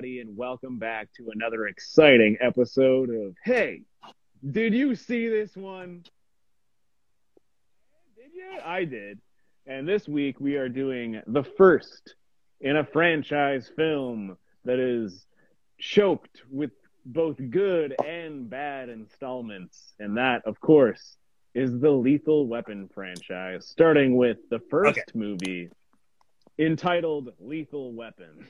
Everybody, 0.00 0.20
and 0.20 0.34
welcome 0.34 0.78
back 0.78 1.12
to 1.18 1.28
another 1.34 1.66
exciting 1.66 2.38
episode 2.40 3.10
of 3.10 3.36
Hey, 3.44 3.82
did 4.50 4.72
you 4.72 4.94
see 4.94 5.28
this 5.28 5.54
one? 5.54 6.04
Did 8.16 8.30
you? 8.34 8.60
I 8.64 8.86
did. 8.86 9.18
And 9.66 9.86
this 9.86 10.08
week 10.08 10.40
we 10.40 10.56
are 10.56 10.70
doing 10.70 11.20
the 11.26 11.44
first 11.44 12.14
in 12.62 12.78
a 12.78 12.84
franchise 12.84 13.70
film 13.76 14.38
that 14.64 14.78
is 14.78 15.26
choked 15.78 16.44
with 16.50 16.70
both 17.04 17.36
good 17.50 17.94
and 18.02 18.48
bad 18.48 18.88
installments. 18.88 19.92
And 19.98 20.16
that, 20.16 20.40
of 20.46 20.58
course, 20.60 21.18
is 21.54 21.78
the 21.78 21.90
Lethal 21.90 22.46
Weapon 22.46 22.88
franchise, 22.94 23.68
starting 23.68 24.16
with 24.16 24.38
the 24.48 24.60
first 24.70 24.98
Okay. 24.98 25.02
movie 25.12 25.68
entitled 26.58 27.34
Lethal 27.38 27.92
Weapon. 27.92 28.48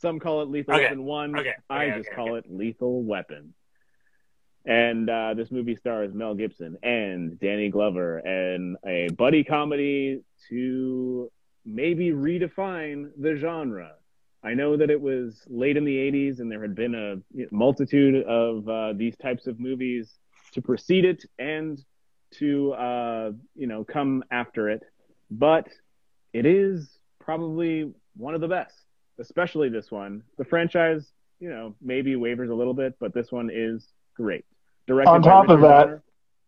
Some 0.00 0.18
call 0.18 0.42
it 0.42 0.48
Lethal 0.48 0.74
Okay. 0.74 0.84
Weapon 0.84 1.04
1. 1.04 1.38
Okay. 1.38 1.52
I 1.68 1.84
Okay, 1.86 1.96
just 1.98 2.08
okay, 2.08 2.16
call 2.16 2.36
it 2.36 2.44
Lethal 2.48 3.02
Weapon. 3.02 3.54
And 4.64 5.08
uh, 5.08 5.34
this 5.34 5.50
movie 5.50 5.76
stars 5.76 6.12
Mel 6.14 6.34
Gibson 6.34 6.76
and 6.82 7.38
Danny 7.40 7.70
Glover 7.70 8.18
and 8.18 8.76
a 8.86 9.08
buddy 9.08 9.44
comedy 9.44 10.22
to 10.48 11.30
maybe 11.64 12.10
redefine 12.10 13.10
the 13.18 13.36
genre. 13.36 13.92
I 14.42 14.54
know 14.54 14.76
that 14.76 14.90
it 14.90 15.00
was 15.00 15.42
late 15.48 15.76
in 15.76 15.84
the 15.84 15.96
80s 15.96 16.40
and 16.40 16.50
there 16.50 16.62
had 16.62 16.74
been 16.74 16.94
a 16.94 17.46
multitude 17.50 18.24
of 18.24 18.68
uh, 18.68 18.92
these 18.94 19.16
types 19.16 19.46
of 19.46 19.60
movies 19.60 20.10
to 20.52 20.62
precede 20.62 21.04
it 21.04 21.24
and 21.38 21.78
to, 22.38 22.72
uh, 22.72 23.32
you 23.54 23.66
know, 23.66 23.84
come 23.84 24.24
after 24.30 24.70
it. 24.70 24.82
But 25.30 25.68
it 26.32 26.46
is 26.46 26.90
probably 27.18 27.92
one 28.16 28.34
of 28.34 28.40
the 28.40 28.48
best, 28.48 28.74
especially 29.20 29.68
this 29.68 29.90
one. 29.90 30.22
The 30.38 30.44
franchise, 30.44 31.12
you 31.38 31.50
know, 31.50 31.74
maybe 31.80 32.16
wavers 32.16 32.50
a 32.50 32.54
little 32.54 32.74
bit, 32.74 32.94
but 32.98 33.14
this 33.14 33.30
one 33.30 33.50
is 33.52 33.86
great. 34.14 34.44
Directed 34.86 35.10
On 35.10 35.22
top 35.22 35.48
of 35.48 35.60
that- 35.60 35.84
Donner. 35.84 36.02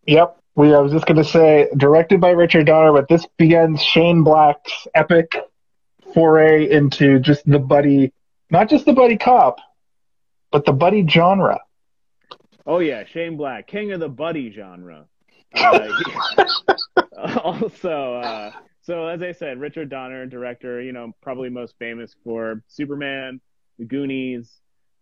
Yep. 0.05 0.37
We, 0.55 0.73
I 0.75 0.79
was 0.79 0.91
just 0.91 1.07
going 1.07 1.17
to 1.17 1.23
say, 1.23 1.67
directed 1.77 2.21
by 2.21 2.29
Richard 2.29 2.67
Donner, 2.67 2.91
but 2.91 3.07
this 3.07 3.25
begins 3.37 3.81
Shane 3.81 4.23
Black's 4.23 4.87
epic 4.93 5.35
foray 6.13 6.69
into 6.69 7.19
just 7.19 7.43
the 7.49 7.57
buddy, 7.57 8.13
not 8.51 8.69
just 8.69 8.85
the 8.85 8.93
buddy 8.93 9.17
cop, 9.17 9.57
but 10.51 10.65
the 10.65 10.73
buddy 10.73 11.07
genre. 11.07 11.59
Oh 12.67 12.79
yeah, 12.79 13.03
Shane 13.05 13.35
Black, 13.35 13.65
king 13.65 13.91
of 13.93 13.99
the 13.99 14.09
buddy 14.09 14.51
genre. 14.51 15.07
Uh, 15.55 15.89
also, 17.43 18.15
uh, 18.15 18.51
so 18.83 19.07
as 19.07 19.21
I 19.21 19.31
said, 19.31 19.59
Richard 19.59 19.89
Donner, 19.89 20.25
director, 20.25 20.81
you 20.81 20.91
know, 20.91 21.13
probably 21.21 21.49
most 21.49 21.75
famous 21.79 22.15
for 22.23 22.61
Superman, 22.67 23.39
The 23.79 23.85
Goonies. 23.85 24.51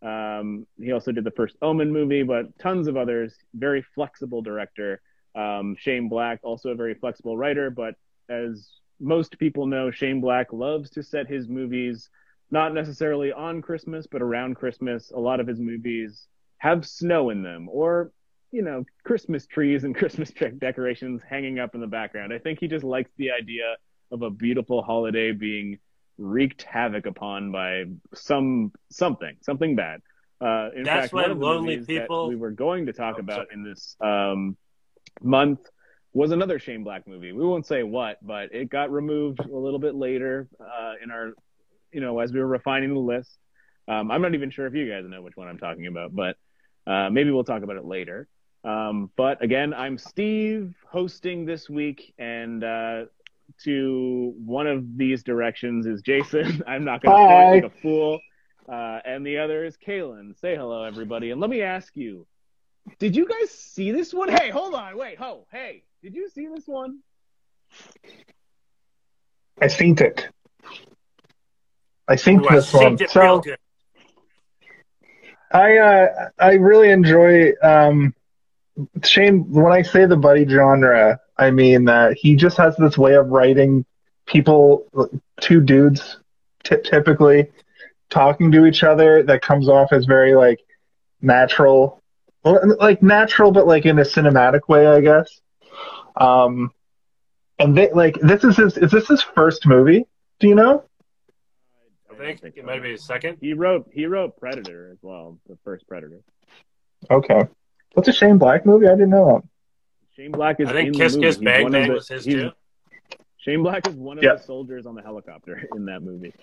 Um, 0.04 0.66
he 0.80 0.92
also 0.92 1.12
did 1.12 1.24
the 1.24 1.32
first 1.32 1.56
Omen 1.62 1.92
movie, 1.92 2.24
but 2.24 2.58
tons 2.60 2.88
of 2.88 2.96
others. 2.96 3.36
Very 3.56 3.82
flexible 3.82 4.42
director. 4.42 5.02
Um, 5.36 5.76
Shane 5.78 6.10
Black, 6.10 6.40
also 6.44 6.70
a 6.70 6.76
very 6.76 6.94
flexible 6.94 7.36
writer, 7.36 7.70
but 7.70 7.96
as 8.30 8.70
most 9.00 9.40
people 9.40 9.66
know, 9.66 9.90
Shane 9.90 10.22
Black 10.22 10.54
loves 10.54 10.92
to 10.92 11.04
set 11.04 11.28
his 11.28 11.50
movies 11.50 12.10
not 12.52 12.74
necessarily 12.74 13.32
on 13.32 13.62
Christmas, 13.62 14.06
but 14.06 14.22
around 14.22 14.56
Christmas. 14.56 15.12
A 15.12 15.20
lot 15.20 15.40
of 15.40 15.48
his 15.48 15.60
movies 15.60 16.28
have 16.58 16.86
snow 16.86 17.32
in 17.32 17.42
them 17.42 17.68
or 17.72 18.12
you 18.52 18.62
know 18.62 18.84
christmas 19.04 19.46
trees 19.48 19.84
and 19.84 19.96
christmas 20.02 20.32
tree 20.32 20.52
decorations 20.52 21.22
hanging 21.28 21.60
up 21.60 21.74
in 21.76 21.82
the 21.82 21.88
background 21.88 22.34
i 22.34 22.38
think 22.38 22.60
he 22.60 22.68
just 22.68 22.84
likes 22.84 23.10
the 23.18 23.32
idea 23.32 23.76
of 24.12 24.22
a 24.22 24.30
beautiful 24.30 24.82
holiday 24.84 25.32
being 25.32 25.78
wreaked 26.18 26.64
havoc 26.64 27.06
upon 27.06 27.52
by 27.52 27.86
some 28.14 28.72
something 28.92 29.36
something 29.42 29.76
bad 29.76 30.02
uh 30.42 30.70
in 30.76 30.84
That's 30.84 31.12
fact 31.12 31.14
one 31.14 31.32
of 31.32 31.40
the 31.40 31.46
lonely 31.46 31.78
people- 31.80 32.28
we 32.28 32.36
were 32.36 32.52
going 32.52 32.86
to 32.88 32.94
talk 32.94 33.16
Oh, 33.16 33.20
about 33.20 33.36
sorry. 33.36 33.48
in 33.54 33.64
this 33.64 33.96
um 34.02 34.58
month 35.22 35.60
was 36.14 36.32
another 36.32 36.60
Shane 36.60 36.84
Black 36.84 37.08
movie. 37.08 37.32
We 37.32 37.46
won't 37.46 37.66
say 37.66 37.84
what, 37.84 38.18
but 38.22 38.54
it 38.54 38.70
got 38.70 38.92
removed 38.92 39.40
a 39.40 39.56
little 39.58 39.80
bit 39.80 39.96
later 39.96 40.50
uh, 40.60 40.94
in 41.02 41.10
our, 41.10 41.32
you 41.94 42.02
know, 42.02 42.20
as 42.20 42.34
we 42.34 42.40
were 42.42 42.48
refining 42.48 42.94
the 42.94 43.00
list. 43.00 43.38
Um, 43.88 44.12
I'm 44.12 44.22
not 44.22 44.34
even 44.34 44.52
sure 44.52 44.68
if 44.68 44.74
you 44.74 44.90
guys 44.90 45.06
know 45.08 45.22
which 45.22 45.38
one 45.38 45.48
I'm 45.48 45.58
talking 45.58 45.88
about, 45.88 46.14
but 46.14 46.36
uh, 46.86 47.10
maybe 47.10 47.32
we'll 47.32 47.46
talk 47.46 47.64
about 47.64 47.78
it 47.78 47.86
later. 47.86 48.28
Um, 48.64 49.10
but 49.16 49.44
again, 49.44 49.74
I'm 49.74 49.98
Steve 49.98 50.76
hosting 50.90 51.46
this 51.46 51.70
week, 51.70 52.14
and 52.18 52.64
uh, 52.64 53.06
to 53.64 54.34
one 54.46 54.68
of 54.68 54.98
these 54.98 55.24
directions 55.24 55.86
is 55.86 56.02
Jason. 56.02 56.64
I'm 56.68 56.86
not 56.86 57.02
going 57.02 57.16
to 57.16 57.22
Hi. 57.22 57.28
point 57.28 57.50
like 57.64 57.64
a 57.64 57.82
fool. 57.82 58.20
Uh, 58.72 59.00
and 59.04 59.26
the 59.26 59.40
other 59.40 59.66
is 59.66 59.76
Kaylin. 59.78 60.40
Say 60.40 60.56
hello, 60.56 60.84
everybody. 60.84 61.32
And 61.32 61.42
let 61.42 61.50
me 61.50 61.62
ask 61.62 61.96
you, 61.96 62.28
did 63.00 63.16
you 63.16 63.28
guys 63.28 63.50
see 63.50 63.92
this 63.92 64.14
one? 64.14 64.30
Hey, 64.30 64.50
hold 64.50 64.76
on. 64.76 64.98
Wait, 64.98 65.18
ho, 65.18 65.48
hey. 65.52 65.84
Did 66.04 66.16
you 66.16 66.30
see 66.30 66.48
this 66.48 66.68
one? 66.68 67.00
I 69.62 69.68
seen 69.68 69.98
it. 70.00 70.30
I 72.08 72.16
seen 72.16 72.40
Ooh, 72.40 72.48
I 72.48 72.56
this 72.56 72.74
one. 72.74 72.98
synced 72.98 73.02
it 73.02 73.16
real 73.16 73.42
So. 73.42 73.56
I 75.52 75.78
uh, 75.78 76.30
I 76.40 76.54
really 76.54 76.92
enjoy 76.92 77.52
um, 77.62 78.16
Shane. 79.04 79.52
When 79.52 79.72
I 79.72 79.82
say 79.82 80.06
the 80.06 80.18
buddy 80.18 80.48
genre, 80.48 81.20
I 81.38 81.52
mean 81.52 81.86
that 81.86 82.18
he 82.18 82.36
just 82.36 82.58
has 82.58 82.76
this 82.78 82.98
way 82.98 83.16
of 83.16 83.28
writing 83.28 83.86
people, 84.26 84.88
two 85.40 85.62
dudes, 85.62 86.18
ty 86.64 86.78
typically 86.84 87.50
talking 88.10 88.52
to 88.52 88.66
each 88.66 88.84
other 88.84 89.24
that 89.24 89.42
comes 89.42 89.70
off 89.70 89.94
as 89.94 90.06
very 90.06 90.36
like 90.36 90.60
natural, 91.22 92.02
well, 92.44 92.60
like 92.80 93.02
natural, 93.02 93.52
but 93.52 93.68
like 93.68 93.86
in 93.86 94.00
a 94.00 94.04
cinematic 94.04 94.68
way, 94.68 94.88
I 94.88 95.02
guess. 95.02 95.42
Um, 96.16 96.72
and 97.60 97.78
they, 97.78 97.92
like 97.92 98.20
this 98.22 98.44
is 98.44 98.58
his. 98.58 98.78
Is 98.78 98.92
this 98.92 99.08
his 99.08 99.22
first 99.22 99.66
movie? 99.66 100.06
Do 100.40 100.48
you 100.48 100.56
know? 100.56 100.84
I 102.22 102.36
think 102.36 102.56
it 102.56 102.66
might 102.66 102.84
be 102.84 102.94
a 102.94 102.98
second. 102.98 103.38
He 103.42 103.54
wrote 103.54 103.90
he 103.92 104.06
wrote 104.06 104.38
Predator 104.38 104.90
as 104.92 105.00
well, 105.02 105.40
the 105.48 105.58
first 105.64 105.88
Predator. 105.88 106.22
Okay. 107.10 107.42
What's 107.94 108.08
a 108.10 108.14
Shane 108.14 108.38
Black 108.38 108.66
movie? 108.66 108.88
I 108.88 108.92
didn't 108.92 109.10
know 109.10 109.44
Shane 110.16 110.32
Black 110.32 110.60
is 110.60 110.70
I 110.70 110.74
think 110.74 110.88
in 110.90 110.94
Kiss 110.94 111.14
the 111.14 111.18
movie. 111.20 111.28
Kiss 111.28 111.36
He's 111.38 111.46
Bang 111.46 111.72
Bang 111.72 111.88
the- 111.88 111.94
was 111.94 112.08
his 112.08 112.26
too. 112.26 112.52
Shane 113.38 113.64
Black 113.64 113.88
is 113.88 113.96
one 113.96 114.18
of 114.18 114.24
Yeah. 114.24 114.36
the 114.36 114.44
soldiers 114.44 114.86
on 114.86 114.96
the 114.96 115.02
helicopter 115.02 115.68
in 115.76 115.86
that 115.86 116.02
movie. 116.04 116.34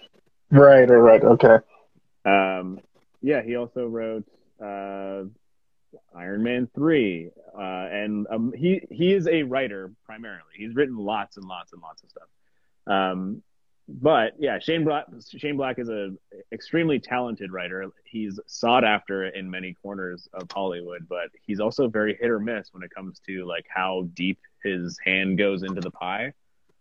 Right. 0.50 0.88
Right. 0.88 0.96
Right. 0.96 1.22
Okay. 1.24 1.58
Um, 2.24 2.80
yeah, 3.22 3.42
he 3.42 3.56
also 3.56 3.86
wrote 3.86 4.24
uh, 4.62 5.24
Iron 6.14 6.42
Man 6.42 6.68
three, 6.74 7.30
uh, 7.56 7.60
and 7.62 8.26
um, 8.30 8.52
he 8.56 8.80
he 8.90 9.12
is 9.14 9.26
a 9.28 9.42
writer 9.44 9.92
primarily. 10.04 10.42
He's 10.56 10.74
written 10.74 10.96
lots 10.96 11.36
and 11.36 11.46
lots 11.46 11.72
and 11.72 11.80
lots 11.80 12.02
of 12.02 12.10
stuff. 12.10 12.28
Um, 12.86 13.42
but 13.88 14.34
yeah, 14.38 14.58
Shane 14.58 14.84
Black 14.84 15.06
Shane 15.38 15.56
Black 15.56 15.78
is 15.78 15.88
a 15.88 16.10
extremely 16.52 16.98
talented 16.98 17.50
writer. 17.50 17.86
He's 18.04 18.38
sought 18.46 18.84
after 18.84 19.26
in 19.26 19.50
many 19.50 19.74
corners 19.82 20.28
of 20.34 20.46
Hollywood, 20.52 21.06
but 21.08 21.30
he's 21.46 21.58
also 21.58 21.88
very 21.88 22.14
hit 22.20 22.30
or 22.30 22.38
miss 22.38 22.68
when 22.72 22.82
it 22.82 22.90
comes 22.94 23.18
to 23.26 23.46
like 23.46 23.64
how 23.68 24.08
deep 24.12 24.38
his 24.62 24.98
hand 25.02 25.38
goes 25.38 25.62
into 25.62 25.80
the 25.80 25.90
pie. 25.90 26.34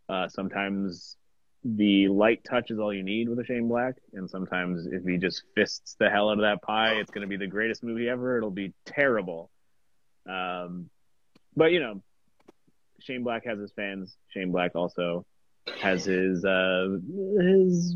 Uh, 0.10 0.28
sometimes 0.28 1.16
the 1.64 2.10
light 2.10 2.44
touch 2.44 2.72
is 2.72 2.80
all 2.80 2.94
you 2.94 3.04
need 3.04 3.30
with 3.30 3.40
a 3.40 3.46
Shane 3.46 3.70
Black, 3.70 3.96
and 4.14 4.30
sometimes 4.30 4.86
if 4.86 5.06
he 5.06 5.18
just 5.18 5.44
fists 5.56 5.96
the 5.98 6.10
hell 6.10 6.30
out 6.30 6.40
of 6.40 6.42
that 6.42 6.62
pie, 6.62 6.96
it's 6.96 7.12
going 7.12 7.22
to 7.22 7.28
be 7.28 7.38
the 7.38 7.48
greatest 7.48 7.84
movie 7.84 8.10
ever. 8.10 8.38
It'll 8.38 8.52
be 8.52 8.74
terrible. 8.86 9.50
Um, 10.30 10.90
but 11.56 11.72
you 11.72 11.80
know, 11.80 12.02
Shane 13.00 13.24
Black 13.24 13.46
has 13.46 13.60
his 13.60 13.72
fans. 13.72 14.18
Shane 14.34 14.52
Black 14.52 14.76
also 14.76 15.26
has 15.82 16.06
his 16.06 16.44
uh, 16.46 16.98
his 17.40 17.96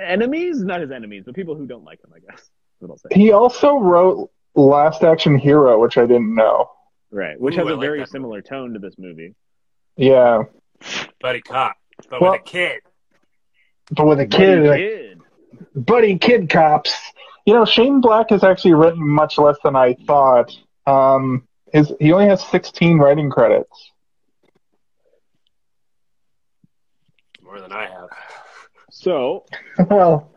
enemies, 0.00 0.60
not 0.62 0.80
his 0.80 0.90
enemies, 0.90 1.22
but 1.26 1.34
people 1.34 1.54
who 1.54 1.66
don't 1.66 1.84
like 1.84 2.02
him. 2.02 2.12
I 2.14 2.18
guess 2.20 2.50
what 2.78 2.90
I'll 2.90 2.96
say. 2.98 3.08
He 3.12 3.32
also 3.32 3.76
wrote 3.76 4.30
Last 4.54 5.02
Action 5.02 5.36
Hero, 5.38 5.80
which 5.80 5.96
I 5.98 6.02
didn't 6.06 6.34
know. 6.34 6.70
Right, 7.10 7.38
which 7.40 7.54
Ooh, 7.54 7.58
has 7.58 7.66
I 7.68 7.70
a 7.70 7.74
like 7.74 7.80
very 7.86 7.98
that 8.00 8.08
similar 8.10 8.42
tone 8.42 8.72
to 8.74 8.78
this 8.78 8.94
movie. 8.98 9.34
Yeah, 9.96 10.44
Buddy 11.20 11.40
Cop, 11.42 11.76
but 12.10 12.20
Well- 12.20 12.32
with 12.32 12.40
a 12.40 12.44
kid. 12.44 12.80
but 13.92 14.06
with 14.06 14.20
a 14.20 14.26
Buddy 14.26 14.36
kid, 14.36 14.66
like, 14.66 14.78
Kid. 14.80 15.20
buddy 15.74 16.18
kid 16.18 16.50
cops. 16.50 16.92
You 17.46 17.54
know, 17.54 17.64
Shane 17.66 18.00
Black 18.00 18.30
has 18.30 18.42
actually 18.42 18.72
written 18.74 19.06
much 19.06 19.36
less 19.38 19.56
than 19.62 19.76
I 19.76 19.94
thought. 20.06 20.50
Um, 20.86 21.46
his 21.72 21.92
he 22.00 22.12
only 22.12 22.26
has 22.26 22.42
16 22.48 22.98
writing 22.98 23.28
credits. 23.30 23.92
More 27.42 27.60
than 27.60 27.70
I 27.72 27.82
have. 27.86 28.08
So 28.96 29.44
well, 29.90 30.30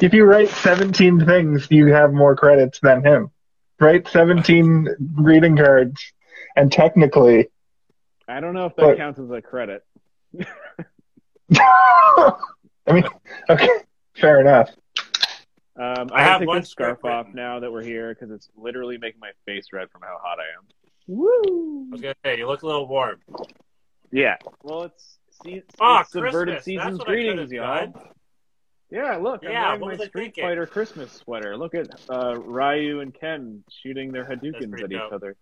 if 0.00 0.12
you 0.12 0.24
write 0.24 0.50
17 0.50 1.24
things, 1.24 1.66
you 1.70 1.86
have 1.86 2.12
more 2.12 2.36
credits 2.36 2.78
than 2.80 3.02
him. 3.04 3.30
Write 3.80 4.06
17 4.08 4.88
greeting 5.14 5.56
cards, 5.56 6.12
and 6.54 6.70
technically, 6.70 7.48
I 8.28 8.40
don't 8.40 8.52
know 8.54 8.66
if 8.66 8.76
that 8.76 8.82
But- 8.82 8.96
counts 8.98 9.18
as 9.18 9.30
a 9.30 9.40
credit. 9.40 9.84
I 11.56 12.92
mean, 12.92 13.04
okay, 13.48 13.68
fair 14.16 14.40
enough. 14.40 14.70
Um, 15.76 16.10
I 16.12 16.20
I 16.20 16.22
have 16.24 16.40
have 16.40 16.46
one 16.48 16.64
scarf 16.64 17.04
off 17.04 17.26
written. 17.26 17.36
now 17.36 17.60
that 17.60 17.72
we're 17.72 17.82
here 17.84 18.12
because 18.14 18.30
it's 18.30 18.48
literally 18.56 18.98
making 18.98 19.20
my 19.20 19.30
face 19.46 19.68
red 19.72 19.90
from 19.90 20.02
how 20.02 20.18
hot 20.22 20.38
I 20.38 20.42
am. 20.58 20.66
I 20.68 20.88
Woo! 21.06 21.88
was 21.90 22.00
gonna 22.00 22.14
say 22.24 22.36
you 22.36 22.46
look 22.46 22.62
a 22.62 22.66
little 22.66 22.86
warm. 22.88 23.20
Yeah. 24.10 24.36
Well, 24.62 24.82
it's, 24.84 25.18
see, 25.44 25.52
it's, 25.54 25.74
Oh, 25.80 26.02
subverted 26.08 26.54
Christmas. 26.56 26.64
season's 26.64 26.98
That's 26.98 26.98
what 26.98 27.08
I 27.08 27.12
could've 27.12 27.34
greetings, 27.34 27.52
y'all. 27.52 27.76
done. 27.92 27.94
Yeah, 28.90 29.16
look, 29.16 29.44
I'm 29.44 29.52
Yeah, 29.52 29.74
wearing 29.76 29.98
my 29.98 30.04
Street 30.06 30.12
thinking? 30.24 30.44
Fighter 30.44 30.66
Christmas 30.66 31.12
sweater. 31.12 31.56
Look 31.56 31.74
at 31.74 31.88
uh, 32.10 32.36
Ryu 32.38 33.00
and 33.00 33.12
Ken 33.12 33.62
shooting 33.70 34.12
their 34.12 34.24
Hadoukens 34.24 34.70
pretty 34.70 34.96
at 34.96 35.06
each 35.06 35.12
other. 35.12 35.36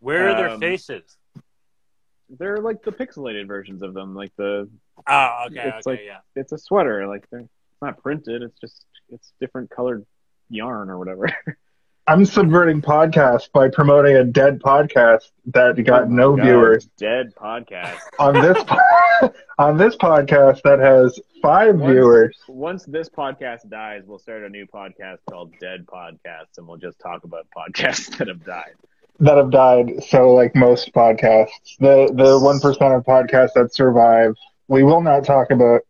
Where 0.00 0.28
are 0.30 0.34
their 0.36 0.50
Um, 0.50 0.60
faces? 0.60 1.16
They're 2.30 2.58
like 2.58 2.82
the 2.82 2.92
pixelated 2.92 3.46
versions 3.46 3.82
of 3.82 3.94
them. 3.94 4.14
Like 4.14 4.32
the, 4.36 4.68
Oh, 5.06 5.44
okay, 5.46 5.68
it's 5.76 5.86
okay, 5.86 5.90
like- 5.96 6.00
yeah. 6.04 6.18
it's 6.36 6.52
a 6.52 6.58
sweater. 6.58 7.06
Like 7.06 7.28
they're, 7.30 7.40
it's 7.40 7.82
not 7.82 8.02
printed. 8.02 8.42
It's 8.42 8.58
just 8.60 8.84
it's 9.08 9.32
different 9.40 9.70
colored 9.70 10.04
yarn 10.50 10.90
or 10.90 10.98
whatever. 10.98 11.28
I'm 12.08 12.24
subverting 12.24 12.80
podcasts 12.80 13.52
by 13.52 13.68
promoting 13.68 14.16
a 14.16 14.24
dead 14.24 14.60
podcast 14.60 15.30
that 15.48 15.74
got 15.84 16.04
Oh 16.04 16.06
no 16.06 16.36
God, 16.36 16.42
viewers 16.46 16.86
Dead 16.96 17.34
podcast. 17.34 17.98
on 18.18 18.32
this 18.32 18.64
po- 18.64 19.30
on 19.58 19.76
this 19.76 19.94
podcast 19.94 20.62
that 20.62 20.78
has 20.78 21.20
five 21.42 21.76
Once- 21.76 21.92
viewers. 21.92 22.38
Once 22.48 22.84
this 22.86 23.10
podcast 23.10 23.68
dies, 23.68 24.04
we'll 24.06 24.18
start 24.18 24.42
a 24.42 24.48
new 24.48 24.64
podcast 24.66 25.18
called 25.28 25.52
Dead 25.60 25.84
Podcasts, 25.86 26.56
and 26.56 26.66
we'll 26.66 26.78
just 26.78 26.98
talk 26.98 27.24
about 27.24 27.46
podcasts 27.54 28.08
that 28.18 28.28
have 28.28 28.42
died. 28.42 28.72
that 29.20 29.36
have 29.36 29.50
died. 29.50 30.02
So, 30.08 30.32
like 30.32 30.56
most 30.56 30.94
podcasts, 30.94 31.76
the 31.78 32.10
the 32.14 32.38
one 32.40 32.58
percent 32.58 32.94
of 32.94 33.04
podcasts 33.04 33.52
that 33.54 33.74
survive, 33.74 34.34
we 34.66 34.82
will 34.82 35.02
not 35.02 35.24
talk 35.26 35.50
about. 35.50 35.82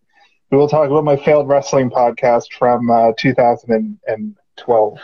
We 0.50 0.58
will 0.58 0.68
talk 0.68 0.90
about 0.90 1.04
my 1.04 1.16
failed 1.16 1.46
wrestling 1.46 1.90
podcast 1.90 2.52
from 2.58 2.90
uh, 2.90 3.12
2012 3.16 4.98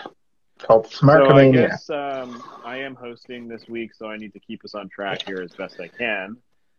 called 0.65 0.91
So 0.91 1.09
I 1.11 1.51
guess 1.51 1.91
um, 1.91 2.43
I 2.65 2.79
am 2.79 2.95
hosting 2.95 3.49
this 3.49 3.69
week, 3.69 3.95
so 3.95 4.07
I 4.07 4.17
need 4.17 4.33
to 4.33 4.41
keep 4.41 4.65
us 4.65 4.75
on 4.75 4.89
track 4.89 5.23
here 5.27 5.41
as 5.43 5.53
best 5.53 5.81
I 5.81 5.89
can. 5.89 6.37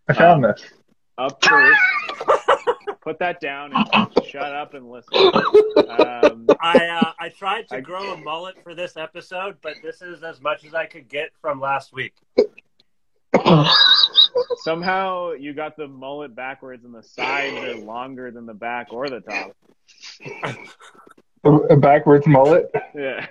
I 0.07 0.13
found 0.13 0.45
um, 0.45 0.51
this. 0.51 0.63
Up 1.17 1.43
first, 1.45 1.79
put 3.01 3.17
that 3.19 3.39
down 3.39 3.71
and 3.73 4.25
shut 4.25 4.53
up 4.53 4.73
and 4.73 4.89
listen. 4.89 5.13
Um, 5.15 6.45
I 6.59 6.99
uh, 7.01 7.13
I 7.19 7.29
tried 7.29 7.69
to 7.69 7.77
I- 7.77 7.81
grow 7.81 8.13
a 8.13 8.17
mullet 8.17 8.55
for 8.63 8.75
this 8.75 8.97
episode, 8.97 9.57
but 9.61 9.75
this 9.81 10.01
is 10.01 10.23
as 10.23 10.41
much 10.41 10.65
as 10.65 10.73
I 10.73 10.85
could 10.85 11.07
get 11.07 11.29
from 11.39 11.61
last 11.61 11.93
week. 11.93 12.13
somehow 14.57 15.31
you 15.31 15.53
got 15.53 15.77
the 15.77 15.87
mullet 15.87 16.35
backwards, 16.35 16.83
and 16.83 16.93
the 16.93 17.03
sides 17.03 17.55
are 17.63 17.75
longer 17.75 18.31
than 18.31 18.45
the 18.45 18.53
back 18.53 18.87
or 18.91 19.09
the 19.09 19.21
top. 19.21 19.55
a 21.69 21.77
backwards 21.77 22.27
mullet. 22.27 22.69
Yeah, 22.93 23.27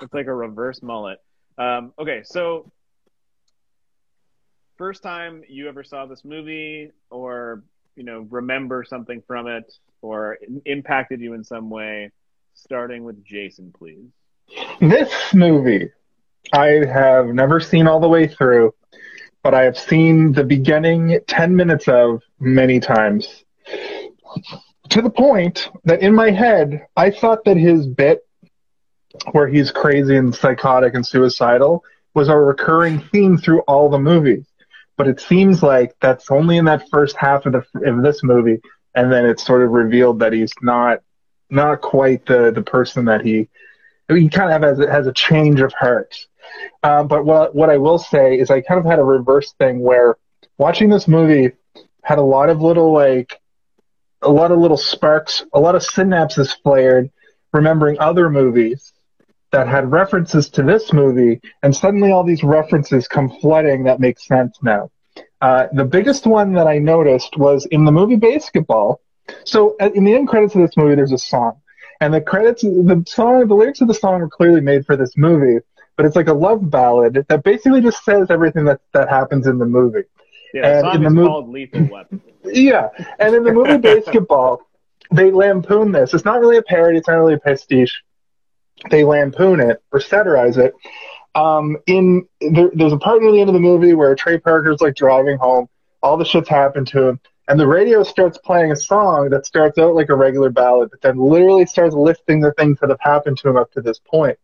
it's 0.00 0.14
like 0.14 0.26
a 0.26 0.34
reverse 0.34 0.82
mullet. 0.82 1.18
Um, 1.58 1.92
okay, 1.98 2.22
so 2.24 2.70
first 4.76 5.02
time 5.02 5.42
you 5.48 5.68
ever 5.68 5.82
saw 5.82 6.06
this 6.06 6.24
movie, 6.24 6.90
or 7.10 7.64
you 7.96 8.04
know, 8.04 8.26
remember 8.30 8.84
something 8.84 9.22
from 9.26 9.46
it, 9.46 9.72
or 10.02 10.38
im- 10.46 10.62
impacted 10.66 11.20
you 11.20 11.32
in 11.32 11.42
some 11.42 11.70
way, 11.70 12.10
starting 12.54 13.04
with 13.04 13.24
Jason, 13.24 13.72
please. 13.76 14.10
This 14.80 15.34
movie, 15.34 15.90
I 16.52 16.66
have 16.86 17.26
never 17.28 17.58
seen 17.60 17.86
all 17.86 18.00
the 18.00 18.08
way 18.08 18.28
through, 18.28 18.74
but 19.42 19.54
I 19.54 19.62
have 19.62 19.78
seen 19.78 20.32
the 20.32 20.44
beginning 20.44 21.18
10 21.26 21.56
minutes 21.56 21.88
of 21.88 22.22
many 22.38 22.80
times. 22.80 23.44
To 24.90 25.02
the 25.02 25.10
point 25.10 25.68
that 25.84 26.00
in 26.00 26.14
my 26.14 26.30
head, 26.30 26.86
I 26.96 27.10
thought 27.10 27.44
that 27.44 27.56
his 27.56 27.86
bit, 27.86 28.20
where 29.32 29.48
he's 29.48 29.70
crazy 29.70 30.16
and 30.16 30.34
psychotic 30.34 30.94
and 30.94 31.06
suicidal, 31.06 31.84
was 32.14 32.28
a 32.28 32.36
recurring 32.36 33.00
theme 33.12 33.36
through 33.36 33.60
all 33.60 33.88
the 33.88 33.98
movies. 33.98 34.46
But 34.96 35.08
it 35.08 35.20
seems 35.20 35.62
like 35.62 35.94
that's 36.00 36.30
only 36.30 36.56
in 36.56 36.64
that 36.64 36.88
first 36.90 37.16
half 37.16 37.44
of 37.44 37.52
the 37.52 37.88
of 37.88 38.02
this 38.02 38.22
movie, 38.22 38.60
and 38.94 39.12
then 39.12 39.26
it's 39.26 39.44
sort 39.44 39.62
of 39.62 39.70
revealed 39.70 40.20
that 40.20 40.32
he's 40.32 40.52
not 40.62 41.00
not 41.50 41.82
quite 41.82 42.24
the 42.26 42.50
the 42.50 42.62
person 42.62 43.04
that 43.04 43.20
he 43.20 43.48
he 44.08 44.28
kind 44.28 44.52
of 44.52 44.62
has, 44.62 44.88
has 44.88 45.06
a 45.06 45.12
change 45.12 45.60
of 45.60 45.72
heart. 45.74 46.16
Um, 46.82 47.08
but 47.08 47.26
what 47.26 47.54
what 47.54 47.68
I 47.68 47.76
will 47.76 47.98
say 47.98 48.38
is 48.38 48.50
I 48.50 48.62
kind 48.62 48.80
of 48.80 48.86
had 48.86 48.98
a 48.98 49.04
reverse 49.04 49.52
thing 49.52 49.80
where 49.80 50.16
watching 50.56 50.88
this 50.88 51.06
movie 51.06 51.52
had 52.02 52.18
a 52.18 52.22
lot 52.22 52.48
of 52.48 52.62
little 52.62 52.92
like 52.92 53.38
a 54.22 54.30
lot 54.30 54.50
of 54.50 54.58
little 54.58 54.78
sparks, 54.78 55.44
a 55.52 55.60
lot 55.60 55.74
of 55.74 55.82
synapses 55.82 56.56
flared, 56.62 57.10
remembering 57.52 57.98
other 57.98 58.30
movies 58.30 58.92
that 59.56 59.68
had 59.68 59.90
references 59.90 60.50
to 60.50 60.62
this 60.62 60.92
movie, 60.92 61.40
and 61.62 61.74
suddenly 61.74 62.10
all 62.12 62.24
these 62.24 62.44
references 62.44 63.08
come 63.08 63.30
flooding 63.40 63.84
that 63.84 64.00
make 64.00 64.18
sense 64.18 64.58
now. 64.62 64.90
Uh, 65.40 65.66
the 65.72 65.84
biggest 65.84 66.26
one 66.26 66.52
that 66.54 66.66
I 66.66 66.78
noticed 66.78 67.36
was 67.38 67.66
in 67.70 67.84
the 67.84 67.92
movie 67.92 68.16
BASEketball. 68.16 68.96
So 69.44 69.76
uh, 69.80 69.90
in 69.94 70.04
the 70.04 70.14
end 70.14 70.28
credits 70.28 70.54
of 70.54 70.62
this 70.62 70.76
movie, 70.76 70.94
there's 70.94 71.12
a 71.12 71.18
song 71.18 71.60
and 72.00 72.12
the 72.12 72.20
credits 72.20 72.62
the 72.62 73.02
song 73.06 73.46
the 73.48 73.54
lyrics 73.54 73.80
of 73.80 73.88
the 73.88 73.94
song 73.94 74.20
were 74.20 74.28
clearly 74.28 74.60
made 74.60 74.84
for 74.84 74.96
this 74.96 75.16
movie 75.16 75.58
but 75.96 76.04
it's 76.04 76.16
like 76.16 76.28
a 76.28 76.32
love 76.34 76.70
ballad 76.70 77.24
that 77.28 77.42
basically 77.42 77.80
just 77.80 78.04
says 78.04 78.26
everything 78.30 78.64
that 78.64 78.80
that 78.92 79.08
happens 79.08 79.46
in 79.46 79.58
the 79.58 79.64
movie 79.64 80.02
Yeah, 80.52 80.66
the 80.66 80.76
And 80.78 80.80
song 80.80 80.96
in 80.96 81.02
the 81.02 81.08
is 81.08 81.14
mov- 81.14 81.26
called 81.26 81.48
Lethal 81.48 81.86
Weapon. 81.86 82.20
yeah 82.44 82.88
and 83.18 83.34
in 83.34 83.44
the 83.44 83.52
movie 83.52 83.78
BASEketball 83.88 84.58
they 85.10 85.30
lampoon 85.30 85.92
this 85.92 86.12
it's 86.14 86.24
not 86.24 86.40
really 86.40 86.58
a 86.58 86.62
parody 86.62 86.98
it's 86.98 87.08
not 87.08 87.14
really 87.16 87.34
a 87.34 87.38
pastiche 87.38 88.02
they 88.90 89.04
lampoon 89.04 89.60
it 89.60 89.82
or 89.92 90.00
satirize 90.00 90.56
it 90.56 90.74
um 91.34 91.76
in 91.86 92.26
there, 92.40 92.70
there's 92.74 92.92
a 92.92 92.98
part 92.98 93.22
near 93.22 93.32
the 93.32 93.40
end 93.40 93.48
of 93.48 93.54
the 93.54 93.60
movie 93.60 93.94
where 93.94 94.14
trey 94.14 94.38
parker's 94.38 94.80
like 94.80 94.94
driving 94.94 95.38
home 95.38 95.68
all 96.02 96.16
the 96.16 96.24
shit's 96.24 96.48
happened 96.48 96.86
to 96.86 97.08
him 97.08 97.20
and 97.48 97.60
the 97.60 97.66
radio 97.66 98.02
starts 98.02 98.38
playing 98.38 98.72
a 98.72 98.76
song 98.76 99.30
that 99.30 99.46
starts 99.46 99.78
out 99.78 99.94
like 99.94 100.08
a 100.08 100.14
regular 100.16 100.50
ballad, 100.50 100.90
but 100.90 101.00
then 101.00 101.16
literally 101.16 101.64
starts 101.64 101.94
listing 101.94 102.40
the 102.40 102.52
things 102.52 102.78
that 102.80 102.90
have 102.90 103.00
happened 103.00 103.38
to 103.38 103.48
him 103.48 103.56
up 103.56 103.70
to 103.72 103.80
this 103.80 104.00
point. 104.00 104.38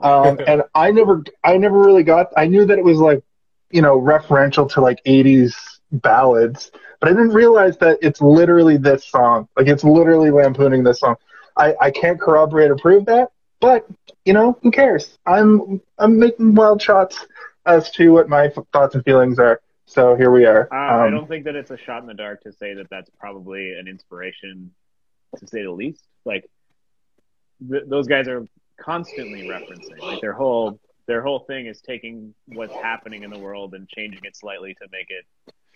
Um, 0.00 0.40
and 0.46 0.62
I 0.74 0.90
never, 0.90 1.22
I 1.44 1.56
never 1.56 1.78
really 1.78 2.02
got. 2.02 2.32
I 2.36 2.46
knew 2.46 2.64
that 2.64 2.78
it 2.78 2.84
was 2.84 2.98
like, 2.98 3.22
you 3.70 3.80
know, 3.80 3.98
referential 3.98 4.70
to 4.72 4.80
like 4.80 5.02
'80s 5.06 5.54
ballads, 5.92 6.72
but 7.00 7.08
I 7.08 7.12
didn't 7.12 7.30
realize 7.30 7.78
that 7.78 7.98
it's 8.02 8.20
literally 8.20 8.76
this 8.76 9.08
song. 9.08 9.48
Like 9.56 9.68
it's 9.68 9.84
literally 9.84 10.30
lampooning 10.30 10.82
this 10.82 11.00
song. 11.00 11.16
I, 11.56 11.74
I 11.80 11.90
can't 11.90 12.20
corroborate 12.20 12.70
or 12.70 12.76
prove 12.76 13.06
that, 13.06 13.30
but 13.62 13.86
you 14.26 14.34
know, 14.34 14.58
who 14.62 14.72
cares? 14.72 15.18
I'm, 15.26 15.80
I'm 15.98 16.18
making 16.18 16.54
wild 16.54 16.82
shots 16.82 17.26
as 17.66 17.90
to 17.92 18.10
what 18.12 18.28
my 18.28 18.46
f- 18.48 18.66
thoughts 18.72 18.94
and 18.96 19.04
feelings 19.04 19.38
are. 19.40 19.62
So 19.86 20.16
here 20.16 20.32
we 20.32 20.46
are. 20.46 20.70
Uh, 20.72 20.76
I 20.76 21.08
Um, 21.08 21.14
don't 21.14 21.28
think 21.28 21.44
that 21.46 21.56
it's 21.56 21.70
a 21.70 21.78
shot 21.78 22.02
in 22.02 22.06
the 22.08 22.14
dark 22.14 22.42
to 22.42 22.52
say 22.52 22.74
that 22.74 22.88
that's 22.90 23.10
probably 23.18 23.72
an 23.78 23.88
inspiration, 23.88 24.72
to 25.38 25.46
say 25.46 25.62
the 25.62 25.70
least. 25.72 26.04
Like 26.24 26.46
th- 27.70 27.84
those 27.88 28.08
guys 28.08 28.28
are 28.28 28.46
constantly 28.80 29.42
referencing. 29.42 30.04
Like 30.04 30.20
their 30.20 30.32
whole 30.34 30.80
their 31.06 31.22
whole 31.22 31.40
thing 31.40 31.66
is 31.66 31.80
taking 31.80 32.34
what's 32.46 32.76
happening 32.76 33.22
in 33.22 33.30
the 33.30 33.38
world 33.38 33.74
and 33.74 33.88
changing 33.88 34.24
it 34.24 34.36
slightly 34.36 34.74
to 34.74 34.88
make 34.92 35.10
it 35.10 35.24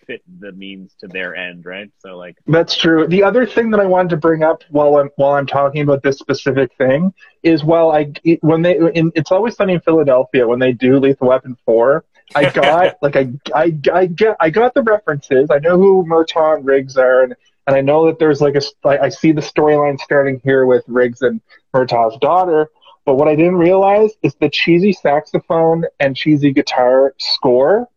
fit 0.07 0.23
the 0.39 0.51
means 0.53 0.95
to 1.01 1.07
their 1.07 1.35
end, 1.35 1.65
right? 1.65 1.91
So 1.99 2.17
like 2.17 2.37
That's 2.47 2.75
true. 2.75 3.05
The 3.07 3.23
other 3.23 3.45
thing 3.45 3.69
that 3.71 3.79
I 3.79 3.85
wanted 3.85 4.09
to 4.09 4.17
bring 4.17 4.41
up 4.41 4.63
while 4.69 4.97
I'm 4.97 5.09
while 5.17 5.33
I'm 5.33 5.45
talking 5.45 5.81
about 5.81 6.01
this 6.01 6.17
specific 6.17 6.73
thing 6.77 7.13
is 7.43 7.63
while 7.63 7.91
I 7.91 8.13
when 8.41 8.61
they 8.63 8.77
in 8.77 9.11
It's 9.15 9.31
Always 9.31 9.55
Sunny 9.55 9.73
in 9.73 9.81
Philadelphia 9.81 10.47
when 10.47 10.59
they 10.59 10.71
do 10.71 10.97
Lethal 10.97 11.27
Weapon 11.27 11.57
four, 11.65 12.05
I 12.33 12.49
got 12.53 12.97
like 13.01 13.15
I 13.15 13.29
I 13.53 13.77
I 13.93 14.05
get 14.07 14.37
I 14.39 14.49
got 14.49 14.73
the 14.73 14.81
references. 14.81 15.51
I 15.51 15.59
know 15.59 15.77
who 15.77 16.05
Murtaugh 16.05 16.55
and 16.57 16.65
Riggs 16.65 16.97
are, 16.97 17.23
and 17.23 17.35
and 17.67 17.75
I 17.75 17.81
know 17.81 18.05
that 18.07 18.17
there's 18.17 18.41
like 18.41 18.55
a 18.55 18.61
I 18.87 18.97
I 19.05 19.09
see 19.09 19.33
the 19.33 19.41
storyline 19.41 19.99
starting 19.99 20.41
here 20.43 20.65
with 20.65 20.83
Riggs 20.87 21.21
and 21.21 21.41
Murtaugh's 21.73 22.17
daughter. 22.19 22.69
But 23.05 23.15
what 23.15 23.29
I 23.29 23.35
didn't 23.35 23.55
realize 23.55 24.11
is 24.21 24.35
the 24.35 24.49
cheesy 24.49 24.91
saxophone 24.91 25.85
and 25.99 26.13
cheesy 26.13 26.51
guitar 26.51 27.13
score. 27.17 27.87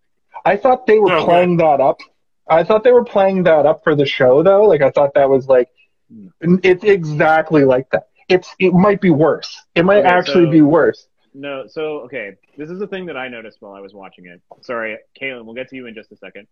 I 0.44 0.56
thought 0.56 0.86
they 0.86 0.98
were 0.98 1.12
Oh, 1.12 1.24
playing 1.24 1.56
that 1.58 1.80
up. 1.80 2.00
I 2.48 2.64
thought 2.64 2.82
they 2.84 2.92
were 2.92 3.04
playing 3.04 3.44
that 3.44 3.66
up 3.66 3.84
for 3.84 3.94
the 3.94 4.06
show 4.06 4.42
though. 4.42 4.64
Like 4.64 4.82
I 4.82 4.90
thought 4.90 5.14
that 5.14 5.28
was 5.28 5.46
like 5.48 5.68
hmm. 6.12 6.28
it's 6.62 6.84
exactly 6.84 7.64
like 7.64 7.88
that. 7.90 8.08
It's 8.28 8.54
it 8.58 8.72
might 8.72 9.00
be 9.00 9.10
worse. 9.10 9.60
It 9.74 9.84
might 9.84 9.98
Okay, 9.98 10.08
actually 10.08 10.46
so- 10.46 10.50
be 10.50 10.62
worse. 10.62 11.06
No, 11.32 11.64
so 11.68 12.00
okay, 12.06 12.32
this 12.58 12.70
is 12.70 12.80
the 12.80 12.88
thing 12.88 13.06
that 13.06 13.16
I 13.16 13.28
noticed 13.28 13.58
while 13.60 13.74
I 13.74 13.80
was 13.80 13.94
watching 13.94 14.26
it. 14.26 14.42
Sorry, 14.62 14.98
Kaylin, 15.20 15.44
we'll 15.44 15.54
get 15.54 15.68
to 15.68 15.76
you 15.76 15.86
in 15.86 15.94
just 15.94 16.10
a 16.10 16.16
second. 16.16 16.48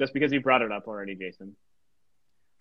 Just 0.00 0.12
because 0.12 0.32
you 0.32 0.40
brought 0.40 0.62
it 0.62 0.72
up 0.72 0.88
already, 0.88 1.14
Jason. 1.14 1.54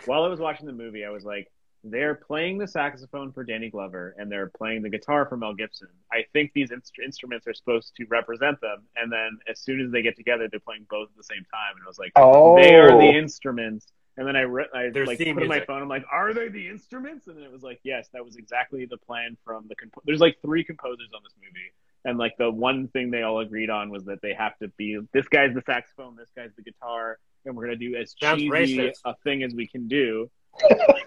While 0.05 0.23
I 0.23 0.27
was 0.27 0.39
watching 0.39 0.67
the 0.67 0.73
movie, 0.73 1.03
I 1.03 1.09
was 1.09 1.23
like, 1.23 1.47
they're 1.83 2.15
playing 2.15 2.57
the 2.57 2.67
saxophone 2.67 3.31
for 3.31 3.43
Danny 3.43 3.69
Glover 3.69 4.13
and 4.17 4.31
they're 4.31 4.49
playing 4.57 4.81
the 4.81 4.89
guitar 4.89 5.25
for 5.25 5.37
Mel 5.37 5.53
Gibson. 5.53 5.87
I 6.11 6.25
think 6.33 6.51
these 6.53 6.71
inst- 6.71 6.99
instruments 7.03 7.47
are 7.47 7.53
supposed 7.53 7.95
to 7.97 8.05
represent 8.09 8.59
them, 8.61 8.83
and 8.97 9.11
then 9.11 9.39
as 9.49 9.59
soon 9.59 9.79
as 9.79 9.91
they 9.91 10.01
get 10.01 10.17
together, 10.17 10.47
they're 10.49 10.59
playing 10.59 10.85
both 10.89 11.09
at 11.09 11.15
the 11.17 11.23
same 11.23 11.45
time. 11.53 11.75
And 11.75 11.83
I 11.85 11.87
was 11.87 11.97
like, 11.99 12.11
Oh, 12.15 12.55
they 12.61 12.75
are 12.75 12.89
the 12.89 13.07
oh. 13.15 13.19
instruments, 13.23 13.87
And 14.17 14.27
then 14.27 14.35
I, 14.35 14.41
re- 14.41 14.67
I 14.73 14.89
Their 14.89 15.05
like 15.05 15.17
theme 15.17 15.35
put 15.35 15.43
in 15.43 15.49
my 15.49 15.61
phone. 15.61 15.81
I'm 15.81 15.87
like, 15.87 16.03
"Are 16.11 16.33
they 16.33 16.49
the 16.49 16.67
instruments?" 16.67 17.27
And 17.27 17.37
then 17.37 17.43
it 17.45 17.51
was 17.51 17.63
like, 17.63 17.79
"Yes, 17.83 18.09
that 18.11 18.25
was 18.25 18.35
exactly 18.35 18.85
the 18.85 18.97
plan 18.97 19.37
from 19.45 19.67
the." 19.69 19.75
Comp- 19.75 19.93
There's 20.03 20.19
like 20.19 20.35
three 20.41 20.65
composers 20.65 21.09
on 21.15 21.21
this 21.23 21.33
movie, 21.41 21.71
and 22.03 22.17
like 22.17 22.35
the 22.37 22.51
one 22.51 22.89
thing 22.89 23.11
they 23.11 23.21
all 23.21 23.39
agreed 23.39 23.69
on 23.69 23.89
was 23.89 24.03
that 24.05 24.21
they 24.21 24.33
have 24.33 24.57
to 24.57 24.67
be 24.75 24.99
this 25.13 25.25
guy's 25.29 25.53
the 25.53 25.61
saxophone, 25.65 26.17
this 26.17 26.29
guy's 26.35 26.53
the 26.57 26.63
guitar, 26.63 27.17
and 27.45 27.55
we're 27.55 27.63
gonna 27.67 27.77
do 27.77 27.95
as 27.95 28.13
Sounds 28.21 28.41
cheesy 28.41 28.49
racist. 28.77 28.99
a 29.05 29.15
thing 29.23 29.43
as 29.43 29.53
we 29.55 29.65
can 29.67 29.87
do. 29.87 30.29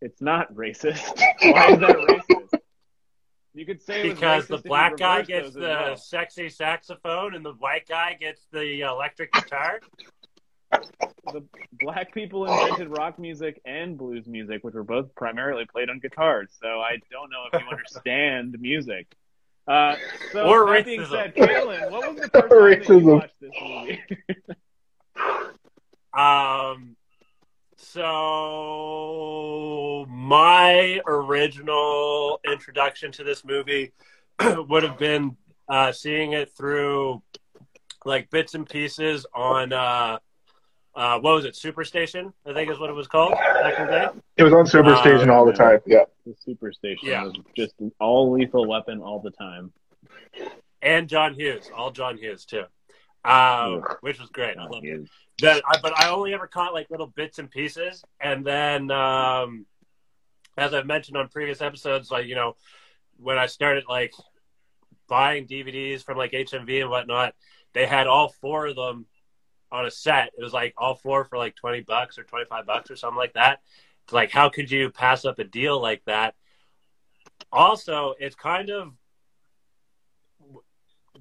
it's 0.00 0.20
not 0.20 0.52
racist. 0.54 1.18
Why 1.42 1.72
is 1.72 1.78
that 1.80 1.96
racist? 1.96 2.60
You 3.52 3.66
could 3.66 3.82
say 3.82 4.08
because 4.08 4.46
the 4.46 4.58
black 4.58 4.96
guy 4.96 5.22
gets 5.22 5.52
the 5.54 5.60
well. 5.60 5.96
sexy 5.96 6.48
saxophone 6.48 7.34
and 7.34 7.44
the 7.44 7.52
white 7.54 7.88
guy 7.88 8.16
gets 8.18 8.46
the 8.52 8.82
electric 8.82 9.32
guitar. 9.32 9.80
the 11.32 11.42
black 11.80 12.14
people 12.14 12.46
invented 12.46 12.88
rock 12.88 13.18
music 13.18 13.60
and 13.64 13.98
blues 13.98 14.26
music, 14.28 14.62
which 14.62 14.74
were 14.74 14.84
both 14.84 15.12
primarily 15.16 15.64
played 15.66 15.90
on 15.90 15.98
guitars. 15.98 16.48
So 16.62 16.68
I 16.80 16.98
don't 17.10 17.28
know 17.30 17.42
if 17.52 17.60
you 17.60 17.68
understand 17.68 18.56
music. 18.60 19.12
Uh, 19.66 19.96
so 20.32 20.46
Or 20.46 20.66
that 20.72 20.84
being 20.84 21.04
said, 21.06 21.34
Kaylin, 21.34 21.90
what 21.90 22.14
was 22.14 22.22
the 22.22 22.28
first 22.28 22.48
time 22.48 22.48
that 22.50 22.88
you 22.88 23.00
Racism. 23.00 23.12
watched 23.18 23.40
this 23.40 23.52
movie? 23.60 24.00
Um, 26.12 26.96
so 27.90 28.06
my 30.08 31.00
original 31.06 32.40
introduction 32.50 33.12
to 33.12 33.24
this 33.24 33.44
movie 33.44 33.92
would 34.68 34.82
have 34.82 34.98
been 34.98 35.36
uh, 35.68 35.92
seeing 35.92 36.32
it 36.32 36.52
through 36.56 37.22
like 38.04 38.30
bits 38.30 38.54
and 38.54 38.68
pieces 38.68 39.26
on 39.34 39.72
uh, 39.72 40.18
uh, 40.94 41.18
what 41.20 41.34
was 41.34 41.44
it, 41.44 41.54
Superstation? 41.54 42.32
I 42.46 42.52
think 42.52 42.70
is 42.70 42.78
what 42.78 42.90
it 42.90 42.94
was 42.94 43.06
called 43.06 43.32
back 43.32 43.78
in 43.78 43.86
the 43.86 43.92
day. 43.92 44.08
It 44.36 44.42
was 44.42 44.52
on 44.52 44.66
Superstation 44.66 45.28
Uh, 45.28 45.34
all 45.34 45.46
the 45.46 45.52
time. 45.52 45.78
Yeah. 45.86 46.04
the 46.26 46.34
Superstation 46.46 46.98
Yeah. 47.02 47.24
was 47.24 47.34
just 47.56 47.74
all 48.00 48.32
lethal 48.32 48.66
weapon 48.66 49.00
all 49.00 49.20
the 49.20 49.30
time. 49.30 49.72
And 50.82 51.08
John 51.08 51.34
Hughes, 51.34 51.70
all 51.76 51.90
John 51.90 52.16
Hughes 52.18 52.44
too, 52.44 52.64
um, 53.24 53.82
which 54.00 54.18
was 54.18 54.30
great. 54.30 54.56
I 54.56 54.66
loved 54.66 54.84
it. 54.84 55.08
That 55.40 55.62
I, 55.66 55.78
but 55.80 55.98
I 55.98 56.10
only 56.10 56.34
ever 56.34 56.46
caught 56.46 56.74
like 56.74 56.90
little 56.90 57.06
bits 57.06 57.38
and 57.38 57.50
pieces, 57.50 58.02
and 58.20 58.44
then 58.44 58.90
um, 58.90 59.66
as 60.56 60.74
I've 60.74 60.86
mentioned 60.86 61.16
on 61.16 61.28
previous 61.28 61.60
episodes, 61.60 62.10
like 62.10 62.26
you 62.26 62.34
know, 62.34 62.56
when 63.18 63.38
I 63.38 63.46
started 63.46 63.84
like 63.88 64.12
buying 65.08 65.46
DVDs 65.46 66.02
from 66.02 66.18
like 66.18 66.32
HMV 66.32 66.82
and 66.82 66.90
whatnot, 66.90 67.34
they 67.72 67.86
had 67.86 68.06
all 68.06 68.28
four 68.40 68.66
of 68.66 68.76
them 68.76 69.06
on 69.72 69.86
a 69.86 69.90
set. 69.90 70.30
It 70.36 70.42
was 70.42 70.52
like 70.52 70.74
all 70.76 70.94
four 70.94 71.24
for 71.24 71.38
like 71.38 71.56
twenty 71.56 71.80
bucks 71.80 72.18
or 72.18 72.24
twenty 72.24 72.46
five 72.46 72.66
bucks 72.66 72.90
or 72.90 72.96
something 72.96 73.18
like 73.18 73.34
that. 73.34 73.60
It's 74.04 74.12
like 74.12 74.30
how 74.30 74.48
could 74.48 74.70
you 74.70 74.90
pass 74.90 75.24
up 75.24 75.38
a 75.38 75.44
deal 75.44 75.80
like 75.80 76.02
that? 76.06 76.34
Also, 77.52 78.14
it's 78.18 78.36
kind 78.36 78.70
of 78.70 78.92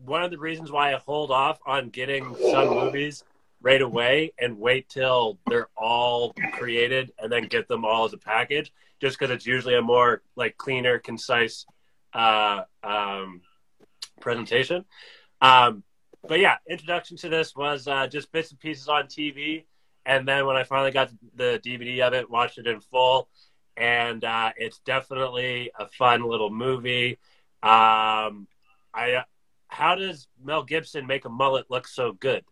one 0.06 0.24
of 0.24 0.32
the 0.32 0.38
reasons 0.38 0.72
why 0.72 0.94
I 0.94 0.98
hold 0.98 1.32
off 1.32 1.60
on 1.65 1.89
getting 1.89 2.36
some 2.51 2.70
movies 2.70 3.24
right 3.62 3.82
away 3.82 4.32
and 4.39 4.58
wait 4.58 4.88
till 4.89 5.38
they're 5.48 5.70
all 5.75 6.34
created 6.53 7.12
and 7.20 7.32
then 7.32 7.48
get 7.48 7.68
them 7.68 7.84
all 7.84 8.06
as 8.06 8.13
a 8.13 8.18
package 8.18 8.72
just 9.01 9.20
because 9.20 9.34
it's 9.34 9.46
usually 9.46 9.75
a 9.75 9.82
more 9.82 10.22
like 10.36 10.58
cleaner 10.58 10.98
concise 11.00 11.65
uh, 12.13 12.62
um, 12.84 13.41
presentation. 14.20 14.86
Um, 15.41 15.84
but 16.27 16.39
yeah 16.39 16.58
introduction 16.68 17.15
to 17.18 17.29
this 17.29 17.56
was 17.56 17.88
uh, 17.88 18.08
just 18.08 18.32
bits 18.32 18.51
and 18.51 18.60
pieces 18.60 18.89
on 18.89 19.06
tv 19.06 19.63
and 20.06 20.27
then 20.27 20.46
when 20.46 20.58
i 20.58 20.63
finally 20.63 20.91
got 20.91 21.10
the 21.36 21.62
dvd 21.63 22.01
of 22.01 22.13
it 22.13 22.29
watched 22.29 22.58
it 22.58 22.68
in 22.68 22.79
full. 22.79 23.29
And 23.77 24.25
uh, 24.25 24.51
it's 24.58 24.79
definitely 24.79 25.72
a 25.79 25.88
fun 25.88 26.24
little 26.24 26.50
movie. 26.50 27.12
Um, 27.63 28.46
i 28.94 29.24
how 29.70 29.96
does 29.96 30.28
mel 30.44 30.64
gibson 30.64 31.08
make 31.08 31.26
a 31.26 31.30
mullet 31.30 31.66
look 31.70 31.88
so 31.88 32.12
good 32.12 32.44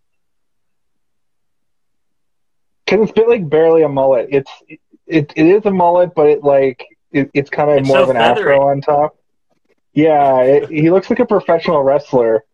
Because 2.86 3.04
it's 3.04 3.12
bit 3.12 3.28
like 3.28 3.50
barely 3.50 3.84
a 3.84 3.90
mullet. 3.90 4.28
It's 4.32 4.52
it, 5.06 5.34
it 5.36 5.46
is 5.46 5.66
a 5.66 5.72
mullet, 5.72 6.16
but 6.16 6.28
it 6.28 6.44
like 6.44 6.86
it, 7.12 7.30
it's 7.34 7.50
kind 7.50 7.70
of 7.70 7.78
It's 7.80 7.88
more 7.88 7.98
so 7.98 8.04
of 8.04 8.10
an 8.12 8.16
feathery. 8.16 8.54
afro 8.56 8.70
on 8.70 8.82
top. 8.82 9.18
Yeah, 9.94 10.42
it, 10.42 10.70
he 10.70 10.90
looks 10.90 11.10
like 11.10 11.20
a 11.20 11.26
professional 11.26 11.84
wrestler. 11.84 12.46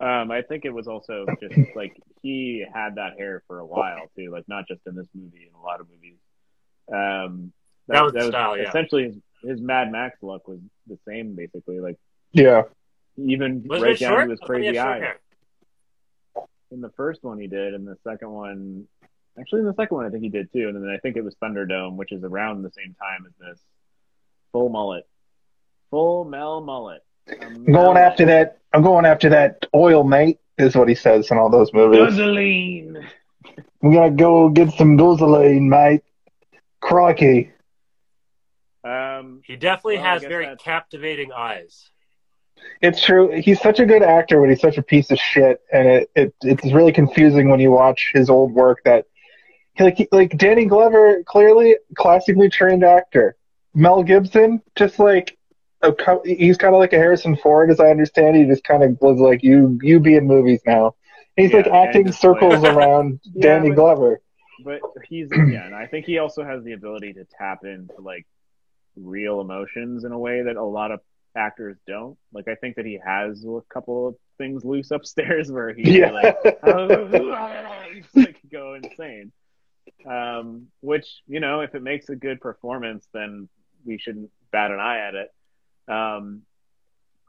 Um, 0.00 0.30
I 0.30 0.42
think 0.42 0.64
it 0.64 0.70
was 0.70 0.86
also 0.88 1.26
just 1.40 1.54
like 1.76 1.96
he 2.22 2.64
had 2.72 2.94
that 2.96 3.18
hair 3.18 3.42
for 3.46 3.58
a 3.58 3.66
while 3.66 4.10
too, 4.16 4.30
like 4.30 4.44
not 4.48 4.66
just 4.68 4.80
in 4.86 4.94
this 4.94 5.08
movie, 5.14 5.46
in 5.48 5.54
a 5.54 5.62
lot 5.62 5.80
of 5.80 5.86
movies. 5.88 6.18
Um, 6.92 7.52
That 7.88 8.02
was 8.02 8.12
the 8.12 8.28
style, 8.28 8.56
yeah. 8.56 8.68
Essentially, 8.68 9.04
his, 9.04 9.16
his 9.42 9.60
Mad 9.60 9.90
Max 9.92 10.18
look 10.22 10.46
was 10.48 10.60
the 10.86 10.98
same, 11.06 11.34
basically. 11.34 11.80
Like 11.80 11.96
Yeah, 12.32 12.62
even 13.16 13.62
was 13.66 13.82
right 13.82 13.98
down 13.98 14.10
short 14.10 14.24
to 14.26 14.30
his 14.32 14.40
I 14.42 14.46
thought 14.46 14.54
he 14.56 14.62
crazy 14.62 14.78
eyes. 14.78 15.02
hair. 15.02 15.18
In 16.70 16.80
the 16.80 16.90
first 16.90 17.22
one, 17.22 17.38
he 17.38 17.46
did, 17.46 17.74
and 17.74 17.86
the 17.86 17.96
second 18.02 18.30
one, 18.30 18.86
actually, 19.38 19.60
in 19.60 19.66
the 19.66 19.74
second 19.74 19.96
one, 19.96 20.06
I 20.06 20.10
think 20.10 20.22
he 20.22 20.28
did 20.28 20.52
too. 20.52 20.68
And 20.68 20.76
then 20.76 20.90
I 20.90 20.98
think 20.98 21.16
it 21.16 21.22
was 21.24 21.34
Thunderdome, 21.36 21.94
which 21.96 22.10
is 22.12 22.24
around 22.24 22.62
the 22.62 22.70
same 22.72 22.94
time 23.00 23.26
as 23.26 23.32
this. 23.38 23.60
Full 24.52 24.68
mullet, 24.68 25.06
full 25.90 26.24
Mel 26.24 26.60
mullet. 26.60 27.02
A 27.28 27.42
I'm 27.44 27.64
going 27.64 27.72
mullet. 27.72 27.96
after 27.98 28.24
that. 28.26 28.58
I'm 28.72 28.82
going 28.82 29.04
after 29.06 29.28
that 29.30 29.66
oil, 29.74 30.02
mate. 30.04 30.38
Is 30.58 30.76
what 30.76 30.88
he 30.88 30.94
says 30.94 31.30
in 31.32 31.38
all 31.38 31.50
those 31.50 31.72
movies. 31.72 32.00
Gasoline. 32.10 33.08
I'm 33.82 33.92
gonna 33.92 34.10
go 34.12 34.48
get 34.48 34.72
some 34.74 34.96
gasoline, 34.96 35.68
mate. 35.68 36.02
Crikey. 36.80 37.50
Um, 38.84 39.40
He 39.44 39.56
definitely 39.56 39.96
Well, 39.96 40.04
has 40.04 40.22
very 40.22 40.44
that's- 40.44 40.62
captivating 40.62 41.32
eyes. 41.32 41.90
It's 42.80 43.02
true. 43.02 43.30
He's 43.40 43.60
such 43.60 43.80
a 43.80 43.86
good 43.86 44.02
actor, 44.02 44.40
but 44.40 44.48
he's 44.50 44.60
such 44.60 44.78
a 44.78 44.82
piece 44.82 45.10
of 45.10 45.18
shit, 45.18 45.60
and 45.72 45.86
it, 45.88 46.10
it 46.14 46.34
it's 46.42 46.72
really 46.72 46.92
confusing 46.92 47.48
when 47.48 47.60
you 47.60 47.70
watch 47.70 48.10
his 48.12 48.28
old 48.30 48.52
work. 48.52 48.80
That 48.84 49.06
like 49.78 50.06
like 50.12 50.36
Danny 50.36 50.66
Glover, 50.66 51.22
clearly 51.26 51.76
classically 51.96 52.48
trained 52.48 52.84
actor. 52.84 53.36
Mel 53.74 54.02
Gibson, 54.02 54.62
just 54.76 54.98
like 54.98 55.36
a, 55.82 55.92
he's 56.24 56.56
kind 56.56 56.74
of 56.74 56.78
like 56.78 56.92
a 56.92 56.96
Harrison 56.96 57.36
Ford, 57.36 57.70
as 57.70 57.80
I 57.80 57.90
understand. 57.90 58.36
He 58.36 58.44
just 58.44 58.64
kind 58.64 58.82
of 58.82 58.98
was 59.00 59.18
like 59.18 59.42
you 59.42 59.78
you 59.82 59.98
be 60.00 60.16
in 60.16 60.26
movies 60.26 60.60
now. 60.66 60.94
He's 61.36 61.50
Yeah, 61.50 61.58
like 61.58 61.66
acting 61.68 62.12
circles 62.12 62.60
like- 62.62 62.72
around 62.76 63.20
Yeah, 63.24 63.56
Danny 63.58 63.70
but- 63.70 63.76
Glover. 63.76 64.20
but 64.64 64.80
he's 65.08 65.28
yeah, 65.32 65.66
and 65.66 65.74
I 65.74 65.86
think 65.86 66.06
he 66.06 66.18
also 66.18 66.44
has 66.44 66.62
the 66.64 66.72
ability 66.72 67.14
to 67.14 67.24
tap 67.38 67.64
into 67.64 68.00
like 68.00 68.26
real 68.96 69.40
emotions 69.40 70.04
in 70.04 70.12
a 70.12 70.18
way 70.18 70.42
that 70.42 70.56
a 70.56 70.62
lot 70.64 70.92
of 70.92 71.00
actors 71.36 71.76
don't. 71.86 72.16
Like 72.32 72.48
I 72.48 72.54
think 72.56 72.76
that 72.76 72.86
he 72.86 72.98
has 73.04 73.44
a 73.44 73.60
couple 73.72 74.08
of 74.08 74.14
things 74.38 74.64
loose 74.64 74.90
upstairs 74.90 75.50
where 75.52 75.72
he 75.74 75.98
Yeah. 75.98 76.10
like 76.10 76.36
just, 77.92 78.16
like 78.16 78.36
go 78.50 78.74
insane. 78.74 79.32
Um, 80.08 80.66
which 80.80 81.06
you 81.26 81.40
know, 81.40 81.60
if 81.60 81.74
it 81.74 81.82
makes 81.82 82.08
a 82.08 82.16
good 82.16 82.40
performance, 82.40 83.06
then 83.12 83.48
we 83.84 83.98
shouldn't 83.98 84.30
bat 84.50 84.70
an 84.70 84.80
eye 84.80 84.98
at 85.08 85.14
it. 85.14 85.28
Um, 85.92 86.42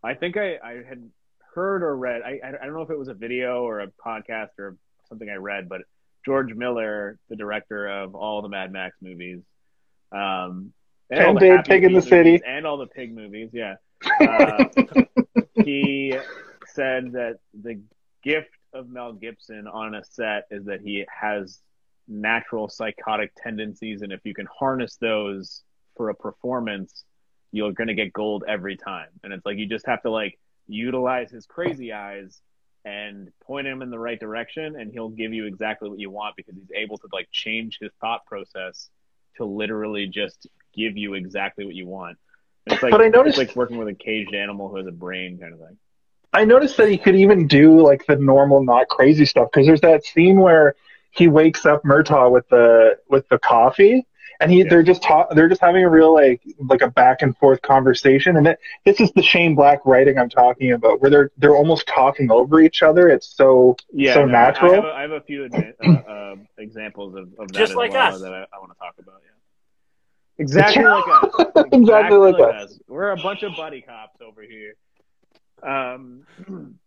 I 0.04 0.14
think 0.14 0.38
I, 0.38 0.56
I 0.64 0.72
had 0.88 1.10
heard 1.54 1.84
or 1.84 1.96
read. 1.96 2.22
I 2.22 2.40
I 2.46 2.66
don't 2.66 2.74
know 2.74 2.82
if 2.82 2.90
it 2.90 2.98
was 3.00 3.08
a 3.08 3.14
video 3.14 3.64
or 3.64 3.82
a 3.82 3.88
podcast 4.06 4.50
or 4.60 4.78
something 5.10 5.30
I 5.30 5.36
read, 5.36 5.68
but 5.70 5.82
George 6.26 6.54
Miller, 6.54 7.18
the 7.30 7.36
director 7.36 7.88
of 7.88 8.16
all 8.16 8.42
the 8.42 8.50
Mad 8.50 8.72
Max 8.72 8.96
movies, 9.02 9.42
um, 10.12 10.74
And 11.10 11.24
all 11.26 11.34
the 11.36 11.62
Pig 11.66 11.84
in 11.84 11.94
the 11.94 12.02
City. 12.02 12.42
and 12.46 12.66
all 12.66 12.78
the 12.78 12.88
pig 12.88 13.14
movies, 13.14 13.50
yeah. 13.54 13.76
Uh, 14.20 14.66
he 15.64 16.18
said 16.68 17.14
that 17.14 17.40
the 17.54 17.82
gift 18.24 18.50
of 18.74 18.90
Mel 18.90 19.14
Gibson 19.14 19.68
on 19.68 19.96
a 19.96 20.04
set 20.04 20.46
is 20.52 20.66
that 20.66 20.82
he 20.82 21.06
has 21.10 21.60
natural 22.08 22.70
psychotic 22.70 23.32
tendencies, 23.42 24.02
and 24.02 24.12
if 24.12 24.22
you 24.24 24.34
can 24.34 24.48
harness 24.48 24.98
those 24.98 25.64
for 25.96 26.10
a 26.10 26.16
performance, 26.16 27.04
you're 27.52 27.72
going 27.72 27.88
to 27.88 27.94
get 27.94 28.12
gold 28.14 28.44
every 28.48 28.76
time. 28.76 29.08
And 29.24 29.32
it's 29.34 29.46
like 29.46 29.58
you 29.58 29.68
just 29.68 29.86
have 29.88 30.02
to 30.04 30.12
like 30.12 30.38
utilize 30.68 31.32
his 31.32 31.46
crazy 31.46 31.94
eyes 31.94 32.42
and 32.84 33.30
point 33.44 33.66
him 33.66 33.82
in 33.82 33.90
the 33.90 33.98
right 33.98 34.20
direction, 34.20 34.76
and 34.80 34.92
he'll 34.92 35.10
give 35.10 35.34
you 35.34 35.46
exactly 35.48 35.90
what 35.90 36.00
you 36.00 36.12
want 36.12 36.36
because 36.36 36.56
he's 36.56 36.72
able 36.76 36.98
to 37.00 37.08
like 37.12 37.28
change 37.32 37.80
his 37.82 37.92
thought 38.00 38.26
process 38.26 38.90
to 39.38 39.46
literally 39.46 40.08
just 40.08 40.48
give 40.76 40.96
you 40.98 41.14
exactly 41.16 41.66
what 41.66 41.76
you 41.76 41.88
want. 41.88 42.18
And 42.68 42.74
It's 42.74 42.84
like 42.84 42.92
But 42.92 43.02
I 43.02 43.08
noticed- 43.10 43.40
it's 43.40 43.50
like 43.50 43.56
working 43.56 43.78
with 43.78 43.88
a 43.88 43.94
caged 43.94 44.34
animal 44.34 44.70
who 44.70 44.78
has 44.78 44.88
a 44.88 44.92
brain 44.92 45.38
kind 45.40 45.54
of 45.54 45.60
thing. 45.60 45.78
I 46.34 46.44
noticed 46.44 46.76
that 46.78 46.90
he 46.90 46.98
could 46.98 47.16
even 47.16 47.48
do 47.48 47.80
like 47.80 48.06
the 48.08 48.18
normal, 48.18 48.64
not 48.64 48.88
crazy 48.90 49.26
stuff. 49.26 49.50
Because 49.52 49.66
there's 49.68 49.82
that 49.82 50.04
scene 50.04 50.40
where 50.40 50.76
he 51.12 51.28
wakes 51.30 51.66
up 51.66 51.84
Murtaugh 51.84 52.30
with 52.30 52.48
the 52.50 52.98
with 53.10 53.26
the 53.30 53.40
coffee, 53.40 54.06
and 54.42 54.52
he 54.52 54.58
Yeah. 54.64 54.66
they're 54.70 54.84
just 54.84 55.02
ta- 55.02 55.28
they're 55.32 55.48
just 55.48 55.62
having 55.62 55.86
a 55.86 55.90
real 55.90 56.14
like 56.14 56.42
like 56.60 56.82
a 56.82 56.90
back 56.90 57.22
and 57.22 57.38
forth 57.38 57.62
conversation, 57.62 58.36
and 58.36 58.48
it, 58.48 58.60
this 58.84 59.00
is 59.00 59.14
the 59.14 59.22
Shane 59.22 59.56
Black 59.56 59.80
writing 59.86 60.18
I'm 60.20 60.28
talking 60.28 60.74
about, 60.74 61.00
where 61.00 61.10
they're 61.10 61.32
they're 61.38 61.56
almost 61.56 61.88
talking 61.88 62.30
over 62.30 62.60
each 62.60 62.84
other. 62.84 63.08
It's 63.08 63.28
so 63.34 63.78
Yeah, 63.94 64.16
so 64.16 64.26
no, 64.26 64.32
natural. 64.34 64.74
I 64.74 64.76
have 64.76 64.84
a, 64.84 64.88
I 64.94 65.02
have 65.04 65.12
a 65.12 65.22
few 65.22 65.48
uh, 65.54 65.90
uh, 66.12 66.36
examples 66.58 67.16
of, 67.16 67.30
of 67.40 67.48
that 67.48 67.54
Just 67.54 67.70
as 67.72 67.76
like 67.78 67.94
well 67.94 68.14
us. 68.14 68.22
that 68.22 68.34
I, 68.34 68.40
I 68.54 68.60
want 68.60 68.74
to 68.74 68.78
talk 68.78 68.96
about. 69.00 69.22
Yeah, 69.24 69.32
exactly 70.38 70.84
like 70.84 71.06
us. 71.08 71.66
Exactly 71.72 72.18
like 72.18 72.56
us. 72.56 72.80
We're 72.88 73.12
a 73.12 73.18
bunch 73.18 73.44
of 73.44 73.56
buddy 73.56 73.82
cops 73.82 74.22
over 74.22 74.42
here. 74.42 74.76
Um, 75.64 76.26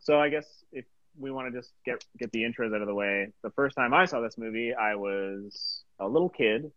so 0.00 0.18
I 0.18 0.28
guess 0.28 0.46
if 0.72 0.84
we 1.18 1.30
want 1.30 1.52
to 1.52 1.58
just 1.58 1.72
get 1.84 2.04
get 2.18 2.30
the 2.32 2.42
intros 2.42 2.74
out 2.74 2.80
of 2.80 2.86
the 2.86 2.94
way, 2.94 3.32
the 3.42 3.50
first 3.50 3.76
time 3.76 3.92
I 3.92 4.06
saw 4.06 4.20
this 4.20 4.38
movie, 4.38 4.74
I 4.74 4.94
was 4.94 5.82
a 5.98 6.08
little 6.08 6.28
kid. 6.28 6.70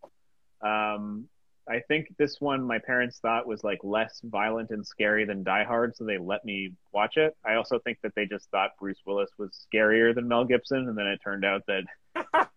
Um, 0.60 1.28
I 1.68 1.80
think 1.86 2.14
this 2.18 2.40
one 2.40 2.66
my 2.66 2.78
parents 2.78 3.18
thought 3.20 3.46
was 3.46 3.62
like 3.62 3.78
less 3.84 4.20
violent 4.24 4.70
and 4.70 4.84
scary 4.86 5.24
than 5.24 5.44
Die 5.44 5.64
Hard, 5.64 5.96
so 5.96 6.04
they 6.04 6.18
let 6.18 6.44
me 6.44 6.72
watch 6.92 7.16
it. 7.16 7.36
I 7.44 7.54
also 7.54 7.78
think 7.78 7.98
that 8.02 8.14
they 8.16 8.26
just 8.26 8.50
thought 8.50 8.70
Bruce 8.78 8.98
Willis 9.06 9.30
was 9.38 9.66
scarier 9.72 10.14
than 10.14 10.26
Mel 10.26 10.44
Gibson, 10.44 10.88
and 10.88 10.98
then 10.98 11.06
it 11.06 11.20
turned 11.22 11.44
out 11.44 11.62
that 11.66 11.84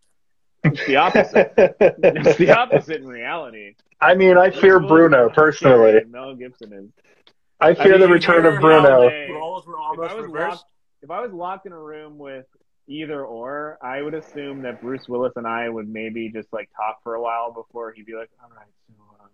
it's 0.65 0.85
the 0.85 0.95
opposite. 0.95 1.53
it's 1.57 2.37
the 2.37 2.51
opposite 2.57 3.01
in 3.01 3.07
reality. 3.07 3.75
I 4.01 4.15
mean, 4.15 4.37
I 4.37 4.51
fear 4.51 4.79
Bruno 4.79 5.29
personally. 5.29 6.03
Mel 6.07 6.35
Gibson 6.35 6.73
is. 6.73 6.89
I 7.59 7.73
fear 7.73 7.93
mean, 7.93 8.01
the 8.01 8.07
return 8.09 8.45
of 8.45 8.59
Bruno. 8.59 9.03
how 9.03 9.09
Hey, 9.09 9.29
Roles 9.31 9.65
were 9.65 9.75
If 9.93 10.11
I 10.11 10.13
was 10.13 10.29
locked, 10.29 10.65
if 11.01 11.11
I 11.11 11.21
was 11.21 11.31
locked 11.31 11.65
in 11.65 11.71
a 11.71 11.79
room 11.79 12.17
with 12.17 12.45
either 12.87 13.23
or, 13.25 13.77
I 13.81 14.01
would 14.01 14.13
assume 14.13 14.61
that 14.63 14.81
Bruce 14.81 15.07
Willis 15.07 15.33
and 15.35 15.47
I 15.47 15.69
would 15.69 15.87
maybe 15.87 16.29
just 16.29 16.51
like 16.51 16.69
talk 16.75 17.01
for 17.03 17.15
a 17.15 17.21
while 17.21 17.51
before 17.51 17.93
he'd 17.93 18.05
be 18.05 18.13
like, 18.13 18.29
"All 18.43 18.49
right, 18.49 18.67
so 18.87 19.23
um, 19.23 19.29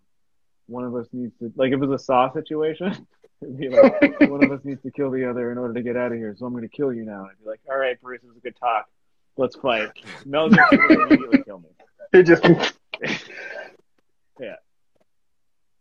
one 0.68 0.84
of 0.84 0.96
us 0.96 1.08
needs 1.12 1.34
to 1.40 1.52
like 1.56 1.72
if 1.72 1.82
it 1.82 1.86
was 1.86 2.02
a 2.02 2.04
Saw 2.04 2.32
situation." 2.34 3.08
Be 3.58 3.70
like 3.70 4.20
one 4.30 4.44
of 4.44 4.52
us 4.52 4.60
needs 4.64 4.84
to 4.84 4.92
kill 4.92 5.10
the 5.10 5.28
other 5.28 5.52
in 5.52 5.58
order 5.58 5.74
to 5.74 5.82
get 5.82 5.98
out 5.98 6.12
of 6.12 6.18
here, 6.20 6.36
so 6.38 6.46
I'm 6.46 6.54
going 6.54 6.62
to 6.62 6.70
kill 6.70 6.94
you 6.94 7.04
now. 7.04 7.26
I'd 7.26 7.44
be 7.44 7.50
like, 7.50 7.60
"All 7.68 7.76
right, 7.76 8.00
Bruce, 8.00 8.22
this 8.22 8.30
is 8.30 8.38
a 8.38 8.40
good 8.40 8.56
talk. 8.60 8.88
Let's 9.38 9.56
fight." 9.58 9.90
Mel 10.26 10.50
would 10.50 10.58
immediately 10.72 11.44
kill 11.44 11.60
me. 11.60 11.70
He 12.14 12.24
just 12.24 12.44
yeah. 14.40 14.56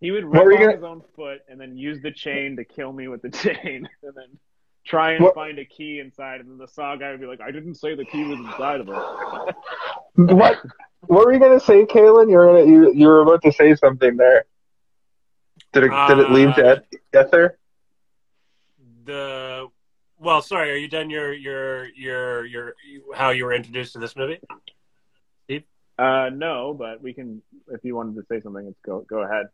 He 0.00 0.10
would 0.12 0.24
rip 0.24 0.42
off 0.42 0.58
gonna- 0.58 0.72
his 0.76 0.84
own 0.84 1.02
foot 1.16 1.40
and 1.48 1.60
then 1.60 1.76
use 1.76 2.00
the 2.02 2.12
chain 2.12 2.56
to 2.56 2.64
kill 2.64 2.92
me 2.92 3.08
with 3.08 3.20
the 3.22 3.30
chain, 3.44 3.88
and 4.02 4.14
then 4.14 4.38
try 4.86 5.12
and 5.12 5.24
What- 5.24 5.34
find 5.34 5.58
a 5.58 5.64
key 5.64 5.98
inside. 5.98 6.40
And 6.40 6.48
then 6.50 6.58
the 6.58 6.68
saw 6.68 6.94
guy 6.96 7.10
would 7.10 7.20
be 7.20 7.26
like, 7.26 7.40
"I 7.40 7.50
didn't 7.50 7.74
say 7.74 7.94
the 7.96 8.04
key 8.04 8.24
was 8.24 8.38
inside 8.38 8.80
of 8.80 8.88
it." 8.88 9.54
what 10.36 10.58
what 11.06 11.26
were 11.26 11.32
you 11.32 11.40
gonna 11.40 11.58
say, 11.60 11.84
Kaylin? 11.84 12.30
You're 12.30 12.46
gonna 12.46 12.64
you 12.70 12.92
you 12.94 13.06
were 13.08 13.22
about 13.22 13.42
to 13.42 13.52
say 13.52 13.74
something 13.74 14.16
there. 14.16 14.44
Did 15.72 15.84
it 15.84 15.90
did 16.08 16.18
it 16.18 16.30
leave 16.30 16.50
Uh, 16.50 16.54
to 16.54 16.82
Ether? 17.12 17.58
The 19.04 19.49
well, 20.20 20.42
sorry. 20.42 20.70
Are 20.70 20.76
you 20.76 20.86
done 20.88 21.10
your 21.10 21.32
your 21.32 21.86
your 21.88 22.44
your 22.46 22.74
how 23.14 23.30
you 23.30 23.44
were 23.44 23.52
introduced 23.52 23.94
to 23.94 23.98
this 23.98 24.14
movie? 24.14 24.38
Uh, 25.98 26.30
no, 26.32 26.72
but 26.72 27.02
we 27.02 27.12
can. 27.12 27.42
If 27.68 27.84
you 27.84 27.94
wanted 27.94 28.14
to 28.14 28.22
say 28.26 28.40
something, 28.40 28.64
let's 28.64 28.78
go. 28.82 29.04
Go 29.06 29.18
ahead. 29.18 29.48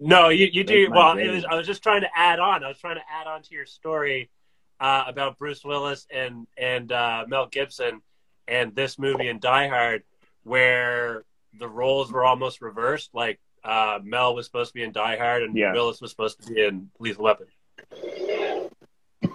No, 0.00 0.30
you, 0.30 0.48
you 0.52 0.64
do. 0.64 0.88
Well, 0.90 1.16
it 1.16 1.28
was, 1.28 1.44
I 1.44 1.54
was 1.54 1.64
just 1.64 1.80
trying 1.80 2.00
to 2.00 2.08
add 2.14 2.40
on. 2.40 2.64
I 2.64 2.68
was 2.68 2.78
trying 2.78 2.96
to 2.96 3.04
add 3.08 3.28
on 3.28 3.42
to 3.42 3.54
your 3.54 3.66
story 3.66 4.30
uh, 4.80 5.04
about 5.06 5.38
Bruce 5.38 5.64
Willis 5.64 6.08
and 6.12 6.48
and 6.56 6.90
uh, 6.90 7.24
Mel 7.28 7.46
Gibson 7.46 8.02
and 8.48 8.74
this 8.74 8.98
movie 8.98 9.28
and 9.28 9.40
Die 9.40 9.68
Hard, 9.68 10.02
where 10.42 11.24
the 11.56 11.68
roles 11.68 12.10
were 12.10 12.24
almost 12.24 12.60
reversed. 12.60 13.10
Like 13.14 13.38
uh, 13.62 14.00
Mel 14.02 14.34
was 14.34 14.46
supposed 14.46 14.70
to 14.70 14.74
be 14.74 14.82
in 14.82 14.90
Die 14.90 15.16
Hard, 15.18 15.44
and 15.44 15.56
Yeah. 15.56 15.72
Willis 15.72 16.00
was 16.00 16.10
supposed 16.10 16.42
to 16.42 16.52
be 16.52 16.64
in 16.64 16.90
Lethal 16.98 17.22
Weapon. 17.22 17.46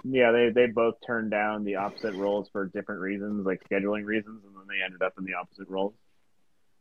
Yeah, 0.04 0.32
they 0.32 0.50
they 0.50 0.66
both 0.66 0.94
turned 1.06 1.30
down 1.30 1.64
the 1.64 1.76
opposite 1.76 2.14
roles 2.14 2.48
for 2.50 2.66
different 2.66 3.00
reasons, 3.00 3.46
like 3.46 3.62
scheduling 3.70 4.04
reasons, 4.04 4.42
and 4.44 4.54
then 4.56 4.64
they 4.68 4.84
ended 4.84 5.02
up 5.02 5.14
in 5.18 5.24
the 5.24 5.34
opposite 5.34 5.68
roles. 5.68 5.94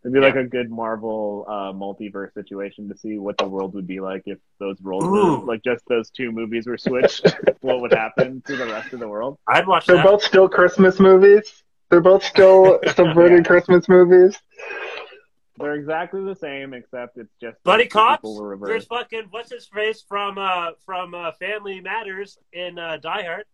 It'd 0.04 0.14
be 0.14 0.20
like 0.20 0.36
a 0.36 0.44
good 0.44 0.72
Marvel 0.72 1.46
uh, 1.48 1.72
multiverse 1.74 2.34
situation 2.34 2.90
to 2.90 2.98
see 2.98 3.20
what 3.20 3.38
the 3.38 3.48
world 3.48 3.76
would 3.76 3.86
be 3.86 4.00
like 4.00 4.24
if 4.26 4.40
those 4.60 4.78
roles, 4.82 5.04
were, 5.04 5.46
like 5.46 5.64
just 5.64 5.84
those 5.88 6.10
two 6.10 6.32
movies, 6.32 6.66
were 6.66 6.78
switched. 6.80 7.36
what 7.62 7.82
would 7.82 7.94
happen 7.94 8.42
to 8.48 8.56
the 8.58 8.66
rest 8.66 8.94
of 8.94 9.00
the 9.00 9.08
world? 9.08 9.38
I'd 9.48 9.68
watch 9.68 9.86
They're 9.86 9.98
that. 9.98 10.06
both 10.06 10.24
still 10.24 10.50
Christmas 10.50 11.00
movies. 11.00 11.64
They're 11.92 12.02
both 12.02 12.24
still 12.24 12.80
subverted 12.96 13.40
Yeah. 13.46 13.48
Christmas 13.48 13.88
movies. 13.88 14.40
They're 15.62 15.76
exactly 15.76 16.24
the 16.24 16.36
same, 16.36 16.74
except 16.74 17.18
it's 17.18 17.34
just 17.42 17.62
Buddy 17.64 17.84
the 17.84 17.90
cops. 17.90 18.22
people 18.22 18.42
were 18.42 18.58
There's 18.58 18.86
fucking 18.86 19.28
what's 19.32 19.52
his 19.52 19.68
face 19.68 20.04
from 20.08 20.38
uh, 20.38 20.72
from 20.86 21.14
uh, 21.14 21.32
Family 21.34 21.82
Matters 21.82 22.38
in 22.54 22.78
uh, 22.78 22.98
Die 22.98 23.24
Hard. 23.24 23.46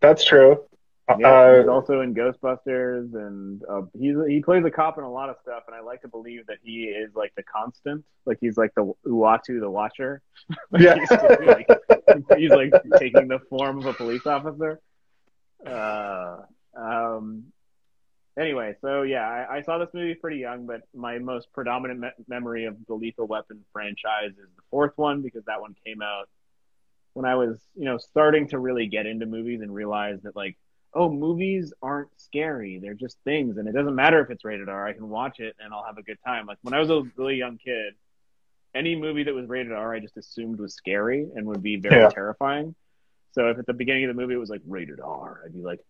That's 0.00 0.24
true. 0.24 0.64
Yeah, 1.18 1.58
he's 1.58 1.68
Uh, 1.68 1.72
also 1.72 2.00
in 2.00 2.14
Ghostbusters, 2.14 3.14
and 3.14 3.62
uh, 3.68 3.82
he's 3.98 4.16
he 4.28 4.40
plays 4.40 4.64
a 4.64 4.70
cop 4.70 4.98
in 4.98 5.04
a 5.04 5.10
lot 5.10 5.28
of 5.30 5.36
stuff. 5.42 5.64
And 5.66 5.74
I 5.76 5.80
like 5.80 6.02
to 6.02 6.08
believe 6.08 6.46
that 6.46 6.58
he 6.62 6.84
is 6.84 7.14
like 7.14 7.32
the 7.36 7.42
constant, 7.42 8.04
like 8.24 8.38
he's 8.40 8.56
like 8.56 8.72
the 8.74 8.92
Uatu, 9.06 9.60
the 9.60 9.70
Watcher. 9.70 10.22
yeah. 10.78 10.96
he's, 10.96 11.10
like, 11.10 11.68
he's 12.38 12.50
like 12.50 12.72
taking 12.98 13.28
the 13.28 13.40
form 13.50 13.78
of 13.78 13.86
a 13.86 13.92
police 13.94 14.26
officer. 14.26 14.80
Uh, 15.66 16.38
um. 16.76 17.51
Anyway, 18.38 18.74
so 18.80 19.02
yeah, 19.02 19.28
I, 19.28 19.56
I 19.58 19.62
saw 19.62 19.78
this 19.78 19.90
movie 19.92 20.14
pretty 20.14 20.38
young, 20.38 20.66
but 20.66 20.82
my 20.94 21.18
most 21.18 21.52
predominant 21.52 22.00
me- 22.00 22.24
memory 22.28 22.64
of 22.64 22.76
the 22.86 22.94
Lethal 22.94 23.26
Weapon 23.26 23.64
franchise 23.72 24.30
is 24.30 24.48
the 24.56 24.62
fourth 24.70 24.96
one 24.96 25.20
because 25.20 25.44
that 25.44 25.60
one 25.60 25.74
came 25.84 26.00
out 26.00 26.28
when 27.12 27.26
I 27.26 27.34
was, 27.34 27.60
you 27.74 27.84
know, 27.84 27.98
starting 27.98 28.48
to 28.48 28.58
really 28.58 28.86
get 28.86 29.04
into 29.04 29.26
movies 29.26 29.60
and 29.60 29.74
realize 29.74 30.18
that 30.22 30.34
like 30.34 30.56
oh, 30.94 31.10
movies 31.10 31.72
aren't 31.82 32.08
scary. 32.20 32.78
They're 32.78 32.94
just 32.94 33.16
things. 33.24 33.56
And 33.56 33.66
it 33.66 33.72
doesn't 33.72 33.94
matter 33.94 34.20
if 34.20 34.30
it's 34.30 34.44
rated 34.44 34.68
R. 34.68 34.86
I 34.86 34.92
can 34.92 35.08
watch 35.08 35.40
it 35.40 35.56
and 35.58 35.72
I'll 35.72 35.84
have 35.84 35.98
a 35.98 36.02
good 36.02 36.18
time. 36.24 36.46
Like 36.46 36.58
when 36.62 36.74
I 36.74 36.80
was 36.80 36.90
a 36.90 37.02
really 37.16 37.36
young 37.36 37.58
kid, 37.58 37.94
any 38.74 38.94
movie 38.96 39.22
that 39.24 39.34
was 39.34 39.48
rated 39.48 39.72
R, 39.72 39.94
I 39.94 40.00
just 40.00 40.16
assumed 40.16 40.58
was 40.58 40.74
scary 40.74 41.28
and 41.34 41.46
would 41.46 41.62
be 41.62 41.76
very 41.76 42.02
Yeah. 42.02 42.08
terrifying. 42.08 42.74
So 43.32 43.48
if 43.48 43.58
at 43.58 43.66
the 43.66 43.72
beginning 43.72 44.04
of 44.04 44.14
the 44.14 44.20
movie 44.20 44.34
it 44.34 44.38
was 44.38 44.50
like 44.50 44.60
rated 44.66 45.00
R, 45.00 45.40
I'd 45.44 45.54
be 45.54 45.60
like, 45.60 45.80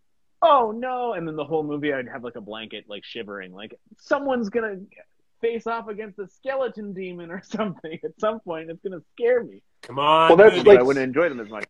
oh 0.43 0.73
no. 0.77 1.13
And 1.15 1.27
then 1.27 1.37
the 1.37 1.45
whole 1.45 1.63
movie 1.63 1.93
I'd 1.93 2.09
have 2.09 2.25
like 2.25 2.37
a 2.37 2.41
blanket 2.41 2.85
like 2.89 3.05
shivering, 3.05 3.53
like 3.53 3.79
someone's 3.99 4.49
going 4.51 4.65
to 4.91 4.97
face 5.41 5.67
off 5.67 5.89
against 5.89 6.19
a 6.19 6.29
skeleton 6.29 6.93
demon 6.93 7.31
or 7.31 7.43
something. 7.45 7.99
At 8.05 8.19
some 8.19 8.41
point 8.41 8.71
it's 8.71 8.83
going 8.83 8.99
to 8.99 9.05
scare 9.13 9.43
me. 9.43 9.63
Come 9.83 9.99
on, 9.99 10.29
Well, 10.29 10.37
that's 10.37 10.53
movies. 10.57 10.67
Like- 10.67 10.79
I 10.81 10.83
wouldn't 10.83 11.05
enjoy 11.05 11.29
them 11.29 11.41
as 11.41 11.49
much. 11.49 11.65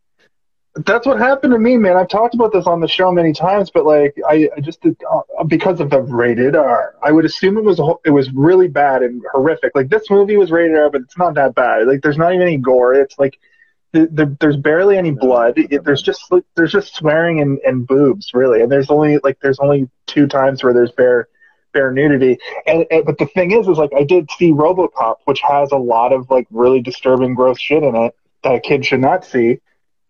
That's 0.87 1.05
what 1.05 1.19
happened 1.19 1.53
to 1.53 1.59
me, 1.59 1.77
man. 1.77 1.97
I've 1.97 2.07
talked 2.07 2.33
about 2.33 2.51
this 2.51 2.65
on 2.65 2.79
the 2.79 2.87
show 2.87 3.11
many 3.11 3.31
times, 3.31 3.69
but 3.69 3.85
like, 3.85 4.15
I, 4.27 4.49
I 4.57 4.59
just 4.59 4.81
did, 4.81 4.97
uh, 5.07 5.43
because 5.43 5.79
of 5.79 5.91
the 5.91 6.01
rated 6.01 6.55
R, 6.55 6.95
I 7.03 7.11
would 7.11 7.25
assume 7.25 7.59
it 7.59 7.63
was 7.63 7.77
ho- 7.77 8.01
it 8.03 8.09
was 8.09 8.31
really 8.31 8.67
bad 8.67 9.03
and 9.03 9.21
horrific. 9.33 9.73
Like 9.75 9.89
this 9.89 10.09
movie 10.09 10.35
was 10.35 10.49
rated 10.49 10.75
R, 10.75 10.89
but 10.89 11.01
it's 11.01 11.15
not 11.15 11.35
that 11.35 11.53
bad. 11.53 11.85
Like 11.85 12.01
there's 12.01 12.17
not 12.17 12.33
even 12.33 12.47
any 12.47 12.57
gore. 12.57 12.95
It's 12.95 13.19
like 13.19 13.37
th- 13.93 14.09
there, 14.11 14.35
there's 14.39 14.57
barely 14.57 14.97
any 14.97 15.11
blood. 15.11 15.53
It, 15.57 15.83
there's 15.83 16.01
just 16.01 16.31
there's 16.55 16.71
just 16.71 16.95
swearing 16.95 17.41
and, 17.41 17.59
and 17.59 17.87
boobs, 17.87 18.33
really. 18.33 18.61
And 18.61 18.71
there's 18.71 18.89
only 18.89 19.19
like 19.23 19.39
there's 19.41 19.59
only 19.59 19.89
two 20.07 20.27
times 20.27 20.63
where 20.63 20.73
there's 20.73 20.91
bare 20.91 21.27
bare 21.73 21.91
nudity. 21.91 22.37
And, 22.67 22.85
and 22.91 23.05
but 23.05 23.17
the 23.17 23.25
thing 23.27 23.51
is, 23.51 23.67
is 23.67 23.77
like 23.77 23.93
I 23.95 24.03
did 24.03 24.29
see 24.31 24.51
RoboCop, 24.51 25.17
which 25.25 25.41
has 25.41 25.71
a 25.71 25.77
lot 25.77 26.13
of 26.13 26.29
like 26.29 26.47
really 26.51 26.81
disturbing, 26.81 27.35
gross 27.35 27.59
shit 27.59 27.83
in 27.83 27.95
it 27.95 28.15
that 28.43 28.55
a 28.55 28.59
kid 28.59 28.85
should 28.85 28.99
not 28.99 29.23
see 29.23 29.59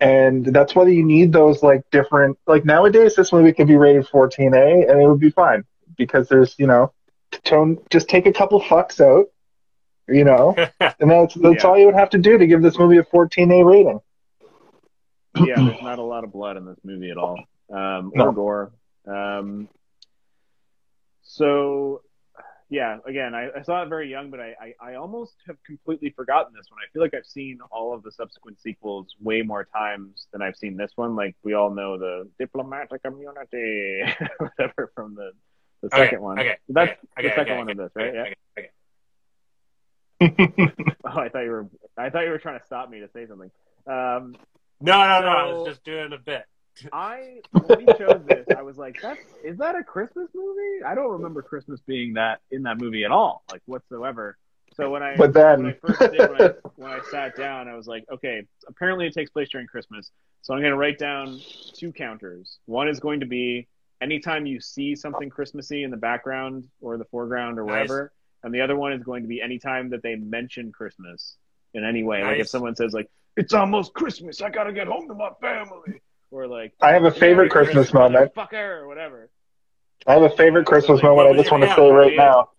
and 0.03 0.45
that's 0.47 0.75
why 0.75 0.85
you 0.85 1.03
need 1.03 1.31
those 1.31 1.63
like 1.63 1.81
different 1.89 2.37
like 2.45 2.65
nowadays 2.65 3.15
this 3.15 3.31
movie 3.31 3.53
could 3.53 3.67
be 3.67 3.77
rated 3.77 4.05
14a 4.07 4.89
and 4.89 5.01
it 5.01 5.07
would 5.07 5.19
be 5.19 5.29
fine 5.29 5.63
because 5.97 6.27
there's 6.27 6.55
you 6.57 6.67
know 6.67 6.91
tone 7.45 7.77
just 7.89 8.09
take 8.09 8.25
a 8.25 8.33
couple 8.33 8.59
fucks 8.61 8.99
out 8.99 9.27
you 10.07 10.23
know 10.23 10.55
and 10.99 11.09
that's 11.11 11.35
that's 11.35 11.63
Yeah. 11.63 11.69
all 11.69 11.77
you 11.77 11.85
would 11.85 11.95
have 11.95 12.09
to 12.11 12.17
do 12.17 12.37
to 12.37 12.47
give 12.47 12.61
this 12.61 12.77
movie 12.77 12.97
a 12.97 13.03
14a 13.03 13.63
rating 13.65 13.99
yeah, 15.35 15.61
there's 15.65 15.81
not 15.81 15.99
a 15.99 16.03
lot 16.03 16.23
of 16.23 16.31
blood 16.31 16.57
in 16.57 16.65
this 16.65 16.77
movie 16.83 17.09
at 17.11 17.17
all, 17.17 17.39
um, 17.71 18.11
No. 18.15 18.25
or 18.25 18.31
gore. 18.33 18.71
Um, 19.07 19.67
so, 21.23 22.01
yeah, 22.69 22.97
again, 23.05 23.33
I, 23.33 23.49
I 23.57 23.61
saw 23.63 23.83
it 23.83 23.89
very 23.89 24.09
young, 24.09 24.29
but 24.29 24.39
I, 24.39 24.53
I, 24.81 24.91
I 24.91 24.95
almost 24.95 25.33
have 25.47 25.57
completely 25.65 26.11
forgotten 26.11 26.53
this 26.55 26.67
one. 26.69 26.79
I 26.79 26.87
feel 26.91 27.01
like 27.01 27.13
I've 27.13 27.25
seen 27.25 27.59
all 27.71 27.93
of 27.93 28.03
the 28.03 28.11
subsequent 28.11 28.59
sequels 28.61 29.15
way 29.21 29.41
more 29.41 29.65
times 29.65 30.27
than 30.31 30.41
I've 30.41 30.55
seen 30.55 30.77
this 30.77 30.91
one. 30.95 31.15
Like 31.15 31.35
we 31.43 31.53
all 31.53 31.73
know 31.73 31.97
the 31.97 32.29
diplomatic 32.39 33.01
immunity, 33.05 34.03
whatever 34.39 34.91
from 34.95 35.15
the 35.15 35.31
the 35.81 35.89
Okay, 35.93 36.03
second 36.03 36.21
one. 36.21 36.37
okay, 36.39 36.57
That's 36.69 36.91
okay, 36.91 36.99
the 37.17 37.19
okay, 37.19 37.29
second 37.35 37.41
okay, 37.41 37.57
one 37.57 37.69
of 37.69 37.77
this, 37.77 37.91
right? 37.95 38.09
okay, 38.09 38.35
Yeah. 38.57 38.63
Okay, 40.23 40.53
okay. 40.59 40.73
Oh, 41.05 41.19
I 41.19 41.29
thought 41.29 41.41
you 41.43 41.51
were 41.51 41.67
I 41.97 42.09
thought 42.09 42.23
you 42.23 42.29
were 42.31 42.37
trying 42.39 42.59
to 42.59 42.65
stop 42.65 42.89
me 42.89 42.99
to 43.01 43.09
say 43.09 43.25
something. 43.27 43.51
Um, 43.87 44.35
No, 44.81 44.97
no, 45.07 45.21
no. 45.21 45.27
I 45.27 45.53
was 45.53 45.63
just 45.65 45.83
doing 45.83 46.13
a 46.13 46.17
bit. 46.17 46.43
I 46.91 47.41
when 47.59 47.79
he 47.79 47.85
chose 47.97 48.25
this, 48.25 48.47
I 48.51 48.61
was 48.63 48.77
like, 48.77 48.95
"That's 49.01 49.21
is 49.43 49.57
that 49.59 49.75
a 49.75 49.83
Christmas 49.83 50.29
movie? 50.33 50.83
I 50.85 50.95
don't 50.95 51.11
remember 51.11 51.41
Christmas 51.41 51.79
being 51.81 52.13
that 52.13 52.41
in 52.51 52.63
that 52.63 52.77
movie 52.79 53.03
at 53.03 53.11
all, 53.11 53.43
like 53.51 53.61
whatsoever." 53.65 54.37
So 54.75 54.89
when 54.89 55.03
I 55.03 55.13
But 55.17 55.33
when 55.53 55.65
I 55.65 55.73
then, 55.73 55.73
first 55.73 56.09
did 56.09 56.27
when 56.27 56.37
I, 56.37 56.49
when 56.75 56.91
I 56.91 56.99
sat 57.11 57.35
down, 57.35 57.67
I 57.67 57.75
was 57.75 57.85
like, 57.87 58.05
"Okay, 58.11 58.43
apparently 58.67 59.05
it 59.07 59.13
takes 59.13 59.29
place 59.29 59.49
during 59.49 59.67
Christmas." 59.67 60.11
So 60.41 60.53
I'm 60.53 60.59
going 60.61 60.71
to 60.71 60.77
write 60.77 60.97
down 60.97 61.39
two 61.73 61.91
counters. 61.91 62.59
One 62.65 62.87
is 62.87 62.99
going 62.99 63.19
to 63.19 63.25
be 63.27 63.67
anytime 64.01 64.45
you 64.45 64.59
see 64.59 64.95
something 64.95 65.29
Christmassy 65.29 65.83
in 65.83 65.91
the 65.91 65.97
background 65.97 66.67
or 66.81 66.97
the 66.97 67.05
foreground 67.05 67.59
or 67.59 67.65
Nice. 67.65 67.87
wherever, 67.87 68.13
and 68.43 68.53
the 68.53 68.61
other 68.61 68.75
one 68.75 68.93
is 68.93 69.03
going 69.03 69.23
to 69.23 69.27
be 69.27 69.41
anytime 69.41 69.89
that 69.91 70.03
they 70.03 70.15
mention 70.15 70.71
Christmas 70.71 71.35
in 71.73 71.83
any 71.83 72.03
way. 72.03 72.23
Like 72.23 72.39
if 72.39 72.47
someone 72.47 72.75
says 72.75 72.93
like, 72.93 73.09
"It's 73.37 73.53
almost 73.53 73.93
Christmas, 73.93 74.41
I 74.41 74.49
got 74.49 74.65
to 74.65 74.73
get 74.73 74.87
home 74.87 75.07
to 75.07 75.13
my 75.13 75.31
family," 75.41 76.01
or 76.31 76.47
like. 76.47 76.73
I 76.81 76.91
have 76.91 77.03
a 77.03 77.11
favorite 77.11 77.51
Merry 77.53 77.65
Christmas 77.65 77.93
moment. 77.93 78.33
Fucker, 78.35 78.81
or 78.81 78.87
whatever. 78.87 79.29
I 80.05 80.13
have 80.13 80.23
a 80.23 80.29
favorite 80.35 80.65
Christmas 80.65 80.97
Like, 80.97 81.03
moment. 81.03 81.29
I 81.29 81.37
just 81.37 81.51
want 81.51 81.63
to 81.63 81.73
say 81.73 81.89
right 81.89 82.15
now. 82.15 82.49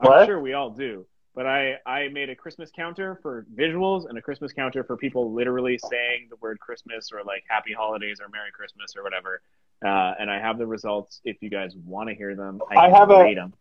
I'm 0.00 0.08
What? 0.08 0.26
sure 0.26 0.40
we 0.40 0.54
all 0.54 0.70
do. 0.70 1.06
But 1.34 1.46
I, 1.46 1.76
I 1.86 2.08
made 2.08 2.28
a 2.28 2.34
Christmas 2.34 2.70
counter 2.74 3.18
for 3.22 3.46
visuals 3.54 4.08
and 4.08 4.18
a 4.18 4.22
Christmas 4.22 4.52
counter 4.52 4.82
for 4.82 4.96
people 4.96 5.32
literally 5.32 5.78
saying 5.78 6.26
the 6.28 6.36
word 6.36 6.58
Christmas 6.58 7.10
or 7.12 7.22
like 7.22 7.44
Happy 7.48 7.72
Holidays 7.72 8.20
or 8.20 8.28
Merry 8.28 8.50
Christmas 8.50 8.96
or 8.96 9.04
whatever. 9.04 9.40
Uh, 9.84 10.12
and 10.18 10.30
I 10.30 10.38
have 10.38 10.58
the 10.58 10.66
results 10.66 11.20
if 11.24 11.38
you 11.40 11.48
guys 11.50 11.72
want 11.86 12.08
to 12.10 12.14
hear 12.14 12.34
them. 12.36 12.60
I, 12.70 12.86
I 12.86 12.90
have 12.90 13.10
a- 13.10 13.34
them. 13.34 13.54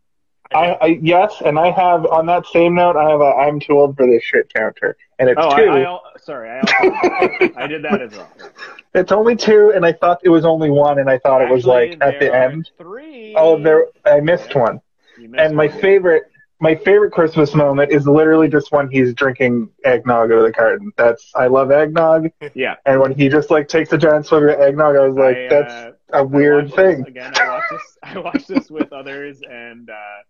I, 0.51 0.71
I 0.81 0.85
yes, 1.03 1.43
and 1.45 1.59
I 1.59 1.69
have 1.69 2.07
on 2.07 2.25
that 2.25 2.47
same 2.47 2.73
note, 2.73 2.95
I 2.97 3.07
have 3.07 3.21
a 3.21 3.23
I'm 3.35 3.59
too 3.59 3.73
old 3.77 3.95
for 3.95 4.07
this 4.07 4.23
shit 4.23 4.51
counter, 4.51 4.97
and 5.19 5.29
it's 5.29 5.39
Oh, 5.39 5.55
two. 5.55 5.69
I, 5.69 5.85
I, 5.85 5.99
sorry, 6.17 6.49
I, 6.49 6.59
also, 6.61 7.53
I 7.55 7.67
did 7.67 7.83
that 7.83 8.01
as 8.01 8.11
well. 8.13 8.31
It's 8.95 9.11
only 9.11 9.35
two, 9.35 9.71
and 9.75 9.85
I 9.85 9.93
thought 9.93 10.19
it 10.23 10.29
was 10.29 10.45
only 10.45 10.71
one, 10.71 10.97
and 10.97 11.07
I 11.07 11.19
thought 11.19 11.43
it 11.43 11.49
was 11.51 11.67
like 11.67 11.97
at 12.01 12.19
the 12.19 12.33
end. 12.35 12.71
Three. 12.79 13.35
Oh, 13.37 13.61
there 13.61 13.85
I 14.03 14.19
missed 14.21 14.55
one. 14.55 14.81
Missed 15.19 15.35
And 15.39 15.55
my 15.55 15.67
one. 15.67 15.79
favorite, 15.79 16.23
my 16.59 16.73
favorite 16.73 17.11
Christmas 17.11 17.53
moment 17.53 17.91
is 17.91 18.07
literally 18.07 18.47
just 18.47 18.71
when 18.71 18.89
he's 18.89 19.13
drinking 19.13 19.69
eggnog 19.85 20.31
out 20.31 20.39
of 20.39 20.43
the 20.43 20.51
carton. 20.51 20.91
That's 20.97 21.31
I 21.35 21.45
love 21.45 21.69
eggnog, 21.69 22.31
Yeah. 22.55 22.77
and 22.87 22.99
when 22.99 23.13
he 23.13 23.29
just 23.29 23.51
like 23.51 23.67
takes 23.67 23.93
a 23.93 23.97
giant 23.99 24.25
swig 24.25 24.41
of 24.45 24.59
eggnog, 24.59 24.95
I 24.95 25.05
was 25.07 25.15
like, 25.15 25.37
I, 25.37 25.47
that's 25.49 25.71
uh, 25.73 25.91
a 26.13 26.17
I 26.17 26.21
weird 26.21 26.65
watched 26.65 26.75
thing. 26.75 26.97
This, 26.99 27.07
again, 27.07 27.33
I 27.35 27.47
watched 27.49 27.69
this. 27.71 27.97
I 28.03 28.17
watched 28.19 28.47
this 28.47 28.69
with 28.71 28.91
others, 28.93 29.41
and 29.49 29.89
uh, 29.89 30.21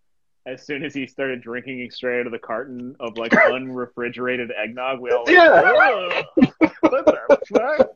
as 0.45 0.65
soon 0.65 0.83
as 0.83 0.93
he 0.93 1.05
started 1.07 1.41
drinking 1.41 1.89
straight 1.91 2.21
out 2.21 2.25
of 2.25 2.31
the 2.31 2.39
carton 2.39 2.95
of 2.99 3.17
like 3.17 3.31
unrefrigerated 3.51 4.51
eggnog, 4.51 4.99
we 4.99 5.11
all 5.11 5.23
went, 5.25 5.37
Yeah. 5.37 5.73
"Ugh, 5.75 6.25
what 6.81 7.05
the? 7.05 7.89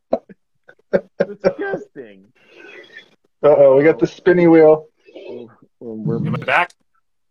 Disgusting. 1.25 2.25
Uh 3.43 3.55
oh, 3.57 3.75
we 3.77 3.83
got 3.83 3.99
the 3.99 4.07
spinny 4.07 4.47
wheel. 4.47 4.87
We're- 5.79 6.29
back? 6.45 6.71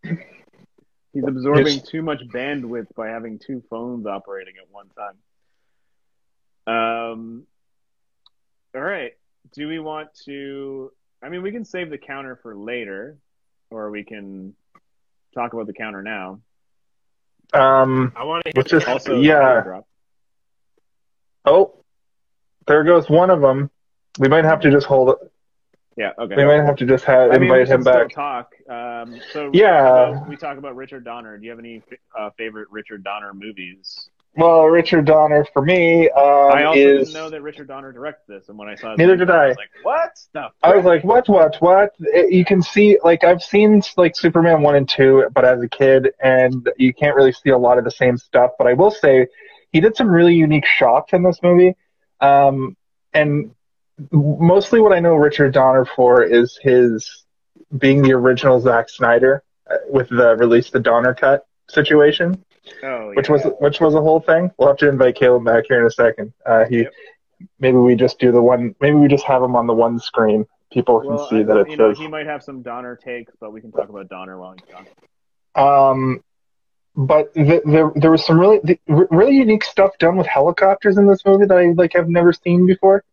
he's 0.03 1.23
absorbing 1.25 1.67
Yes. 1.67 1.87
too 1.87 2.01
much 2.01 2.19
bandwidth 2.33 2.87
by 2.95 3.07
having 3.09 3.39
two 3.39 3.63
phones 3.69 4.05
operating 4.05 4.55
at 4.61 4.67
one 4.71 4.89
time. 4.97 5.17
Um. 7.11 7.43
All 8.75 8.81
right. 8.81 9.13
Do 9.53 9.67
we 9.67 9.79
want 9.79 10.09
to? 10.25 10.91
I 11.23 11.29
mean, 11.29 11.41
we 11.41 11.51
can 11.51 11.63
save 11.63 11.89
the 11.89 11.97
counter 11.97 12.39
for 12.41 12.55
later, 12.55 13.17
or 13.69 13.91
we 13.91 14.03
can 14.03 14.53
talk 15.33 15.53
about 15.53 15.67
the 15.67 15.73
counter 15.73 16.01
now. 16.01 16.39
Um, 17.53 18.11
I 18.15 18.23
want 18.23 18.43
to 18.45 18.51
let's 18.55 18.69
just 18.69 18.87
Also, 18.87 19.19
yeah. 19.21 19.61
drop. 19.61 19.87
Oh, 21.45 21.75
there 22.67 22.83
goes 22.83 23.09
one 23.09 23.29
of 23.29 23.41
them. 23.41 23.69
We 24.19 24.27
might 24.27 24.45
have 24.45 24.59
to 24.61 24.71
just 24.71 24.87
hold 24.87 25.09
it. 25.09 25.17
Yeah. 25.97 26.11
Okay. 26.17 26.35
We 26.35 26.45
might 26.45 26.63
have 26.63 26.75
to 26.77 26.85
just 26.85 27.03
have, 27.05 27.31
I 27.31 27.37
mean, 27.37 27.41
we 27.51 27.59
invite 27.61 27.67
can 27.67 27.75
him 27.75 27.81
still 27.81 27.93
back. 27.93 28.09
Talk. 28.09 28.53
Um, 28.67 29.19
so 29.31 29.51
Yeah. 29.53 29.83
how 29.83 30.11
about 30.13 30.27
we 30.27 30.35
talk 30.35 30.57
about 30.57 30.75
Richard 30.75 31.03
Donner. 31.03 31.37
Do 31.37 31.43
you 31.43 31.51
have 31.51 31.59
any 31.59 31.83
uh, 32.17 32.31
favorite 32.37 32.67
Richard 32.71 33.03
Donner 33.03 33.33
movies? 33.33 34.09
Well, 34.35 34.63
Richard 34.65 35.05
Donner 35.05 35.45
for 35.53 35.61
me 35.61 36.09
um, 36.09 36.23
I 36.53 36.63
also 36.63 36.79
is. 36.79 37.07
didn't 37.09 37.13
know 37.21 37.29
that 37.29 37.41
Richard 37.43 37.67
Donner 37.67 37.91
directed 37.91 38.23
this, 38.27 38.49
and 38.49 38.57
when 38.57 38.67
I 38.67 38.73
saw 38.75 38.93
it, 38.93 38.97
Neither 38.97 39.15
did 39.15 39.29
I. 39.29 39.49
was 39.49 39.57
like, 39.57 39.69
"What 39.83 40.11
the?" 40.33 40.49
I 40.63 40.75
was 40.75 40.85
like, 40.85 41.03
what, 41.03 41.29
what, 41.29 41.55
what? 41.59 41.91
It- 41.99 42.33
you 42.33 42.43
can 42.43 42.63
see, 42.63 42.97
like, 43.03 43.23
I've 43.23 43.43
seen 43.43 43.83
like 43.95 44.15
Superman 44.15 44.61
one 44.63 44.75
and 44.75 44.89
two, 44.89 45.25
but 45.35 45.45
as 45.45 45.61
a 45.61 45.67
kid, 45.67 46.13
and 46.21 46.67
you 46.77 46.93
can't 46.95 47.15
really 47.15 47.31
see 47.31 47.51
a 47.51 47.57
lot 47.57 47.77
of 47.77 47.83
the 47.83 47.91
same 47.91 48.17
stuff. 48.17 48.51
But 48.57 48.65
I 48.65 48.73
will 48.73 48.89
say, 48.91 49.27
he 49.71 49.79
did 49.79 49.95
some 49.95 50.07
really 50.09 50.33
unique 50.35 50.65
shots 50.65 51.13
in 51.13 51.21
this 51.21 51.39
movie, 51.43 51.75
um, 52.19 52.75
and 53.13 53.51
mostly 54.11 54.79
what 54.79 54.93
I 54.93 54.99
know 54.99 55.13
Richard 55.13 55.53
Donner 55.53 55.85
for 55.85 56.23
is 56.23 56.57
his 56.61 57.23
being 57.77 58.01
the 58.01 58.13
original 58.13 58.59
Zack 58.59 58.89
Snyder 58.89 59.43
uh, 59.69 59.75
with 59.89 60.09
the 60.09 60.35
release 60.37 60.71
the 60.71 60.79
Donner 60.79 61.13
cut 61.13 61.45
situation, 61.69 62.43
oh, 62.83 63.11
which 63.13 63.29
yeah. 63.29 63.33
was 63.33 63.53
which 63.59 63.79
was 63.79 63.95
a 63.95 64.01
whole 64.01 64.19
thing. 64.19 64.51
We'll 64.57 64.69
have 64.69 64.77
to 64.77 64.89
invite 64.89 65.15
Caleb 65.15 65.45
back 65.45 65.65
here 65.67 65.79
in 65.79 65.85
a 65.85 65.91
second. 65.91 66.33
Uh, 66.45 66.65
he 66.65 66.83
Yep. 66.83 66.93
maybe 67.59 67.77
we 67.77 67.95
just 67.95 68.19
do 68.19 68.31
the 68.31 68.41
one. 68.41 68.75
Maybe 68.79 68.95
we 68.95 69.07
just 69.07 69.25
have 69.25 69.43
him 69.43 69.55
on 69.55 69.67
the 69.67 69.73
one 69.73 69.99
screen. 69.99 70.45
People 70.71 71.01
can 71.01 71.09
Well, 71.09 71.29
see 71.29 71.39
I, 71.39 71.43
that 71.43 71.57
it 71.57 71.69
you 71.69 71.77
know, 71.77 71.91
says. 71.91 71.99
he 71.99 72.07
might 72.07 72.25
have 72.25 72.41
some 72.43 72.61
Donner 72.61 72.95
takes, 72.95 73.33
but 73.39 73.53
we 73.53 73.61
can 73.61 73.71
talk 73.71 73.89
about 73.89 74.09
Donner 74.09 74.39
while 74.39 74.53
he's 74.53 74.65
gone. 74.73 75.91
Um, 75.91 76.23
but 76.95 77.33
the, 77.33 77.61
the, 77.65 77.91
there 77.95 78.11
was 78.11 78.25
some 78.25 78.39
really 78.39 78.59
the, 78.63 78.79
really 78.87 79.35
unique 79.35 79.63
stuff 79.63 79.97
done 79.99 80.15
with 80.15 80.27
helicopters 80.27 80.97
in 80.97 81.07
this 81.07 81.25
movie 81.25 81.45
that 81.45 81.57
I 81.57 81.71
like 81.71 81.93
have 81.93 82.09
never 82.09 82.33
seen 82.33 82.65
before. 82.65 83.03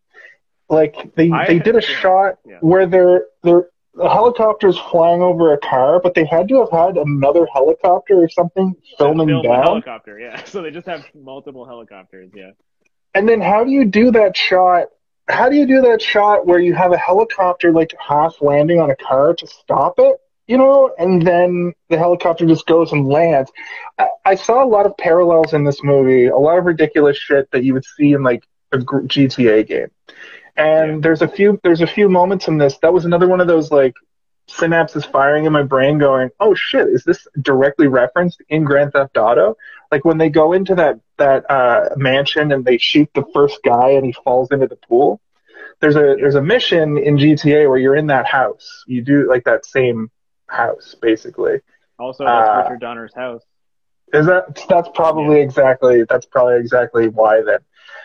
Like 0.69 1.15
they 1.17 1.31
I 1.31 1.47
they 1.47 1.59
did 1.59 1.77
a 1.77 1.81
shot 1.81 2.39
yeah. 2.47 2.59
where 2.61 2.87
they're 2.87 3.25
they're 3.43 3.69
the 3.94 4.09
helicopter's 4.09 4.79
flying 4.79 5.20
over 5.20 5.53
a 5.53 5.59
car, 5.59 6.00
but 6.00 6.14
they 6.14 6.24
had 6.24 6.48
to 6.48 6.61
have 6.61 6.70
had 6.70 6.96
another 6.96 7.46
helicopter 7.53 8.22
or 8.22 8.29
something 8.29 8.74
filming 8.98 9.29
Film 9.29 9.40
a 9.40 9.42
down. 9.42 9.62
helicopter, 9.62 10.18
yeah. 10.18 10.42
So 10.44 10.62
they 10.62 10.70
just 10.70 10.87
have 10.87 11.05
multiple 11.14 11.66
helicopters, 11.66 12.31
yeah. 12.35 12.50
And 13.14 13.29
then 13.29 13.40
how 13.40 13.64
do 13.64 13.70
you 13.70 13.85
do 13.85 14.12
that 14.12 14.37
shot? 14.37 14.88
How 15.29 15.48
do 15.48 15.57
you 15.57 15.66
do 15.66 15.83
that 15.83 16.00
shot 16.00 16.46
where 16.46 16.61
you 16.61 16.74
have 16.74 16.92
a 16.92 16.96
helicopter 16.96 17.72
like 17.72 17.94
half 17.98 18.40
landing 18.40 18.81
on 18.81 18.90
a 18.90 18.96
car 18.96 19.35
to 19.35 19.46
stop 19.46 19.94
it? 19.98 20.16
You 20.46 20.59
know, 20.59 20.92
and 20.98 21.24
then 21.24 21.72
the 21.88 21.98
helicopter 21.98 22.44
just 22.46 22.66
goes 22.66 22.90
and 22.90 23.07
lands. 23.07 23.53
I, 23.98 24.09
I 24.24 24.35
saw 24.35 24.64
a 24.64 24.66
lot 24.66 24.87
of 24.87 24.96
parallels 24.96 25.53
in 25.53 25.64
this 25.64 25.81
movie, 25.83 26.26
a 26.26 26.37
lot 26.37 26.59
of 26.59 26.64
ridiculous 26.64 27.16
shit 27.16 27.48
that 27.53 27.62
you 27.62 27.74
would 27.74 27.85
see 27.85 28.12
in 28.12 28.22
like 28.22 28.42
a 28.72 28.79
GTA 28.79 29.66
game. 29.66 29.88
And 30.61 30.90
Yeah. 30.96 30.99
there's 31.01 31.23
a 31.23 31.29
few 31.29 31.59
there's 31.62 31.81
a 31.81 31.87
few 31.87 32.09
moments 32.09 32.46
in 32.49 32.59
this. 32.59 32.77
That 32.79 32.92
was 32.92 33.05
another 33.07 33.27
one 33.29 33.40
of 33.40 33.46
those 33.46 33.70
like 33.70 33.94
synapses 34.49 35.11
firing 35.11 35.44
in 35.46 35.53
my 35.53 35.62
brain 35.62 35.99
going, 35.99 36.31
"Oh 36.38 36.55
shit, 36.55 36.88
is 36.88 37.03
this 37.05 37.27
directly 37.40 37.87
referenced 37.87 38.42
in 38.49 38.64
Grand 38.64 38.92
Theft 38.92 39.16
Auto?" 39.16 39.57
Like 39.90 40.05
when 40.05 40.18
they 40.18 40.29
go 40.29 40.53
into 40.53 40.75
that 40.75 41.01
that 41.16 41.51
uh, 41.51 41.90
mansion 41.96 42.53
and 42.53 42.64
they 42.64 42.79
shoot 42.79 43.09
the 43.14 43.25
first 43.33 43.59
guy 43.64 43.90
and 43.90 44.05
he 44.05 44.12
falls 44.12 44.51
into 44.51 44.66
the 44.66 44.77
pool. 44.77 45.20
There's 45.81 45.96
a 45.96 46.16
there's 46.20 46.35
a 46.35 46.42
mission 46.42 46.99
in 46.99 47.16
GTA 47.16 47.66
where 47.68 47.79
you're 47.79 47.96
in 47.96 48.09
that 48.09 48.27
house. 48.27 48.85
You 48.87 49.03
do 49.03 49.29
like 49.29 49.44
that 49.44 49.64
same 49.64 50.11
house 50.46 50.94
basically. 51.01 51.61
Also, 51.99 52.25
that's 52.25 52.49
Uh, 52.49 52.62
Richard 52.64 52.81
Donner's 52.81 53.14
house. 53.14 53.42
Is 54.12 54.27
that 54.27 54.62
that's 54.68 54.88
probably 54.94 55.40
exactly 55.40 56.05
that's 56.05 56.27
probably 56.27 56.57
exactly 56.59 57.09
why 57.09 57.42
then. 57.42 57.61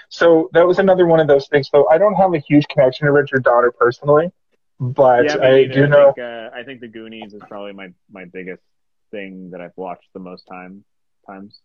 So 0.10 0.50
that 0.54 0.66
was 0.68 0.80
another 0.80 1.06
one 1.06 1.20
of 1.20 1.28
those 1.28 1.48
things. 1.48 1.70
So 1.70 1.90
I 1.90 1.98
don't 1.98 2.16
have 2.16 2.34
a 2.34 2.40
huge 2.40 2.68
connection 2.68 3.06
to 3.06 3.12
Richard 3.12 3.44
Donner 3.44 3.72
personally, 3.72 4.32
but 4.80 5.26
yeah, 5.26 5.36
me 5.36 5.48
I 5.48 5.52
neither. 5.62 5.74
do 5.74 5.84
I 5.84 5.88
know. 5.88 6.14
Think, 6.14 6.26
uh, 6.26 6.50
I 6.56 6.64
think 6.64 6.82
The 6.82 6.88
Goonies 6.88 7.34
is 7.34 7.42
probably 7.48 7.74
my, 7.74 7.90
my 8.12 8.26
biggest 8.26 8.64
thing 9.12 9.52
that 9.52 9.62
I've 9.62 9.76
watched 9.76 10.08
the 10.14 10.20
most 10.20 10.46
time 10.48 10.84
times. 11.28 11.60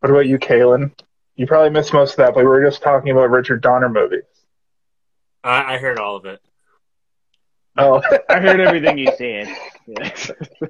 What 0.00 0.10
about 0.10 0.26
you, 0.26 0.38
Kalen? 0.38 0.92
You 1.36 1.46
probably 1.46 1.70
missed 1.70 1.92
most 1.92 2.12
of 2.12 2.16
that, 2.18 2.34
but 2.34 2.40
we 2.40 2.48
were 2.48 2.64
just 2.64 2.82
talking 2.82 3.10
about 3.10 3.30
Richard 3.30 3.62
Donner 3.62 3.88
movies. 3.88 4.22
I, 5.42 5.74
I 5.74 5.78
heard 5.78 5.98
all 5.98 6.16
of 6.16 6.26
it. 6.26 6.40
Oh, 7.76 8.02
I 8.28 8.40
heard 8.40 8.60
everything 8.60 8.98
you 8.98 9.10
said. 9.16 9.48
Yeah. 9.86 10.10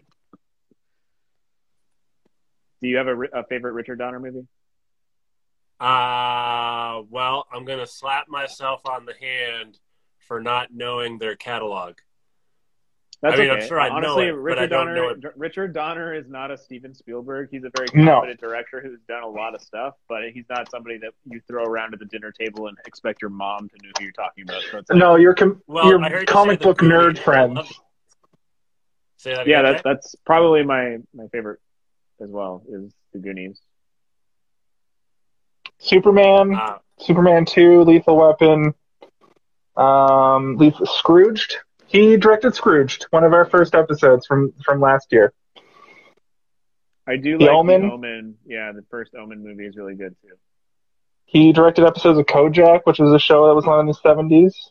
Do 2.81 2.89
you 2.89 2.97
have 2.99 3.09
a, 3.09 3.19
a 3.33 3.45
favorite 3.45 3.73
Richard 3.73 3.99
Donner 3.99 4.21
movie? 4.21 4.47
Uh, 5.85 7.03
well, 7.11 7.47
I'm 7.53 7.65
going 7.65 7.79
to 7.79 7.87
slap 7.87 8.29
myself 8.29 8.81
on 8.87 9.05
the 9.07 9.15
hand 9.21 9.79
for 10.21 10.41
not 10.41 10.69
knowing 10.73 11.19
their 11.19 11.37
catalog. 11.37 11.95
That's 13.23 13.37
I 13.37 13.43
mean, 13.43 13.51
I'm 13.51 13.67
sure 13.67 13.81
I 13.81 13.89
know 13.89 13.95
Honestly, 13.97 14.27
it, 14.29 14.33
but 14.33 14.39
Richard 14.41 14.59
I 14.63 14.67
don't 14.67 14.87
Donner. 14.89 14.95
know 14.97 15.09
it. 15.11 15.19
Richard 15.37 15.73
Donner 15.73 16.13
is 16.15 16.29
not 16.29 16.51
a 16.51 16.59
Steven 16.59 16.95
Spielberg. 16.95 17.49
He's 17.51 17.65
a 17.65 17.71
very 17.75 17.87
No. 17.95 18.17
competent 18.17 18.41
director 18.41 18.83
who's 18.83 19.01
done 19.09 19.23
a 19.23 19.29
lot 19.29 19.55
of 19.55 19.63
stuff, 19.63 19.95
but 20.09 20.31
he's 20.33 20.45
not 20.51 20.71
somebody 20.71 20.99
that 20.99 21.13
you 21.25 21.41
throw 21.49 21.65
around 21.65 21.95
at 21.95 22.01
the 22.01 22.07
dinner 22.07 22.33
table 22.33 22.67
and 22.69 22.77
expect 22.87 23.23
your 23.23 23.31
mom 23.31 23.69
to 23.71 23.77
know 23.83 23.93
who 23.99 24.05
you're 24.05 24.13
talking 24.13 24.45
about. 24.45 24.63
So 24.71 24.77
like, 24.77 24.99
no, 24.99 25.17
your 25.17 25.33
com- 25.35 25.63
Well, 25.67 25.89
your 25.89 26.03
I 26.05 26.21
you 26.21 26.27
comic 26.27 26.61
the 26.61 26.67
book 26.67 26.79
nerd 26.79 27.15
Goonies. 27.15 27.19
I 27.21 27.23
friends. 27.23 27.81
that 29.25 29.47
yeah, 29.47 29.63
that's 29.63 29.83
that's 29.83 30.17
probably 30.27 30.63
my 30.63 30.99
my 31.15 31.27
favorite 31.29 31.61
as 32.21 32.29
well 32.31 32.63
is 32.69 32.93
the 33.15 33.21
Goonies. 33.21 33.59
Superman, 35.79 36.55
Uh, 36.55 36.79
Superman 36.99 37.45
Two, 37.45 37.83
Lethal 37.83 38.17
Weapon, 38.17 38.75
um, 39.77 40.57
Lethal, 40.57 40.87
Scrooged. 40.87 41.57
He 41.87 42.17
directed 42.17 42.55
Scrooged, 42.55 43.07
one 43.11 43.25
of 43.25 43.33
our 43.33 43.45
first 43.45 43.75
episodes 43.75 44.27
from 44.27 44.53
from 44.65 44.81
last 44.81 45.13
year. 45.13 45.33
I 47.07 47.17
do 47.17 47.37
The 47.39 47.45
like 47.47 47.55
Omen? 47.55 47.83
the 47.83 47.93
Omen. 47.93 48.37
Yeah, 48.47 48.73
the 48.73 48.83
first 48.91 49.15
Omen 49.15 49.43
movie 49.45 49.67
is 49.67 49.77
really 49.77 49.95
good 49.95 50.17
too. 50.23 50.35
He 51.27 51.53
directed 51.53 51.85
episodes 51.85 52.19
of 52.19 52.27
Kojak, 52.27 52.83
which 52.85 52.99
was 52.99 53.13
a 53.13 53.19
show 53.19 53.47
that 53.49 53.55
was 53.55 53.67
on 53.67 53.81
in 53.81 53.87
the 53.87 53.95
seventies. 53.95 54.71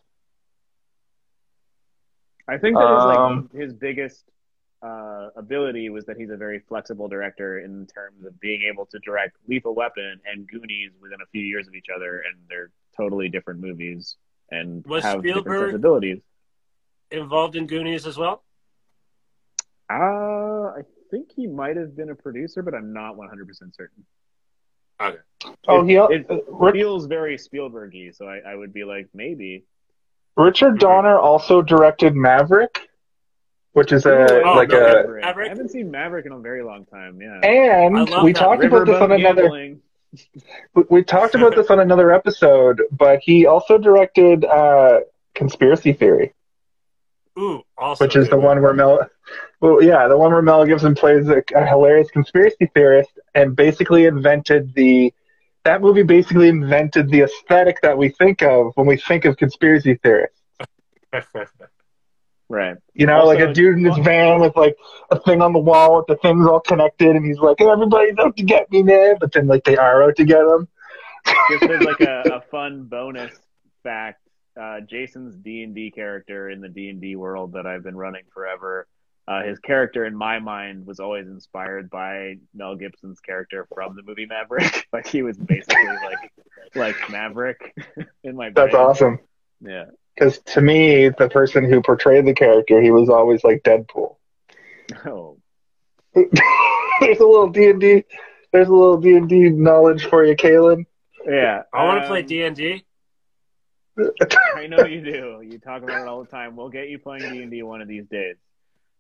I 2.48 2.58
think 2.58 2.76
that 2.76 2.84
Um, 2.84 3.50
like 3.54 3.62
his 3.62 3.74
biggest 3.74 4.24
uh, 4.84 5.30
ability 5.38 5.90
was 5.90 6.06
that 6.06 6.18
he's 6.18 6.30
a 6.30 6.36
very 6.38 6.60
flexible 6.68 7.08
director 7.08 7.60
in 7.60 7.88
terms 7.88 8.26
of 8.26 8.40
being 8.40 8.64
able 8.72 8.86
to 8.88 9.00
direct 9.00 9.38
Lethal 9.48 9.74
Weapon 9.74 10.20
and 10.26 10.48
Goonies 10.48 10.92
within 11.02 11.20
a 11.22 11.26
few 11.32 11.42
years 11.42 11.68
of 11.68 11.74
each 11.76 11.88
other, 11.96 12.18
and 12.20 12.36
they're 12.50 12.72
totally 12.98 13.30
different 13.30 13.60
movies 13.62 14.18
and 14.52 14.86
Was 14.86 15.04
have 15.04 15.24
different 15.24 15.46
Spielberg- 15.46 15.62
sensibilities. 15.72 16.22
involved 17.12 17.56
in 17.56 17.66
Goonies 17.66 18.06
as 18.06 18.18
well. 18.18 18.44
Uh, 19.90 19.94
I 20.78 20.82
think 21.12 21.30
he 21.36 21.48
might 21.48 21.78
have 21.78 21.96
been 21.96 22.10
a 22.10 22.16
producer, 22.16 22.62
but 22.62 22.74
I'm 22.74 22.94
not 22.94 23.16
100% 23.16 23.76
certain. 23.76 24.06
Okay. 25.02 25.18
Oh, 25.68 25.84
he 25.86 25.96
It 25.96 26.26
uh, 26.30 26.72
feels 26.72 27.06
very 27.06 27.38
Spielberg-y, 27.38 28.12
so 28.14 28.28
I, 28.28 28.40
I 28.52 28.56
would 28.56 28.74
be 28.74 28.84
like, 28.84 29.08
maybe. 29.14 29.64
Richard 30.38 30.80
Donner 30.80 31.18
also 31.20 31.62
directed 31.62 32.16
Maverick, 32.16 32.83
which 33.74 33.92
is 33.92 34.06
a 34.06 34.12
Ooh, 34.12 34.42
I 34.44 34.56
like 34.56 34.72
love 34.72 34.82
a. 34.82 34.94
Maverick. 34.96 35.24
Maverick? 35.24 35.46
I 35.48 35.50
haven't 35.50 35.70
seen 35.70 35.92
Maverick 35.92 36.26
in 36.26 36.32
a 36.32 36.40
very 36.40 36.64
long 36.64 36.86
time. 36.86 37.22
Yeah. 37.22 37.40
And 37.44 37.96
we 38.24 38.34
that. 38.34 38.40
talked 38.40 38.64
about 38.64 38.86
this 38.86 39.00
on 39.02 39.10
Riverboat 39.10 39.16
another. 39.20 39.42
gambling. 39.44 39.82
we- 40.76 40.84
We 40.90 41.04
talked 41.04 41.36
about 41.36 41.56
this 41.56 41.70
on 41.70 41.80
another 41.80 42.12
episode, 42.12 42.82
but 42.92 43.20
he 43.22 43.46
also 43.46 43.78
directed 43.78 44.46
uh, 44.46 45.02
Conspiracy 45.36 45.94
Theory, 45.94 46.34
Ooh, 47.40 47.64
also 47.78 48.06
which 48.06 48.16
is 48.16 48.28
good 48.30 48.34
the 48.34 48.40
one 48.40 48.62
where 48.62 48.74
Mel, 48.74 49.10
well, 49.60 49.82
yeah, 49.82 50.08
the 50.08 50.18
one 50.18 50.32
where 50.32 50.42
Mel 50.44 50.66
Gibson 50.66 50.94
plays 50.94 51.28
a, 51.30 51.42
a 51.56 51.66
hilarious 51.66 52.12
conspiracy 52.12 52.70
theorist 52.76 53.10
and 53.34 53.56
basically 53.56 54.06
invented 54.06 54.74
the. 54.76 55.12
That 55.66 55.82
movie 55.82 56.04
basically 56.04 56.50
invented 56.50 57.10
the 57.10 57.22
aesthetic 57.22 57.82
that 57.84 57.98
we 57.98 58.10
think 58.10 58.44
of 58.44 58.74
when 58.76 58.86
we 58.86 58.98
think 58.98 59.24
of 59.26 59.38
conspiracy 59.38 59.96
theorists. 59.96 60.38
Right. 62.50 62.76
You 62.94 63.08
know, 63.08 63.26
like 63.26 63.40
a 63.40 63.54
dude 63.54 63.78
in 63.78 63.86
his 63.86 63.98
van 64.00 64.40
with 64.40 64.56
like 64.56 64.76
a 65.10 65.20
thing 65.20 65.42
on 65.42 65.54
the 65.54 65.60
wall 65.60 65.98
with 65.98 66.08
the 66.08 66.18
things 66.18 66.46
all 66.46 66.60
connected, 66.60 67.16
and 67.16 67.26
he's 67.26 67.40
like, 67.40 67.60
"Everybody's 67.62 68.18
out 68.20 68.38
to 68.38 68.44
get 68.44 68.72
me, 68.72 68.84
man!" 68.84 69.16
But 69.20 69.32
then 69.32 69.48
like 69.48 69.64
they 69.64 69.78
are 69.78 70.04
out 70.04 70.16
to 70.18 70.26
get 70.26 70.42
him. 70.42 70.68
Just 71.50 71.64
as 71.64 71.82
like 71.82 72.02
a, 72.02 72.22
a 72.34 72.42
fun 72.52 72.84
bonus 72.84 73.34
fact, 73.82 74.22
uh, 74.60 74.82
Jason's 74.82 75.36
D 75.36 75.64
and 75.64 75.74
D 75.74 75.90
character 75.90 76.50
in 76.50 76.62
the 76.62 76.70
D 76.70 76.90
and 76.90 77.02
D 77.02 77.16
world 77.16 77.54
that 77.54 77.66
I've 77.66 77.84
been 77.84 77.98
running 77.98 78.24
forever. 78.34 78.88
Uh, 79.26 79.42
his 79.44 79.58
character 79.60 80.04
in 80.06 80.16
my 80.16 80.40
mind 80.40 80.86
was 80.86 81.00
always 81.00 81.28
inspired 81.28 81.90
by 81.90 82.36
Mel 82.54 82.76
Gibson's 82.76 83.22
character 83.22 83.66
from 83.74 83.96
the 83.96 84.04
movie 84.04 84.26
Maverick. 84.26 84.86
like 84.94 85.08
he 85.08 85.22
was 85.22 85.38
basically 85.38 85.86
like 85.86 86.32
like 86.76 87.10
Maverick 87.10 87.74
in 88.24 88.36
my 88.36 88.50
brain. 88.50 88.54
That's 88.54 88.76
awesome. 88.76 89.20
Yeah. 89.62 89.86
Because 90.16 90.40
to 90.40 90.62
me, 90.62 91.10
the 91.10 91.30
person 91.30 91.64
who 91.70 91.82
portrayed 91.82 92.26
the 92.26 92.34
character, 92.34 92.82
he 92.82 92.92
was 92.92 93.10
always 93.10 93.44
like 93.44 93.64
Deadpool. 93.64 94.18
Oh, 95.06 95.38
there's 96.14 97.20
a 97.20 97.26
little 97.26 97.50
D 97.50 97.70
and 97.70 97.82
D. 97.82 98.04
There's 98.52 98.68
a 98.68 98.74
little 98.74 98.98
D 98.98 99.16
and 99.16 99.28
D 99.28 99.50
knowledge 99.50 100.06
for 100.06 100.24
you, 100.24 100.36
Kalen. 100.36 100.86
yeah. 101.28 101.64
I 101.74 101.86
want 101.86 102.02
to 102.04 102.08
play 102.08 102.20
Um, 102.22 102.26
D 102.28 102.44
and 102.44 102.56
D. 102.56 102.86
I 104.56 104.68
know 104.68 104.86
you 104.86 105.02
do. 105.02 105.42
You 105.44 105.60
talk 105.60 105.84
about 105.84 106.02
it 106.02 106.08
all 106.08 106.24
the 106.24 106.30
time. 106.30 106.56
We'll 106.56 106.70
get 106.70 106.90
you 106.90 107.00
playing 107.00 107.32
D 107.32 107.42
and 107.42 107.52
D 107.52 107.64
one 107.64 107.82
of 107.82 107.88
these 107.88 108.06
days. 108.06 108.36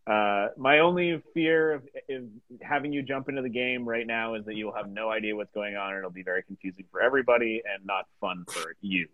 Uh, 0.06 0.50
my 0.58 0.80
only 0.80 1.22
fear 1.34 1.74
of, 1.74 1.84
of 2.10 2.24
having 2.62 2.92
you 2.92 3.02
jump 3.04 3.30
into 3.30 3.42
the 3.42 3.50
game 3.50 3.88
right 3.88 4.06
now 4.06 4.34
is 4.34 4.46
that 4.46 4.56
you 4.56 4.66
will 4.66 4.74
have 4.74 4.90
no 4.90 5.10
idea 5.10 5.36
what's 5.36 5.54
going 5.54 5.76
on, 5.76 5.90
and 5.92 6.00
it'll 6.00 6.10
be 6.12 6.24
very 6.24 6.44
confusing 6.44 6.86
for 6.92 7.02
everybody 7.02 7.62
and 7.64 7.86
not 7.86 8.06
fun 8.20 8.44
for 8.48 8.76
you. 8.82 9.08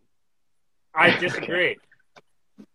I 0.96 1.12
disagree. 1.20 1.78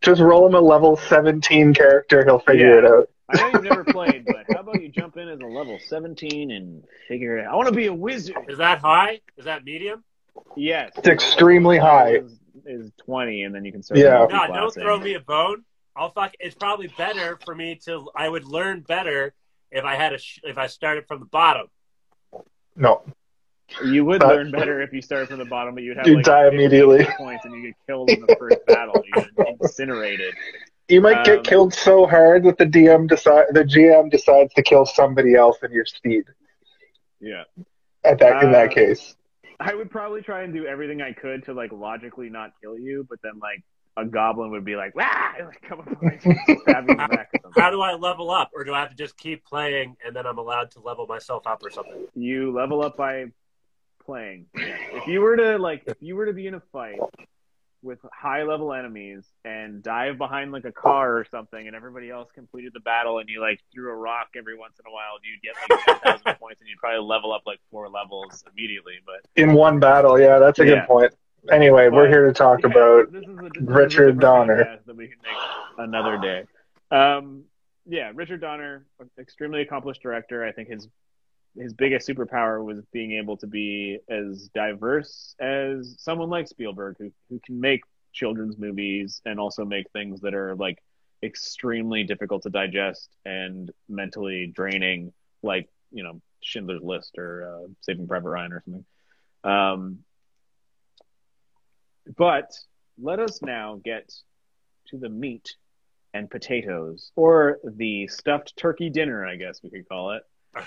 Just 0.01 0.21
roll 0.21 0.47
him 0.47 0.55
a 0.55 0.61
level 0.61 0.97
17 0.97 1.75
character. 1.75 2.25
He'll 2.25 2.39
figure 2.39 2.73
Yeah. 2.73 2.79
it 2.79 2.85
out. 2.85 3.11
I 3.31 3.37
know 3.41 3.49
you've 3.55 3.65
never 3.65 3.85
played, 3.85 4.25
but 4.27 4.45
how 4.53 4.61
about 4.61 4.83
you 4.83 4.89
jump 4.91 5.17
in 5.17 5.29
as 5.29 5.41
a 5.41 5.47
level 5.47 5.79
17 5.89 6.51
and 6.51 6.85
figure 7.09 7.39
it 7.39 7.47
out? 7.47 7.55
I 7.55 7.57
want 7.57 7.69
to 7.69 7.75
be 7.75 7.87
a 7.87 7.93
wizard. 7.95 8.37
Is 8.49 8.59
that 8.59 8.81
high? 8.81 9.21
Is 9.39 9.47
that 9.47 9.65
medium? 9.65 10.05
Yes. 10.57 10.93
It's 10.99 11.09
extremely 11.09 11.79
high. 11.79 12.17
Is, 12.17 12.39
is 12.67 12.93
20, 13.07 13.43
and 13.45 13.55
then 13.55 13.65
you 13.65 13.73
can 13.73 13.83
start. 13.83 13.99
Yeah. 13.99 14.27
No, 14.31 14.47
don't 14.53 14.75
throw 14.75 14.99
me 14.99 15.15
a 15.15 15.21
bone. 15.21 15.65
I'll 15.97 16.11
fuck. 16.11 16.35
It's 16.41 16.55
probably 16.55 16.89
better 16.99 17.39
for 17.45 17.55
me 17.55 17.77
to. 17.87 18.09
I 18.15 18.29
would 18.29 18.45
learn 18.45 18.81
better 18.81 19.33
if 19.71 19.85
I 19.85 19.95
had 19.95 20.13
a. 20.13 20.19
sh- 20.19 20.41
If 20.43 20.59
I 20.59 20.67
started 20.67 21.07
from 21.07 21.21
the 21.21 21.27
bottom. 21.27 21.69
No, 22.77 23.03
You 23.85 24.05
would 24.05 24.23
Uh, 24.23 24.29
learn 24.29 24.51
better 24.51 24.83
if 24.83 24.93
you 24.93 25.01
started 25.03 25.29
from 25.29 25.39
the 25.39 25.45
bottom, 25.45 25.75
but 25.75 25.83
you'd 25.83 25.97
have 25.97 26.07
You'd 26.07 26.17
like 26.17 26.25
die 26.27 26.49
immediately. 26.49 27.05
points 27.17 27.45
and 27.45 27.55
you 27.55 27.63
get 27.69 27.75
killed 27.87 28.11
in 28.11 28.21
the 28.27 28.37
first 28.39 28.65
battle. 28.67 29.03
You 29.05 29.23
get 29.37 29.57
incinerated. 29.61 30.35
you 30.89 31.01
might 31.01 31.25
get 31.25 31.39
Um, 31.39 31.45
killed 31.45 31.75
so 31.75 32.07
hard 32.07 32.45
that 32.45 32.59
the 32.59 32.67
DM 32.67 33.09
decide 33.09 33.47
the 33.53 33.65
GM 33.65 34.11
decides 34.11 34.53
to 34.55 34.63
kill 34.63 34.85
somebody 34.87 35.35
else 35.35 35.57
in 35.63 35.73
your 35.73 35.87
speed. 35.87 36.25
Yeah. 37.21 37.45
At 38.05 38.19
that 38.19 38.43
in 38.43 38.51
Uh, 38.51 38.53
that 38.53 38.71
case, 38.71 39.17
I 39.61 39.75
would 39.75 39.91
probably 39.91 40.21
try 40.21 40.43
and 40.43 40.53
do 40.53 40.67
everything 40.67 41.01
I 41.01 41.13
could 41.13 41.45
to 41.45 41.55
like 41.55 41.73
logically 41.73 42.29
not 42.29 42.53
kill 42.61 42.79
you, 42.79 43.07
but 43.09 43.19
then 43.23 43.39
like 43.41 43.63
a 43.97 44.05
goblin 44.05 44.51
would 44.51 44.65
be 44.65 44.77
like, 44.77 44.95
"Wah!" 44.95 45.33
and, 45.39 45.47
like 45.47 45.63
come 45.63 45.81
up 45.81 45.87
behind 45.89 46.21
you 46.25 46.35
and 46.49 46.59
stab 46.61 46.85
you 46.85 46.91
in 46.91 46.97
the 46.99 47.09
back. 47.09 47.31
How 47.57 47.71
do 47.71 47.81
I 47.81 47.95
level 47.95 48.31
up, 48.31 48.51
or 48.55 48.65
do 48.65 48.75
I 48.75 48.81
have 48.81 48.91
to 48.91 48.97
just 48.97 49.17
keep 49.17 49.45
playing 49.47 49.97
and 50.05 50.15
then 50.15 50.27
I'm 50.27 50.37
allowed 50.37 50.73
to 50.73 50.81
level 50.81 51.07
myself 51.07 51.47
up 51.47 51.63
or 51.65 51.71
something? 51.71 52.07
You 52.15 52.53
level 52.53 52.85
up 52.85 52.97
by 52.99 53.27
playing. 54.05 54.47
If 54.55 55.07
you 55.07 55.21
were 55.21 55.37
to 55.37 55.59
like, 55.59 55.83
if 55.87 55.97
you 56.01 56.17
were 56.17 56.27
to 56.27 56.33
be 56.33 56.47
in 56.47 56.55
a 56.55 56.63
fight 56.73 56.99
with 57.83 57.99
high 58.13 58.43
level 58.45 58.73
enemies 58.73 59.25
and 59.45 59.83
dive 59.83 60.17
behind 60.17 60.53
like 60.53 60.65
a 60.65 60.73
car 60.73 61.19
or 61.19 61.27
something, 61.31 61.67
and 61.67 61.77
everybody 61.77 62.11
else 62.11 62.29
completed 62.35 62.73
the 62.75 62.81
battle, 62.81 63.19
and 63.19 63.29
you 63.29 63.41
like 63.41 63.61
threw 63.73 63.91
a 63.91 63.95
rock 63.95 64.29
every 64.37 64.57
once 64.57 64.75
in 64.79 64.91
a 64.91 64.93
while, 64.93 65.19
you'd 65.23 65.43
get 65.43 65.55
like 65.69 65.85
ten 65.85 65.99
thousand 66.13 66.39
points, 66.41 66.61
and 66.61 66.69
you'd 66.69 66.79
probably 66.79 67.05
level 67.07 67.33
up 67.33 67.43
like 67.47 67.59
four 67.71 67.89
levels 67.89 68.43
immediately. 68.53 68.95
But 69.05 69.21
in 69.41 69.53
one 69.53 69.81
battle, 69.81 70.19
yeah, 70.19 70.39
that's 70.39 70.59
a 70.61 70.65
Yeah. 70.65 70.81
good 70.81 70.87
point. 70.87 71.15
Anyway, 71.51 71.89
we're 71.91 72.09
here 72.09 72.27
to 72.27 72.33
talk 72.33 72.61
Yeah, 72.63 72.71
about 72.71 73.09
a, 73.09 73.11
this 73.11 73.29
is 73.29 73.39
a 73.39 73.51
Richard 73.61 74.19
Donner. 74.19 74.81
That 74.87 74.97
we 74.97 75.09
can 75.09 75.19
make 75.23 75.37
another 75.77 76.17
day. 76.17 76.45
Um, 76.91 77.45
yeah, 77.87 78.13
Richard 78.15 78.41
Donner, 78.41 78.87
extremely 79.19 79.61
accomplished 79.61 80.01
director. 80.01 80.43
I 80.43 80.53
think 80.53 80.69
his 80.71 80.89
his 81.57 81.73
biggest 81.73 82.09
superpower 82.09 82.65
was 82.65 82.85
being 82.93 83.13
able 83.13 83.37
to 83.37 83.47
be 83.47 83.99
as 84.09 84.49
diverse 84.55 85.35
as 85.41 85.97
someone 85.99 86.31
like 86.31 86.49
Spielberg, 86.49 86.97
who 86.99 87.13
who 87.31 87.41
can 87.45 87.61
make 87.61 87.83
children's 88.13 88.59
movies 88.59 89.21
and 89.25 89.39
also 89.39 89.65
make 89.65 89.91
things 89.93 90.21
that 90.21 90.35
are 90.35 90.55
like 90.57 90.83
extremely 91.23 92.05
difficult 92.05 92.43
to 92.43 92.51
digest 92.51 93.09
and 93.25 93.71
mentally 93.89 94.47
draining, 94.47 95.13
like 95.43 95.69
you 95.93 96.03
know 96.03 96.21
Schindler's 96.43 96.83
List 96.83 97.17
or 97.19 97.65
uh, 97.65 97.69
Saving 97.81 98.09
Private 98.09 98.29
Ryan 98.29 98.53
or 98.53 98.63
something. 98.65 98.85
Um, 99.45 99.99
but 102.17 102.53
let 103.01 103.19
us 103.19 103.43
now 103.43 103.81
get 103.83 104.13
to 104.89 104.99
the 104.99 105.09
meat 105.09 105.55
and 106.13 106.31
potatoes, 106.31 107.11
or 107.17 107.59
the 107.65 108.07
stuffed 108.07 108.57
turkey 108.57 108.89
dinner, 108.89 109.27
I 109.27 109.35
guess 109.35 109.61
we 109.63 109.71
could 109.71 109.89
call 109.89 110.13
it, 110.13 110.23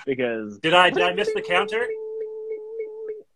because 0.05 0.57
Did 0.59 0.73
I? 0.73 0.89
Did 0.89 1.03
I 1.03 1.13
miss 1.13 1.31
the 1.33 1.41
counter? 1.41 1.85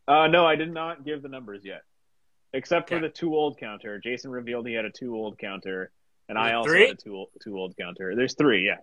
uh, 0.08 0.28
no, 0.28 0.46
I 0.46 0.56
did 0.56 0.74
not 0.74 1.06
give 1.06 1.22
the 1.22 1.30
numbers 1.30 1.62
yet, 1.64 1.82
except 2.54 2.90
for 2.90 3.00
the 3.00 3.10
two 3.10 3.36
old 3.36 3.58
counter. 3.60 4.00
Jason 4.00 4.32
revealed 4.32 4.68
he 4.68 4.74
had 4.74 4.86
a 4.86 4.92
two 4.92 5.16
old 5.16 5.38
counter, 5.38 5.92
and 6.30 6.38
I 6.38 6.54
also 6.54 6.70
three? 6.70 6.88
had 6.88 6.96
a 6.98 7.02
too 7.02 7.16
old, 7.16 7.30
too 7.44 7.58
old 7.58 7.76
counter. 7.78 8.16
There's 8.16 8.36
three, 8.36 8.66
yeah. 8.66 8.78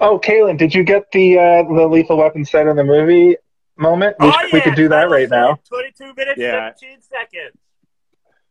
Oh, 0.00 0.18
Kaylin, 0.18 0.58
did 0.58 0.74
you 0.74 0.84
get 0.84 1.10
the 1.12 1.38
uh, 1.38 1.62
the 1.62 1.86
Lethal 1.86 2.16
Weapon 2.18 2.44
set 2.44 2.66
in 2.66 2.76
the 2.76 2.84
movie 2.84 3.36
moment? 3.76 4.16
We, 4.20 4.26
oh, 4.28 4.34
we 4.52 4.60
could 4.60 4.74
do 4.74 4.88
that 4.88 5.08
right 5.10 5.28
now. 5.30 5.58
Twenty-two 5.68 6.14
minutes, 6.14 6.38
Yeah. 6.38 6.70
fifteen 6.70 7.00
seconds. 7.00 7.56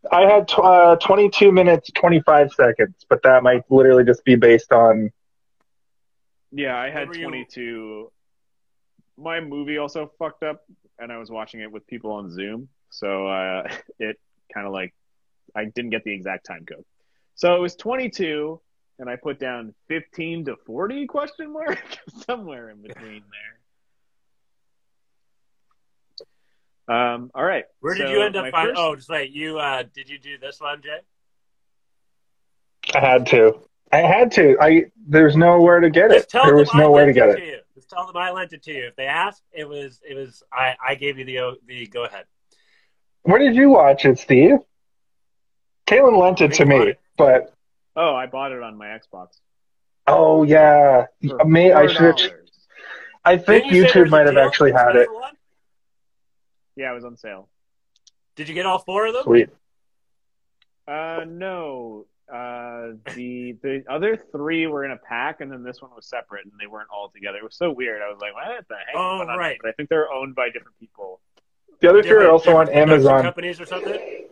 I 0.10 0.22
had 0.22 0.48
tw- 0.48 0.60
uh, 0.60 0.96
22 0.96 1.52
minutes, 1.52 1.92
25 1.94 2.54
seconds, 2.54 2.96
but 3.10 3.22
that 3.24 3.44
might 3.44 3.64
literally 3.70 4.06
just 4.06 4.24
be 4.24 4.36
based 4.36 4.72
on. 4.72 5.12
Yeah, 6.54 6.78
I 6.78 6.90
had 6.90 7.10
were 7.10 7.16
you- 7.18 7.24
22. 7.24 8.10
My 9.20 9.40
movie 9.40 9.78
also 9.78 10.12
fucked 10.18 10.44
up, 10.44 10.64
and 10.98 11.12
I 11.12 11.18
was 11.18 11.30
watching 11.30 11.62
it 11.62 11.72
with 11.72 11.86
people 11.88 12.12
on 12.12 12.32
Zoom, 12.32 12.70
so 12.90 13.28
uh, 13.28 13.64
it 14.00 14.20
kind 14.54 14.66
of 14.66 14.74
like 14.74 14.94
I 15.56 15.66
didn't 15.66 15.92
get 15.92 16.04
the 16.04 16.14
exact 16.14 16.46
time 16.46 16.66
code. 16.66 16.86
So 17.36 17.56
it 17.56 17.60
was 17.60 17.76
22, 17.76 18.60
and 19.00 19.10
I 19.10 19.16
put 19.16 19.40
down 19.40 19.74
15 19.88 20.46
to 20.46 20.56
40 20.66 21.06
question 21.08 21.54
mark 21.54 21.80
somewhere 22.26 22.70
in 22.70 22.82
between 22.82 23.24
there. 26.88 26.96
Um, 26.96 27.32
all 27.36 27.44
right. 27.44 27.66
Where 27.82 27.94
did 27.94 28.08
so 28.08 28.14
you 28.14 28.22
end 28.24 28.36
up 28.36 28.46
my 28.46 28.52
finding? 28.52 28.76
first- 28.76 28.82
Oh, 28.84 28.96
just 28.96 29.10
wait. 29.10 29.32
You 29.32 29.60
uh, 29.60 29.84
did 29.94 30.10
you 30.10 30.18
do 30.18 30.38
this 30.38 30.60
one, 30.60 30.82
Jay? 30.82 31.00
I 32.96 33.00
had 33.00 33.28
to. 33.28 33.60
I 33.92 33.98
had 33.98 34.32
to. 34.34 34.58
I 34.60 34.86
there's 35.08 35.36
nowhere 35.36 35.80
to 35.80 35.90
get 35.90 36.12
it. 36.12 36.16
Just 36.16 36.30
tell 36.30 36.46
There 36.46 36.56
was 36.56 36.74
nowhere 36.74 37.06
to 37.06 37.14
get 37.14 37.30
it 37.30 37.66
it. 37.92 37.96
to 37.96 38.06
you. 38.06 38.08
Just 38.08 38.08
tell 38.08 38.08
them 38.08 38.18
I 38.18 38.32
lent 38.32 38.54
it 38.54 38.64
to 38.64 38.74
you. 38.74 38.88
If 38.88 38.96
they 38.96 39.06
ask, 39.06 39.42
it 39.52 39.68
was 39.68 40.00
it 40.08 40.16
was 40.16 40.44
I 40.54 40.76
I 40.86 40.96
gave 40.96 41.18
you 41.18 41.26
the 41.26 41.58
the 41.68 41.88
go 41.88 42.06
ahead. 42.06 42.26
Where 43.24 43.40
did 43.40 43.56
you 43.56 43.70
watch 43.70 44.06
it, 44.06 44.20
Steve? 44.20 44.60
Caitlin 45.88 46.20
lent 46.22 46.42
it 46.42 46.54
to 46.54 46.66
me, 46.66 46.94
but 47.18 47.54
Oh, 47.96 48.16
I 48.16 48.28
bought 48.28 48.52
it 48.52 48.62
on 48.62 48.78
my 48.78 48.88
Xbox. 48.88 49.40
oh 50.08 50.44
yeah, 50.44 51.08
for 51.28 51.46
May 51.46 51.74
I 51.74 51.88
should. 51.88 52.16
$4. 52.16 52.32
I 53.26 53.38
think 53.38 53.66
Didn't 53.66 53.76
you 53.76 53.84
YouTube 53.86 54.10
might 54.10 54.26
have 54.28 54.38
actually 54.38 54.72
had 54.72 54.96
it. 54.96 55.12
One? 55.12 55.34
Yeah, 56.76 56.92
it 56.92 56.96
was 56.96 57.04
on 57.04 57.18
sale. 57.18 57.50
Did 58.36 58.48
you 58.48 58.56
get 58.56 58.66
all 58.66 58.80
four 58.80 59.08
of 59.08 59.14
them? 59.14 59.24
Sweet. 59.24 59.50
Uh, 60.88 61.26
no. 61.28 62.06
Uh, 62.32 62.94
the 63.16 63.54
the 63.64 63.84
other 63.90 64.18
three 64.32 64.68
were 64.68 64.86
in 64.86 64.92
a 64.92 64.98
pack, 64.98 65.42
and 65.42 65.52
then 65.52 65.64
this 65.64 65.82
one 65.82 65.92
was 65.96 66.06
separate, 66.06 66.46
and 66.46 66.54
they 66.62 66.68
weren't 66.68 66.90
all 66.94 67.10
together. 67.10 67.38
It 67.40 67.44
was 67.44 67.56
so 67.56 67.72
weird. 67.72 68.02
I 68.02 68.10
was 68.12 68.20
like, 68.22 68.34
"What 68.34 68.68
the 68.68 68.76
heck?" 68.76 68.88
is 68.90 68.96
Oh, 68.96 69.18
going 69.18 69.30
on?" 69.30 69.38
right. 69.40 69.58
But 69.62 69.70
I 69.70 69.72
think 69.74 69.90
they're 69.90 70.12
owned 70.12 70.36
by 70.36 70.50
different 70.50 70.78
people. 70.80 71.20
The 71.80 71.90
other 71.90 72.04
two 72.04 72.16
are 72.18 72.30
also 72.30 72.56
on 72.58 72.70
Amazon. 72.70 73.22
companies 73.24 73.60
or 73.60 73.66
something. 73.66 74.28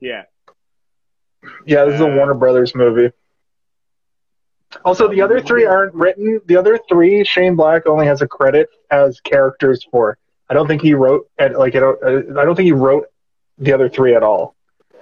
Yeah. 0.00 0.22
Yeah, 1.66 1.84
this 1.84 1.94
is 1.96 2.00
a 2.00 2.10
Uh, 2.10 2.16
Warner 2.16 2.34
Brothers 2.34 2.74
movie. 2.74 3.12
Also, 4.84 5.06
the 5.08 5.20
other 5.20 5.40
three 5.40 5.66
aren't 5.66 5.94
written. 5.94 6.40
The 6.46 6.56
other 6.56 6.78
three, 6.88 7.24
Shane 7.24 7.56
Black 7.56 7.86
only 7.86 8.06
has 8.06 8.22
a 8.22 8.26
credit 8.26 8.68
as 8.90 9.20
characters 9.20 9.84
for. 9.90 10.16
I 10.48 10.54
don't 10.54 10.66
think 10.66 10.80
he 10.82 10.94
wrote. 10.94 11.28
at- 11.38 11.58
Like, 11.58 11.76
I 11.76 11.80
don't. 11.80 12.02
uh, 12.02 12.40
I 12.40 12.44
don't 12.44 12.54
think 12.56 12.66
he 12.66 12.72
wrote 12.72 13.06
the 13.58 13.72
other 13.72 13.88
three 13.88 14.14
at 14.14 14.22
all. 14.22 14.56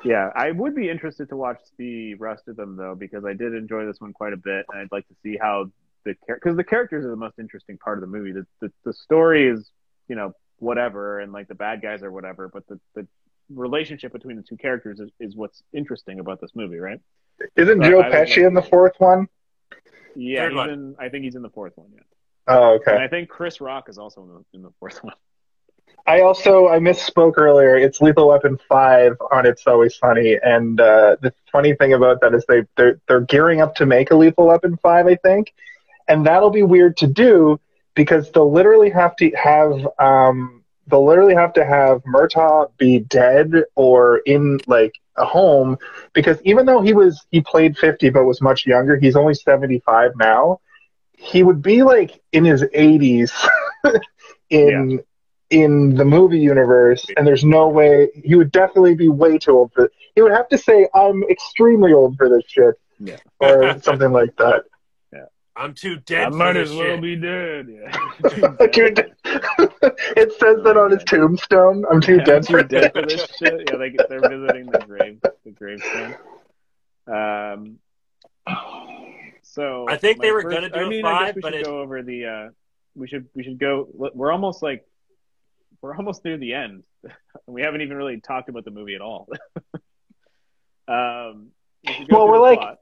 Yeah, 0.05 0.31
I 0.35 0.51
would 0.51 0.75
be 0.75 0.89
interested 0.89 1.29
to 1.29 1.37
watch 1.37 1.61
the 1.77 2.15
rest 2.15 2.49
of 2.49 2.57
them 2.57 2.77
though, 2.77 2.95
because 2.95 3.25
I 3.25 3.35
did 3.35 3.55
enjoy 3.55 3.85
this 3.87 4.01
one 4.01 4.13
quite 4.13 4.33
a 4.33 4.37
bit, 4.39 4.65
and 4.73 4.81
I'd 4.81 4.93
like 4.93 5.07
to 5.09 5.15
see 5.23 5.37
how 5.41 5.71
the 6.05 6.15
because 6.27 6.57
the 6.57 6.65
characters 6.65 7.05
are 7.05 7.11
the 7.11 7.17
most 7.17 7.39
interesting 7.39 7.77
part 7.79 7.99
of 7.99 8.01
the 8.03 8.07
movie. 8.07 8.33
The, 8.33 8.47
the 8.61 8.73
the 8.85 8.93
story 8.93 9.47
is 9.49 9.71
you 10.09 10.17
know 10.17 10.33
whatever, 10.59 11.21
and 11.21 11.33
like 11.33 11.49
the 11.49 11.55
bad 11.55 11.83
guys 11.83 12.03
are 12.03 12.11
whatever, 12.11 12.49
but 12.49 12.67
the 12.67 12.81
the 12.95 13.07
relationship 13.53 14.13
between 14.13 14.37
the 14.37 14.43
two 14.43 14.57
characters 14.57 15.01
is, 15.01 15.11
is 15.21 15.37
what's 15.37 15.63
interesting 15.73 16.21
about 16.21 16.41
this 16.41 16.53
movie, 16.55 16.79
right? 16.79 17.01
Isn't 17.57 17.83
I- 17.83 17.91
Joe 17.91 18.01
I 18.01 18.09
Pesci 18.11 18.29
like- 18.29 18.39
in 18.39 18.55
the 18.55 18.63
fourth 18.63 18.95
one? 18.99 19.27
Yeah, 20.17 20.43
Third 20.45 20.51
he's 20.53 20.57
one. 20.57 20.71
in. 20.71 20.97
I 20.99 21.09
think 21.09 21.25
he's 21.25 21.35
in 21.37 21.43
the 21.43 21.51
fourth 21.51 21.73
one. 21.77 21.89
Yeah, 21.95 22.01
Oh, 22.49 22.75
okay. 22.77 22.93
and. 22.95 23.03
I 23.03 23.09
think 23.09 23.29
Chris 23.29 23.61
Rock 23.61 23.89
is 23.89 23.99
also 23.99 24.23
in 24.23 24.29
the 24.29 24.45
in 24.55 24.63
the 24.63 24.71
fourth 24.81 24.99
one. 25.05 25.15
I 26.07 26.23
also 26.23 26.69
I 26.69 26.79
misspoke 26.79 27.35
earlier. 27.37 27.77
It's 27.77 28.01
Lethal 28.01 28.29
Weapon 28.29 28.59
five 28.69 29.17
on 29.31 29.47
It's 29.47 29.67
Always 29.67 29.97
Sunny, 29.97 30.39
and 30.43 30.81
uh, 30.81 31.17
the 31.21 31.33
funny 31.53 31.75
thing 31.75 31.93
about 31.93 32.21
that 32.21 32.35
is 32.35 32.45
they 32.49 32.65
they're 32.77 33.01
they're 33.07 33.21
gearing 33.21 33.61
up 33.61 33.75
to 33.77 33.87
make 33.87 34.11
a 34.11 34.17
Lethal 34.17 34.47
Weapon 34.47 34.77
five, 34.83 35.07
I 35.07 35.17
think, 35.17 35.53
and 36.09 36.27
that'll 36.27 36.51
be 36.51 36.63
weird 36.63 36.97
to 36.99 37.07
do 37.07 37.61
because 37.95 38.31
they'll 38.33 38.51
literally 38.51 38.91
have 38.91 39.15
to 39.17 39.31
have 39.33 39.73
um 39.99 40.65
they'll 40.89 41.07
literally 41.07 41.35
have 41.35 41.53
to 41.55 41.65
have 41.65 42.03
Murtaugh 42.05 42.71
be 42.77 43.01
dead 43.01 43.53
or 43.77 44.19
in 44.27 44.59
like 44.67 44.95
a 45.17 45.25
home 45.25 45.77
because 46.13 46.39
even 46.45 46.67
though 46.67 46.81
he 46.81 46.93
was 46.93 47.25
he 47.31 47.41
played 47.41 47.77
fifty 47.79 48.11
but 48.11 48.25
was 48.25 48.41
much 48.41 48.67
younger, 48.67 48.99
he's 48.99 49.17
only 49.17 49.35
seventy 49.35 49.81
five 49.81 50.13
now. 50.17 50.61
He 51.13 51.43
would 51.43 51.63
be 51.63 51.83
like 51.83 52.21
in 52.33 52.45
his 52.45 52.65
eighties 52.73 53.33
in 54.51 55.01
in 55.51 55.95
the 55.97 56.05
movie 56.05 56.39
universe, 56.39 57.05
and 57.17 57.27
there's 57.27 57.45
no 57.45 57.69
way 57.69 58.09
he 58.25 58.35
would 58.37 58.53
definitely 58.53 58.95
be 58.95 59.09
way 59.09 59.37
too 59.39 59.53
old 59.53 59.73
for. 59.73 59.91
He 60.15 60.23
would 60.23 60.33
have 60.33 60.49
to 60.49 60.59
say, 60.59 60.89
"I'm 60.95 61.23
extremely 61.25 61.93
old 61.93 62.17
for 62.17 62.29
this 62.29 62.45
shit," 62.47 62.75
Yeah. 62.99 63.17
or 63.41 63.79
something 63.81 64.13
like 64.13 64.35
that. 64.37 64.65
Yeah. 65.13 65.25
I'm 65.57 65.75
too 65.75 65.97
dead. 66.07 66.29
I 66.29 66.31
for 66.31 66.37
might 66.37 66.53
this 66.55 66.71
as 66.71 66.77
well 66.77 66.87
shit. 66.87 67.03
be 67.03 67.17
dead. 67.17 67.69
Yeah. 67.69 68.67
Dude, 68.73 68.99
it 69.25 70.33
says 70.39 70.63
that 70.65 70.77
on 70.77 70.93
his 70.93 71.03
tombstone. 71.05 71.85
I'm 71.91 72.01
too 72.01 72.17
Yeah, 72.19 72.25
dead 72.25 72.37
I'm 72.37 72.43
for 72.45 72.63
too 72.63 72.69
dead 72.69 72.93
for 72.93 73.03
this. 73.03 73.27
this 73.27 73.37
shit. 73.39 73.69
Yeah, 73.71 73.77
they, 73.77 73.97
they're 74.09 74.21
visiting 74.21 74.67
the 74.67 74.79
grave, 74.87 75.21
the 75.45 75.51
gravestone. 75.51 76.15
Um, 77.07 77.79
so 79.43 79.87
I 79.89 79.97
think 79.97 80.21
they 80.21 80.31
were 80.33 80.43
first- 80.43 80.55
gonna 80.55 80.71
do 80.71 80.81
I 80.81 80.83
a 80.85 80.89
mean, 80.89 81.05
I 81.05 81.11
five, 81.13 81.27
guess 81.27 81.35
we 81.37 81.41
but 81.43 81.53
should 81.53 81.61
it- 81.63 81.65
go 81.67 81.81
over 81.81 82.03
the. 82.03 82.27
Uh, 82.27 82.49
we 82.97 83.07
should 83.09 83.27
we 83.35 83.43
should 83.45 83.59
go. 83.59 83.89
We're 83.95 84.33
almost 84.33 84.63
like 84.63 84.85
we're 85.83 85.97
almost 85.97 86.25
near 86.25 86.37
the 86.37 86.55
end. 86.55 86.85
we 87.47 87.63
haven't 87.63 87.81
even 87.83 87.97
really 87.97 88.21
talked 88.21 88.49
about 88.49 88.65
the 88.65 88.71
movie 88.71 88.95
at 88.95 89.01
all. 89.01 89.29
um, 90.89 91.49
we 91.87 92.07
Well, 92.11 92.29
we're 92.29 92.39
like- 92.41 92.59
plot. 92.59 92.77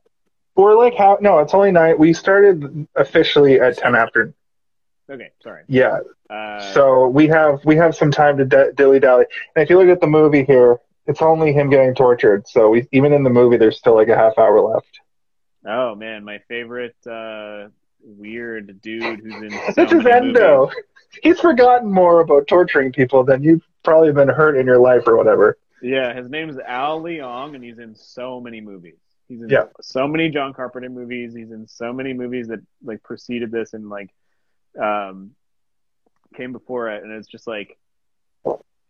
We're 0.56 0.74
like 0.74 0.96
how? 0.96 1.18
No, 1.20 1.38
it's 1.38 1.54
only 1.54 1.70
nine. 1.70 1.96
We 1.98 2.12
started 2.12 2.88
officially 2.96 3.60
at 3.60 3.78
ten 3.78 3.94
after. 3.94 4.34
Okay, 5.08 5.30
sorry. 5.40 5.62
Yeah, 5.68 6.00
Uh, 6.28 6.72
so 6.72 7.06
we 7.06 7.28
have 7.28 7.64
we 7.64 7.76
have 7.76 7.94
some 7.94 8.10
time 8.10 8.36
to 8.38 8.44
d- 8.44 8.72
dilly 8.74 8.98
dally. 8.98 9.24
And 9.54 9.62
if 9.62 9.70
you 9.70 9.78
look 9.78 9.86
at 9.88 10.00
the 10.00 10.08
movie 10.08 10.42
here, 10.42 10.78
it's 11.06 11.22
only 11.22 11.52
him 11.52 11.70
getting 11.70 11.94
tortured. 11.94 12.48
So 12.48 12.70
we, 12.70 12.88
even 12.90 13.12
in 13.12 13.22
the 13.22 13.30
movie, 13.30 13.56
there's 13.56 13.78
still 13.78 13.94
like 13.94 14.08
a 14.08 14.16
half 14.16 14.36
hour 14.36 14.60
left. 14.60 14.98
oh 15.64 15.94
man, 15.94 16.24
my 16.24 16.38
favorite 16.48 16.96
uh, 17.08 17.68
weird 18.02 18.80
dude 18.82 19.20
who's 19.20 19.34
in. 19.36 19.50
So 19.74 19.84
This 19.84 19.92
is 19.92 20.02
many 20.02 20.32
movies. 20.32 20.74
He's 21.22 21.40
forgotten 21.40 21.90
more 21.90 22.20
about 22.20 22.46
torturing 22.48 22.92
people 22.92 23.24
than 23.24 23.42
you've 23.42 23.62
probably 23.82 24.12
been 24.12 24.28
hurt 24.28 24.56
in 24.56 24.66
your 24.66 24.78
life 24.78 25.06
or 25.06 25.16
whatever. 25.16 25.56
Yeah, 25.80 26.12
his 26.14 26.28
name's 26.28 26.58
Al 26.58 27.00
Leong, 27.00 27.54
and 27.54 27.62
he's 27.62 27.78
in 27.78 27.94
so 27.94 28.40
many 28.40 28.60
movies. 28.60 28.98
He's 29.28 29.40
in 29.42 29.48
Yeah. 29.48 29.66
so 29.80 30.08
many 30.08 30.28
John 30.30 30.52
Carpenter 30.52 30.88
movies. 30.88 31.34
He's 31.34 31.50
in 31.50 31.66
so 31.66 31.92
many 31.92 32.12
movies 32.12 32.48
that 32.48 32.60
like 32.82 33.02
preceded 33.02 33.50
this 33.50 33.74
and 33.74 33.88
like 33.88 34.10
um 34.80 35.32
came 36.34 36.52
before 36.52 36.90
it, 36.90 37.02
and 37.04 37.12
it's 37.12 37.28
just 37.28 37.46
like 37.46 37.78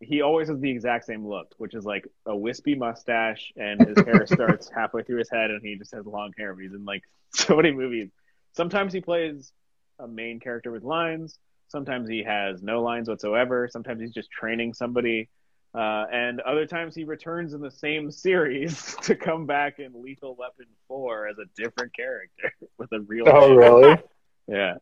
he 0.00 0.22
always 0.22 0.48
has 0.48 0.60
the 0.60 0.70
exact 0.70 1.06
same 1.06 1.26
look, 1.26 1.52
which 1.58 1.74
is 1.74 1.84
like 1.84 2.06
a 2.24 2.36
wispy 2.36 2.74
mustache, 2.76 3.52
and 3.56 3.80
his 3.80 3.98
hair 3.98 4.24
starts 4.26 4.70
halfway 4.70 5.02
through 5.02 5.18
his 5.18 5.30
head, 5.30 5.50
and 5.50 5.60
he 5.62 5.76
just 5.76 5.92
has 5.92 6.06
long 6.06 6.32
hair. 6.38 6.54
He's 6.58 6.72
in 6.72 6.84
like 6.84 7.02
so 7.34 7.56
many 7.56 7.72
movies. 7.72 8.10
Sometimes 8.52 8.92
he 8.92 9.00
plays 9.00 9.52
a 9.98 10.06
main 10.08 10.40
character 10.40 10.70
with 10.70 10.84
lines. 10.84 11.38
Sometimes 11.68 12.08
he 12.08 12.22
has 12.22 12.62
no 12.62 12.82
lines 12.82 13.08
whatsoever. 13.08 13.68
Sometimes 13.70 14.00
he's 14.00 14.12
just 14.12 14.30
training 14.30 14.74
somebody. 14.74 15.28
Uh, 15.74 16.06
and 16.10 16.40
other 16.40 16.66
times 16.66 16.94
he 16.94 17.04
returns 17.04 17.52
in 17.52 17.60
the 17.60 17.70
same 17.70 18.10
series 18.26 18.96
to 19.02 19.14
come 19.14 19.46
back 19.46 19.78
in 19.78 19.92
Lethal 20.02 20.34
Weapon 20.34 20.66
4 20.88 21.28
as 21.28 21.36
a 21.38 21.44
different 21.62 21.94
character 21.94 22.52
with 22.78 22.90
a 22.92 23.00
real 23.00 23.28
Oh, 23.28 23.48
name. 23.48 23.56
really? 23.58 23.98
Yeah. 24.46 24.74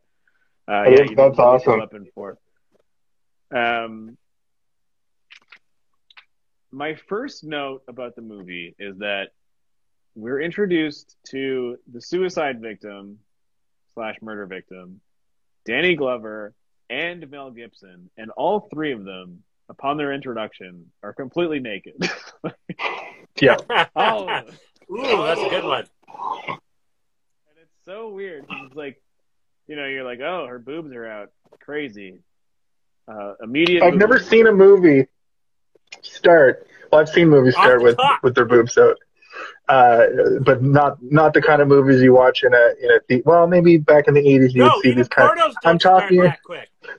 Uh, 0.69 0.83
yeah, 0.89 1.05
that's 1.15 1.39
awesome. 1.39 1.79
Weapon 1.79 2.07
4. 2.15 2.37
Um, 3.55 4.17
my 6.71 6.95
first 7.07 7.43
note 7.43 7.83
about 7.87 8.15
the 8.15 8.21
movie 8.21 8.75
is 8.77 8.97
that 8.99 9.29
we're 10.15 10.41
introduced 10.41 11.15
to 11.29 11.77
the 11.91 12.01
suicide 12.01 12.59
victim 12.61 13.19
slash 13.93 14.15
murder 14.21 14.45
victim, 14.45 14.99
Danny 15.65 15.95
Glover, 15.95 16.53
and 16.89 17.29
Mel 17.29 17.51
Gibson, 17.51 18.09
and 18.17 18.31
all 18.31 18.67
three 18.73 18.93
of 18.93 19.03
them, 19.03 19.43
upon 19.69 19.97
their 19.97 20.13
introduction, 20.13 20.91
are 21.03 21.13
completely 21.13 21.59
naked. 21.59 21.95
Yeah. 23.41 23.57
all 23.95 24.29
of 24.29 24.45
them. 24.45 24.55
Ooh, 24.91 25.01
that's 25.01 25.41
a 25.41 25.49
good 25.49 25.63
one. 25.63 25.85
And 26.47 27.57
it's 27.61 27.85
so 27.85 28.09
weird. 28.09 28.45
It's 28.49 28.75
like, 28.75 29.01
you 29.67 29.75
know, 29.75 29.85
you're 29.85 30.03
like, 30.03 30.19
oh, 30.21 30.45
her 30.47 30.59
boobs 30.59 30.91
are 30.93 31.05
out. 31.05 31.29
Crazy. 31.59 32.19
Uh, 33.07 33.33
immediate. 33.41 33.83
I've 33.83 33.95
never 33.95 34.19
seen 34.19 34.47
a 34.47 34.51
movie 34.51 35.07
start. 36.01 36.67
Well, 36.91 37.01
I've 37.01 37.09
seen 37.09 37.29
movies 37.29 37.53
start 37.53 37.81
with 37.81 37.97
with 38.23 38.35
their 38.35 38.45
boobs 38.45 38.77
out, 38.77 38.97
uh, 39.69 40.05
but 40.43 40.61
not 40.63 40.97
not 41.01 41.33
the 41.33 41.41
kind 41.41 41.61
of 41.61 41.67
movies 41.67 42.01
you 42.01 42.13
watch 42.13 42.43
in 42.43 42.53
a 42.53 42.73
in 42.81 42.89
a 42.91 42.99
the- 43.07 43.23
well 43.25 43.47
maybe 43.47 43.77
back 43.77 44.07
in 44.07 44.13
the 44.13 44.21
eighties 44.21 44.53
you'd 44.55 44.71
see 44.81 44.93
these 44.93 45.07
kind. 45.07 45.39
of 45.39 45.55
I'm 45.65 45.77
talking- 45.79 46.21
that 46.21 46.41
quick. 46.43 46.69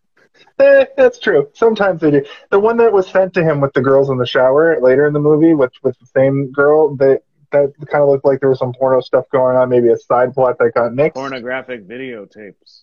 Eh, 0.61 0.87
that's 0.97 1.21
true. 1.21 1.49
Sometimes 1.55 2.01
they 2.01 2.11
do. 2.11 2.25
The 2.51 2.59
one 2.59 2.79
that 2.79 2.93
was 2.93 3.07
sent 3.09 3.33
to 3.35 3.45
him 3.45 3.61
with 3.61 3.73
the 3.75 3.81
girls 3.81 4.11
in 4.11 4.19
the 4.19 4.27
shower 4.27 4.77
later 4.81 5.07
in 5.07 5.13
the 5.13 5.21
movie 5.21 5.55
with 5.55 5.71
with 5.85 5.97
the 6.01 6.07
same 6.07 6.51
girl 6.51 6.97
that 6.97 7.23
that 7.53 7.73
kind 7.87 8.03
of 8.03 8.09
looked 8.09 8.25
like 8.25 8.41
there 8.41 8.49
was 8.49 8.59
some 8.59 8.73
porno 8.73 9.01
stuff 9.01 9.25
going 9.31 9.57
on, 9.57 9.69
maybe 9.69 9.89
a 9.89 9.97
side 9.97 10.35
plot 10.35 10.57
that 10.59 10.75
got 10.75 10.91
nixed. 10.93 11.15
Pornographic 11.15 11.87
videotapes. 11.87 12.83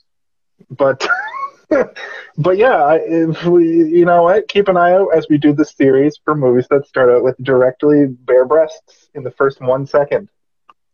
but 0.70 1.06
but 2.38 2.58
yeah, 2.58 2.84
I- 2.84 3.02
if 3.06 3.46
we, 3.46 3.68
you 3.90 4.06
know 4.06 4.24
what, 4.24 4.48
keep 4.48 4.68
an 4.68 4.78
eye 4.78 4.94
out 4.94 5.10
as 5.16 5.28
we 5.30 5.38
do 5.38 5.54
this 5.54 5.72
series 5.72 6.18
for 6.24 6.36
movies 6.36 6.68
that 6.70 6.88
start 6.88 7.10
out 7.10 7.24
with 7.24 7.36
directly 7.44 8.06
bare 8.08 8.46
breasts 8.46 9.10
in 9.14 9.24
the 9.24 9.32
first 9.32 9.62
one 9.62 9.86
second. 9.86 10.30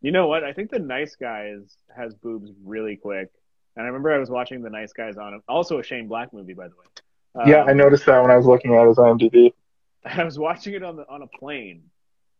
You 0.01 0.11
know 0.11 0.27
what? 0.27 0.43
I 0.43 0.53
think 0.53 0.71
the 0.71 0.79
Nice 0.79 1.15
Guys 1.15 1.75
has 1.95 2.13
boobs 2.15 2.51
really 2.63 2.95
quick. 2.95 3.29
And 3.75 3.83
I 3.85 3.87
remember 3.87 4.11
I 4.11 4.17
was 4.17 4.29
watching 4.29 4.61
the 4.61 4.69
Nice 4.69 4.93
Guys 4.93 5.17
on 5.17 5.41
also 5.47 5.79
a 5.79 5.83
Shane 5.83 6.07
Black 6.07 6.33
movie, 6.33 6.53
by 6.53 6.67
the 6.67 6.73
way. 6.75 7.49
yeah, 7.49 7.61
Um, 7.63 7.69
I 7.69 7.73
noticed 7.73 8.05
that 8.07 8.21
when 8.21 8.31
I 8.31 8.37
was 8.37 8.45
looking 8.45 8.75
at 8.75 8.87
his 8.87 8.97
IMDb. 8.97 9.53
I 10.05 10.23
was 10.23 10.37
watching 10.39 10.73
it 10.73 10.83
on 10.83 10.95
the 10.95 11.07
on 11.07 11.21
a 11.21 11.27
plane, 11.27 11.83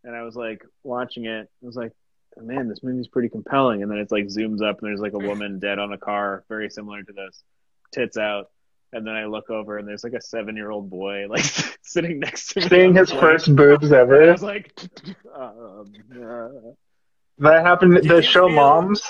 and 0.03 0.15
I 0.15 0.23
was 0.23 0.35
like 0.35 0.65
watching 0.83 1.25
it. 1.25 1.49
I 1.61 1.65
was 1.65 1.75
like, 1.75 1.91
man, 2.37 2.67
this 2.67 2.81
movie's 2.83 3.07
pretty 3.07 3.29
compelling. 3.29 3.83
And 3.83 3.91
then 3.91 3.99
it's 3.99 4.11
like 4.11 4.25
zooms 4.25 4.61
up, 4.61 4.81
and 4.81 4.89
there's 4.89 4.99
like 4.99 5.13
a 5.13 5.19
woman 5.19 5.59
dead 5.59 5.77
on 5.79 5.93
a 5.93 5.97
car, 5.97 6.43
very 6.49 6.69
similar 6.69 7.03
to 7.03 7.13
this, 7.13 7.43
tits 7.91 8.17
out. 8.17 8.47
And 8.93 9.07
then 9.07 9.13
I 9.15 9.25
look 9.25 9.49
over, 9.49 9.77
and 9.77 9.87
there's 9.87 10.03
like 10.03 10.13
a 10.13 10.21
seven 10.21 10.55
year 10.57 10.69
old 10.69 10.89
boy 10.89 11.25
like 11.29 11.43
sitting 11.81 12.19
next 12.19 12.47
to 12.53 12.59
me. 12.61 12.67
Seeing 12.67 12.93
his 12.95 13.09
plane. 13.09 13.21
first 13.21 13.55
boobs 13.55 13.85
And 13.85 13.95
I 13.95 13.99
ever. 13.99 14.31
was 14.33 14.43
like, 14.43 14.73
um, 15.35 15.93
uh, 16.13 16.49
That 17.39 17.63
happened. 17.65 17.95
Did 17.95 18.09
the 18.09 18.15
you 18.17 18.21
show 18.21 18.47
feel- 18.47 18.55
Moms 18.55 19.01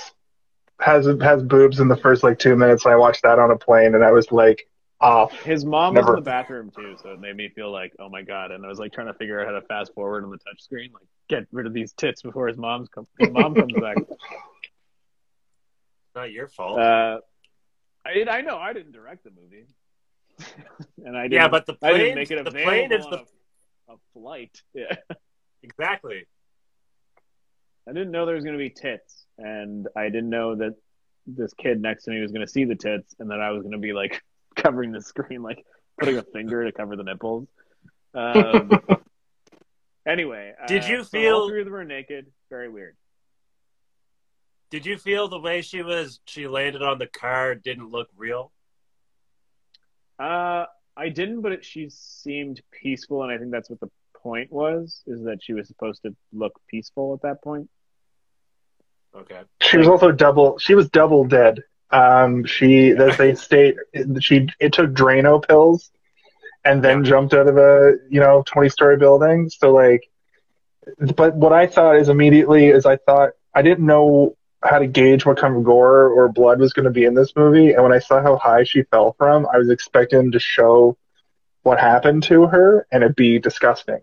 has 0.80 1.08
has 1.22 1.42
boobs 1.44 1.80
in 1.80 1.88
the 1.88 1.98
first 1.98 2.22
like 2.24 2.38
two 2.40 2.56
minutes, 2.56 2.86
and 2.86 2.94
I 2.94 2.98
watched 2.98 3.24
that 3.24 3.40
on 3.40 3.50
a 3.52 3.58
plane, 3.58 3.96
and 3.96 4.04
I 4.04 4.12
was 4.12 4.32
like, 4.32 4.68
off. 5.00 5.32
his 5.42 5.66
mom 5.66 5.96
Never. 5.96 6.12
was 6.12 6.18
in 6.20 6.24
the 6.24 6.30
bathroom 6.30 6.72
too, 6.76 6.96
so 7.02 7.14
it 7.14 7.20
made 7.20 7.36
me 7.36 7.50
feel 7.50 7.72
like, 7.72 7.92
oh 8.00 8.08
my 8.10 8.22
god. 8.22 8.52
And 8.52 8.64
I 8.64 8.68
was 8.70 8.78
like 8.78 8.94
trying 8.94 9.08
to 9.08 9.14
figure 9.16 9.40
out 9.42 9.48
how 9.48 9.54
to 9.60 9.62
fast 9.66 9.94
forward 9.96 10.24
on 10.24 10.30
the 10.30 10.38
touch 10.38 10.62
screen, 10.62 10.92
like 10.94 11.08
get 11.28 11.48
rid 11.52 11.66
of 11.66 11.74
these 11.74 11.92
tits 11.94 12.22
before 12.22 12.48
his 12.48 12.58
mom's 12.58 12.88
come, 12.90 13.08
his 13.20 13.32
mom 13.32 13.56
comes 13.56 13.74
back. 13.82 13.98
Not 16.16 16.32
your 16.32 16.48
fault. 16.48 16.80
Uh, 16.80 17.18
I 18.06 18.26
I 18.30 18.42
know 18.42 18.58
I 18.58 18.74
didn't 18.74 18.92
direct 18.94 19.24
the 19.24 19.32
movie, 19.32 19.66
and 21.06 21.16
I 21.18 21.24
didn't, 21.24 21.34
yeah, 21.34 21.48
but 21.48 21.66
the 21.66 21.78
I 21.84 21.92
didn't 21.92 22.02
plane, 22.06 22.16
make 22.16 22.32
it 22.32 22.44
the 22.46 22.52
plane 22.52 22.92
is 22.92 23.06
the 23.06 23.26
a, 23.90 23.94
a 23.94 23.98
flight. 24.14 24.62
Yeah, 24.74 24.96
exactly. 25.64 26.26
I 27.88 27.94
didn't 27.94 28.12
know 28.12 28.26
there 28.26 28.36
was 28.36 28.44
going 28.44 28.58
to 28.58 28.64
be 28.64 28.70
tits, 28.70 29.26
and 29.38 29.88
I 29.96 30.06
didn't 30.06 30.30
know 30.30 30.56
that 30.56 30.76
this 31.28 31.54
kid 31.54 31.82
next 31.82 32.04
to 32.06 32.12
me 32.12 32.22
was 32.22 32.32
going 32.32 32.46
to 32.46 32.52
see 32.52 32.66
the 32.66 32.76
tits, 32.76 33.16
and 33.20 33.30
that 33.32 33.42
I 33.42 33.52
was 33.52 33.62
going 33.64 33.74
to 33.74 33.78
be 33.80 33.94
like 33.94 34.22
covering 34.56 34.92
the 34.92 35.02
screen, 35.02 35.42
like 35.44 35.64
putting 36.00 36.18
a 36.18 36.24
finger 36.24 36.64
to 36.66 36.72
cover 36.72 36.96
the 36.96 37.04
nipples. 37.04 37.48
Um, 38.14 38.72
anyway, 40.08 40.54
Did 40.68 40.84
uh, 40.84 40.88
you 40.88 41.04
so 41.04 41.18
all 41.18 41.22
feel- 41.22 41.50
three 41.50 41.60
of 41.62 41.66
them 41.66 41.74
were 41.74 41.84
naked? 41.84 42.28
Very 42.50 42.70
weird. 42.70 42.96
Did 44.72 44.86
you 44.86 44.98
feel 44.98 45.28
the 45.28 45.40
way 45.40 45.62
she 45.62 45.84
was? 45.84 46.20
She 46.26 46.48
landed 46.48 46.82
on 46.82 46.98
the 47.00 47.08
car 47.08 47.56
didn't 47.56 47.92
look 47.92 48.10
real. 48.18 48.52
Uh, 50.20 50.66
I 50.98 51.10
didn't, 51.10 51.42
but 51.42 51.52
it, 51.54 51.66
she 51.66 51.90
seemed 51.90 52.62
peaceful, 52.72 53.24
and 53.24 53.32
I 53.32 53.38
think 53.38 53.52
that's 53.52 53.70
what 53.70 53.80
the 53.82 53.90
point 54.22 54.52
was: 54.52 55.04
is 55.08 55.24
that 55.24 55.44
she 55.44 55.54
was 55.54 55.68
supposed 55.68 56.04
to 56.04 56.16
look 56.34 56.54
peaceful 56.70 57.14
at 57.14 57.22
that 57.24 57.44
point. 57.44 57.70
Okay. 59.16 59.42
She 59.62 59.78
was 59.78 59.88
also 59.88 60.12
double. 60.12 60.58
She 60.60 60.76
was 60.76 60.90
double 60.90 61.26
dead. 61.26 61.64
Um, 61.92 62.46
she 62.46 62.92
as 62.92 63.18
they 63.18 63.36
state 63.36 63.76
she 64.22 64.48
it 64.60 64.74
took 64.74 64.92
Drano 64.92 65.46
pills, 65.46 65.92
and 66.64 66.84
then 66.84 67.04
Yeah. 67.04 67.04
jumped 67.04 67.34
out 67.34 67.48
of 67.48 67.58
a 67.58 67.96
you 68.10 68.20
know 68.20 68.44
twenty 68.46 68.70
story 68.70 68.98
building. 68.98 69.50
So 69.50 69.72
like, 69.74 70.02
but 71.16 71.36
what 71.36 71.54
I 71.54 71.68
thought 71.68 71.98
is 71.98 72.10
immediately 72.10 72.68
is 72.68 72.86
I 72.86 72.98
thought 72.98 73.32
I 73.54 73.62
didn't 73.62 73.86
know 73.86 74.36
how 74.64 74.80
to 74.80 74.88
gauge 74.88 75.26
what 75.26 75.38
kind 75.38 75.56
of 75.56 75.64
gore 75.64 76.08
or 76.08 76.30
blood 76.30 76.60
was 76.60 76.74
going 76.74 76.86
to 76.86 76.92
be 76.92 77.06
in 77.06 77.14
this 77.14 77.36
movie, 77.36 77.74
and 77.74 77.84
when 77.84 77.94
I 77.94 78.00
saw 78.00 78.22
how 78.22 78.38
high 78.38 78.64
she 78.64 78.84
fell 78.84 79.16
from, 79.18 79.48
I 79.52 79.58
was 79.58 79.70
expecting 79.70 80.32
to 80.32 80.40
show 80.40 80.98
what 81.64 81.80
happened 81.80 82.24
to 82.24 82.48
her, 82.48 82.88
and 82.92 83.04
it'd 83.04 83.16
be 83.16 83.40
disgusting. 83.40 84.00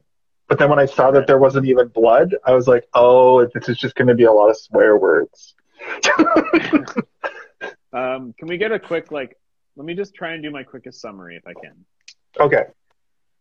But 0.48 0.58
then 0.58 0.70
when 0.70 0.78
I 0.78 0.86
saw 0.86 1.10
that 1.10 1.26
there 1.26 1.38
wasn't 1.38 1.66
even 1.66 1.88
blood, 1.88 2.34
I 2.44 2.54
was 2.54 2.66
like, 2.66 2.88
oh, 2.94 3.44
this 3.46 3.68
is 3.68 3.78
just 3.78 3.94
going 3.94 4.08
to 4.08 4.14
be 4.14 4.24
a 4.24 4.32
lot 4.32 4.48
of 4.48 4.56
swear 4.56 4.96
words. 4.96 5.54
Um, 7.92 8.34
can 8.38 8.48
we 8.48 8.58
get 8.58 8.72
a 8.72 8.78
quick 8.78 9.10
like? 9.10 9.36
Let 9.76 9.86
me 9.86 9.94
just 9.94 10.14
try 10.14 10.32
and 10.32 10.42
do 10.42 10.50
my 10.50 10.62
quickest 10.62 11.00
summary 11.00 11.36
if 11.36 11.46
I 11.46 11.54
can. 11.54 11.84
Okay. 12.38 12.64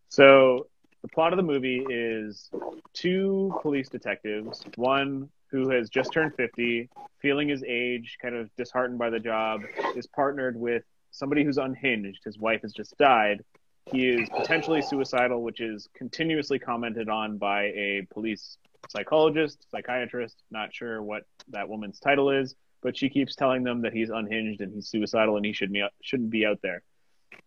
So 0.08 0.68
the 1.02 1.08
plot 1.08 1.32
of 1.32 1.36
the 1.36 1.42
movie 1.42 1.84
is 1.88 2.48
two 2.94 3.54
police 3.60 3.88
detectives, 3.88 4.64
one 4.76 5.28
who 5.50 5.70
has 5.70 5.88
just 5.88 6.12
turned 6.12 6.34
50, 6.34 6.88
feeling 7.20 7.48
his 7.48 7.62
age, 7.66 8.18
kind 8.20 8.34
of 8.34 8.54
disheartened 8.56 8.98
by 8.98 9.10
the 9.10 9.18
job, 9.18 9.62
is 9.96 10.06
partnered 10.06 10.56
with 10.56 10.84
somebody 11.10 11.44
who's 11.44 11.58
unhinged. 11.58 12.22
His 12.24 12.38
wife 12.38 12.62
has 12.62 12.72
just 12.72 12.96
died. 12.98 13.42
He 13.90 14.08
is 14.08 14.28
potentially 14.28 14.82
suicidal, 14.82 15.42
which 15.42 15.60
is 15.60 15.88
continuously 15.94 16.58
commented 16.58 17.08
on 17.08 17.38
by 17.38 17.64
a 17.64 18.06
police 18.12 18.58
psychologist, 18.90 19.66
psychiatrist, 19.70 20.42
not 20.50 20.74
sure 20.74 21.02
what 21.02 21.22
that 21.48 21.68
woman's 21.68 21.98
title 21.98 22.30
is, 22.30 22.54
but 22.82 22.96
she 22.96 23.08
keeps 23.08 23.34
telling 23.34 23.64
them 23.64 23.82
that 23.82 23.92
he's 23.92 24.10
unhinged 24.10 24.60
and 24.60 24.72
he's 24.74 24.88
suicidal 24.88 25.36
and 25.36 25.46
he 25.46 25.52
should 25.52 25.72
be, 25.72 25.84
shouldn't 26.02 26.30
be 26.30 26.44
out 26.44 26.60
there. 26.62 26.82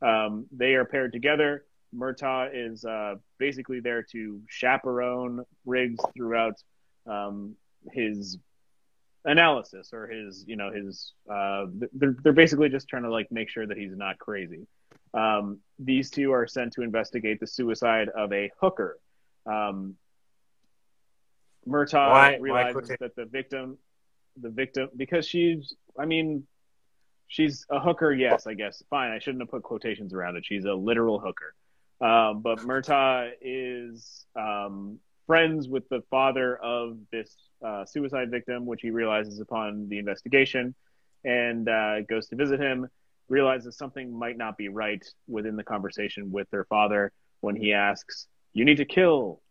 Um, 0.02 0.48
they 0.52 0.74
are 0.74 0.86
paired 0.86 1.14
together. 1.14 1.66
Murtaugh 1.96 2.50
is 2.54 2.86
uh, 2.86 3.16
basically 3.38 3.80
there 3.80 4.04
to 4.12 4.42
chaperone 4.48 5.44
Riggs 5.66 6.04
throughout 6.16 6.56
um, 7.06 7.56
his 7.92 8.38
analysis 9.26 9.92
or 9.94 10.08
his, 10.08 10.44
you 10.48 10.56
know, 10.56 10.72
his. 10.72 11.14
Uh, 11.32 11.66
they're 11.94 12.16
they're 12.24 12.34
basically 12.34 12.70
just 12.70 12.88
trying 12.88 13.04
to 13.04 13.12
like 13.12 13.32
make 13.32 13.50
sure 13.50 13.66
that 13.66 13.78
he's 13.78 13.96
not 13.96 14.18
crazy. 14.20 14.68
Um, 15.14 15.60
these 15.80 16.10
two 16.10 16.32
are 16.32 16.48
sent 16.48 16.74
to 16.74 16.82
investigate 16.82 17.40
the 17.40 17.48
suicide 17.48 18.10
of 18.10 18.32
a 18.34 18.52
hooker. 18.60 18.98
Um, 19.46 19.96
Murtaugh 21.68 22.10
Why- 22.10 22.32
why 22.32 22.38
realizes 22.38 22.74
quotation? 22.74 22.98
that 23.02 23.16
the 23.16 23.26
victim, 23.26 23.78
the 24.40 24.50
victim, 24.50 24.90
because 24.96 25.28
she's, 25.28 25.76
I 25.98 26.06
mean, 26.06 26.48
she's 27.28 27.66
a 27.70 27.80
hooker. 27.80 28.12
Yes, 28.12 28.48
I 28.48 28.54
guess. 28.56 28.82
Fine. 28.90 29.12
I 29.12 29.20
shouldn't 29.20 29.42
have 29.42 29.50
put 29.52 29.64
quotations 29.64 30.14
around 30.14 30.38
it. 30.38 30.46
She's 30.46 30.66
a 30.66 30.74
literal 30.74 31.20
hooker. 31.20 31.54
Um, 32.00 32.42
but 32.42 32.60
Murtaugh 32.60 33.32
is 33.42 34.26
um, 34.36 34.98
friends 35.32 35.70
with 35.70 35.88
the 35.88 36.02
father 36.10 36.58
of 36.58 36.98
this 37.10 37.34
uh, 37.66 37.86
suicide 37.86 38.30
victim, 38.30 38.66
which 38.66 38.82
he 38.82 38.92
realizes 38.92 39.40
upon 39.40 39.88
the 39.88 39.98
investigation, 39.98 40.76
and 41.24 41.70
uh, 41.70 42.02
goes 42.02 42.28
to 42.28 42.36
visit 42.36 42.60
him. 42.60 42.86
Realizes 43.30 43.78
something 43.78 44.12
might 44.12 44.36
not 44.36 44.58
be 44.58 44.68
right 44.68 45.02
within 45.30 45.56
the 45.56 45.64
conversation 45.64 46.34
with 46.34 46.50
their 46.50 46.66
father 46.66 47.14
when 47.40 47.56
he 47.56 47.72
asks, 47.72 48.28
"You 48.52 48.66
need 48.66 48.76
to 48.80 48.84
kill 48.84 49.42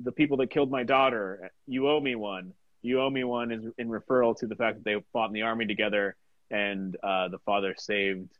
the 0.00 0.10
people 0.10 0.38
that 0.38 0.48
killed 0.48 0.70
my 0.70 0.84
daughter. 0.84 1.50
You 1.66 1.90
owe 1.90 2.00
me 2.00 2.14
one. 2.14 2.54
You 2.80 3.02
owe 3.02 3.10
me 3.10 3.22
one." 3.22 3.52
Is 3.52 3.62
in 3.76 3.90
referral 3.90 4.34
to 4.38 4.46
the 4.46 4.56
fact 4.56 4.78
that 4.78 4.84
they 4.86 4.96
fought 5.12 5.26
in 5.26 5.34
the 5.34 5.42
army 5.42 5.66
together, 5.66 6.16
and 6.50 6.96
uh, 7.02 7.28
the 7.28 7.40
father 7.40 7.74
saved 7.76 8.30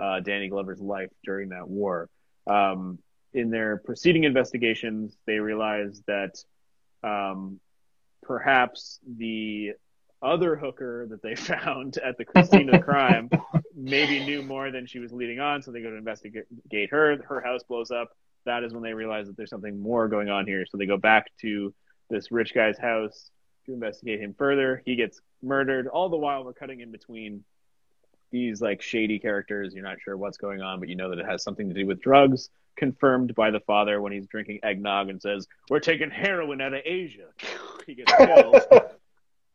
uh, 0.00 0.20
Danny 0.20 0.48
Glover's 0.48 0.80
life 0.80 1.10
during 1.22 1.50
that 1.50 1.68
war. 1.68 2.08
Um, 2.46 2.98
in 3.36 3.50
their 3.50 3.76
preceding 3.76 4.24
investigations, 4.24 5.16
they 5.26 5.38
realized 5.38 6.02
that 6.06 6.42
um, 7.04 7.60
perhaps 8.22 8.98
the 9.06 9.72
other 10.22 10.56
hooker 10.56 11.06
that 11.10 11.22
they 11.22 11.34
found 11.52 11.98
at 11.98 12.16
the 12.16 12.24
the 12.24 12.82
crime 12.82 13.28
maybe 13.74 14.24
knew 14.24 14.42
more 14.42 14.70
than 14.70 14.86
she 14.86 14.98
was 14.98 15.12
leading 15.12 15.38
on, 15.38 15.62
so 15.62 15.70
they 15.70 15.82
go 15.82 15.90
to 15.90 15.96
investigate 15.96 16.90
her. 16.90 17.22
Her 17.28 17.40
house 17.42 17.62
blows 17.62 17.90
up. 17.90 18.08
That 18.46 18.64
is 18.64 18.72
when 18.72 18.82
they 18.82 18.94
realize 18.94 19.26
that 19.26 19.36
there's 19.36 19.50
something 19.50 19.78
more 19.78 20.08
going 20.08 20.30
on 20.30 20.46
here. 20.46 20.64
So 20.66 20.78
they 20.78 20.86
go 20.86 20.96
back 20.96 21.26
to 21.42 21.74
this 22.08 22.32
rich 22.32 22.54
guy's 22.54 22.78
house 22.78 23.30
to 23.66 23.74
investigate 23.74 24.20
him 24.20 24.34
further. 24.38 24.82
He 24.86 24.96
gets 24.96 25.20
murdered. 25.42 25.88
All 25.88 26.08
the 26.08 26.16
while, 26.16 26.42
we're 26.42 26.54
cutting 26.54 26.80
in 26.80 26.90
between 26.90 27.44
these 28.30 28.62
like 28.62 28.80
shady 28.80 29.18
characters. 29.18 29.74
You're 29.74 29.84
not 29.84 30.00
sure 30.00 30.16
what's 30.16 30.38
going 30.38 30.62
on, 30.62 30.80
but 30.80 30.88
you 30.88 30.96
know 30.96 31.10
that 31.10 31.18
it 31.18 31.26
has 31.26 31.42
something 31.42 31.68
to 31.68 31.74
do 31.74 31.86
with 31.86 32.00
drugs. 32.00 32.48
Confirmed 32.76 33.34
by 33.34 33.50
the 33.50 33.60
father 33.60 34.00
when 34.00 34.12
he's 34.12 34.26
drinking 34.26 34.60
eggnog 34.62 35.08
and 35.08 35.20
says, 35.20 35.46
"We're 35.70 35.80
taking 35.80 36.10
heroin 36.10 36.60
out 36.60 36.74
of 36.74 36.82
Asia." 36.84 37.28
he 37.86 37.94
gets 37.94 38.12
killed. 38.12 38.60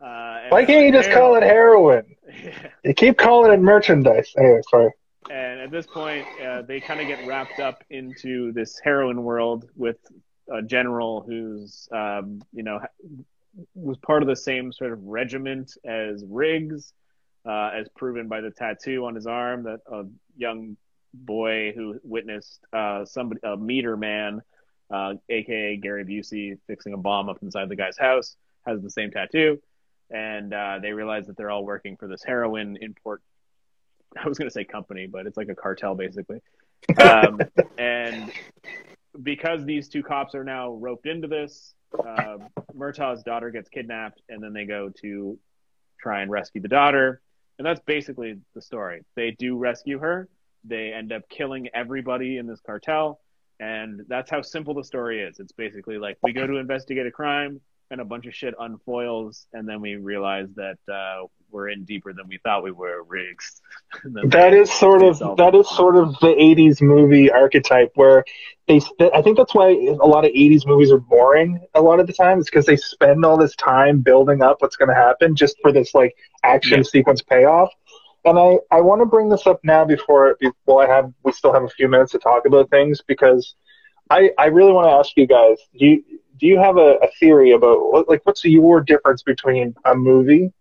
Uh, 0.02 0.48
Why 0.50 0.66
can't 0.66 0.84
you 0.88 0.92
just 0.92 1.12
call 1.12 1.36
it 1.36 1.44
heroin? 1.44 2.16
Yeah. 2.28 2.70
You 2.84 2.96
keep 2.96 3.20
calling 3.20 3.54
it 3.54 3.60
merchandise. 3.60 4.34
Anyway, 4.36 4.62
sorry. 4.68 4.92
And 5.30 5.60
at 5.60 5.70
this 5.70 5.86
point, 5.86 6.26
uh, 6.44 6.64
they 6.64 6.80
kind 6.80 7.00
of 7.00 7.06
get 7.06 7.28
wrapped 7.28 7.60
up 7.60 7.84
into 7.92 8.52
this 8.54 8.80
heroin 8.84 9.22
world 9.22 9.70
with 9.76 9.98
a 10.52 10.64
general 10.64 11.22
who's, 11.22 11.88
um, 11.92 12.42
you 12.52 12.64
know, 12.64 12.80
was 13.76 13.98
part 13.98 14.24
of 14.24 14.28
the 14.28 14.36
same 14.36 14.74
sort 14.74 14.92
of 14.92 15.04
regiment 15.04 15.78
as 15.86 16.24
Riggs, 16.28 16.94
uh, 17.46 17.70
as 17.74 17.88
proven 17.96 18.28
by 18.28 18.42
the 18.42 18.50
tattoo 18.50 19.06
on 19.06 19.14
his 19.14 19.28
arm 19.28 19.64
that 19.64 19.82
a 19.92 20.06
young 20.36 20.78
boy 21.14 21.74
who 21.74 22.00
witnessed 22.04 22.60
uh, 22.74 23.06
somebody, 23.06 23.42
a 23.44 23.58
meter 23.58 23.98
man, 23.98 24.42
uh, 24.90 25.16
aka 25.30 25.78
Gary 25.78 26.06
Busey, 26.06 26.58
fixing 26.68 26.94
a 26.94 26.98
bomb 26.98 27.30
up 27.30 27.38
inside 27.42 27.70
the 27.70 27.76
guy's 27.76 27.98
house, 27.98 28.36
has 28.66 28.82
the 28.82 28.90
same 28.90 29.12
tattoo. 29.12 29.60
And 30.10 30.54
uh, 30.54 30.80
they 30.82 30.92
realize 30.92 31.28
that 31.28 31.38
they're 31.38 31.52
all 31.52 31.66
working 31.66 31.96
for 31.96 32.08
this 32.08 32.24
heroin 32.24 32.78
import 32.82 33.22
I 34.18 34.28
was 34.28 34.38
going 34.38 34.50
to 34.50 34.54
say 34.54 34.64
company, 34.64 35.08
but 35.08 35.26
it's 35.26 35.38
like 35.38 35.50
a 35.50 35.56
cartel 35.56 35.96
basically. 35.96 36.40
Um, 37.02 37.40
and 37.78 38.32
because 39.22 39.66
these 39.66 39.88
two 39.88 40.04
cops 40.04 40.36
are 40.36 40.44
now 40.44 40.74
roped 40.74 41.06
into 41.06 41.28
this, 41.28 41.74
uh, 42.06 42.38
Murtaugh's 42.74 43.24
daughter 43.24 43.52
gets 43.52 43.70
kidnapped, 43.70 44.22
and 44.30 44.42
then 44.44 44.54
they 44.54 44.66
go 44.66 44.90
to 45.02 45.38
try 46.00 46.22
and 46.22 46.32
rescue 46.32 46.62
the 46.62 46.68
daughter. 46.68 47.22
And 47.58 47.66
that's 47.66 47.82
basically 47.82 48.40
the 48.56 48.62
story. 48.62 49.04
They 49.16 49.32
do 49.32 49.58
rescue 49.58 50.00
her, 50.00 50.28
they 50.64 50.94
end 50.94 51.12
up 51.12 51.28
killing 51.30 51.70
everybody 51.74 52.38
in 52.38 52.48
this 52.48 52.60
cartel. 52.66 53.20
And 53.60 54.02
that's 54.08 54.30
how 54.30 54.42
simple 54.42 54.74
the 54.74 54.84
story 54.84 55.22
is. 55.22 55.40
It's 55.40 55.52
basically 55.52 55.98
like 55.98 56.18
we 56.24 56.34
go 56.34 56.48
to 56.48 56.58
investigate 56.58 57.06
a 57.06 57.12
crime, 57.12 57.62
and 57.92 58.00
a 58.00 58.06
bunch 58.06 58.26
of 58.26 58.34
shit 58.34 58.56
unfoils, 58.58 59.46
and 59.54 59.68
then 59.68 59.82
we 59.82 59.96
realize 59.96 60.48
that 60.56 60.78
uh, 60.92 61.28
we're 61.52 61.70
in 61.70 61.84
deeper 61.84 62.14
than 62.14 62.28
we 62.28 62.38
thought 62.38 62.64
we 62.64 62.72
were. 62.72 63.04
Riggs. 63.04 63.62
that 64.26 64.54
is 64.54 64.72
sort 64.72 65.04
of 65.04 65.20
that 65.38 65.54
is 65.54 65.70
sort 65.70 65.98
of 65.98 66.18
the 66.22 66.28
'80s 66.28 66.82
movie 66.82 67.30
archetype 67.30 67.92
where 67.96 68.24
they. 68.68 68.82
I 69.14 69.22
think 69.22 69.38
that's 69.38 69.54
why 69.54 69.70
a 69.70 70.08
lot 70.08 70.26
of 70.26 70.32
'80s 70.32 70.66
movies 70.66 70.92
are 70.92 71.00
boring. 71.00 71.60
A 71.76 71.82
lot 71.82 72.00
of 72.00 72.08
the 72.08 72.14
time, 72.14 72.40
it's 72.40 72.50
because 72.50 72.66
they 72.66 72.78
spend 72.78 73.26
all 73.26 73.38
this 73.38 73.56
time 73.58 74.00
building 74.00 74.42
up 74.42 74.62
what's 74.62 74.78
going 74.78 74.90
to 74.90 74.96
happen 74.96 75.36
just 75.36 75.58
for 75.62 75.72
this 75.72 75.94
like 75.94 76.16
action 76.44 76.80
yeah. 76.80 76.84
sequence 76.84 77.22
payoff. 77.22 77.70
And 78.24 78.38
I, 78.38 78.60
I 78.70 78.82
want 78.82 79.02
to 79.02 79.06
bring 79.06 79.30
this 79.30 79.48
up 79.48 79.60
now 79.64 79.84
before, 79.84 80.38
before 80.40 80.86
I 80.86 80.96
have, 80.96 81.12
we 81.24 81.32
still 81.32 81.54
have 81.54 81.64
a 81.64 81.70
few 81.70 81.88
minutes 81.88 82.12
to 82.12 82.20
talk 82.20 82.46
about 82.46 82.70
things 82.70 83.02
because 83.06 83.56
I, 84.10 84.32
I 84.38 84.46
really 84.46 84.74
want 84.74 84.88
to 84.88 84.92
ask 84.92 85.16
you 85.18 85.26
guys, 85.26 85.58
do 85.80 85.86
you, 85.86 86.04
do 86.42 86.48
you 86.48 86.58
have 86.58 86.78
a, 86.78 86.98
a 87.02 87.08
theory 87.20 87.52
about 87.52 88.10
like 88.10 88.22
what's 88.26 88.44
your 88.44 88.82
difference 88.82 89.22
between 89.24 89.76
a 89.86 89.96
movie 89.96 90.52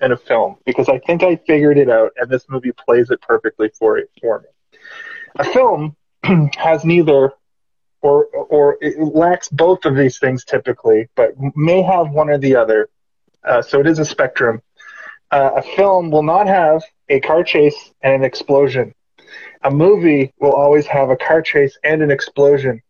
and 0.00 0.12
a 0.12 0.16
film? 0.16 0.56
Because 0.64 0.88
I 0.88 0.98
think 0.98 1.22
I 1.22 1.36
figured 1.36 1.78
it 1.78 1.90
out, 1.90 2.12
and 2.16 2.30
this 2.30 2.46
movie 2.48 2.72
plays 2.72 3.10
it 3.10 3.20
perfectly 3.20 3.70
for 3.78 3.98
it 3.98 4.10
for 4.20 4.40
me. 4.40 4.78
A 5.38 5.44
film 5.44 5.94
has 6.56 6.84
neither 6.84 7.32
or 8.00 8.24
or 8.26 8.78
it 8.80 8.98
lacks 8.98 9.48
both 9.48 9.84
of 9.84 9.94
these 9.94 10.18
things 10.18 10.44
typically, 10.44 11.08
but 11.14 11.32
may 11.54 11.82
have 11.82 12.10
one 12.10 12.30
or 12.30 12.38
the 12.38 12.56
other. 12.56 12.88
Uh, 13.44 13.62
so 13.62 13.78
it 13.78 13.86
is 13.86 13.98
a 13.98 14.04
spectrum. 14.04 14.62
Uh, 15.30 15.50
a 15.56 15.62
film 15.62 16.10
will 16.10 16.22
not 16.22 16.46
have 16.46 16.82
a 17.08 17.20
car 17.20 17.42
chase 17.42 17.92
and 18.02 18.14
an 18.14 18.24
explosion. 18.24 18.94
A 19.62 19.70
movie 19.70 20.32
will 20.38 20.52
always 20.52 20.86
have 20.86 21.10
a 21.10 21.16
car 21.16 21.42
chase 21.42 21.76
and 21.82 22.02
an 22.02 22.10
explosion. 22.10 22.82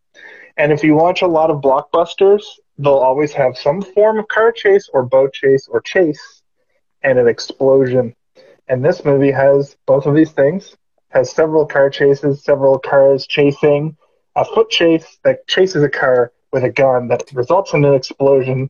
And 0.57 0.71
if 0.71 0.83
you 0.83 0.95
watch 0.95 1.21
a 1.21 1.27
lot 1.27 1.49
of 1.49 1.61
blockbusters, 1.61 2.43
they'll 2.77 2.93
always 2.93 3.33
have 3.33 3.57
some 3.57 3.81
form 3.81 4.19
of 4.19 4.27
car 4.27 4.51
chase 4.51 4.89
or 4.93 5.03
boat 5.03 5.33
chase 5.33 5.67
or 5.67 5.81
chase 5.81 6.41
and 7.03 7.17
an 7.17 7.27
explosion. 7.27 8.15
And 8.67 8.83
this 8.83 9.05
movie 9.05 9.31
has 9.31 9.75
both 9.85 10.05
of 10.05 10.15
these 10.15 10.31
things. 10.31 10.75
Has 11.09 11.31
several 11.31 11.65
car 11.65 11.89
chases, 11.89 12.43
several 12.43 12.77
cars 12.79 13.25
chasing, 13.25 13.95
a 14.35 14.43
foot 14.43 14.69
chase 14.69 15.17
that 15.23 15.47
chases 15.47 15.83
a 15.83 15.89
car 15.89 16.31
with 16.51 16.63
a 16.63 16.69
gun 16.69 17.07
that 17.07 17.31
results 17.33 17.73
in 17.73 17.85
an 17.85 17.93
explosion. 17.93 18.69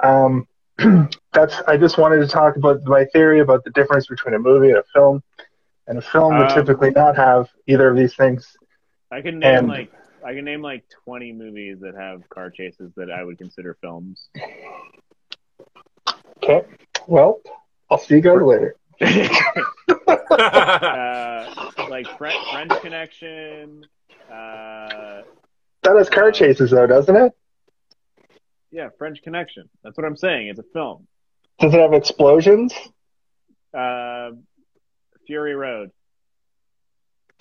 Um, 0.00 0.48
that's. 1.36 1.60
I 1.68 1.76
just 1.76 1.98
wanted 1.98 2.18
to 2.18 2.26
talk 2.26 2.56
about 2.56 2.82
my 2.84 3.04
theory 3.06 3.40
about 3.40 3.62
the 3.64 3.70
difference 3.70 4.06
between 4.06 4.34
a 4.34 4.38
movie 4.38 4.70
and 4.70 4.78
a 4.78 4.84
film. 4.92 5.22
And 5.86 5.98
a 5.98 6.02
film 6.02 6.36
would 6.36 6.50
um, 6.50 6.54
typically 6.54 6.90
not 6.90 7.16
have 7.16 7.48
either 7.68 7.88
of 7.88 7.96
these 7.96 8.14
things. 8.16 8.56
I 9.12 9.20
can 9.20 9.38
name 9.38 9.58
and, 9.58 9.68
like 9.68 9.92
I 10.24 10.34
can 10.34 10.44
name 10.44 10.62
like 10.62 10.84
20 11.04 11.32
movies 11.32 11.78
that 11.80 11.94
have 11.94 12.28
car 12.28 12.50
chases 12.50 12.90
that 12.96 13.10
I 13.10 13.22
would 13.22 13.38
consider 13.38 13.76
films. 13.80 14.28
Okay. 16.42 16.62
Well, 17.06 17.40
I'll 17.88 17.98
see 17.98 18.16
you 18.16 18.20
guys 18.20 18.42
later. 18.42 18.74
uh, 20.08 21.70
like 21.88 22.06
French, 22.18 22.36
French 22.52 22.72
Connection. 22.82 23.86
Uh, 24.28 25.22
that 25.82 25.94
has 25.96 26.08
car 26.08 26.28
uh, 26.28 26.32
chases, 26.32 26.72
though, 26.72 26.88
doesn't 26.88 27.14
it? 27.14 27.32
Yeah, 28.72 28.88
French 28.98 29.22
Connection. 29.22 29.68
That's 29.84 29.96
what 29.96 30.04
I'm 30.04 30.16
saying. 30.16 30.48
It's 30.48 30.58
a 30.58 30.64
film. 30.72 31.06
Does 31.58 31.72
it 31.74 31.80
have 31.80 31.92
explosions? 31.92 32.72
Uh, 33.72 34.30
Fury 35.26 35.54
Road. 35.54 35.90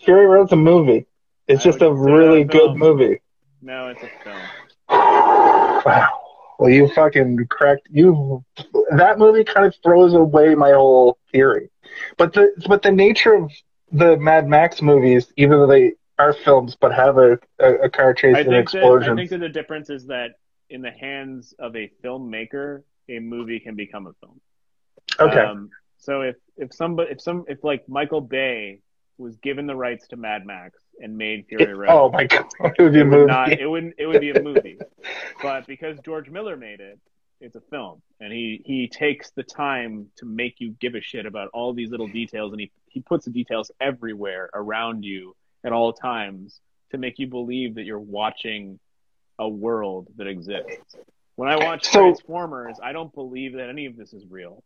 Fury 0.03 0.25
Road's 0.25 0.51
a 0.51 0.57
movie. 0.57 1.05
It's 1.47 1.63
just 1.63 1.81
a 1.81 1.93
really 1.93 2.41
a 2.41 2.45
good 2.45 2.75
movie. 2.75 3.21
No, 3.61 3.87
it's 3.89 4.01
a 4.03 4.09
film. 4.23 4.37
wow. 4.89 6.09
Well, 6.57 6.69
you 6.69 6.87
fucking 6.87 7.47
correct. 7.49 7.89
You 7.91 8.41
that 8.91 9.19
movie 9.19 9.43
kind 9.43 9.65
of 9.65 9.75
throws 9.83 10.13
away 10.13 10.55
my 10.55 10.71
whole 10.71 11.17
theory. 11.29 11.69
But 12.17 12.31
the 12.31 12.53
but 12.69 12.81
the 12.81 12.93
nature 12.93 13.33
of 13.33 13.51
the 13.91 14.15
Mad 14.15 14.47
Max 14.47 14.81
movies, 14.81 15.33
even 15.35 15.59
though 15.59 15.67
they 15.67 15.95
are 16.17 16.31
films, 16.31 16.77
but 16.79 16.93
have 16.93 17.17
a, 17.17 17.37
a, 17.59 17.73
a 17.83 17.89
car 17.89 18.13
chase 18.13 18.37
and 18.37 18.55
explosion. 18.55 19.11
I 19.11 19.15
think 19.17 19.31
that 19.31 19.39
the 19.39 19.49
difference 19.49 19.89
is 19.89 20.05
that 20.07 20.35
in 20.69 20.81
the 20.81 20.91
hands 20.91 21.53
of 21.59 21.75
a 21.75 21.91
filmmaker, 22.01 22.83
a 23.09 23.19
movie 23.19 23.59
can 23.59 23.75
become 23.75 24.07
a 24.07 24.13
film. 24.13 24.39
Okay. 25.19 25.39
Um, 25.39 25.69
so 25.97 26.21
if 26.21 26.35
if 26.57 26.73
somebody 26.73 27.11
if 27.11 27.21
some 27.21 27.45
if 27.47 27.63
like 27.63 27.87
Michael 27.87 28.21
Bay 28.21 28.79
was 29.17 29.37
given 29.37 29.65
the 29.65 29.75
rights 29.75 30.07
to 30.09 30.17
Mad 30.17 30.45
Max 30.45 30.79
and 30.99 31.17
made 31.17 31.45
Fury 31.47 31.73
Road. 31.73 31.89
Oh 31.89 32.11
my 32.11 32.25
god, 32.25 32.45
it 32.77 32.81
would 32.81 32.93
be 32.93 33.01
a 33.01 33.05
movie. 33.05 33.25
Not, 33.25 33.51
it 33.51 33.67
wouldn't. 33.67 33.95
It 33.97 34.07
would 34.07 34.21
be 34.21 34.31
a 34.31 34.41
movie. 34.41 34.77
but 35.41 35.65
because 35.67 35.97
George 36.03 36.29
Miller 36.29 36.57
made 36.57 36.79
it, 36.79 36.99
it's 37.41 37.55
a 37.55 37.61
film, 37.61 38.01
and 38.19 38.31
he 38.31 38.61
he 38.65 38.87
takes 38.87 39.31
the 39.31 39.43
time 39.43 40.07
to 40.17 40.25
make 40.25 40.55
you 40.59 40.75
give 40.79 40.95
a 40.95 41.01
shit 41.01 41.25
about 41.25 41.49
all 41.53 41.73
these 41.73 41.89
little 41.89 42.07
details, 42.07 42.51
and 42.51 42.61
he 42.61 42.71
he 42.87 43.01
puts 43.01 43.25
the 43.25 43.31
details 43.31 43.71
everywhere 43.79 44.49
around 44.53 45.03
you 45.03 45.35
at 45.63 45.71
all 45.71 45.93
times 45.93 46.59
to 46.91 46.97
make 46.97 47.19
you 47.19 47.27
believe 47.27 47.75
that 47.75 47.83
you're 47.83 47.99
watching 47.99 48.79
a 49.39 49.47
world 49.47 50.07
that 50.17 50.27
exists. 50.27 50.95
When 51.35 51.49
I 51.49 51.57
watch 51.57 51.85
so, 51.85 51.99
Transformers, 51.99 52.77
I 52.81 52.93
don't 52.93 53.13
believe 53.13 53.53
that 53.53 53.69
any 53.69 53.85
of 53.85 53.97
this 53.97 54.13
is 54.13 54.23
real. 54.29 54.63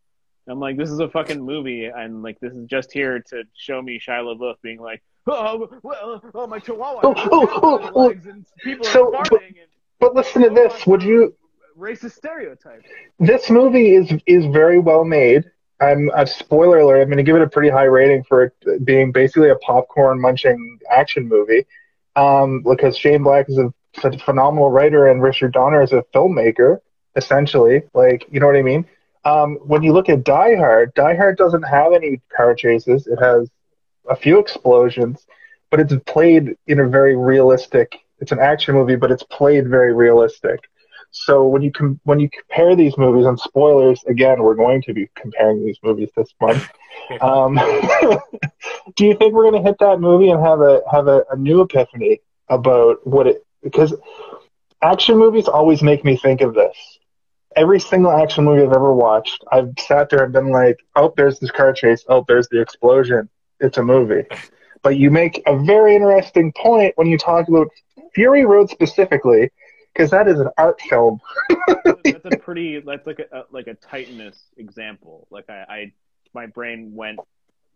I'm 0.47 0.59
like, 0.59 0.77
this 0.77 0.89
is 0.89 0.99
a 0.99 1.07
fucking 1.09 1.39
movie, 1.39 1.85
and 1.85 2.23
like, 2.23 2.39
this 2.39 2.53
is 2.53 2.65
just 2.65 2.91
here 2.91 3.19
to 3.29 3.43
show 3.55 3.81
me 3.81 3.99
Shia 3.99 4.23
LaBeouf 4.23 4.55
being 4.63 4.79
like, 4.79 5.03
oh, 5.27 5.69
well, 5.83 6.23
oh 6.33 6.47
my 6.47 6.57
chihuahua, 6.59 7.01
oh, 7.03 7.13
oh, 7.17 7.59
oh, 7.61 7.91
oh. 7.95 8.09
and 8.09 8.45
people 8.63 8.85
so, 8.85 9.15
are 9.15 9.23
farting. 9.23 9.29
But, 9.29 9.41
and, 9.43 9.55
but 9.99 10.15
listen 10.15 10.41
to 10.41 10.49
this. 10.49 10.87
Would 10.87 11.03
you 11.03 11.35
racist 11.77 12.13
stereotype? 12.13 12.83
This 13.19 13.49
movie 13.49 13.93
is 13.93 14.11
is 14.25 14.45
very 14.45 14.79
well 14.79 15.03
made. 15.03 15.43
I'm 15.81 16.09
a 16.15 16.25
spoiler 16.25 16.79
alert. 16.79 17.01
I'm 17.01 17.07
going 17.07 17.17
to 17.17 17.23
give 17.23 17.35
it 17.35 17.41
a 17.41 17.49
pretty 17.49 17.69
high 17.69 17.83
rating 17.83 18.23
for 18.23 18.45
it 18.45 18.85
being 18.85 19.11
basically 19.11 19.49
a 19.49 19.55
popcorn 19.57 20.19
munching 20.19 20.79
action 20.89 21.27
movie, 21.27 21.65
um, 22.15 22.63
because 22.63 22.97
Shane 22.97 23.23
Black 23.23 23.49
is 23.49 23.57
a 23.59 23.71
phenomenal 24.01 24.69
writer 24.69 25.07
and 25.07 25.21
Richard 25.21 25.53
Donner 25.53 25.81
is 25.81 25.93
a 25.93 26.03
filmmaker. 26.13 26.79
Essentially, 27.15 27.83
like 27.93 28.25
you 28.31 28.39
know 28.39 28.45
what 28.45 28.55
I 28.55 28.61
mean. 28.61 28.85
Um, 29.25 29.55
when 29.55 29.83
you 29.83 29.91
look 29.93 30.09
at 30.09 30.23
Die 30.23 30.55
Hard, 30.55 30.93
Die 30.93 31.15
Hard 31.15 31.37
doesn't 31.37 31.63
have 31.63 31.91
any 31.91 32.21
car 32.35 32.55
chases. 32.55 33.07
It 33.07 33.17
has 33.17 33.49
a 34.09 34.15
few 34.15 34.39
explosions, 34.39 35.25
but 35.69 35.79
it's 35.79 35.93
played 36.05 36.55
in 36.67 36.79
a 36.79 36.87
very 36.87 37.15
realistic. 37.15 37.99
It's 38.19 38.31
an 38.31 38.39
action 38.39 38.75
movie, 38.75 38.95
but 38.95 39.11
it's 39.11 39.23
played 39.23 39.67
very 39.67 39.93
realistic. 39.93 40.59
So 41.11 41.47
when 41.47 41.61
you 41.61 41.71
com- 41.71 41.99
when 42.03 42.19
you 42.19 42.29
compare 42.29 42.75
these 42.75 42.97
movies, 42.97 43.25
and 43.25 43.39
spoilers 43.39 44.03
again, 44.05 44.41
we're 44.43 44.55
going 44.55 44.81
to 44.83 44.93
be 44.93 45.09
comparing 45.15 45.65
these 45.65 45.79
movies 45.83 46.09
this 46.15 46.33
month. 46.39 46.69
um, 47.21 47.55
do 48.95 49.05
you 49.05 49.15
think 49.15 49.33
we're 49.33 49.49
going 49.49 49.61
to 49.61 49.67
hit 49.67 49.77
that 49.79 49.99
movie 49.99 50.29
and 50.29 50.43
have 50.43 50.61
a 50.61 50.81
have 50.91 51.07
a, 51.07 51.23
a 51.31 51.35
new 51.35 51.61
epiphany 51.61 52.21
about 52.49 53.05
what 53.05 53.27
it? 53.27 53.45
Because 53.63 53.93
action 54.81 55.17
movies 55.17 55.47
always 55.47 55.81
make 55.81 56.03
me 56.03 56.15
think 56.17 56.41
of 56.41 56.53
this 56.53 56.99
every 57.55 57.79
single 57.79 58.11
action 58.11 58.45
movie 58.45 58.63
I've 58.63 58.73
ever 58.73 58.93
watched, 58.93 59.43
I've 59.51 59.73
sat 59.79 60.09
there 60.09 60.23
and 60.23 60.33
been 60.33 60.49
like, 60.51 60.79
oh, 60.95 61.13
there's 61.15 61.39
this 61.39 61.51
car 61.51 61.73
chase. 61.73 62.03
Oh, 62.07 62.23
there's 62.27 62.47
the 62.49 62.61
explosion. 62.61 63.29
It's 63.59 63.77
a 63.77 63.83
movie. 63.83 64.25
But 64.81 64.97
you 64.97 65.11
make 65.11 65.41
a 65.45 65.57
very 65.57 65.95
interesting 65.95 66.53
point 66.53 66.93
when 66.95 67.07
you 67.07 67.17
talk 67.17 67.47
about 67.47 67.67
Fury 68.15 68.45
Road 68.45 68.69
specifically, 68.69 69.49
because 69.93 70.09
that 70.11 70.27
is 70.27 70.39
an 70.39 70.49
art 70.57 70.79
film. 70.81 71.19
that's 71.83 72.25
a 72.25 72.37
pretty, 72.41 72.79
that's 72.79 73.05
like 73.05 73.19
a, 73.19 73.43
like 73.51 73.67
a 73.67 73.75
Titanus 73.75 74.37
example. 74.57 75.27
Like 75.29 75.49
I, 75.49 75.65
I, 75.67 75.93
my 76.33 76.45
brain 76.45 76.93
went 76.93 77.19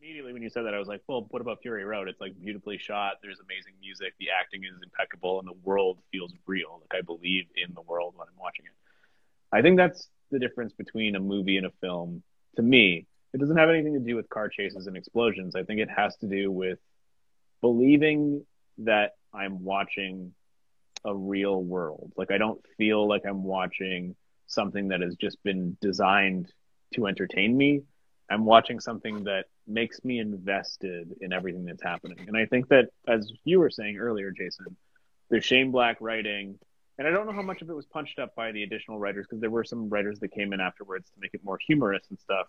immediately 0.03 0.33
when 0.33 0.41
you 0.41 0.49
said 0.49 0.65
that. 0.65 0.73
I 0.73 0.79
was 0.79 0.87
like, 0.87 1.01
well, 1.07 1.25
what 1.29 1.41
about 1.41 1.61
Fury 1.61 1.85
Road? 1.85 2.09
It's 2.09 2.19
like 2.19 2.39
beautifully 2.39 2.77
shot. 2.77 3.13
There's 3.21 3.39
amazing 3.39 3.73
music. 3.79 4.13
The 4.19 4.27
acting 4.37 4.63
is 4.63 4.77
impeccable, 4.83 5.39
and 5.39 5.47
the 5.47 5.55
world 5.63 5.99
feels 6.11 6.33
real. 6.45 6.81
Like 6.81 6.99
I 6.99 7.01
believe 7.01 7.45
in 7.55 7.73
the 7.73 7.81
world 7.81 8.13
when 8.17 8.27
I'm 8.27 8.39
watching 8.39 8.65
it. 8.65 8.73
I 9.51 9.61
think 9.61 9.77
that's 9.77 10.07
the 10.31 10.39
difference 10.39 10.73
between 10.73 11.15
a 11.15 11.19
movie 11.19 11.57
and 11.57 11.65
a 11.65 11.71
film. 11.81 12.23
To 12.57 12.61
me, 12.61 13.07
it 13.33 13.39
doesn't 13.39 13.57
have 13.57 13.69
anything 13.69 13.93
to 13.93 13.99
do 13.99 14.15
with 14.15 14.27
car 14.29 14.49
chases 14.49 14.87
and 14.87 14.97
explosions. 14.97 15.55
I 15.55 15.63
think 15.63 15.79
it 15.79 15.89
has 15.89 16.15
to 16.17 16.27
do 16.27 16.51
with 16.51 16.79
believing 17.61 18.45
that 18.79 19.11
I'm 19.33 19.63
watching 19.63 20.33
a 21.05 21.15
real 21.15 21.61
world. 21.61 22.11
Like 22.17 22.31
I 22.31 22.37
don't 22.37 22.59
feel 22.77 23.07
like 23.07 23.21
I'm 23.25 23.43
watching 23.43 24.15
something 24.47 24.89
that 24.89 25.01
has 25.01 25.15
just 25.15 25.41
been 25.43 25.77
designed 25.81 26.51
to 26.95 27.07
entertain 27.07 27.55
me. 27.55 27.83
I'm 28.29 28.45
watching 28.45 28.79
something 28.79 29.25
that 29.25 29.45
makes 29.67 30.03
me 30.03 30.19
invested 30.19 31.15
in 31.21 31.33
everything 31.33 31.65
that's 31.65 31.83
happening. 31.83 32.25
And 32.27 32.37
I 32.37 32.45
think 32.45 32.69
that 32.69 32.89
as 33.07 33.31
you 33.43 33.59
were 33.59 33.69
saying 33.69 33.97
earlier, 33.97 34.31
Jason, 34.31 34.77
there's 35.29 35.45
Shane 35.45 35.71
Black 35.71 35.97
writing, 35.99 36.57
and 36.97 37.07
I 37.07 37.11
don't 37.11 37.25
know 37.25 37.33
how 37.33 37.41
much 37.41 37.61
of 37.61 37.69
it 37.69 37.75
was 37.75 37.85
punched 37.85 38.19
up 38.19 38.35
by 38.35 38.51
the 38.51 38.63
additional 38.63 38.99
writers 38.99 39.25
because 39.27 39.41
there 39.41 39.49
were 39.49 39.63
some 39.63 39.89
writers 39.89 40.19
that 40.19 40.29
came 40.29 40.53
in 40.53 40.61
afterwards 40.61 41.09
to 41.09 41.15
make 41.19 41.33
it 41.33 41.41
more 41.43 41.59
humorous 41.65 42.03
and 42.09 42.19
stuff. 42.19 42.47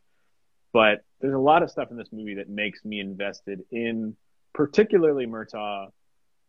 But 0.72 1.04
there's 1.20 1.34
a 1.34 1.38
lot 1.38 1.62
of 1.62 1.70
stuff 1.70 1.90
in 1.90 1.96
this 1.96 2.08
movie 2.12 2.34
that 2.34 2.48
makes 2.48 2.84
me 2.84 3.00
invested 3.00 3.62
in 3.70 4.16
particularly 4.52 5.26
Murtaugh, 5.26 5.88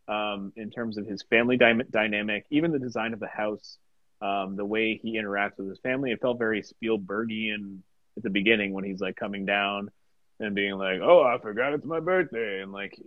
um, 0.08 0.52
in 0.56 0.70
terms 0.70 0.98
of 0.98 1.06
his 1.06 1.22
family 1.30 1.56
dy- 1.56 1.82
dynamic, 1.90 2.46
even 2.50 2.72
the 2.72 2.78
design 2.78 3.12
of 3.12 3.20
the 3.20 3.26
house, 3.26 3.78
um, 4.20 4.56
the 4.56 4.64
way 4.64 4.98
he 5.02 5.18
interacts 5.18 5.58
with 5.58 5.68
his 5.68 5.78
family. 5.80 6.12
It 6.12 6.20
felt 6.20 6.38
very 6.38 6.62
Spielbergian 6.62 7.80
at 8.16 8.22
the 8.22 8.30
beginning 8.30 8.72
when 8.72 8.84
he's 8.84 9.00
like 9.00 9.16
coming 9.16 9.46
down 9.46 9.90
and 10.38 10.54
being 10.54 10.74
like, 10.74 11.00
"Oh, 11.02 11.22
I 11.22 11.38
forgot 11.40 11.72
it's 11.72 11.84
my 11.84 12.00
birthday," 12.00 12.60
and 12.60 12.72
like, 12.72 12.98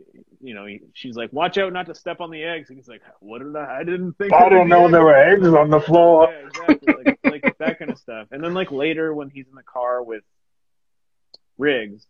you 0.42 0.54
know, 0.54 0.66
he, 0.66 0.82
she's 0.94 1.16
like, 1.16 1.32
"Watch 1.32 1.58
out 1.58 1.74
not 1.74 1.86
to 1.88 1.96
step 1.96 2.22
on 2.22 2.32
the 2.32 2.44
eggs." 2.44 2.70
And 2.70 2.78
he's 2.78 2.88
like, 2.88 3.02
"What 3.20 3.40
did 3.40 3.56
I? 3.56 3.80
I 3.80 3.84
didn't 3.84 4.14
think." 4.14 4.34
I 4.34 4.50
didn't 4.50 4.70
know 4.70 4.90
there 4.90 5.04
were 5.04 5.16
eggs 5.16 5.48
on 5.48 5.70
the 5.70 5.80
floor. 5.80 6.32
Yeah, 6.32 6.48
exactly. 6.48 6.94
like, 7.06 7.20
like 7.44 7.58
that 7.60 7.80
kind 7.80 7.92
of 7.92 7.98
stuff. 7.98 8.28
And 8.32 8.44
then 8.44 8.54
like 8.54 8.72
later 8.72 9.14
when 9.14 9.30
he's 9.30 9.48
in 9.48 9.56
the 9.56 9.64
car 9.64 10.04
with 10.04 10.24
Riggs, 11.58 12.06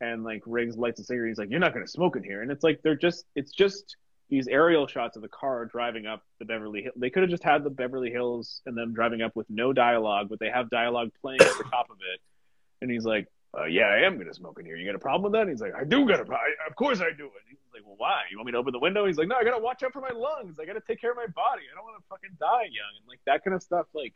and 0.00 0.24
like 0.24 0.42
Riggs 0.46 0.76
lights 0.76 1.00
a 1.00 1.04
cigarette, 1.04 1.28
he's 1.28 1.38
like, 1.38 1.50
"You're 1.50 1.60
not 1.60 1.74
gonna 1.74 1.88
smoke 1.88 2.16
in 2.16 2.22
here," 2.22 2.42
and 2.42 2.50
it's 2.50 2.62
like 2.62 2.80
they're 2.82 2.96
just, 2.96 3.24
it's 3.34 3.52
just 3.52 3.96
these 4.28 4.46
aerial 4.46 4.86
shots 4.86 5.16
of 5.16 5.22
the 5.22 5.28
car 5.28 5.64
driving 5.66 6.06
up 6.06 6.22
the 6.38 6.44
Beverly 6.44 6.82
Hills. 6.82 6.94
They 6.96 7.10
could 7.10 7.24
have 7.24 7.30
just 7.30 7.42
had 7.42 7.64
the 7.64 7.70
Beverly 7.70 8.10
Hills 8.10 8.62
and 8.64 8.76
them 8.76 8.94
driving 8.94 9.22
up 9.22 9.34
with 9.34 9.50
no 9.50 9.72
dialogue, 9.72 10.28
but 10.30 10.38
they 10.38 10.48
have 10.48 10.70
dialogue 10.70 11.10
playing 11.20 11.42
over 11.42 11.64
top 11.64 11.90
of 11.90 11.96
it. 12.14 12.20
And 12.80 12.90
he's 12.90 13.04
like, 13.04 13.26
uh, 13.56 13.64
"Yeah, 13.64 13.84
I 13.86 14.06
am 14.06 14.18
gonna 14.18 14.34
smoke 14.34 14.58
in 14.60 14.66
here. 14.66 14.76
You 14.76 14.86
got 14.86 14.94
a 14.94 14.98
problem 14.98 15.24
with 15.24 15.32
that?" 15.32 15.42
And 15.42 15.50
he's 15.50 15.60
like, 15.60 15.74
"I 15.74 15.84
do 15.84 16.06
got 16.06 16.20
a 16.20 16.24
problem. 16.24 16.50
Of 16.68 16.76
course 16.76 17.00
I 17.00 17.10
do 17.10 17.26
it." 17.26 17.42
And 17.46 17.48
he's 17.48 17.58
like, 17.74 17.82
"Well, 17.84 17.96
why? 17.98 18.22
You 18.30 18.38
want 18.38 18.46
me 18.46 18.52
to 18.52 18.58
open 18.58 18.72
the 18.72 18.78
window?" 18.78 19.06
He's 19.06 19.18
like, 19.18 19.28
"No, 19.28 19.36
I 19.36 19.44
gotta 19.44 19.62
watch 19.62 19.82
out 19.82 19.92
for 19.92 20.00
my 20.00 20.10
lungs. 20.10 20.58
I 20.60 20.64
gotta 20.64 20.80
take 20.80 21.00
care 21.00 21.10
of 21.10 21.16
my 21.16 21.26
body. 21.26 21.62
I 21.70 21.74
don't 21.74 21.84
want 21.84 21.96
to 22.02 22.08
fucking 22.08 22.36
die 22.38 22.64
young." 22.70 22.92
And 22.98 23.08
like 23.08 23.20
that 23.26 23.44
kind 23.44 23.54
of 23.54 23.62
stuff, 23.62 23.86
like 23.94 24.14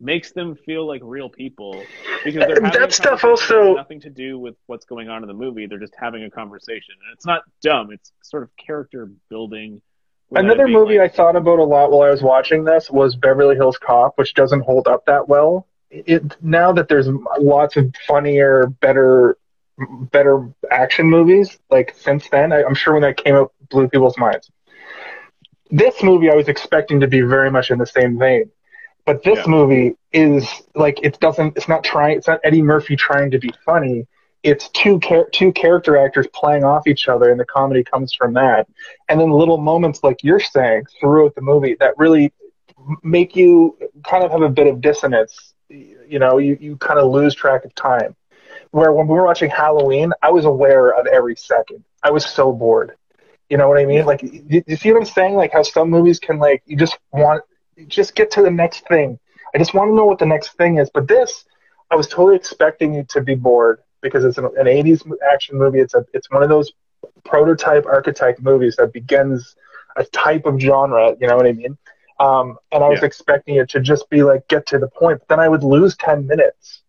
makes 0.00 0.32
them 0.32 0.56
feel 0.56 0.84
like 0.84 1.00
real 1.04 1.28
people 1.28 1.80
because 2.24 2.44
they're 2.44 2.60
having 2.60 2.80
That 2.80 2.92
stuff 2.92 3.24
also- 3.24 3.74
nothing 3.74 4.00
to 4.00 4.10
do 4.10 4.36
with 4.36 4.56
what's 4.66 4.84
going 4.84 5.08
on 5.08 5.22
in 5.22 5.28
the 5.28 5.34
movie. 5.34 5.66
They're 5.66 5.78
just 5.78 5.94
having 5.96 6.24
a 6.24 6.30
conversation, 6.30 6.96
and 7.04 7.12
it's 7.14 7.24
not 7.26 7.42
dumb. 7.62 7.92
It's 7.92 8.12
sort 8.22 8.42
of 8.42 8.50
character 8.56 9.10
building. 9.28 9.80
Another 10.34 10.66
movie 10.66 10.98
like, 10.98 11.12
I 11.12 11.14
thought 11.14 11.36
about 11.36 11.58
a 11.58 11.64
lot 11.64 11.90
while 11.92 12.02
I 12.02 12.10
was 12.10 12.22
watching 12.22 12.64
this 12.64 12.90
was 12.90 13.14
Beverly 13.16 13.54
Hills 13.54 13.78
Cop, 13.78 14.16
which 14.16 14.32
doesn't 14.34 14.62
hold 14.62 14.88
up 14.88 15.04
that 15.04 15.28
well. 15.28 15.68
It 15.92 16.42
now 16.42 16.72
that 16.72 16.88
there's 16.88 17.06
lots 17.38 17.76
of 17.76 17.94
funnier, 18.08 18.66
better, 18.80 19.36
better 20.10 20.48
action 20.70 21.06
movies 21.06 21.58
like 21.70 21.94
since 21.96 22.28
then. 22.30 22.52
I, 22.52 22.64
I'm 22.64 22.74
sure 22.74 22.94
when 22.94 23.02
that 23.02 23.22
came 23.22 23.34
out, 23.34 23.52
blew 23.70 23.88
people's 23.88 24.16
minds. 24.16 24.50
This 25.70 26.02
movie 26.02 26.30
I 26.30 26.34
was 26.34 26.48
expecting 26.48 27.00
to 27.00 27.06
be 27.06 27.20
very 27.20 27.50
much 27.50 27.70
in 27.70 27.78
the 27.78 27.86
same 27.86 28.18
vein, 28.18 28.50
but 29.04 29.22
this 29.22 29.38
Yeah. 29.40 29.50
movie 29.50 29.94
is 30.12 30.48
like 30.74 30.98
it 31.02 31.20
doesn't. 31.20 31.56
It's 31.56 31.68
not 31.68 31.84
trying. 31.84 32.16
It's 32.16 32.28
not 32.28 32.40
Eddie 32.42 32.62
Murphy 32.62 32.96
trying 32.96 33.30
to 33.30 33.38
be 33.38 33.52
funny. 33.64 34.06
It's 34.42 34.68
two 34.70 34.98
char- 35.00 35.28
two 35.30 35.52
character 35.52 35.96
actors 35.98 36.26
playing 36.34 36.64
off 36.64 36.86
each 36.86 37.06
other, 37.08 37.30
and 37.30 37.38
the 37.38 37.44
comedy 37.44 37.84
comes 37.84 38.14
from 38.14 38.32
that 38.34 38.66
and 39.08 39.20
then 39.20 39.30
little 39.30 39.58
moments 39.58 40.00
like 40.02 40.24
you're 40.24 40.40
saying 40.40 40.84
throughout 41.00 41.34
the 41.34 41.40
movie 41.42 41.76
that 41.80 41.94
really 41.98 42.32
make 43.02 43.36
you 43.36 43.76
kind 44.04 44.24
of 44.24 44.30
have 44.32 44.42
a 44.42 44.48
bit 44.48 44.66
of 44.66 44.80
dissonance 44.80 45.54
you 46.08 46.18
know 46.18 46.38
you, 46.38 46.56
you 46.60 46.76
kind 46.76 46.98
of 46.98 47.10
lose 47.10 47.34
track 47.34 47.64
of 47.64 47.74
time. 47.74 48.14
Where 48.70 48.92
when 48.92 49.06
we 49.06 49.14
were 49.14 49.24
watching 49.24 49.50
halloween 49.50 50.12
i 50.22 50.30
was 50.30 50.44
aware 50.44 50.90
of 50.98 51.06
every 51.06 51.36
second. 51.36 51.84
I 52.02 52.10
was 52.10 52.24
so 52.24 52.52
bored. 52.52 52.96
You 53.48 53.58
know 53.58 53.68
what 53.68 53.78
i 53.78 53.84
mean? 53.86 54.04
Like 54.04 54.22
you, 54.22 54.62
you 54.66 54.76
see 54.76 54.92
what 54.92 55.00
i'm 55.00 55.06
saying? 55.06 55.34
Like 55.34 55.52
how 55.52 55.62
some 55.62 55.90
movies 55.90 56.18
can 56.18 56.38
like 56.38 56.62
you 56.66 56.76
just 56.76 56.98
want 57.12 57.42
you 57.76 57.86
just 57.86 58.14
get 58.14 58.30
to 58.32 58.42
the 58.42 58.50
next 58.50 58.86
thing. 58.88 59.18
I 59.54 59.58
just 59.58 59.74
want 59.74 59.90
to 59.90 59.94
know 59.94 60.04
what 60.04 60.18
the 60.18 60.26
next 60.26 60.52
thing 60.56 60.78
is. 60.78 60.90
But 60.92 61.08
this 61.08 61.44
i 61.90 61.96
was 61.96 62.08
totally 62.08 62.36
expecting 62.36 62.94
you 62.94 63.04
to 63.10 63.20
be 63.20 63.34
bored 63.34 63.80
because 64.00 64.24
it's 64.24 64.38
an, 64.38 64.46
an 64.56 64.66
80s 64.66 65.02
action 65.32 65.58
movie. 65.58 65.80
It's 65.80 65.94
a 65.94 66.04
it's 66.12 66.30
one 66.30 66.42
of 66.42 66.48
those 66.48 66.72
prototype 67.24 67.86
archetype 67.86 68.38
movies 68.40 68.76
that 68.76 68.92
begins 68.92 69.54
a 69.96 70.04
type 70.04 70.46
of 70.46 70.58
genre, 70.60 71.14
you 71.20 71.26
know 71.26 71.36
what 71.36 71.46
I 71.46 71.52
mean? 71.52 71.76
Um, 72.22 72.58
and 72.72 72.84
I 72.84 72.88
was 72.88 73.02
Yeah. 73.02 73.06
expecting 73.06 73.56
it 73.56 73.68
to 73.70 73.80
just 73.80 74.08
be 74.10 74.22
like 74.22 74.48
get 74.48 74.66
to 74.68 74.78
the 74.78 74.88
point, 74.88 75.20
but 75.20 75.28
then 75.28 75.40
I 75.40 75.48
would 75.48 75.64
lose 75.64 75.96
ten 75.96 76.26
minutes. 76.26 76.82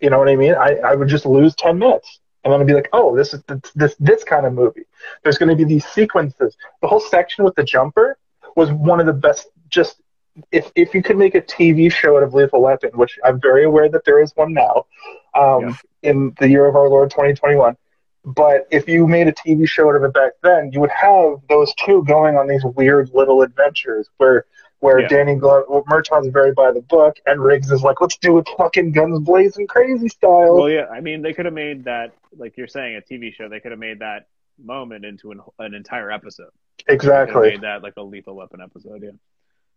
You 0.00 0.10
know 0.10 0.18
what 0.18 0.28
I 0.28 0.36
mean? 0.36 0.54
I, 0.54 0.76
I 0.76 0.94
would 0.94 1.08
just 1.08 1.26
lose 1.26 1.54
ten 1.54 1.78
minutes, 1.78 2.20
and 2.44 2.52
then 2.52 2.60
I'd 2.60 2.66
be 2.66 2.74
like, 2.74 2.90
oh, 2.92 3.16
this 3.16 3.34
is 3.34 3.42
this 3.48 3.72
this, 3.74 3.94
this 4.00 4.24
kind 4.24 4.46
of 4.46 4.52
movie. 4.54 4.86
There's 5.22 5.38
going 5.38 5.50
to 5.50 5.56
be 5.56 5.64
these 5.64 5.86
sequences. 5.86 6.56
The 6.82 6.88
whole 6.88 7.00
section 7.00 7.44
with 7.44 7.54
the 7.54 7.64
jumper 7.64 8.18
was 8.56 8.72
one 8.72 9.00
of 9.00 9.06
the 9.06 9.12
best. 9.12 9.48
Just 9.68 10.02
if 10.50 10.70
if 10.74 10.94
you 10.94 11.02
could 11.02 11.16
make 11.18 11.34
a 11.34 11.42
TV 11.42 11.90
show 11.92 12.16
out 12.16 12.22
of 12.24 12.34
Lethal 12.34 12.62
Weapon, 12.62 12.90
which 12.94 13.18
I'm 13.24 13.40
very 13.40 13.64
aware 13.64 13.88
that 13.90 14.04
there 14.04 14.20
is 14.20 14.32
one 14.36 14.52
now, 14.54 14.86
um, 15.34 15.76
in 16.02 16.34
the 16.40 16.48
year 16.48 16.66
of 16.66 16.76
our 16.76 16.88
Lord 16.88 17.10
2021. 17.10 17.76
But 18.24 18.66
if 18.70 18.88
you 18.88 19.06
made 19.06 19.28
a 19.28 19.32
TV 19.32 19.68
show 19.68 19.88
out 19.90 19.96
of 19.96 20.04
it 20.04 20.12
back 20.14 20.32
then, 20.42 20.70
you 20.72 20.80
would 20.80 20.90
have 20.90 21.36
those 21.48 21.74
two 21.74 22.04
going 22.06 22.36
on 22.36 22.46
these 22.48 22.64
weird 22.64 23.10
little 23.14 23.42
adventures 23.42 24.08
where 24.18 24.46
where 24.82 24.98
Yeah. 24.98 25.06
Danny 25.06 25.36
Glove, 25.36 25.66
well, 25.68 25.84
Murtaugh's 25.86 26.26
very 26.26 26.52
by 26.52 26.72
the 26.72 26.80
book, 26.80 27.16
and 27.24 27.40
Riggs 27.40 27.70
is 27.70 27.84
like, 27.84 28.00
let's 28.00 28.16
do 28.16 28.38
it 28.38 28.48
fucking 28.58 28.90
guns 28.90 29.20
blazing 29.20 29.68
crazy 29.68 30.08
style. 30.08 30.56
Well, 30.56 30.68
yeah, 30.68 30.88
I 30.88 31.00
mean, 31.00 31.22
they 31.22 31.32
could 31.32 31.44
have 31.44 31.54
made 31.54 31.84
that, 31.84 32.12
like 32.36 32.56
you're 32.56 32.66
saying, 32.66 32.96
a 32.96 33.00
TV 33.00 33.32
show. 33.32 33.48
They 33.48 33.60
could 33.60 33.70
have 33.70 33.78
made 33.78 34.00
that 34.00 34.26
moment 34.58 35.04
into 35.04 35.30
an, 35.30 35.40
an 35.60 35.74
entire 35.74 36.10
episode. 36.10 36.50
They 36.84 36.94
exactly. 36.94 37.50
made 37.50 37.60
that 37.60 37.84
like 37.84 37.94
a 37.96 38.02
Lethal 38.02 38.34
Weapon 38.34 38.60
episode. 38.60 39.04
Yeah, 39.04 39.10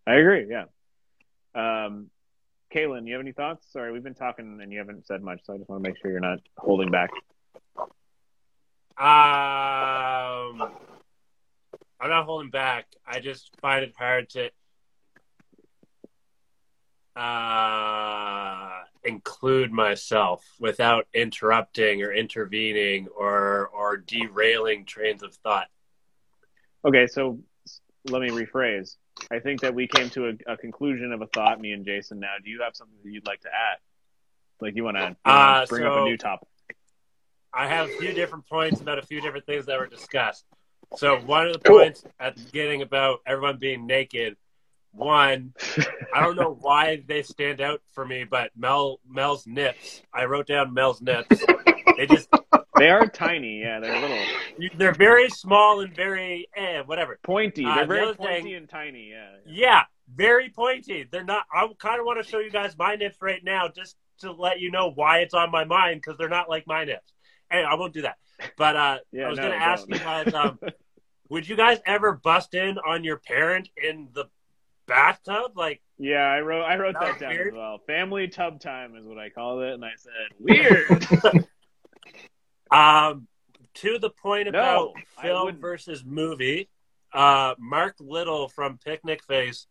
I 0.07 0.15
agree. 0.15 0.47
Yeah. 0.49 0.65
Um, 1.53 2.09
Kaylin, 2.73 3.05
you 3.05 3.13
have 3.13 3.21
any 3.21 3.31
thoughts? 3.31 3.67
Sorry, 3.71 3.91
we've 3.91 4.03
been 4.03 4.15
talking 4.15 4.59
and 4.59 4.71
you 4.71 4.79
haven't 4.79 5.05
said 5.05 5.21
much, 5.21 5.41
so 5.43 5.53
I 5.53 5.57
just 5.57 5.69
want 5.69 5.83
to 5.83 5.87
make 5.87 5.99
sure 6.01 6.09
you're 6.09 6.19
not 6.19 6.39
holding 6.57 6.89
back. 6.89 7.11
Um, 8.97 10.71
I'm 12.01 12.09
not 12.09 12.25
holding 12.25 12.49
back. 12.49 12.87
I 13.05 13.19
just 13.19 13.51
find 13.61 13.83
it 13.83 13.93
hard 13.95 14.29
to 14.31 14.49
uh, 17.15 18.69
include 19.03 19.71
myself 19.71 20.43
without 20.59 21.07
interrupting 21.13 22.01
or 22.01 22.11
intervening 22.11 23.07
or 23.07 23.67
or 23.67 23.97
derailing 23.97 24.85
trains 24.85 25.23
of 25.23 25.33
thought. 25.35 25.67
Okay, 26.83 27.07
so 27.07 27.39
let 28.03 28.21
me 28.21 28.29
rephrase. 28.29 28.97
I 29.31 29.39
think 29.39 29.61
that 29.61 29.73
we 29.73 29.87
came 29.87 30.09
to 30.11 30.27
a, 30.27 30.53
a 30.53 30.57
conclusion 30.57 31.11
of 31.11 31.21
a 31.21 31.27
thought, 31.27 31.59
me 31.59 31.71
and 31.71 31.85
Jason. 31.85 32.19
Now, 32.19 32.33
do 32.43 32.49
you 32.49 32.61
have 32.61 32.75
something 32.75 32.97
that 33.03 33.09
you'd 33.11 33.25
like 33.25 33.41
to 33.41 33.49
add? 33.49 33.77
Like 34.61 34.75
you 34.75 34.83
want 34.83 34.97
to 34.97 35.15
Uh, 35.25 35.65
bring 35.67 35.85
up 35.85 35.95
a 35.95 36.01
new 36.01 36.17
topic? 36.17 36.47
I 37.53 37.67
have 37.67 37.87
a 37.87 37.91
few 37.93 38.11
different 38.13 38.47
points 38.47 38.81
about 38.81 38.99
a 38.99 39.01
few 39.01 39.21
different 39.21 39.45
things 39.45 39.65
that 39.65 39.79
were 39.79 39.87
discussed. 39.87 40.45
So 40.97 41.17
one 41.21 41.47
of 41.47 41.53
the 41.53 41.59
Cool. 41.59 41.79
points 41.79 42.03
at 42.19 42.35
the 42.35 42.43
beginning 42.43 42.81
about 42.81 43.19
everyone 43.25 43.57
being 43.57 43.87
naked. 43.87 44.35
One, 44.95 45.53
I 46.13 46.21
don't 46.21 46.35
know 46.35 46.53
why 46.61 47.03
they 47.07 47.21
stand 47.21 47.61
out 47.61 47.81
for 47.93 48.05
me, 48.05 48.23
but 48.23 48.51
Mel 48.55 48.99
Mel's 49.09 49.45
nips. 49.45 50.01
I 50.13 50.25
wrote 50.25 50.47
down 50.47 50.73
Mel's 50.73 51.01
nips. 51.01 51.43
They 51.97 52.07
just 52.07 52.29
They 52.77 52.89
are 52.89 53.07
tiny. 53.07 53.61
Yeah, 53.61 53.79
they're 53.79 54.01
little 54.01 54.25
they're 54.77 54.93
very 54.93 55.29
small 55.29 55.79
and 55.79 55.95
very 55.95 56.47
eh, 56.55 56.81
whatever. 56.81 57.19
pointy. 57.23 57.65
Uh, 57.65 57.75
They're 57.75 57.85
the 57.85 57.93
very 57.93 58.15
pointy 58.15 58.41
thing- 58.43 58.55
and 58.55 58.69
tiny. 58.69 59.11
Yeah. 59.11 59.35
Yeah, 59.45 59.81
very 60.13 60.49
pointy. 60.49 61.07
They're 61.09 61.23
not. 61.23 61.45
I 61.53 61.67
kind 61.79 61.99
of 61.99 62.05
want 62.05 62.23
to 62.23 62.29
show 62.29 62.39
you 62.39 62.51
guys 62.51 62.75
my 62.77 62.95
nips 62.95 63.17
right 63.21 63.41
now, 63.43 63.69
just 63.73 63.95
to 64.19 64.31
let 64.31 64.59
you 64.59 64.71
know 64.71 64.91
why 64.91 65.19
it's 65.19 65.33
on 65.33 65.51
my 65.51 65.63
mind 65.63 66.01
because 66.01 66.17
they're 66.17 66.29
not 66.29 66.49
like 66.49 66.67
my 66.67 66.83
nips. 66.83 67.13
And 67.49 67.65
I 67.65 67.75
won't 67.75 67.93
do 67.93 68.01
that. 68.01 68.15
But 68.57 68.75
uh, 68.75 68.97
Yeah, 69.11 69.27
I 69.27 69.29
was 69.29 69.37
no, 69.37 69.47
going 69.47 69.59
to 69.59 69.65
ask 69.65 69.87
you 69.87 69.99
guys, 69.99 70.33
um, 70.33 70.59
would 71.29 71.47
you 71.47 71.55
guys 71.55 71.79
ever 71.85 72.13
bust 72.13 72.53
in 72.55 72.77
on 72.77 73.03
your 73.03 73.17
parent 73.17 73.69
in 73.81 74.09
the 74.13 74.25
bathtub? 74.87 75.51
Like, 75.55 75.81
Yeah, 75.97 76.17
I 76.23 76.41
wrote 76.41 76.63
I 76.63 76.77
wrote 76.77 76.93
That 76.93 77.13
that 77.13 77.19
down 77.19 77.29
weird. 77.31 77.47
as 77.47 77.53
well. 77.53 77.77
Family 77.87 78.27
tub 78.27 78.59
time 78.59 78.95
is 78.95 79.05
what 79.05 79.17
I 79.17 79.29
called 79.29 79.63
it, 79.63 79.73
and 79.73 79.83
I 79.85 79.91
said 79.97 80.11
weird. 80.39 81.45
um, 82.71 83.27
to 83.75 83.99
the 83.99 84.09
point 84.09 84.47
about 84.47 84.93
I 85.17 85.21
film 85.23 85.59
versus 85.59 86.03
movie, 86.05 86.69
uh, 87.13 87.55
Mark 87.59 87.95
Little 87.99 88.47
from 88.49 88.77
Picnic 88.83 89.23
Face 89.23 89.67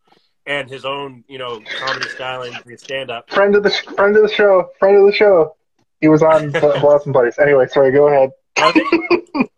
and 0.46 0.68
his 0.68 0.84
own, 0.84 1.24
you 1.26 1.38
know, 1.38 1.60
comedy 1.78 2.08
styling, 2.10 2.52
his 2.66 2.82
stand-up. 2.82 3.30
Friend 3.30 3.54
of 3.56 3.62
the 3.62 3.70
friend 3.70 4.14
of 4.16 4.22
the 4.22 4.28
show, 4.28 4.70
friend 4.78 4.96
of 4.98 5.06
the 5.06 5.12
show. 5.12 5.56
He 6.00 6.08
was 6.08 6.22
on 6.22 6.50
Blossom 6.80 7.12
Buddies. 7.12 7.38
Anyway, 7.38 7.66
sorry. 7.68 7.90
Go 7.92 8.08
ahead. 8.08 8.30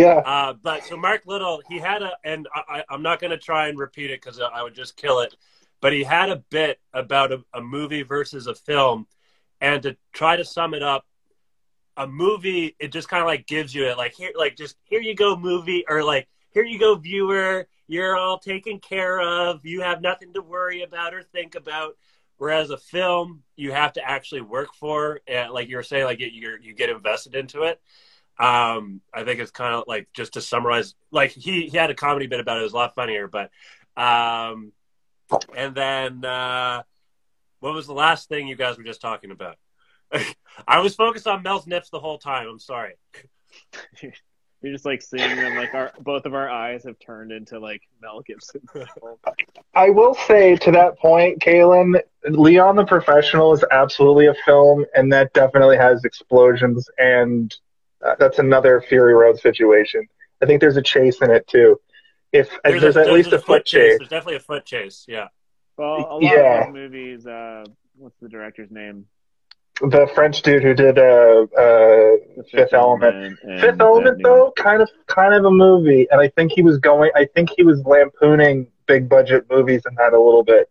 Yeah. 0.00 0.22
Uh, 0.24 0.54
but 0.54 0.84
so 0.84 0.96
Mark 0.96 1.26
Little, 1.26 1.62
he 1.68 1.78
had 1.78 2.02
a, 2.02 2.12
and 2.24 2.48
I, 2.54 2.84
I'm 2.88 3.02
not 3.02 3.20
going 3.20 3.30
to 3.30 3.38
try 3.38 3.68
and 3.68 3.78
repeat 3.78 4.10
it 4.10 4.20
because 4.20 4.40
I 4.40 4.62
would 4.62 4.74
just 4.74 4.96
kill 4.96 5.20
it. 5.20 5.34
But 5.80 5.92
he 5.92 6.02
had 6.02 6.30
a 6.30 6.36
bit 6.50 6.78
about 6.92 7.32
a, 7.32 7.42
a 7.54 7.60
movie 7.60 8.02
versus 8.02 8.46
a 8.46 8.54
film, 8.54 9.06
and 9.60 9.82
to 9.82 9.96
try 10.12 10.36
to 10.36 10.44
sum 10.44 10.74
it 10.74 10.82
up, 10.82 11.06
a 11.96 12.06
movie 12.06 12.76
it 12.78 12.92
just 12.92 13.08
kind 13.08 13.20
of 13.20 13.26
like 13.26 13.46
gives 13.46 13.74
you 13.74 13.86
it 13.86 13.98
like 13.98 14.14
here, 14.14 14.32
like 14.36 14.56
just 14.56 14.76
here 14.84 15.00
you 15.00 15.14
go 15.14 15.36
movie, 15.36 15.84
or 15.88 16.02
like 16.02 16.28
here 16.52 16.64
you 16.64 16.78
go 16.78 16.94
viewer, 16.94 17.66
you're 17.88 18.16
all 18.16 18.38
taken 18.38 18.78
care 18.78 19.20
of, 19.20 19.64
you 19.64 19.82
have 19.82 20.00
nothing 20.00 20.32
to 20.34 20.42
worry 20.42 20.82
about 20.82 21.14
or 21.14 21.22
think 21.22 21.54
about. 21.54 21.96
Whereas 22.38 22.70
a 22.70 22.78
film, 22.78 23.42
you 23.56 23.72
have 23.72 23.92
to 23.94 24.08
actually 24.08 24.40
work 24.40 24.74
for, 24.74 25.20
uh, 25.30 25.52
like 25.52 25.68
you 25.68 25.76
were 25.76 25.82
saying, 25.82 26.04
like 26.04 26.20
you 26.20 26.58
you 26.62 26.72
get 26.72 26.88
invested 26.88 27.34
into 27.34 27.64
it. 27.64 27.80
Um, 28.40 29.02
I 29.12 29.24
think 29.24 29.38
it's 29.38 29.50
kind 29.50 29.74
of 29.74 29.84
like 29.86 30.08
just 30.14 30.32
to 30.34 30.40
summarize, 30.40 30.94
like 31.10 31.30
he 31.32 31.66
he 31.66 31.76
had 31.76 31.90
a 31.90 31.94
comedy 31.94 32.26
bit 32.26 32.40
about 32.40 32.56
it. 32.56 32.60
It 32.60 32.64
was 32.64 32.72
a 32.72 32.76
lot 32.76 32.94
funnier, 32.94 33.28
but 33.28 33.50
um, 33.96 34.72
and 35.54 35.74
then 35.74 36.24
uh, 36.24 36.82
what 37.60 37.74
was 37.74 37.86
the 37.86 37.92
last 37.92 38.28
thing 38.28 38.48
you 38.48 38.56
guys 38.56 38.78
were 38.78 38.84
just 38.84 39.02
talking 39.02 39.30
about? 39.30 39.56
I 40.66 40.80
was 40.80 40.94
focused 40.94 41.26
on 41.26 41.42
Mel's 41.42 41.66
nips 41.66 41.90
the 41.90 42.00
whole 42.00 42.18
time. 42.18 42.48
I'm 42.48 42.58
sorry. 42.58 42.94
You're 44.62 44.74
just 44.74 44.84
like 44.84 45.00
seeing 45.00 45.36
them, 45.36 45.56
like 45.56 45.72
our 45.72 45.92
both 46.00 46.26
of 46.26 46.34
our 46.34 46.50
eyes 46.50 46.84
have 46.84 46.98
turned 46.98 47.32
into 47.32 47.58
like 47.58 47.80
Mel 48.02 48.20
Gibson. 48.20 48.60
I 49.74 49.88
will 49.88 50.14
say 50.14 50.56
to 50.56 50.70
that 50.72 50.98
point, 50.98 51.40
Kalen, 51.40 51.98
Leon 52.28 52.76
the 52.76 52.84
Professional 52.84 53.54
is 53.54 53.64
absolutely 53.70 54.26
a 54.26 54.34
film, 54.44 54.84
and 54.94 55.10
that 55.12 55.32
definitely 55.32 55.78
has 55.78 56.04
explosions, 56.04 56.88
and 56.98 57.54
uh, 58.04 58.14
that's 58.18 58.38
another 58.38 58.80
Fury 58.88 59.14
Road 59.14 59.38
situation. 59.38 60.06
I 60.42 60.46
think 60.46 60.60
there's 60.60 60.76
a 60.76 60.82
chase 60.82 61.20
in 61.20 61.30
it 61.30 61.46
too. 61.46 61.80
If 62.32 62.48
there's, 62.64 62.80
there's 62.80 62.96
a, 62.96 63.00
at 63.00 63.04
there's 63.06 63.14
least 63.14 63.32
a, 63.32 63.38
foot 63.38 63.64
chase. 63.66 63.98
There's 63.98 64.08
definitely 64.08 64.36
a 64.36 64.40
foot 64.40 64.64
chase. 64.64 65.04
Yeah. 65.08 65.28
Well, 65.76 65.96
a 66.10 66.14
lot 66.14 66.22
Yeah. 66.22 66.60
of 66.60 66.66
those 66.66 66.74
movies. 66.74 67.26
Uh, 67.26 67.64
what's 67.96 68.16
the 68.20 68.28
director's 68.28 68.70
name? 68.70 69.06
The 69.82 70.10
French 70.14 70.42
dude 70.42 70.62
who 70.62 70.74
did 70.74 70.98
uh, 70.98 71.02
uh, 71.02 71.46
The 71.56 72.44
Fifth 72.50 72.74
Element. 72.74 73.38
and 73.42 73.60
Fifth 73.60 73.80
Element, 73.80 74.18
new 74.18 74.22
though, 74.24 74.52
kind 74.56 74.82
of 74.82 74.90
kind 75.06 75.32
of 75.34 75.44
a 75.46 75.50
movie, 75.50 76.06
and 76.10 76.20
I 76.20 76.28
think 76.28 76.52
he 76.52 76.60
was 76.62 76.76
going. 76.78 77.10
I 77.14 77.24
think 77.34 77.48
he 77.56 77.62
was 77.62 77.82
lampooning 77.86 78.66
big 78.86 79.08
budget 79.08 79.46
movies 79.50 79.82
in 79.88 79.94
that 79.94 80.12
a 80.12 80.20
little 80.20 80.44
bit. 80.44 80.68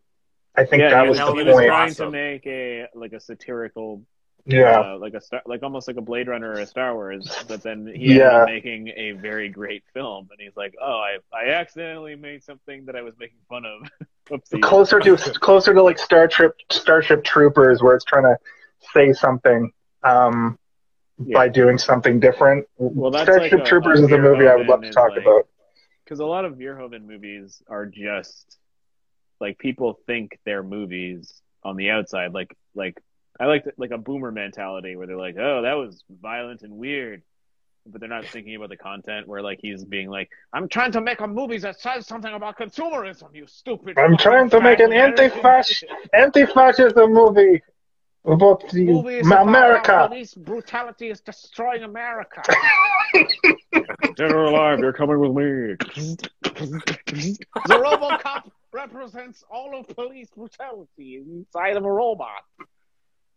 I 0.55 0.63
think 0.65 0.81
Yeah, 0.81 0.89
that 0.89 1.07
was 1.07 1.17
was, 1.17 1.17
the 1.17 1.23
he 1.23 1.29
Element 1.39 1.47
was 1.47 1.65
trying 1.65 1.89
awesome. 1.89 2.05
to 2.05 2.11
make 2.11 2.45
a 2.45 2.85
like 2.93 3.13
a 3.13 3.19
satirical, 3.19 4.03
Yeah, 4.45 4.79
uh, 4.93 4.97
like 4.99 5.13
a 5.13 5.21
star, 5.21 5.41
like 5.45 5.63
almost 5.63 5.87
like 5.87 5.97
a 5.97 6.01
Blade 6.01 6.27
Runner 6.27 6.49
or 6.51 6.59
a 6.59 6.65
Star 6.65 6.93
Wars. 6.95 7.43
But 7.47 7.61
then 7.61 7.85
he 7.87 7.91
ended 8.11 8.17
Yeah. 8.17 8.37
up 8.41 8.45
making 8.47 8.87
a 8.95 9.11
very 9.11 9.49
great 9.49 9.83
film, 9.93 10.27
and 10.31 10.39
he's 10.39 10.55
like, 10.57 10.75
"Oh, 10.81 10.97
I 10.97 11.17
I 11.33 11.49
accidentally 11.51 12.15
made 12.15 12.43
something 12.43 12.85
that 12.85 12.95
I 12.95 13.01
was 13.01 13.13
making 13.19 13.37
fun 13.47 13.63
of." 13.65 13.89
Closer 14.61 14.99
to 14.99 15.17
closer 15.39 15.73
to 15.73 15.81
like 15.83 15.97
Star 15.99 16.27
Trip 16.27 16.55
Starship 16.71 17.23
Troopers, 17.23 17.81
where 17.81 17.95
it's 17.95 18.05
trying 18.05 18.23
to 18.23 18.37
say 18.93 19.11
something 19.13 19.71
um, 20.03 20.57
Yeah. 21.23 21.33
by 21.37 21.49
doing 21.49 21.77
something 21.77 22.19
different. 22.19 22.65
Well, 22.77 23.11
that's 23.11 23.23
Starship 23.23 23.51
like 23.51 23.61
a- 23.61 23.65
Troopers 23.65 23.99
a 24.01 24.03
is 24.05 24.11
a 24.11 24.17
movie 24.17 24.47
I 24.47 24.55
would 24.55 24.67
love 24.67 24.81
to 24.81 24.91
talk 24.91 25.09
like- 25.11 25.21
about. 25.21 25.47
because 26.05 26.19
a 26.19 26.25
lot 26.25 26.45
of 26.45 26.53
Verhoeven 26.53 27.05
movies 27.05 27.61
are 27.67 27.85
just 27.87 28.57
like 29.41 29.57
people 29.57 29.99
think 30.07 30.37
they're 30.45 30.63
movies 30.63 31.41
on 31.63 31.75
the 31.75 31.89
outside. 31.89 32.33
Like 32.33 32.55
like 32.75 33.01
I 33.39 33.45
like 33.45 33.63
the, 33.63 33.71
like 33.77 33.91
a 33.91 33.97
boomer 33.97 34.31
mentality 34.31 34.95
where 34.95 35.07
they're 35.07 35.17
like, 35.17 35.37
oh, 35.39 35.61
that 35.61 35.73
was 35.73 36.03
violent 36.09 36.61
and 36.61 36.73
weird, 36.73 37.21
but 37.85 38.01
they're 38.01 38.09
not 38.09 38.25
thinking 38.25 38.55
about 38.55 38.69
the 38.69 38.77
content. 38.77 39.27
Where 39.27 39.41
like 39.41 39.59
he's 39.61 39.85
being 39.85 40.09
like, 40.09 40.29
I'm 40.51 40.67
trying 40.67 40.91
to 40.93 41.01
make 41.01 41.21
a 41.21 41.27
movie 41.27 41.57
that 41.59 41.79
says 41.79 42.05
something 42.05 42.33
about 42.33 42.57
consumerism. 42.57 43.33
You 43.33 43.47
stupid. 43.47 43.97
I'm 43.97 44.17
trying 44.17 44.49
to 44.49 44.59
make 44.59 44.79
an 44.79 44.91
anti-fascist 44.91 45.85
anti-fascism 46.13 47.13
movie 47.13 47.61
about 48.25 48.69
the 48.69 48.83
Movies 48.83 49.25
Ma- 49.25 49.35
about 49.43 49.47
America. 49.47 50.05
police 50.09 50.33
brutality 50.33 51.09
is 51.09 51.21
destroying 51.21 51.83
America. 51.83 52.41
Dead 54.15 54.31
or 54.31 54.45
alive, 54.45 54.79
you're 54.79 54.91
coming 54.93 55.19
with 55.19 55.31
me. 55.31 55.75
the 56.43 57.75
RoboCop 57.75 58.51
represents 58.73 59.43
all 59.49 59.79
of 59.79 59.87
police 59.95 60.29
brutality 60.35 61.23
inside 61.25 61.77
of 61.77 61.85
a 61.85 61.91
robot. 61.91 62.43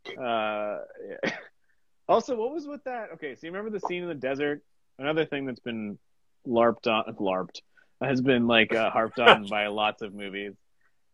Uh, 0.08 0.78
yeah. 1.24 1.30
Also, 2.08 2.36
what 2.36 2.52
was 2.52 2.66
with 2.66 2.82
that? 2.84 3.10
Okay, 3.14 3.36
so 3.36 3.46
you 3.46 3.52
remember 3.52 3.70
the 3.70 3.86
scene 3.86 4.02
in 4.02 4.08
the 4.08 4.14
desert? 4.14 4.60
Another 4.98 5.24
thing 5.24 5.46
that's 5.46 5.60
been 5.60 5.98
larped 6.46 6.86
on, 6.88 7.14
larped 7.14 7.60
has 8.02 8.20
been 8.20 8.48
like 8.48 8.74
uh, 8.74 8.90
harped 8.90 9.20
on 9.20 9.46
by 9.50 9.68
lots 9.68 10.02
of 10.02 10.12
movies. 10.12 10.52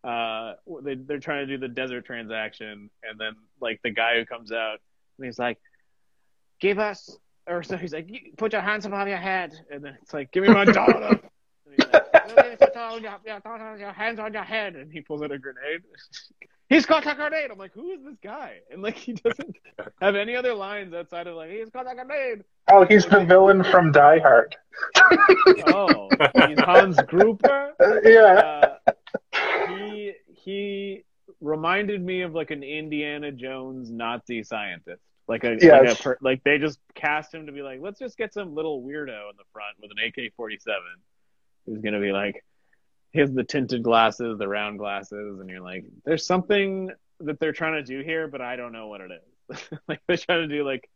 Uh, 0.03 0.55
they, 0.83 0.95
they're 0.95 1.21
trying 1.21 1.47
to 1.47 1.57
do 1.57 1.59
the 1.59 1.69
desert 1.69 2.07
transaction, 2.07 2.91
and 3.03 3.21
then 3.21 3.35
like 3.61 3.81
the 3.85 3.91
guy 3.91 4.17
who 4.19 4.25
comes 4.25 4.51
out 4.51 4.79
and 5.19 5.27
he's 5.27 5.39
like, 5.39 5.59
"Give 6.59 6.79
us," 6.79 7.17
or 7.47 7.63
so 7.63 7.77
he's 7.77 7.93
like, 7.93 8.11
"Put 8.39 8.53
your 8.53 8.63
hands 8.63 8.87
above 8.87 9.09
your 9.09 9.19
head," 9.19 9.53
and 9.71 9.85
then 9.85 9.97
it's 10.03 10.15
like, 10.15 10.33
"Give 10.33 10.43
me 10.43 10.49
my 10.49 10.65
daughter." 10.79 11.21
And 11.67 11.75
he's 11.77 11.87
like, 11.93 12.59
"Put 12.59 12.75
your, 12.75 12.99
your, 13.01 13.19
your 13.27 13.41
daughter- 13.41 13.77
your 13.79 13.93
hands 13.93 14.19
on 14.19 14.33
your 14.33 14.43
head, 14.43 14.75
and 14.75 14.91
he 14.91 15.03
pulls 15.03 15.23
out 15.23 15.33
a 15.33 15.39
grenade. 15.39 15.83
He's 16.69 16.85
got 16.85 17.03
grenade. 17.03 17.51
I'm 17.51 17.59
like, 17.59 17.73
who 17.73 17.91
is 17.93 18.01
this 18.05 18.17
guy? 18.23 18.59
And 18.71 18.83
like, 18.83 18.97
he 18.97 19.15
doesn't 19.15 19.57
have 20.03 20.15
any 20.15 20.37
other 20.37 20.53
lines 20.53 20.93
outside 20.93 21.27
of 21.27 21.35
like, 21.35 21.51
he's 21.51 21.71
got 21.71 21.87
grenade. 21.87 22.45
Oh, 22.71 22.85
he's 22.85 23.07
the 23.07 23.25
villain 23.25 23.65
from 23.65 23.93
Die 23.93 24.19
Hard. 24.19 24.57
Oh, 25.69 26.09
he's 26.47 26.61
Hans 26.61 26.99
Gruber. 27.07 27.73
Yeah. 28.05 28.77
Uh, 28.87 28.93
he 29.69 30.13
he 30.27 31.05
reminded 31.41 32.05
me 32.05 32.23
of 32.23 32.35
like 32.35 32.51
an 32.51 32.63
Indiana 32.63 33.33
Jones 33.33 33.91
Nazi 33.91 34.43
scientist. 34.43 35.03
Like 35.27 35.45
a, 35.45 35.59
like, 35.61 35.91
a 35.91 35.95
per, 35.95 36.19
like 36.23 36.43
they 36.45 36.59
just 36.59 36.79
cast 36.95 37.35
him 37.35 37.47
to 37.47 37.53
be 37.53 37.61
like, 37.61 37.81
let's 37.83 37.99
just 37.99 38.17
get 38.17 38.33
some 38.33 38.55
little 38.55 38.83
weirdo 38.83 39.31
in 39.31 39.37
the 39.37 39.45
front 39.53 39.77
with 39.81 39.91
an 39.91 39.99
AK-47 39.99 40.59
who's 41.67 41.81
gonna 41.83 42.01
be 42.01 42.13
like, 42.13 42.43
here's 43.13 43.33
the 43.33 43.45
tinted 43.45 43.83
glasses, 43.83 44.39
the 44.39 44.49
round 44.49 44.79
glasses, 44.79 45.41
and 45.41 45.49
you're 45.49 45.61
like, 45.61 45.85
there's 46.05 46.27
something 46.27 46.91
that 47.21 47.41
they're 47.41 47.53
trying 47.53 47.75
to 47.75 47.83
do 47.83 48.03
here, 48.03 48.29
but 48.29 48.41
I 48.41 48.57
don't 48.57 48.73
know 48.73 48.89
what 48.89 49.01
it 49.01 49.11
is. 49.11 49.69
like 49.89 50.01
they're 50.07 50.17
trying 50.17 50.49
to 50.49 50.55
do 50.55 50.65
like 50.65 50.89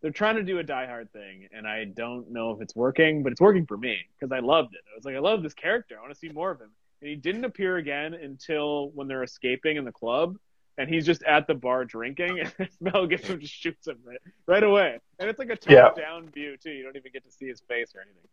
they're 0.00 0.12
trying 0.12 0.36
to 0.36 0.42
do 0.42 0.58
a 0.58 0.62
Die 0.62 0.86
Hard 0.86 1.10
thing, 1.12 1.48
and 1.52 1.66
I 1.66 1.84
don't 1.84 2.30
know 2.30 2.50
if 2.50 2.60
it's 2.60 2.76
working, 2.76 3.22
but 3.22 3.32
it's 3.32 3.40
working 3.40 3.64
for 3.66 3.76
me 3.76 4.00
because 4.18 4.32
I 4.32 4.40
loved 4.40 4.74
it. 4.74 4.82
I 4.92 4.96
was 4.96 5.04
like, 5.04 5.16
I 5.16 5.20
love 5.20 5.42
this 5.42 5.54
character. 5.54 5.96
I 5.96 6.02
want 6.02 6.12
to 6.12 6.18
see 6.18 6.28
more 6.28 6.50
of 6.50 6.60
him. 6.60 6.70
And 7.00 7.08
he 7.08 7.16
didn't 7.16 7.44
appear 7.44 7.78
again 7.78 8.12
until 8.12 8.90
when 8.90 9.08
they're 9.08 9.22
escaping 9.22 9.78
in 9.78 9.84
the 9.84 9.92
club, 9.92 10.36
and 10.76 10.88
he's 10.90 11.06
just 11.06 11.22
at 11.22 11.46
the 11.46 11.54
bar 11.54 11.86
drinking, 11.86 12.40
and 12.58 12.68
Mel 12.80 13.06
Gibson 13.06 13.40
just 13.40 13.54
shoots 13.54 13.86
him 13.86 13.98
right, 14.04 14.18
right 14.46 14.62
away. 14.62 15.00
And 15.18 15.30
it's 15.30 15.38
like 15.38 15.50
a 15.50 15.56
top-down 15.56 16.28
view 16.30 16.56
too. 16.58 16.70
You 16.70 16.82
don't 16.82 16.96
even 16.96 17.10
get 17.10 17.24
to 17.24 17.32
see 17.32 17.48
his 17.48 17.62
face 17.62 17.94
or 17.94 18.02
anything. 18.02 18.28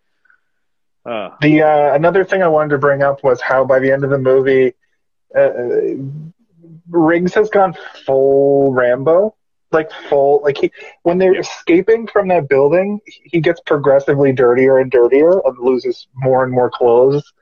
Uh, 1.06 1.30
The 1.42 1.62
uh, 1.62 1.94
another 1.96 2.24
thing 2.24 2.44
I 2.44 2.48
wanted 2.48 2.70
to 2.70 2.78
bring 2.78 3.02
up 3.02 3.24
was 3.24 3.42
how 3.42 3.66
by 3.66 3.80
the 3.80 3.92
end 3.92 4.04
of 4.04 4.10
the 4.10 4.18
movie, 4.20 4.74
uh, 5.36 5.52
Riggs 6.90 7.34
has 7.36 7.50
gone 7.50 7.76
full 8.06 8.74
Rambo, 8.74 9.36
like 9.72 9.92
full 10.10 10.42
like 10.44 10.58
he 10.58 10.72
when 11.04 11.18
they're 11.18 11.40
escaping 11.40 12.08
from 12.08 12.28
that 12.30 12.50
building, 12.50 13.00
he 13.06 13.40
gets 13.40 13.60
progressively 13.62 14.32
dirtier 14.32 14.78
and 14.78 14.92
dirtier 14.92 15.40
and 15.46 15.58
loses 15.60 16.08
more 16.16 16.44
and 16.44 16.52
more 16.52 16.70
clothes. 16.70 17.34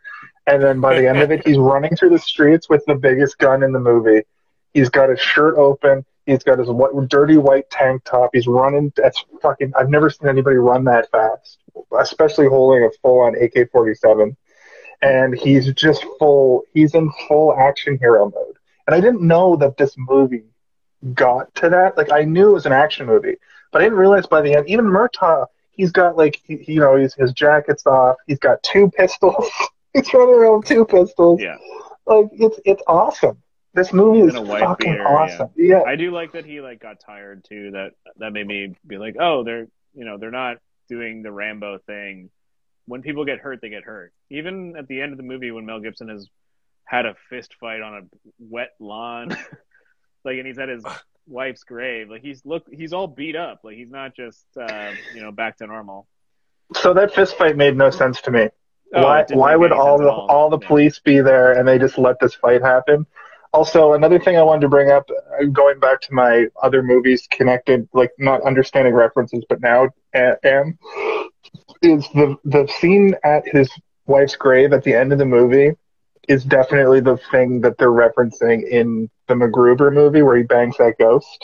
And 0.47 0.61
then 0.61 0.79
by 0.79 0.95
the 0.95 1.07
end 1.07 1.19
of 1.19 1.31
it, 1.31 1.45
he's 1.45 1.57
running 1.73 1.95
through 1.95 2.09
the 2.09 2.19
streets 2.19 2.69
with 2.69 2.83
the 2.85 2.95
biggest 2.95 3.37
gun 3.37 3.63
in 3.63 3.71
the 3.71 3.79
movie. 3.79 4.23
He's 4.73 4.89
got 4.89 5.09
his 5.09 5.19
shirt 5.19 5.57
open. 5.57 6.05
He's 6.29 6.43
got 6.43 6.59
his 6.59 6.69
white, 6.69 6.91
dirty 7.07 7.37
white 7.37 7.69
tank 7.69 8.03
top. 8.05 8.31
He's 8.33 8.47
running. 8.47 8.93
That's 8.95 9.23
fucking. 9.41 9.73
I've 9.77 9.89
never 9.89 10.09
seen 10.09 10.27
anybody 10.27 10.57
run 10.57 10.83
that 10.85 11.09
fast, 11.11 11.57
especially 11.97 12.47
holding 12.47 12.83
a 12.83 12.89
full-on 13.01 13.35
AK-47. 13.35 14.35
And 15.01 15.33
he's 15.37 15.71
just 15.73 16.05
full. 16.19 16.63
He's 16.73 16.93
in 16.93 17.11
full 17.27 17.57
action 17.57 17.97
hero 17.97 18.25
mode. 18.25 18.57
And 18.85 18.95
I 18.95 19.01
didn't 19.01 19.21
know 19.21 19.55
that 19.57 19.77
this 19.77 19.95
movie 19.97 20.45
got 21.13 21.53
to 21.55 21.69
that. 21.69 21.97
Like 21.97 22.11
I 22.11 22.23
knew 22.23 22.49
it 22.49 22.53
was 22.53 22.65
an 22.65 22.73
action 22.73 23.05
movie, 23.05 23.37
but 23.71 23.81
I 23.81 23.85
didn't 23.85 23.99
realize 23.99 24.27
by 24.27 24.41
the 24.41 24.53
end. 24.53 24.67
Even 24.69 24.85
Murtaugh, 24.85 25.47
he's 25.71 25.91
got 25.91 26.17
like 26.17 26.41
he, 26.43 26.63
you 26.67 26.79
know, 26.79 26.95
he's, 26.95 27.13
his 27.13 27.31
jacket's 27.33 27.85
off. 27.85 28.17
He's 28.27 28.39
got 28.39 28.61
two 28.63 28.91
pistols. 28.91 29.49
he's 29.93 30.13
running 30.13 30.35
around 30.35 30.59
with 30.59 30.67
two 30.67 30.85
pistols. 30.85 31.39
yeah, 31.41 31.57
Like 32.05 32.27
it's 32.33 32.59
it's 32.65 32.83
awesome. 32.87 33.41
This 33.79 33.93
movie 33.93 34.19
is 34.19 34.35
In 34.35 34.35
a 34.35 34.41
white 34.41 34.59
fucking 34.61 34.91
beater, 34.91 35.07
awesome. 35.07 35.49
Yeah. 35.55 35.81
I 35.87 35.95
do 35.95 36.11
like 36.11 36.33
that 36.33 36.45
he 36.45 36.59
like 36.61 36.81
got 36.81 36.99
tired 36.99 37.45
too. 37.47 37.71
That 37.71 37.91
that 38.17 38.33
made 38.33 38.45
me 38.45 38.75
be 38.85 38.97
like, 38.97 39.15
oh, 39.19 39.43
they're 39.43 39.67
you 39.93 40.05
know 40.05 40.17
they're 40.17 40.31
not 40.31 40.57
doing 40.89 41.23
the 41.23 41.31
Rambo 41.31 41.79
thing. 41.87 42.29
When 42.85 43.01
people 43.01 43.23
get 43.23 43.39
hurt, 43.39 43.59
they 43.61 43.69
get 43.69 43.83
hurt. 43.83 44.11
Even 44.29 44.75
at 44.77 44.87
the 44.87 45.01
end 45.01 45.11
of 45.11 45.17
the 45.17 45.23
movie, 45.23 45.51
when 45.51 45.65
Mel 45.65 45.79
Gibson 45.79 46.09
has 46.09 46.27
had 46.85 47.05
a 47.05 47.15
fist 47.29 47.53
fight 47.59 47.81
on 47.81 47.93
a 47.93 48.01
wet 48.39 48.71
lawn, 48.79 49.29
like, 50.25 50.37
and 50.37 50.47
he's 50.47 50.57
at 50.59 50.69
his 50.69 50.83
wife's 51.27 51.63
grave, 51.63 52.09
like 52.09 52.21
he's 52.21 52.41
look, 52.45 52.65
he's 52.71 52.91
all 52.91 53.07
beat 53.07 53.35
up. 53.35 53.61
Like 53.63 53.75
he's 53.77 53.91
not 53.91 54.15
just 54.15 54.45
uh, 54.59 54.91
you 55.13 55.21
know 55.21 55.31
back 55.31 55.57
to 55.57 55.67
normal. 55.67 56.07
So 56.75 56.93
that 56.95 57.13
fist 57.13 57.37
fight 57.37 57.55
made 57.55 57.77
no 57.77 57.89
sense 57.91 58.21
to 58.21 58.31
me. 58.31 58.49
Oh, 58.93 59.03
why 59.03 59.25
why 59.31 59.55
would 59.55 59.71
all 59.71 59.97
the 59.99 60.09
all. 60.09 60.27
all 60.29 60.49
the 60.49 60.59
Yeah. 60.59 60.67
police 60.67 60.99
be 60.99 61.21
there 61.21 61.53
and 61.53 61.67
they 61.67 61.77
just 61.77 61.97
let 61.97 62.19
this 62.19 62.33
fight 62.33 62.61
happen? 62.61 63.05
Also, 63.51 63.93
another 63.93 64.19
thing 64.19 64.37
I 64.37 64.43
wanted 64.43 64.61
to 64.61 64.69
bring 64.69 64.91
up, 64.91 65.09
uh, 65.09 65.45
going 65.45 65.79
back 65.79 66.01
to 66.01 66.13
my 66.13 66.45
other 66.61 66.83
movies 66.83 67.27
connected, 67.31 67.87
like 67.93 68.11
not 68.19 68.41
understanding 68.43 68.93
references, 68.93 69.43
but 69.49 69.59
now 69.61 69.89
a- 70.13 70.37
am, 70.45 70.77
is 71.81 72.07
the 72.13 72.35
the 72.45 72.67
scene 72.79 73.15
at 73.23 73.47
his 73.47 73.71
wife's 74.05 74.35
grave 74.35 74.71
at 74.73 74.83
the 74.83 74.93
end 74.93 75.11
of 75.11 75.17
the 75.19 75.25
movie 75.25 75.71
is 76.27 76.43
definitely 76.43 76.99
the 76.99 77.17
thing 77.31 77.59
that 77.61 77.75
they're 77.79 77.89
referencing 77.89 78.67
in 78.67 79.09
the 79.27 79.33
MacGruber 79.33 79.91
movie 79.91 80.21
where 80.21 80.37
he 80.37 80.43
bangs 80.43 80.77
that 80.77 80.93
ghost. 80.99 81.43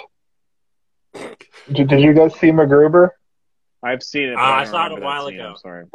Did, 1.72 1.88
did 1.88 2.01
you 2.01 2.14
guys 2.14 2.36
see 2.36 2.51
MacGruber? 2.51 3.10
I've 3.82 4.03
seen 4.03 4.30
it. 4.30 4.36
but 4.36 4.41
Ah, 4.41 4.60
I 4.60 4.64
saw 4.66 4.86
it 4.88 4.91
a 4.91 5.01
while 5.01 5.26
ago. 5.26 5.49
I'm 5.49 5.58
sorry. 5.58 5.86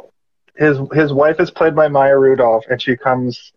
his 0.57 0.77
his 0.93 1.13
wife 1.13 1.39
is 1.39 1.51
played 1.51 1.73
by 1.75 1.87
Maya 1.87 2.17
Rudolph, 2.17 2.65
and 2.69 2.81
she 2.81 2.97
comes. 2.97 3.53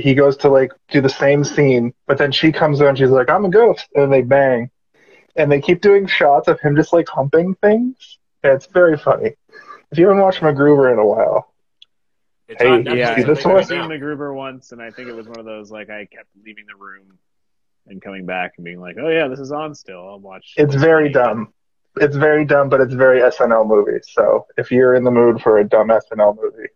He 0.00 0.14
goes 0.14 0.36
to 0.38 0.48
like 0.48 0.72
do 0.90 1.00
the 1.00 1.08
same 1.08 1.44
scene, 1.44 1.92
but 2.06 2.18
then 2.18 2.32
she 2.32 2.50
comes 2.52 2.80
in 2.80 2.86
and 2.88 2.98
she's 2.98 3.10
like, 3.10 3.30
"I'm 3.30 3.44
a 3.44 3.50
ghost," 3.50 3.88
and 3.94 4.12
they 4.12 4.22
bang, 4.22 4.70
and 5.36 5.50
they 5.52 5.60
keep 5.60 5.80
doing 5.80 6.06
shots 6.06 6.48
of 6.48 6.60
him 6.60 6.76
just 6.76 6.92
like 6.92 7.08
humping 7.08 7.54
things. 7.56 8.18
And 8.42 8.52
it's 8.54 8.66
very 8.66 8.96
funny. 8.96 9.36
If 9.90 9.98
you 9.98 10.08
haven't 10.08 10.22
watched 10.22 10.40
MacGruber 10.40 10.92
in 10.92 10.98
a 10.98 11.04
while, 11.06 11.52
It's 12.48 12.60
Hey, 12.60 12.68
on 12.68 12.84
Netflix, 12.84 12.96
Yeah, 12.96 13.16
see 13.16 13.22
I 13.22 13.24
this 13.26 13.38
think, 13.38 13.46
one? 13.46 13.56
I've 13.58 13.66
seen. 13.66 13.78
MacGruber 13.78 14.34
once, 14.34 14.72
and 14.72 14.82
I 14.82 14.90
think 14.90 15.08
it 15.08 15.14
was 15.14 15.28
one 15.28 15.38
of 15.38 15.44
those 15.44 15.70
like 15.70 15.90
I 15.90 16.06
kept 16.06 16.28
leaving 16.44 16.64
the 16.66 16.76
room 16.76 17.18
and 17.86 18.00
coming 18.00 18.26
back 18.26 18.52
and 18.56 18.64
being 18.64 18.80
like, 18.80 18.96
"Oh 18.98 19.08
yeah, 19.08 19.28
this 19.28 19.40
is 19.40 19.52
on 19.52 19.74
still. 19.74 20.08
I'll 20.08 20.20
watch." 20.20 20.54
it's 20.56 20.74
very 20.74 21.08
dumb. 21.10 21.52
It's 21.96 22.16
very 22.16 22.44
dumb, 22.46 22.68
but 22.70 22.80
it's 22.80 22.94
very 22.94 23.22
SNL 23.22 23.66
movie. 23.66 24.00
So 24.02 24.46
if 24.56 24.70
you're 24.70 24.94
in 24.94 25.04
the 25.04 25.10
mood 25.10 25.42
for 25.42 25.58
a 25.58 25.64
dumb 25.64 25.90
SNL 25.90 26.34
movie, 26.36 26.68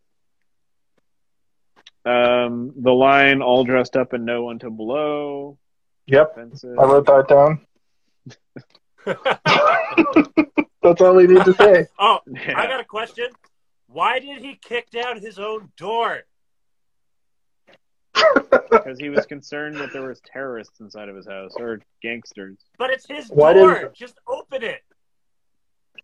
Um, 2.07 2.73
the 2.77 2.93
line 2.93 3.43
"all 3.43 3.65
dressed 3.65 3.97
up 3.97 4.13
and 4.13 4.25
no 4.25 4.43
one 4.45 4.59
to 4.61 4.71
blow." 4.71 5.59
yep, 6.07 6.33
Offensive. 6.33 6.79
I 6.79 6.85
wrote 6.85 7.07
that 7.07 7.27
down. 7.29 7.67
That's 10.83 11.01
all 11.01 11.15
we 11.17 11.27
need 11.27 11.45
to 11.45 11.53
say. 11.55 11.87
oh, 11.99 12.19
Yeah. 12.27 12.55
I 12.59 12.67
got 12.67 12.81
a 12.81 12.85
question. 12.85 13.27
Why 13.89 14.19
did 14.21 14.39
he 14.43 14.55
kick 14.57 14.91
down 14.91 15.21
his 15.21 15.39
own 15.39 15.71
door? 15.77 16.21
because 18.71 18.99
he 18.99 19.09
was 19.11 19.27
concerned 19.27 19.77
that 19.77 19.93
there 19.93 20.07
was 20.09 20.21
terrorists 20.33 20.81
inside 20.81 21.09
of 21.09 21.17
his 21.17 21.27
house 21.27 21.53
or 21.59 21.81
gangsters. 22.03 22.57
But 22.79 22.91
it's 22.91 23.07
his 23.07 23.29
Why 23.29 23.53
door. 23.53 23.75
did- 23.81 23.95
Just 23.95 24.19
open 24.27 24.63
it. 24.63 24.81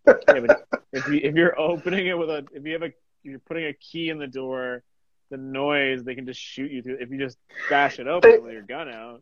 Yeah, 0.05 0.41
but 0.45 0.67
if 0.91 1.07
you 1.07 1.19
if 1.23 1.35
you're 1.35 1.57
opening 1.59 2.07
it 2.07 2.17
with 2.17 2.29
a 2.29 2.45
if 2.51 2.65
you 2.65 2.73
have 2.73 2.81
a 2.83 2.87
if 2.87 2.93
you're 3.23 3.39
putting 3.39 3.65
a 3.65 3.73
key 3.73 4.09
in 4.09 4.17
the 4.19 4.27
door, 4.27 4.83
the 5.29 5.37
noise 5.37 6.03
they 6.03 6.15
can 6.15 6.25
just 6.25 6.39
shoot 6.39 6.71
you 6.71 6.81
through. 6.81 6.97
If 6.99 7.09
you 7.11 7.17
just 7.17 7.37
bash 7.69 7.99
it 7.99 8.07
open 8.07 8.29
They- 8.29 8.37
with 8.39 8.53
your 8.53 8.61
gun 8.61 8.89
out, 8.89 9.21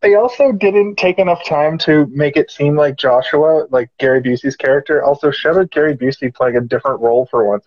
They 0.00 0.14
also 0.14 0.52
didn't 0.52 0.94
take 0.94 1.18
enough 1.18 1.44
time 1.44 1.76
to 1.78 2.06
make 2.12 2.36
it 2.36 2.52
seem 2.52 2.76
like 2.76 2.96
Joshua, 2.96 3.66
like 3.70 3.90
Gary 3.98 4.20
Busey's 4.22 4.54
character. 4.54 5.02
Also, 5.02 5.32
shout 5.32 5.56
out 5.56 5.72
Gary 5.72 5.96
Busey 5.96 6.32
playing 6.32 6.56
a 6.56 6.60
different 6.60 7.00
role 7.00 7.26
for 7.26 7.44
once. 7.44 7.64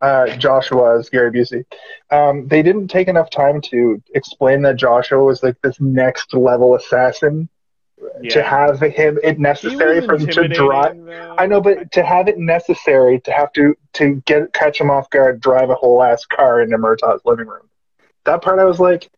Uh, 0.00 0.34
Joshua 0.38 0.98
as 0.98 1.10
Gary 1.10 1.30
Busey. 1.30 1.66
Um, 2.10 2.48
they 2.48 2.62
didn't 2.62 2.88
take 2.88 3.08
enough 3.08 3.28
time 3.28 3.60
to 3.70 4.02
explain 4.14 4.62
that 4.62 4.76
Joshua 4.76 5.22
was 5.22 5.42
like 5.42 5.60
this 5.60 5.78
next 5.78 6.32
level 6.32 6.74
assassin. 6.74 7.50
To 8.30 8.42
have 8.42 8.80
him 8.80 9.18
it 9.22 9.38
necessary 9.38 10.00
for 10.00 10.16
him 10.16 10.26
to 10.26 10.48
drive. 10.48 11.04
though. 11.04 11.34
I 11.38 11.46
know, 11.46 11.60
but 11.60 11.92
to 11.92 12.04
have 12.04 12.28
it 12.28 12.38
necessary 12.38 13.20
to 13.20 13.32
have 13.32 13.52
to 13.54 13.74
to 13.94 14.22
get 14.26 14.52
catch 14.52 14.80
him 14.80 14.90
off 14.90 15.10
guard, 15.10 15.40
drive 15.40 15.70
a 15.70 15.74
whole 15.74 16.02
ass 16.02 16.24
car 16.24 16.62
into 16.62 16.78
Murtaugh's 16.78 17.22
living 17.24 17.46
room. 17.46 17.68
That 18.24 18.42
part, 18.42 18.58
I 18.58 18.64
was 18.64 18.80
like, 18.80 19.10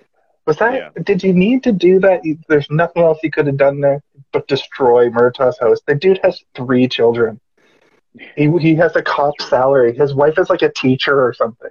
was 0.47 0.57
that? 0.59 0.75
Yeah. 0.75 1.03
Did 1.03 1.23
you 1.23 1.33
need 1.33 1.63
to 1.65 1.73
do 1.73 2.01
that? 2.01 2.23
There's 2.49 2.71
nothing 2.71 3.03
else 3.03 3.19
you 3.23 3.31
could 3.31 3.47
have 3.47 3.57
done 3.57 3.81
there 3.81 4.03
but 4.33 4.49
destroy 4.49 5.11
Murtaugh's 5.11 5.59
house. 5.61 5.81
The 5.87 5.95
dude 5.95 6.21
has 6.25 6.43
three 6.55 6.89
children. 6.89 7.41
He 8.37 8.51
he 8.59 8.75
has 8.77 8.97
a 8.97 9.03
cop 9.03 9.41
salary. 9.41 9.97
His 9.97 10.15
wife 10.15 10.39
is 10.39 10.51
like 10.51 10.63
a 10.63 10.73
teacher 10.73 11.21
or 11.21 11.35
something. 11.35 11.71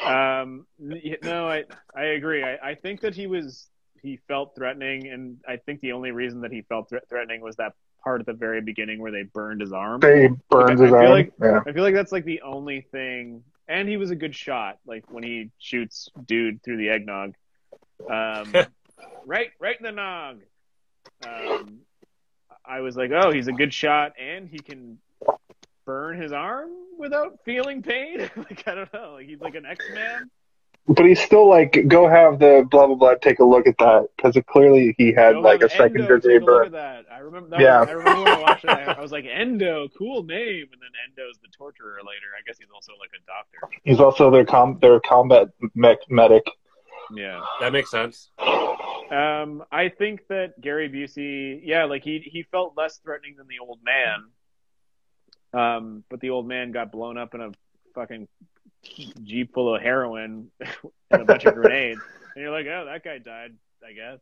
Um, 0.05 0.67
no, 0.79 1.49
I 1.49 1.65
I 1.95 2.05
agree. 2.05 2.43
I, 2.43 2.71
I 2.71 2.75
think 2.75 3.01
that 3.01 3.15
he 3.15 3.27
was 3.27 3.69
he 4.03 4.19
felt 4.29 4.55
threatening, 4.55 5.09
and 5.09 5.39
I 5.47 5.57
think 5.57 5.81
the 5.81 5.93
only 5.93 6.11
reason 6.11 6.41
that 6.43 6.53
he 6.53 6.63
felt 6.63 6.89
thre- 6.89 6.99
threatening 7.09 7.41
was 7.41 7.57
that 7.57 7.73
part 8.03 8.21
at 8.21 8.27
the 8.27 8.33
very 8.33 8.61
beginning 8.61 9.01
where 9.01 9.11
they 9.13 9.23
burned 9.25 9.61
his 9.61 9.73
arm. 9.73 10.01
They 10.01 10.29
burns 10.51 10.81
I 10.81 10.85
his 10.85 10.91
feel 10.93 11.01
arm. 11.01 11.11
like- 11.11 11.33
yeah. 11.43 11.61
I 11.67 11.73
feel 11.73 11.83
like 11.83 11.95
that's 11.95 12.13
like 12.13 12.25
the 12.25 12.43
only 12.43 12.83
thing. 12.93 13.43
And 13.67 13.89
he 13.89 13.97
was 13.99 14.11
a 14.11 14.17
good 14.17 14.35
shot, 14.35 14.79
like 14.87 15.05
when 15.13 15.23
he 15.23 15.51
shoots 15.59 16.09
dude 16.27 16.63
through 16.63 16.79
the 16.79 16.89
eggnog, 16.89 17.35
um, 18.11 18.53
right, 19.27 19.51
right 19.61 19.77
in 19.79 19.85
the 19.85 19.93
nog. 19.93 20.39
Um, 21.27 21.81
I 22.65 22.81
was 22.81 22.97
like, 22.97 23.11
oh, 23.13 23.31
he's 23.31 23.49
a 23.49 23.53
good 23.53 23.75
shot, 23.75 24.13
and 24.19 24.49
he 24.49 24.59
can 24.59 24.99
burn 25.85 26.21
his 26.21 26.33
arm 26.33 26.71
without 26.99 27.39
feeling 27.45 27.83
pain. 27.83 28.21
like 28.37 28.63
I 28.67 28.75
don't 28.75 28.93
know, 28.95 29.13
like 29.15 29.27
he's 29.27 29.41
like 29.41 29.55
an 29.55 29.67
X 29.67 29.85
Man. 29.93 30.31
But 30.91 31.05
he's 31.05 31.21
still 31.21 31.47
like, 31.49 31.85
go 31.87 32.09
have 32.09 32.39
the 32.39 32.67
blah 32.71 32.87
blah 32.87 32.97
blah. 32.97 33.15
Take 33.17 33.41
a 33.41 33.45
look 33.45 33.67
at 33.67 33.77
that 33.79 34.09
because 34.17 34.37
clearly 34.47 34.95
he 34.97 35.13
had 35.13 35.37
like 35.37 35.63
a 35.63 35.69
second 35.69 36.07
degree 36.07 36.39
Look 36.39 36.47
burn. 36.47 36.73
that. 36.73 37.05
I 37.13 37.19
remember. 37.19 37.51
That 37.51 37.61
Yeah. 37.61 37.81
was, 37.81 37.89
I 37.91 37.93
remember 37.93 38.23
when 38.25 38.33
I 38.35 38.41
watched 38.41 38.65
it. 38.65 38.71
I, 38.71 38.85
I 38.93 39.01
was 39.01 39.13
like, 39.13 39.27
Endo, 39.31 39.89
cool 39.99 40.23
name, 40.23 40.67
and 40.73 40.81
then 40.81 40.91
Endo's 41.07 41.37
the 41.43 41.49
torturer 41.57 41.99
later. 41.99 42.29
I 42.39 42.43
guess 42.47 42.59
he's 42.59 42.71
also 42.75 42.93
like 42.99 43.11
a 43.15 43.23
doctor. 43.27 43.79
He's 43.85 44.01
also 44.01 44.31
their 44.31 44.47
com 44.47 44.79
their 44.81 44.99
combat 45.01 45.49
mech 45.75 45.99
medic. 46.09 46.45
Yeah. 47.15 47.41
That 47.61 47.73
makes 47.73 47.91
sense. 47.91 48.31
Um, 49.11 49.65
I 49.73 49.89
think 49.91 50.27
that 50.29 50.59
Gary 50.61 50.89
Busey, 50.89 51.61
yeah, 51.65 51.85
like 51.85 52.03
he 52.03 52.21
he 52.25 52.45
felt 52.45 52.75
less 52.79 52.97
threatening 52.99 53.35
than 53.37 53.47
the 53.47 53.59
old 53.61 53.79
man. 53.85 54.25
Um, 55.53 56.05
but 56.11 56.21
the 56.21 56.31
old 56.31 56.47
man 56.49 56.73
got 56.73 56.93
blown 56.93 57.17
up 57.19 57.35
in 57.35 57.41
a 57.41 57.51
fucking 57.95 58.29
jeep 59.23 59.53
full 59.55 59.75
of 59.75 59.83
heroin 59.83 60.51
and 61.11 61.23
a 61.23 61.25
bunch 61.25 61.45
of 61.45 61.55
grenades, 61.55 62.01
and 62.35 62.43
you're 62.43 62.53
like, 62.53 62.67
oh, 62.67 62.85
that 62.87 63.03
guy 63.05 63.19
died, 63.19 63.55
I 63.87 63.93
guess. 63.93 64.19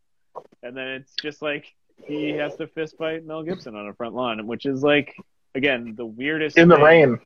And 0.63 0.77
then 0.77 0.89
it's 0.89 1.13
just 1.21 1.41
like 1.43 1.75
he 2.07 2.31
has 2.31 2.57
to 2.57 2.67
fist 2.67 2.97
fight 2.99 3.25
Mel 3.25 3.43
Gibson 3.43 3.75
on 3.75 3.89
a 3.89 3.95
front 3.95 4.15
lawn, 4.15 4.47
which 4.47 4.67
is 4.67 4.83
like, 4.83 5.15
again, 5.55 5.95
the 5.97 6.05
weirdest 6.07 6.59
In 6.59 6.69
the 6.69 6.79
rain. 6.79 7.19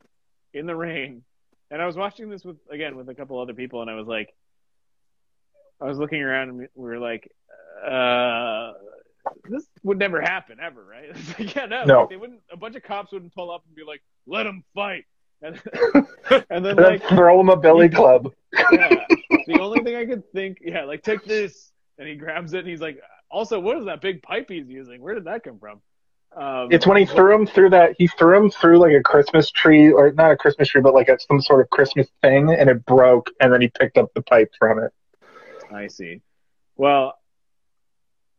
in 0.55 0.67
the 0.67 0.77
rain. 0.77 1.23
And 1.73 1.81
I 1.81 1.87
was 1.87 1.97
watching 1.97 2.31
this 2.31 2.45
with 2.45 2.57
again 2.71 2.97
with 2.97 3.09
a 3.09 3.15
couple 3.15 3.39
other 3.41 3.55
people, 3.55 3.81
and 3.83 3.91
I 3.91 3.95
was 3.95 4.07
like, 4.09 4.35
I 5.81 5.85
was 5.87 5.99
looking 5.99 6.21
around, 6.23 6.49
and 6.51 6.59
we 6.59 6.67
were 6.75 6.99
like, 6.99 7.31
uh, 7.85 8.73
this 9.49 9.67
would 9.83 9.99
never 9.99 10.21
happen 10.21 10.59
ever, 10.61 10.85
right? 10.85 11.15
Like, 11.39 11.55
yeah, 11.55 11.67
no, 11.67 11.85
No. 11.85 12.01
Like, 12.01 12.11
they 12.11 12.17
wouldn't. 12.17 12.41
A 12.53 12.57
bunch 12.57 12.77
of 12.77 12.83
cops 12.83 13.13
wouldn't 13.13 13.35
pull 13.35 13.51
up 13.51 13.63
and 13.67 13.75
be 13.75 13.83
like, 13.85 14.03
"Let 14.27 14.45
them 14.45 14.65
fight," 14.75 15.05
and, 15.43 15.61
and 16.51 16.65
then 16.65 16.77
like, 16.77 17.03
throw 17.05 17.41
him 17.41 17.49
a 17.49 17.57
billy 17.57 17.89
club. 17.89 18.33
yeah, 18.73 19.05
the 19.47 19.59
only 19.61 19.83
thing 19.83 19.97
I 19.97 20.07
could 20.07 20.31
think, 20.33 20.59
yeah, 20.61 20.85
like 20.85 21.03
take 21.03 21.25
this, 21.25 21.71
and 21.99 22.09
he 22.09 22.15
grabs 22.15 22.53
it, 22.53 22.61
and 22.61 22.69
he's 22.69 22.81
like, 22.81 23.01
also, 23.31 23.61
what 23.61 23.79
is 23.79 23.85
that 23.85 24.01
big 24.01 24.23
pipe 24.23 24.47
he's 24.49 24.69
using? 24.69 25.01
Where 25.01 25.15
did 25.15 25.25
that 25.25 25.45
come 25.45 25.59
from? 25.59 25.81
Um, 26.37 26.69
It's 26.71 26.87
when 26.87 26.97
he 26.97 27.07
threw 27.07 27.35
him 27.35 27.47
through 27.47 27.71
that. 27.71 27.95
He 27.99 28.07
threw 28.07 28.37
him 28.37 28.51
through 28.51 28.79
like 28.79 28.93
a 28.93 29.03
Christmas 29.03 29.51
tree, 29.51 29.91
or 29.91 30.13
not 30.13 30.31
a 30.31 30.37
Christmas 30.37 30.69
tree, 30.69 30.81
but 30.81 30.95
like 30.95 31.09
a, 31.09 31.19
some 31.21 31.41
sort 31.41 31.61
of 31.61 31.71
Christmas 31.71 32.09
thing, 32.23 32.53
and 32.53 32.69
it 32.69 32.85
broke, 32.87 33.31
and 33.41 33.53
then 33.53 33.61
he 33.61 33.69
picked 33.69 33.99
up 33.99 34.13
the 34.15 34.23
pipe 34.23 34.51
from 34.59 34.79
it. 34.79 34.93
I 35.73 35.89
see. 35.89 36.21
Well, 36.77 37.15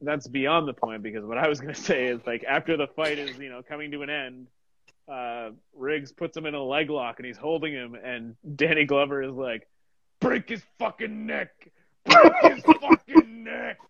that's 0.02 0.28
beyond 0.28 0.68
the 0.68 0.74
point 0.74 1.04
because 1.04 1.24
what 1.24 1.38
I 1.38 1.48
was 1.48 1.60
going 1.60 1.74
to 1.74 1.82
say 1.82 2.08
is 2.08 2.22
like 2.26 2.44
after 2.44 2.78
the 2.78 2.88
fight 2.88 3.20
is 3.20 3.38
you 3.38 3.50
know 3.50 3.62
coming 3.62 3.92
to 3.92 4.02
an 4.04 4.10
end, 4.10 4.48
uh, 5.12 5.52
Riggs 5.76 6.12
puts 6.14 6.38
him 6.38 6.46
in 6.46 6.56
a 6.56 6.64
leg 6.64 6.90
lock 6.90 7.20
and 7.20 7.26
he's 7.26 7.38
holding 7.38 7.74
him, 7.74 7.96
and 7.96 8.36
Danny 8.56 8.86
Glover 8.86 9.22
is 9.24 9.36
like, 9.36 9.68
"Break 10.22 10.50
his 10.50 10.64
fucking 10.80 11.26
neck! 11.26 11.70
Break 12.06 12.34
his 12.44 12.64
fucking 12.82 13.44
neck!" 13.44 13.80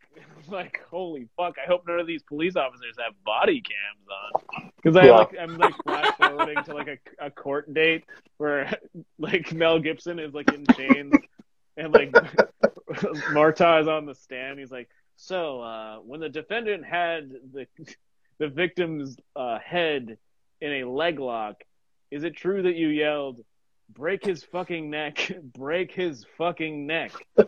Like, 0.50 0.82
holy 0.90 1.28
fuck! 1.38 1.56
I 1.64 1.68
hope 1.68 1.84
none 1.88 2.00
of 2.00 2.08
these 2.08 2.24
police 2.24 2.56
officers 2.56 2.96
have 3.00 3.14
body 3.24 3.62
cams 3.62 4.08
on 4.10 4.72
because 4.76 4.98
I 4.98 5.06
Yeah. 5.06 5.12
like 5.12 5.36
I'm 5.40 5.58
like 5.58 5.82
flash 5.84 6.10
forwarding 6.18 6.64
to 6.64 6.74
like 6.74 6.88
a, 6.88 6.98
a 7.26 7.30
court 7.32 7.72
date 7.74 8.04
where 8.38 8.74
like 9.20 9.54
Mel 9.54 9.80
Gibson 9.80 10.20
is 10.20 10.34
like 10.34 10.52
in 10.52 10.68
chains 10.68 11.22
and 11.78 11.94
like 11.94 12.18
Murtaugh 13.30 13.82
is 13.82 13.88
on 13.88 14.06
the 14.06 14.16
stand. 14.16 14.60
He's 14.60 14.72
like, 14.72 14.90
so 15.16 15.62
uh, 15.62 15.98
when 15.98 16.20
the 16.20 16.30
defendant 16.30 16.86
had 16.86 17.32
the 17.54 17.68
the 18.40 18.50
victim's 18.50 19.16
uh, 19.36 19.60
head 19.60 20.18
in 20.62 20.72
a 20.72 20.84
leg 20.86 21.20
lock, 21.20 21.55
is 22.12 22.24
it 22.24 22.36
true 22.36 22.62
that 22.64 22.76
you 22.76 22.88
yelled, 22.88 23.41
"Break 23.89 24.24
his 24.26 24.43
fucking 24.43 24.89
neck! 24.89 25.32
Break 25.57 25.91
his 25.91 26.26
fucking 26.38 26.86
neck"? 26.88 27.12
uh, 27.38 27.45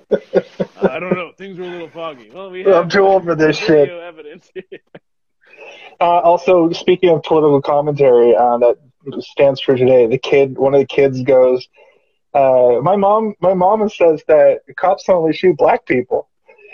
I 0.81 0.99
don't 0.99 1.13
know. 1.15 1.31
Things 1.37 1.57
were 1.57 1.65
a 1.65 1.69
little 1.69 1.89
foggy. 1.89 2.29
Well, 2.33 2.49
we 2.49 2.63
have 2.65 2.73
I'm 2.73 2.89
too 2.89 3.05
old 3.05 3.23
for 3.23 3.35
this 3.35 3.57
shit. 3.57 3.89
evidence. 3.89 4.51
Uh, 6.01 6.19
also, 6.19 6.71
speaking 6.71 7.09
of 7.09 7.21
political 7.23 7.61
commentary 7.61 8.35
uh, 8.35 8.57
that 8.57 8.77
stands 9.19 9.61
for 9.61 9.75
today, 9.77 10.07
the 10.07 10.17
kid, 10.17 10.57
one 10.57 10.73
of 10.73 10.79
the 10.79 10.85
kids 10.85 11.21
goes, 11.21 11.67
uh, 12.33 12.79
"My 12.81 12.95
mom, 12.95 13.35
my 13.39 13.53
mama 13.53 13.89
says 13.89 14.23
that 14.27 14.61
cops 14.75 15.07
only 15.07 15.33
shoot 15.33 15.55
black 15.55 15.85
people." 15.85 16.27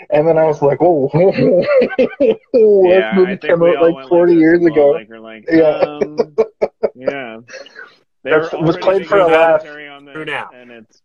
And 0.08 0.26
then 0.26 0.38
I 0.38 0.44
was 0.44 0.62
like, 0.62 0.80
"Whoa, 0.80 1.08
that 1.12 2.38
yeah, 2.52 3.10
I 3.12 3.14
movie 3.14 3.26
think 3.36 3.40
came 3.42 3.62
out 3.62 3.76
all 3.76 3.84
like 3.86 3.94
went 3.96 4.08
40 4.08 4.32
like 4.32 4.36
this 4.36 4.40
years 4.40 4.64
ago." 4.64 4.90
Like, 4.90 5.08
like, 5.10 5.44
Yeah. 5.50 5.78
um, 5.78 6.16
yeah. 6.94 7.38
They 8.22 8.30
That's- 8.32 8.52
were 8.52 8.58
it 8.58 8.64
was 8.64 8.76
played 8.76 9.06
for 9.06 9.18
a 9.18 9.26
laugh. 9.26 9.62
this, 9.62 9.72
True 10.12 10.24
now. 10.26 10.50
and 10.54 10.70
it's 10.70 11.00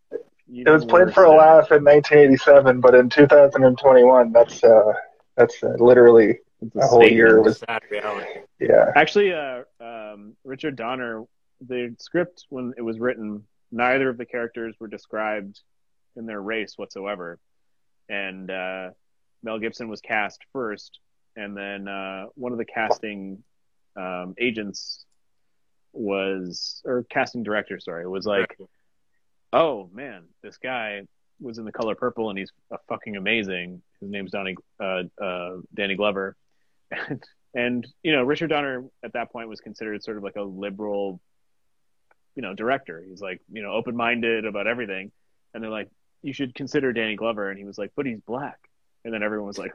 It 0.52 0.68
was 0.68 0.84
played 0.84 1.14
for 1.14 1.24
a 1.24 1.30
laugh 1.30 1.72
in 1.72 1.82
1987, 1.82 2.78
but 2.82 2.94
in 2.94 3.08
2021, 3.08 4.32
that's 4.32 4.62
uh, 4.62 4.92
that's 5.34 5.62
uh, 5.64 5.68
literally 5.78 6.40
It's 6.60 6.76
a 6.76 6.86
whole 6.86 7.06
year. 7.08 7.40
Was 7.40 7.60
Sad 7.60 7.80
reality. 7.90 8.26
Yeah. 8.60 8.92
Actually, 8.94 9.32
uh, 9.32 9.62
um, 9.80 10.36
Richard 10.44 10.76
Donner, 10.76 11.24
the 11.66 11.94
script 11.98 12.44
when 12.50 12.74
it 12.76 12.82
was 12.82 12.98
written, 13.00 13.44
neither 13.72 14.10
of 14.10 14.18
the 14.18 14.26
characters 14.26 14.74
were 14.78 14.88
described 14.88 15.60
in 16.16 16.26
their 16.26 16.42
race 16.42 16.74
whatsoever, 16.76 17.38
and 18.08 18.50
uh, 18.50 18.90
Mel 19.42 19.58
Gibson 19.58 19.88
was 19.88 20.00
cast 20.00 20.40
first, 20.52 20.98
and 21.36 21.56
then 21.56 21.88
uh, 21.88 22.26
one 22.34 22.52
of 22.52 22.58
the 22.58 22.64
casting 22.64 23.42
um, 23.96 24.34
agents 24.38 25.04
was 25.92 26.82
or 26.84 27.04
casting 27.08 27.42
director, 27.42 27.80
sorry, 27.80 28.06
was 28.06 28.26
like, 28.26 28.56
"Oh 29.52 29.88
man, 29.92 30.24
this 30.42 30.58
guy 30.58 31.02
was 31.40 31.58
in 31.58 31.64
the 31.64 31.72
color 31.72 31.94
purple 31.94 32.30
and 32.30 32.38
he's 32.38 32.50
a 32.70 32.78
fucking 32.88 33.16
amazing. 33.16 33.82
His 34.00 34.10
name's 34.10 34.32
Donnie 34.32 34.56
uh, 34.80 35.02
uh, 35.20 35.56
Danny 35.74 35.96
Glover." 35.96 36.36
And, 36.90 37.22
and 37.54 37.86
you 38.02 38.12
know, 38.12 38.22
Richard 38.22 38.48
Donner 38.48 38.84
at 39.04 39.14
that 39.14 39.32
point 39.32 39.48
was 39.48 39.60
considered 39.60 40.02
sort 40.02 40.16
of 40.18 40.22
like 40.22 40.36
a 40.36 40.42
liberal, 40.42 41.20
you 42.34 42.42
know, 42.42 42.54
director. 42.54 43.02
He's 43.06 43.20
like, 43.20 43.40
you 43.50 43.62
know, 43.62 43.72
open-minded 43.72 44.44
about 44.44 44.66
everything. 44.66 45.10
And 45.54 45.62
they're 45.62 45.70
like, 45.70 45.88
"You 46.26 46.32
should 46.32 46.54
consider 46.54 46.92
Danny 46.92 47.16
Glover." 47.16 47.50
And 47.50 47.58
he 47.58 47.64
was 47.64 47.78
like, 47.78 47.92
"But 47.96 48.06
he's 48.06 48.20
black." 48.20 48.58
And 49.04 49.14
then 49.14 49.22
everyone 49.22 49.46
was 49.46 49.58
like, 49.58 49.72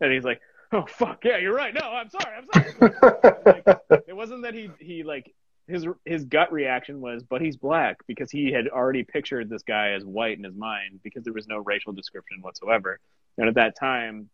and 0.00 0.12
he's 0.12 0.24
like, 0.24 0.40
"Oh 0.72 0.84
fuck 0.88 1.24
yeah, 1.24 1.38
you're 1.38 1.54
right. 1.54 1.74
No, 1.74 1.80
I'm 1.80 2.08
sorry. 2.08 2.36
I'm 2.36 2.46
sorry." 2.52 2.92
like, 3.46 4.02
it 4.06 4.16
wasn't 4.16 4.42
that 4.42 4.54
he 4.54 4.70
he 4.78 5.02
like 5.02 5.34
his 5.66 5.86
his 6.04 6.24
gut 6.24 6.52
reaction 6.52 7.00
was, 7.00 7.22
but 7.22 7.42
he's 7.42 7.56
black 7.56 7.98
because 8.06 8.30
he 8.30 8.50
had 8.50 8.68
already 8.68 9.04
pictured 9.04 9.50
this 9.50 9.62
guy 9.62 9.90
as 9.90 10.04
white 10.04 10.38
in 10.38 10.44
his 10.44 10.56
mind 10.56 11.00
because 11.02 11.24
there 11.24 11.34
was 11.34 11.46
no 11.46 11.58
racial 11.58 11.92
description 11.92 12.38
whatsoever. 12.40 12.98
And 13.36 13.48
at 13.48 13.54
that 13.56 13.76
time, 13.78 14.30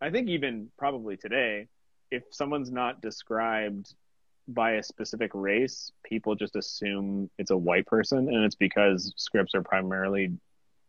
I 0.00 0.10
think 0.10 0.28
even 0.28 0.70
probably 0.78 1.16
today, 1.16 1.68
if 2.10 2.24
someone's 2.30 2.70
not 2.70 3.00
described 3.00 3.94
by 4.46 4.72
a 4.72 4.82
specific 4.82 5.30
race, 5.34 5.90
people 6.04 6.34
just 6.34 6.56
assume 6.56 7.30
it's 7.38 7.50
a 7.50 7.56
white 7.56 7.86
person, 7.86 8.28
and 8.28 8.44
it's 8.44 8.54
because 8.54 9.12
scripts 9.16 9.54
are 9.54 9.62
primarily 9.62 10.32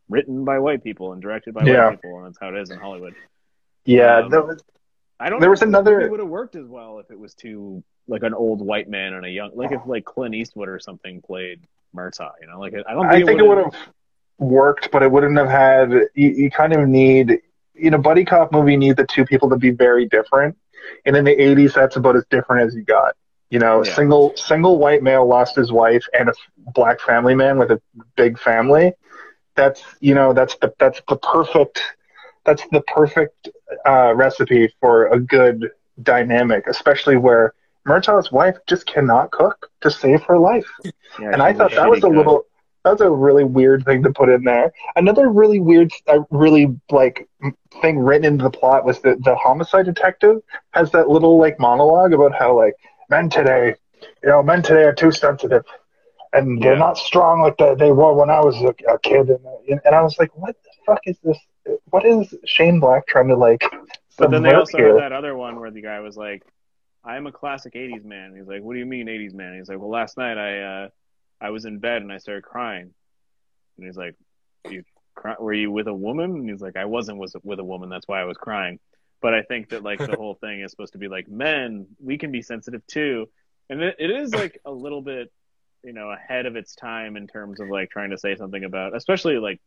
written 0.09 0.43
by 0.45 0.59
white 0.59 0.83
people 0.83 1.13
and 1.13 1.21
directed 1.21 1.53
by 1.53 1.63
Yeah. 1.63 1.87
white 1.89 2.01
people, 2.01 2.17
and 2.17 2.27
that's 2.27 2.37
how 2.39 2.49
it 2.49 2.57
is 2.57 2.69
in 2.69 2.77
Hollywood. 2.79 3.15
Yeah. 3.85 4.17
Um, 4.19 4.29
was- 4.31 4.63
I 5.19 5.29
don't. 5.29 5.39
There 5.39 5.49
was 5.49 5.61
another- 5.61 5.99
movie 5.99 6.09
would 6.11 6.19
have 6.19 6.29
worked 6.29 6.55
as 6.57 6.67
well 6.67 6.99
if 6.99 7.09
it 7.09 7.17
was 7.17 7.33
too 7.33 7.83
like 8.07 8.23
an 8.23 8.33
old 8.33 8.61
white 8.61 8.89
man 8.89 9.13
and 9.13 9.25
a 9.25 9.29
young, 9.29 9.51
like 9.55 9.71
if 9.71 9.81
like 9.85 10.03
Clint 10.05 10.35
Eastwood 10.35 10.67
or 10.67 10.77
something 10.79 11.21
played 11.21 11.61
Murtaugh. 11.95 12.33
You 12.41 12.47
know, 12.47 12.59
like 12.59 12.73
I 12.73 12.93
don't 12.93 13.05
I 13.07 13.13
think, 13.15 13.27
think 13.27 13.39
it 13.39 13.47
would 13.47 13.57
have 13.59 13.75
worked, 14.37 14.91
but 14.91 15.01
it 15.03 15.09
wouldn't 15.09 15.37
have 15.37 15.47
had. 15.47 15.91
You, 16.13 16.29
you 16.29 16.51
kind 16.51 16.73
of 16.73 16.87
need, 16.89 17.39
you 17.73 17.89
know, 17.89 17.97
buddy 17.97 18.25
cop 18.25 18.51
movie 18.51 18.75
need 18.75 18.97
the 18.97 19.07
two 19.07 19.25
people 19.25 19.49
to 19.51 19.55
be 19.55 19.71
very 19.71 20.05
different, 20.05 20.57
and 21.05 21.15
in 21.15 21.23
the 21.23 21.35
'80s, 21.35 21.73
that's 21.73 21.95
about 21.95 22.17
as 22.17 22.25
different 22.29 22.67
as 22.67 22.75
you 22.75 22.83
got. 22.83 23.15
You 23.55 23.59
know, 23.59 23.83
Yeah. 23.83 23.93
single 23.99 24.25
single 24.35 24.77
white 24.79 25.03
male 25.03 25.25
lost 25.27 25.55
his 25.55 25.71
wife, 25.71 26.05
and 26.17 26.29
a 26.29 26.33
black 26.73 26.99
family 27.09 27.35
man 27.35 27.57
with 27.59 27.71
a 27.71 27.79
big 28.15 28.37
family. 28.39 28.93
That's 29.55 29.81
you 30.01 30.13
know 30.15 30.33
that's 30.33 30.55
the 30.61 30.73
that's 30.79 31.01
the 31.07 31.17
perfect 31.17 31.79
that's 32.45 32.63
the 32.71 32.81
perfect 32.97 33.49
uh, 33.85 34.13
recipe 34.15 34.73
for 34.81 35.07
a 35.07 35.19
good 35.19 35.69
dynamic, 36.01 36.67
especially 36.67 37.17
where 37.17 37.53
Murtaugh's 37.85 38.31
wife 38.31 38.57
just 38.67 38.85
cannot 38.85 39.31
cook 39.31 39.69
to 39.81 39.89
save 39.91 40.23
her 40.23 40.37
life 40.37 40.71
Yeah, 41.17 41.31
and 41.31 41.41
I 41.41 41.53
thought 41.53 41.75
that 41.75 41.89
was 41.89 42.03
a 42.03 42.07
cook. 42.07 42.15
little 42.17 42.43
that 42.83 42.91
was 42.91 43.01
a 43.01 43.09
really 43.09 43.43
weird 43.43 43.83
thing 43.85 44.03
to 44.03 44.11
put 44.11 44.29
in 44.29 44.43
there. 44.43 44.71
Another 44.95 45.29
really 45.29 45.59
weird, 45.59 45.91
uh, 46.07 46.19
really 46.31 46.67
like 46.91 47.27
thing 47.81 47.99
written 47.99 48.25
into 48.25 48.43
the 48.43 48.49
plot 48.49 48.85
was 48.85 48.99
that 49.01 49.23
the 49.23 49.35
homicide 49.35 49.85
detective 49.85 50.37
has 50.71 50.91
that 50.91 51.09
little 51.09 51.37
like 51.39 51.59
monologue 51.59 52.13
about 52.13 52.33
how 52.35 52.55
like 52.57 52.73
men 53.09 53.29
today, 53.29 53.75
you 54.23 54.29
know, 54.29 54.43
men 54.43 54.61
today 54.61 54.83
are 54.83 54.93
too 54.93 55.11
sensitive, 55.11 55.63
and 56.33 56.61
they're 56.61 56.75
Yeah. 56.75 56.77
not 56.77 56.97
strong 56.97 57.41
like 57.41 57.57
they, 57.57 57.75
they 57.75 57.91
were 57.91 58.13
when 58.13 58.29
I 58.29 58.39
was 58.41 58.55
a, 58.61 58.73
a 58.93 58.99
kid. 58.99 59.29
And, 59.29 59.81
and 59.85 59.95
I 59.95 60.01
was 60.01 60.17
like, 60.19 60.35
what 60.35 60.55
the 60.63 60.71
fuck 60.85 61.01
is 61.05 61.17
this? 61.23 61.37
What 61.89 62.05
is 62.05 62.33
Shane 62.45 62.79
Black 62.79 63.07
trying 63.07 63.29
to 63.29 63.35
like? 63.35 63.63
But 64.17 64.31
then 64.31 64.43
they 64.43 64.53
also 64.53 64.79
here? 64.79 64.95
had 64.97 64.97
that 64.97 65.11
other 65.13 65.35
one 65.35 65.59
where 65.59 65.71
the 65.71 65.81
guy 65.81 65.99
was 65.99 66.17
like, 66.17 66.43
"I'm 67.03 67.27
a 67.27 67.31
classic 67.31 67.75
'80s 67.75 68.03
man." 68.05 68.35
He's 68.35 68.47
like, 68.47 68.61
"What 68.61 68.73
do 68.73 68.79
you 68.79 68.85
mean 68.85 69.07
'80s 69.09 69.33
man?" 69.33 69.55
He's 69.57 69.69
like, 69.69 69.79
"Well, 69.79 69.89
last 69.89 70.17
night 70.17 70.37
I 70.37 70.61
uh, 70.85 70.89
I 71.41 71.49
was 71.51 71.65
in 71.65 71.79
bed 71.79 72.01
and 72.01 72.11
I 72.11 72.17
started 72.17 72.43
crying." 72.43 72.93
And 73.77 73.85
he's 73.85 73.97
like, 73.97 74.15
"You 74.69 74.83
cry- 75.15 75.35
were 75.39 75.53
you 75.53 75.71
with 75.71 75.87
a 75.87 75.93
woman?" 75.93 76.31
And 76.31 76.49
he's 76.49 76.61
like, 76.61 76.77
"I 76.77 76.85
wasn't 76.85 77.17
was 77.17 77.35
with 77.43 77.59
a 77.59 77.63
woman. 77.63 77.89
That's 77.89 78.07
why 78.07 78.21
I 78.21 78.25
was 78.25 78.37
crying." 78.37 78.79
But 79.21 79.33
I 79.33 79.41
think 79.41 79.69
that 79.69 79.83
like 79.83 79.99
the 79.99 80.15
whole 80.17 80.35
thing 80.35 80.61
is 80.61 80.71
supposed 80.71 80.93
to 80.93 80.99
be 80.99 81.07
like, 81.07 81.27
men, 81.27 81.87
we 81.99 82.17
can 82.17 82.31
be 82.31 82.41
sensitive 82.41 82.85
too, 82.87 83.29
and 83.69 83.81
it, 83.81 83.95
it 83.99 84.11
is 84.11 84.33
like 84.33 84.59
a 84.65 84.71
little 84.71 85.01
bit, 85.01 85.31
you 85.83 85.93
know, 85.93 86.11
ahead 86.11 86.45
of 86.45 86.55
its 86.55 86.75
time 86.75 87.17
in 87.17 87.27
terms 87.27 87.59
of 87.59 87.69
like 87.69 87.89
trying 87.89 88.11
to 88.11 88.17
say 88.17 88.35
something 88.35 88.63
about, 88.63 88.95
especially 88.95 89.37
like 89.37 89.59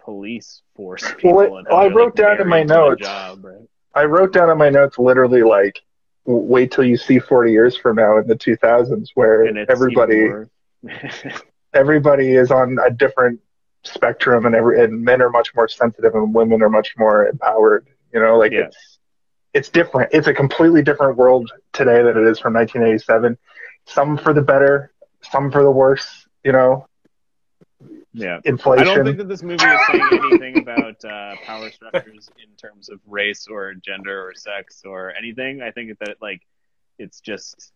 police 0.00 0.62
force 0.74 1.04
people. 1.18 1.34
Well, 1.34 1.58
and 1.58 1.68
I 1.68 1.86
wrote 1.88 2.18
like, 2.18 2.26
down 2.26 2.40
in 2.40 2.48
my 2.48 2.64
married 2.64 2.68
to 2.68 2.74
the 2.74 2.80
notes- 2.80 3.02
job, 3.02 3.44
right? 3.44 3.68
I 3.94 4.04
wrote 4.04 4.32
down 4.32 4.48
in 4.48 4.56
my 4.56 4.70
notes 4.70 4.98
literally 4.98 5.42
like, 5.42 5.80
wait 6.24 6.70
till 6.70 6.84
you 6.84 6.96
see 6.96 7.18
40 7.18 7.52
years 7.52 7.76
from 7.76 7.96
now 7.96 8.16
in 8.18 8.26
the 8.26 8.36
2000s 8.36 9.08
where 9.14 9.46
everybody 9.68 10.28
everybody 11.74 12.32
is 12.32 12.50
on 12.50 12.78
a 12.84 12.90
different 12.90 13.40
spectrum 13.82 14.46
and 14.46 14.54
every 14.54 14.82
and 14.82 15.02
men 15.02 15.20
are 15.20 15.30
much 15.30 15.54
more 15.54 15.68
sensitive 15.68 16.14
and 16.14 16.34
women 16.34 16.62
are 16.62 16.70
much 16.70 16.94
more 16.96 17.26
empowered. 17.26 17.86
You 18.12 18.20
know, 18.20 18.38
like 18.38 18.52
Yeah. 18.52 18.66
it's 18.66 18.98
it's 19.54 19.68
different. 19.68 20.10
It's 20.12 20.26
a 20.26 20.34
completely 20.34 20.82
different 20.82 21.16
world 21.16 21.50
today 21.72 22.02
than 22.02 22.16
it 22.16 22.26
is 22.26 22.38
from 22.38 22.54
1987. 22.54 23.36
Some 23.86 24.16
for 24.16 24.32
the 24.32 24.42
better, 24.42 24.92
some 25.20 25.50
for 25.50 25.62
the 25.62 25.70
worse. 25.70 26.26
You 26.44 26.52
know, 26.52 26.88
yeah. 28.12 28.40
inflation. 28.44 28.88
I 28.88 28.94
don't 28.94 29.04
think 29.04 29.18
that 29.18 29.28
this 29.28 29.42
movie 29.42 29.64
is 29.64 29.80
saying 29.90 30.08
anything 30.12 30.58
about 30.58 31.04
uh, 31.04 31.34
power 31.44 31.70
structures 31.70 32.30
in 32.38 32.54
terms 32.56 32.88
of 32.88 33.00
race 33.06 33.46
or 33.48 33.74
gender 33.74 34.26
or 34.26 34.34
sex 34.34 34.82
or 34.84 35.12
anything. 35.14 35.62
I 35.62 35.70
think 35.70 35.98
that 36.00 36.16
like 36.20 36.42
it's 36.98 37.20
just 37.20 37.72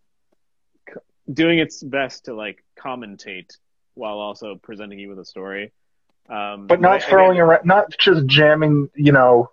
doing 1.33 1.59
its 1.59 1.83
best 1.83 2.27
to 2.27 2.35
like 2.35 2.65
commentate 2.79 3.57
while 3.95 4.19
also 4.19 4.57
presenting 4.63 4.99
you 4.99 5.09
with 5.09 5.19
a 5.19 5.25
story. 5.25 5.73
Um, 6.29 6.67
but 6.67 6.81
not 6.81 7.03
throwing 7.03 7.33
again, 7.33 7.43
around, 7.43 7.67
not 7.67 7.97
just 7.99 8.27
jamming. 8.27 8.91
You 8.95 9.13
know. 9.13 9.51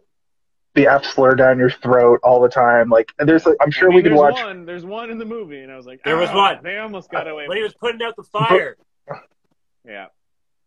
The 0.76 0.88
F 0.88 1.06
slur 1.06 1.36
down 1.36 1.60
your 1.60 1.70
throat 1.70 2.20
all 2.24 2.42
the 2.42 2.50
time. 2.50 2.90
Like, 2.90 3.12
and 3.20 3.30
there's, 3.30 3.46
like, 3.46 3.58
I'm 3.62 3.70
sure 3.72 3.90
I 3.90 3.96
mean, 3.96 3.96
we 3.98 4.04
could 4.10 4.14
watch. 4.18 4.34
One, 4.34 4.66
there's 4.66 4.86
one 4.86 5.10
in 5.12 5.18
the 5.20 5.26
movie, 5.26 5.62
and 5.62 5.72
I 5.72 5.76
was 5.76 5.86
like, 5.86 6.02
There 6.04 6.18
was 6.18 6.30
"Ah, 6.32 6.36
one." 6.56 6.64
They 6.64 6.78
almost 6.80 7.12
got 7.12 7.28
away. 7.28 7.48
when 7.48 7.58
he 7.58 7.64
was 7.64 7.74
putting 7.76 8.02
out 8.02 8.16
the 8.16 8.24
fire. 8.24 8.76
it. 9.08 9.18
Yeah, 9.86 10.08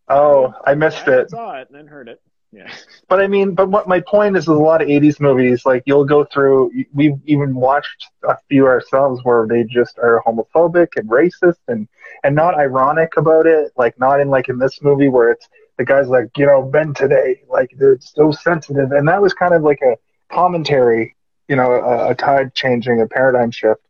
Oh, 0.08 0.54
I 0.64 0.74
missed 0.74 1.08
I 1.08 1.20
it. 1.20 1.30
saw 1.30 1.58
it 1.60 1.68
and 1.68 1.76
then 1.78 1.86
heard 1.86 2.08
it. 2.08 2.20
Yeah, 2.52 2.70
But 3.08 3.20
I 3.20 3.26
mean, 3.26 3.54
but 3.54 3.68
what 3.68 3.88
my 3.88 4.00
point 4.00 4.36
is, 4.36 4.44
is 4.44 4.48
a 4.48 4.54
lot 4.54 4.80
of 4.80 4.88
'80s 4.88 5.20
movies, 5.20 5.66
like 5.66 5.82
you'll 5.86 6.04
go 6.04 6.24
through. 6.24 6.70
We've 6.94 7.18
even 7.26 7.54
watched 7.54 8.06
a 8.28 8.36
few 8.48 8.66
ourselves 8.66 9.20
where 9.24 9.46
they 9.48 9.64
just 9.64 9.98
are 9.98 10.22
homophobic 10.26 10.88
and 10.96 11.08
racist, 11.10 11.58
and 11.68 11.88
and 12.22 12.34
not 12.36 12.54
ironic 12.56 13.16
about 13.16 13.46
it. 13.46 13.72
Like 13.76 13.98
not 13.98 14.20
in 14.20 14.28
like 14.28 14.48
in 14.48 14.58
this 14.58 14.80
movie 14.80 15.08
where 15.08 15.30
it's 15.30 15.48
the 15.78 15.84
guy's 15.84 16.08
like, 16.08 16.28
you 16.36 16.46
know, 16.46 16.68
men 16.70 16.94
today, 16.94 17.42
like 17.48 17.70
they're 17.78 17.98
so 18.00 18.30
sensitive, 18.32 18.92
and 18.92 19.08
that 19.08 19.20
was 19.20 19.34
kind 19.34 19.54
of 19.54 19.62
like 19.62 19.80
a 19.82 19.96
commentary, 20.32 21.14
you 21.48 21.56
know, 21.56 21.72
a, 21.72 22.10
a 22.10 22.14
tide 22.14 22.54
changing, 22.54 23.00
a 23.00 23.06
paradigm 23.06 23.50
shift. 23.50 23.80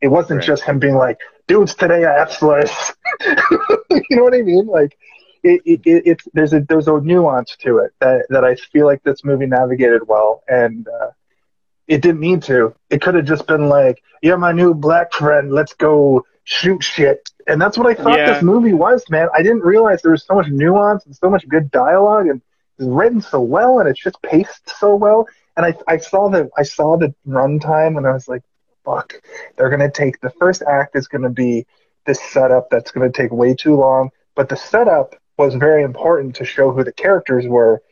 It 0.00 0.08
wasn't 0.08 0.40
Right. 0.40 0.46
just 0.46 0.64
him 0.64 0.78
being 0.78 0.94
like, 0.96 1.18
dudes 1.46 1.74
today 1.74 2.04
are 2.04 2.28
slurs. 2.28 2.92
you 3.90 4.16
know 4.16 4.22
what 4.24 4.34
I 4.34 4.42
mean? 4.42 4.66
Like 4.66 4.96
it, 5.42 5.60
it, 5.64 5.80
it, 5.84 6.02
it's 6.06 6.24
there's 6.32 6.52
a 6.52 6.60
there's 6.60 6.88
a 6.88 7.00
nuance 7.00 7.56
to 7.60 7.78
it 7.78 7.92
that 8.00 8.26
that 8.30 8.44
I 8.44 8.54
feel 8.56 8.86
like 8.86 9.02
this 9.02 9.24
movie 9.24 9.46
navigated 9.46 10.06
well, 10.06 10.42
and 10.48 10.86
uh, 10.88 11.10
it 11.90 12.00
didn't 12.00 12.20
need 12.20 12.42
to. 12.44 12.72
It 12.88 13.02
could 13.02 13.16
have 13.16 13.24
just 13.26 13.46
been 13.46 13.68
like, 13.68 14.02
"You're 14.22 14.38
my 14.38 14.52
new 14.52 14.72
black 14.72 15.12
friend. 15.12 15.52
Let's 15.52 15.74
go 15.74 16.24
shoot 16.44 16.82
shit," 16.82 17.28
and 17.48 17.60
that's 17.60 17.76
what 17.76 17.86
I 17.88 17.94
thought 17.94 18.16
Yeah. 18.16 18.32
this 18.32 18.42
movie 18.42 18.72
was, 18.72 19.04
man. 19.10 19.28
I 19.36 19.42
didn't 19.42 19.64
realize 19.64 20.00
there 20.00 20.12
was 20.12 20.24
so 20.24 20.34
much 20.34 20.48
nuance 20.48 21.04
and 21.04 21.14
so 21.14 21.28
much 21.28 21.46
good 21.48 21.70
dialogue, 21.70 22.28
and 22.28 22.40
it's 22.78 22.88
written 22.88 23.20
so 23.20 23.40
well, 23.40 23.80
and 23.80 23.88
it's 23.88 24.00
just 24.00 24.22
paced 24.22 24.70
so 24.78 24.94
well. 24.94 25.26
And 25.56 25.66
I 25.66 25.74
I 25.88 25.96
saw 25.98 26.28
the 26.28 26.48
I 26.56 26.62
saw 26.62 26.96
the 26.96 27.12
runtime, 27.26 27.96
and 27.98 28.06
I 28.06 28.12
was 28.12 28.28
like, 28.28 28.42
"Fuck, 28.84 29.20
they're 29.56 29.68
gonna 29.68 29.90
take 29.90 30.20
the 30.20 30.30
first 30.30 30.62
act 30.62 30.96
is 30.96 31.08
gonna 31.08 31.28
be." 31.44 31.66
This 32.06 32.20
setup 32.32 32.70
that's 32.70 32.90
going 32.92 33.12
to 33.12 33.16
take 33.22 33.30
way 33.30 33.54
too 33.54 33.76
long, 33.76 34.08
but 34.34 34.48
the 34.48 34.56
setup 34.56 35.14
was 35.36 35.54
very 35.54 35.82
important 35.82 36.34
to 36.36 36.46
show 36.46 36.72
who 36.72 36.82
the 36.82 36.92
characters 36.94 37.46
were. 37.46 37.82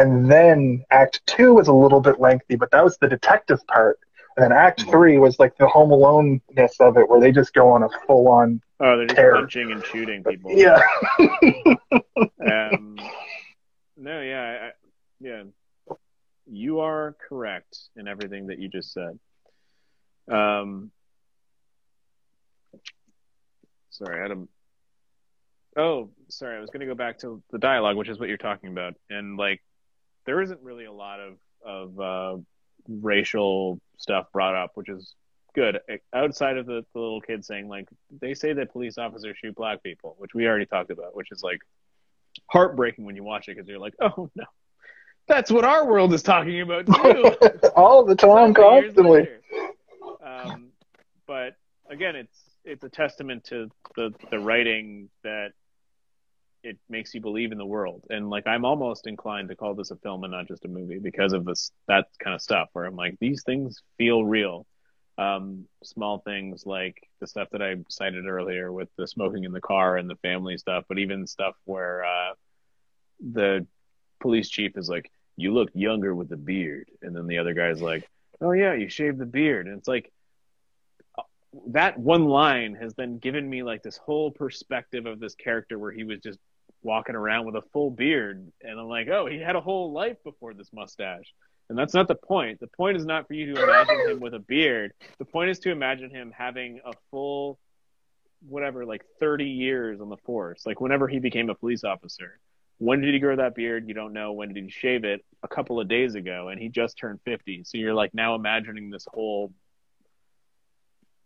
And 0.00 0.30
then 0.30 0.82
Act 0.90 1.20
Two 1.26 1.52
was 1.52 1.68
a 1.68 1.74
little 1.74 2.00
bit 2.00 2.18
lengthy, 2.18 2.56
but 2.56 2.70
that 2.70 2.82
was 2.82 2.96
the 2.98 3.06
detective 3.08 3.64
part. 3.66 3.98
And 4.36 4.42
then 4.44 4.50
Act 4.52 4.82
Three 4.88 5.18
was 5.18 5.38
like 5.38 5.58
the 5.58 5.68
Home 5.68 5.90
Alone 5.90 6.40
ness 6.56 6.74
of 6.80 6.96
it, 6.96 7.06
where 7.08 7.20
they 7.20 7.30
just 7.32 7.52
go 7.52 7.68
on 7.70 7.82
a 7.82 7.88
full 8.06 8.26
on. 8.28 8.62
oh, 8.80 8.96
they're 8.96 9.06
just 9.06 9.16
Terror. 9.16 9.34
punching 9.34 9.70
and 9.72 9.84
shooting 9.84 10.24
people. 10.24 10.52
Yeah. 10.54 10.80
um, 12.50 12.96
no, 13.98 14.20
yeah, 14.22 14.40
I, 14.42 14.66
I- 14.66 14.72
yeah. 15.20 15.42
You 16.50 16.80
are 16.80 17.14
correct 17.28 17.78
in 17.94 18.08
everything 18.08 18.46
that 18.46 18.58
you 18.58 18.68
just 18.70 18.92
said. 18.94 19.18
Um, 20.32 20.90
sorry, 23.90 24.24
Adam. 24.24 24.48
Oh, 25.76 26.10
sorry. 26.28 26.56
I 26.56 26.60
was 26.60 26.70
going 26.70 26.80
to 26.80 26.86
go 26.86 26.94
back 26.94 27.18
to 27.18 27.42
the 27.50 27.58
dialogue, 27.58 27.96
which 27.96 28.08
is 28.08 28.18
what 28.18 28.28
you're 28.28 28.38
talking 28.38 28.70
about, 28.70 28.94
and 29.10 29.36
like, 29.36 29.60
there 30.30 30.40
isn't 30.42 30.60
really 30.62 30.84
a 30.84 30.92
lot 30.92 31.18
of 31.18 31.34
of 31.66 32.00
uh, 32.00 32.40
racial 32.88 33.80
stuff 33.98 34.26
brought 34.32 34.54
up, 34.54 34.70
which 34.74 34.88
is 34.88 35.16
good. 35.56 35.80
Outside 36.14 36.56
of 36.56 36.66
the, 36.66 36.84
the 36.94 37.00
little 37.00 37.20
kid 37.20 37.44
saying 37.44 37.68
like 37.68 37.88
they 38.20 38.34
say 38.34 38.52
that 38.52 38.70
police 38.70 38.96
officers 38.96 39.36
shoot 39.42 39.56
black 39.56 39.82
people, 39.82 40.14
which 40.18 40.32
we 40.32 40.46
already 40.46 40.66
talked 40.66 40.92
about, 40.92 41.16
which 41.16 41.32
is 41.32 41.42
like 41.42 41.58
heartbreaking 42.46 43.04
when 43.04 43.16
you 43.16 43.24
watch 43.24 43.48
it 43.48 43.56
because 43.56 43.68
you're 43.68 43.80
like, 43.80 43.94
oh 44.00 44.30
no, 44.36 44.44
that's 45.26 45.50
what 45.50 45.64
our 45.64 45.84
world 45.84 46.14
is 46.14 46.22
talking 46.22 46.60
about 46.60 46.86
too. 46.86 47.68
All 47.74 48.04
the 48.04 48.14
time, 48.14 48.54
constantly. 48.54 49.26
Um, 50.24 50.68
but 51.26 51.56
again, 51.90 52.14
it's 52.14 52.38
it's 52.64 52.84
a 52.84 52.88
testament 52.88 53.42
to 53.46 53.68
the 53.96 54.14
the 54.30 54.38
writing 54.38 55.10
that 55.24 55.54
it 56.62 56.78
makes 56.88 57.14
you 57.14 57.20
believe 57.20 57.52
in 57.52 57.58
the 57.58 57.66
world. 57.66 58.04
And 58.10 58.30
like 58.30 58.46
I'm 58.46 58.64
almost 58.64 59.06
inclined 59.06 59.48
to 59.48 59.56
call 59.56 59.74
this 59.74 59.90
a 59.90 59.96
film 59.96 60.24
and 60.24 60.32
not 60.32 60.48
just 60.48 60.64
a 60.64 60.68
movie 60.68 60.98
because 60.98 61.32
of 61.32 61.44
this 61.44 61.72
that 61.88 62.06
kind 62.22 62.34
of 62.34 62.42
stuff 62.42 62.68
where 62.72 62.84
I'm 62.84 62.96
like 62.96 63.16
these 63.20 63.42
things 63.44 63.82
feel 63.98 64.24
real. 64.24 64.66
Um, 65.18 65.66
small 65.84 66.20
things 66.20 66.64
like 66.64 66.96
the 67.20 67.26
stuff 67.26 67.48
that 67.52 67.60
I 67.60 67.76
cited 67.90 68.26
earlier 68.26 68.72
with 68.72 68.88
the 68.96 69.06
smoking 69.06 69.44
in 69.44 69.52
the 69.52 69.60
car 69.60 69.96
and 69.98 70.08
the 70.08 70.16
family 70.16 70.56
stuff, 70.56 70.84
but 70.88 70.98
even 70.98 71.26
stuff 71.26 71.54
where 71.64 72.04
uh, 72.04 72.32
the 73.20 73.66
police 74.20 74.48
chief 74.48 74.78
is 74.78 74.88
like, 74.88 75.10
"You 75.36 75.52
look 75.52 75.70
younger 75.74 76.14
with 76.14 76.30
the 76.30 76.38
beard," 76.38 76.88
and 77.02 77.14
then 77.14 77.26
the 77.26 77.36
other 77.36 77.52
guy's 77.52 77.82
like, 77.82 78.08
"Oh 78.40 78.52
yeah, 78.52 78.72
you 78.72 78.88
shaved 78.88 79.18
the 79.18 79.26
beard," 79.26 79.66
and 79.66 79.76
it's 79.76 79.88
like 79.88 80.10
that 81.68 81.98
one 81.98 82.26
line 82.26 82.74
has 82.76 82.94
then 82.94 83.18
given 83.18 83.48
me 83.48 83.62
like 83.62 83.82
this 83.82 83.98
whole 83.98 84.30
perspective 84.30 85.04
of 85.06 85.20
this 85.20 85.34
character 85.34 85.78
where 85.78 85.92
he 85.92 86.04
was 86.04 86.20
just 86.20 86.38
walking 86.82 87.14
around 87.14 87.46
with 87.46 87.56
a 87.56 87.62
full 87.72 87.90
beard 87.90 88.50
and 88.62 88.80
I'm 88.80 88.88
like, 88.88 89.08
oh, 89.08 89.26
he 89.26 89.38
had 89.38 89.56
a 89.56 89.60
whole 89.60 89.92
life 89.92 90.16
before 90.24 90.54
this 90.54 90.70
mustache. 90.72 91.32
And 91.68 91.78
that's 91.78 91.94
not 91.94 92.08
the 92.08 92.16
point. 92.16 92.58
The 92.58 92.66
point 92.66 92.96
is 92.96 93.04
not 93.04 93.28
for 93.28 93.34
you 93.34 93.54
to 93.54 93.62
imagine 93.62 94.10
him 94.10 94.20
with 94.20 94.34
a 94.34 94.40
beard. 94.40 94.92
The 95.18 95.24
point 95.24 95.50
is 95.50 95.60
to 95.60 95.70
imagine 95.70 96.10
him 96.10 96.32
having 96.36 96.80
a 96.84 96.92
full 97.10 97.58
whatever 98.48 98.86
like 98.86 99.04
30 99.20 99.44
years 99.44 100.00
on 100.00 100.08
the 100.08 100.16
force. 100.16 100.62
Like 100.66 100.80
whenever 100.80 101.06
he 101.06 101.18
became 101.18 101.50
a 101.50 101.54
police 101.54 101.84
officer. 101.84 102.40
When 102.78 103.02
did 103.02 103.12
he 103.12 103.20
grow 103.20 103.36
that 103.36 103.54
beard? 103.54 103.86
You 103.86 103.94
don't 103.94 104.14
know. 104.14 104.32
When 104.32 104.54
did 104.54 104.64
he 104.64 104.70
shave 104.70 105.04
it? 105.04 105.24
A 105.42 105.48
couple 105.48 105.78
of 105.78 105.86
days 105.86 106.14
ago 106.14 106.48
and 106.48 106.60
he 106.60 106.70
just 106.70 106.96
turned 106.98 107.20
50. 107.24 107.64
So 107.64 107.78
you're 107.78 107.94
like 107.94 108.14
now 108.14 108.34
imagining 108.34 108.90
this 108.90 109.06
whole 109.12 109.52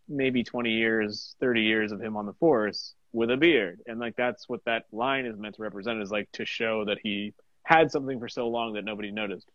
maybe 0.08 0.44
20 0.44 0.72
years, 0.72 1.36
30 1.40 1.62
years 1.62 1.92
of 1.92 2.02
him 2.02 2.16
on 2.16 2.26
the 2.26 2.34
force 2.34 2.94
with 3.14 3.30
a 3.30 3.36
beard. 3.36 3.80
And 3.86 3.98
like 3.98 4.16
that's 4.16 4.48
what 4.48 4.64
that 4.66 4.84
line 4.92 5.24
is 5.24 5.38
meant 5.38 5.54
to 5.54 5.62
represent 5.62 6.02
is 6.02 6.10
like 6.10 6.30
to 6.32 6.44
show 6.44 6.84
that 6.86 6.98
he 7.02 7.32
had 7.62 7.90
something 7.90 8.18
for 8.18 8.28
so 8.28 8.48
long 8.48 8.74
that 8.74 8.84
nobody 8.84 9.10
noticed 9.10 9.48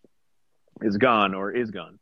is 0.82 0.97
gone 0.97 1.36
or 1.36 1.51
is 1.51 1.70
gone. 1.70 1.99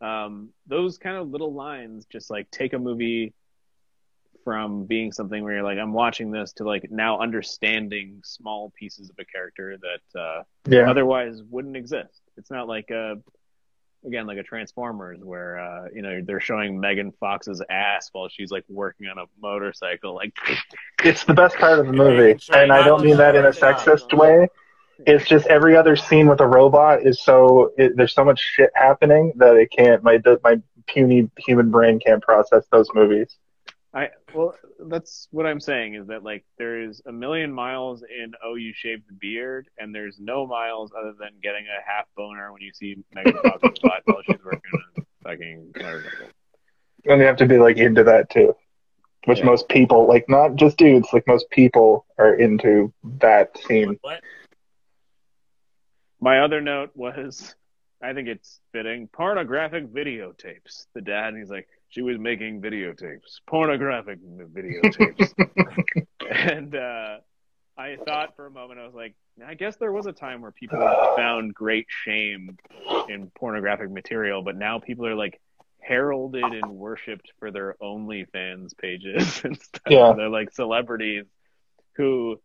Um, 0.00 0.50
those 0.66 0.98
kind 0.98 1.16
of 1.16 1.30
little 1.30 1.52
lines 1.52 2.06
just 2.06 2.30
like 2.30 2.50
take 2.50 2.74
a 2.74 2.78
movie 2.78 3.32
from 4.44 4.84
being 4.84 5.12
something 5.12 5.42
where 5.42 5.54
you're 5.54 5.62
like, 5.62 5.78
I'm 5.78 5.92
watching 5.92 6.30
this 6.30 6.52
to 6.54 6.64
like 6.64 6.90
now 6.90 7.20
understanding 7.20 8.20
small 8.24 8.72
pieces 8.78 9.10
of 9.10 9.16
a 9.18 9.24
character 9.24 9.76
that 9.78 10.20
uh, 10.20 10.42
yeah. 10.68 10.90
otherwise 10.90 11.42
wouldn't 11.48 11.76
exist. 11.76 12.20
It's 12.36 12.50
not 12.50 12.68
like 12.68 12.90
a 12.90 13.16
again 14.06 14.26
like 14.26 14.38
a 14.38 14.42
Transformers 14.42 15.20
where 15.22 15.58
uh, 15.58 15.88
you 15.94 16.02
know 16.02 16.20
they're 16.24 16.40
showing 16.40 16.78
Megan 16.80 17.12
Fox's 17.12 17.62
ass 17.70 18.08
while 18.12 18.28
she's 18.28 18.50
like 18.50 18.64
working 18.68 19.06
on 19.06 19.18
a 19.18 19.24
motorcycle. 19.40 20.14
Like 20.14 20.34
it's 21.04 21.24
the 21.24 21.34
best 21.34 21.56
part 21.56 21.78
of 21.78 21.86
the 21.86 21.92
movie, 21.92 22.38
and 22.52 22.72
I 22.72 22.84
don't 22.84 23.04
mean 23.04 23.16
that 23.18 23.36
in 23.36 23.44
a 23.44 23.50
sexist 23.50 24.16
way. 24.16 24.48
It's 25.06 25.26
just 25.26 25.46
every 25.46 25.76
other 25.76 25.96
scene 25.96 26.28
with 26.28 26.40
a 26.40 26.46
robot 26.46 27.06
is 27.06 27.22
so 27.22 27.72
it, 27.78 27.96
there's 27.96 28.14
so 28.14 28.24
much 28.24 28.40
shit 28.40 28.70
happening 28.74 29.32
that 29.36 29.56
it 29.56 29.70
can't 29.70 30.02
my 30.02 30.20
my 30.44 30.60
puny 30.86 31.30
human 31.38 31.70
brain 31.70 32.00
can't 32.00 32.22
process 32.22 32.64
those 32.70 32.88
movies. 32.94 33.36
I 33.92 34.10
well, 34.32 34.54
that's 34.78 35.26
what 35.32 35.46
I'm 35.46 35.58
saying 35.58 35.94
is 35.94 36.06
that 36.06 36.22
like 36.22 36.44
there 36.58 36.80
is 36.80 37.02
a 37.06 37.12
million 37.12 37.52
miles 37.52 38.02
in 38.02 38.32
Oh 38.44 38.54
You 38.54 38.72
Shaved 38.72 39.08
the 39.08 39.14
Beard, 39.14 39.68
and 39.78 39.92
there's 39.92 40.18
no 40.20 40.46
miles 40.46 40.92
other 40.96 41.12
than 41.18 41.30
getting 41.42 41.64
a 41.66 41.90
half 41.90 42.06
boner 42.16 42.52
when 42.52 42.62
you 42.62 42.72
see 42.72 42.96
Megan 43.12 43.38
Fox's 43.42 43.78
butt 43.82 44.02
while 44.04 44.22
she's 44.24 44.44
working 44.44 44.60
on 44.74 45.06
fucking 45.24 45.72
motorcycle. 45.76 46.28
And 47.06 47.20
you 47.20 47.26
have 47.26 47.36
to 47.38 47.46
be 47.46 47.58
like 47.58 47.78
into 47.78 48.04
that 48.04 48.30
too, 48.30 48.54
which 49.24 49.38
yeah. 49.38 49.46
most 49.46 49.68
people 49.68 50.06
like, 50.06 50.28
not 50.28 50.54
just 50.54 50.76
dudes, 50.76 51.08
like 51.12 51.26
most 51.26 51.50
people 51.50 52.06
are 52.16 52.34
into 52.34 52.92
that 53.18 53.58
scene. 53.58 53.98
What? 54.02 54.20
My 56.20 56.40
other 56.40 56.60
note 56.60 56.90
was, 56.94 57.56
I 58.02 58.14
think 58.14 58.28
it's 58.28 58.60
fitting, 58.72 59.08
pornographic 59.08 59.92
videotapes. 59.92 60.86
The 60.94 61.02
dad, 61.02 61.28
and 61.28 61.38
he's 61.38 61.50
like 61.50 61.68
she 61.88 62.02
was 62.02 62.18
making 62.18 62.62
videotapes, 62.62 63.40
pornographic 63.46 64.18
videotapes. 64.22 65.32
and 66.30 66.74
uh, 66.74 67.18
I 67.76 67.96
thought 68.04 68.36
for 68.36 68.46
a 68.46 68.50
moment, 68.50 68.80
I 68.80 68.84
was 68.84 68.94
like, 68.94 69.14
I 69.44 69.54
guess 69.54 69.76
there 69.76 69.92
was 69.92 70.06
a 70.06 70.12
time 70.12 70.40
where 70.40 70.52
people 70.52 70.78
found 71.16 71.54
great 71.54 71.86
shame 71.88 72.56
in 73.08 73.30
pornographic 73.34 73.90
material, 73.90 74.42
but 74.42 74.56
now 74.56 74.78
people 74.78 75.06
are 75.06 75.16
like 75.16 75.40
heralded 75.80 76.44
and 76.44 76.70
worshipped 76.70 77.32
for 77.38 77.50
their 77.50 77.74
OnlyFans 77.82 78.76
pages 78.78 79.40
and 79.44 79.60
stuff. 79.60 79.82
Yeah. 79.88 80.12
They're 80.16 80.28
like 80.28 80.52
celebrities 80.52 81.24
who 81.96 82.40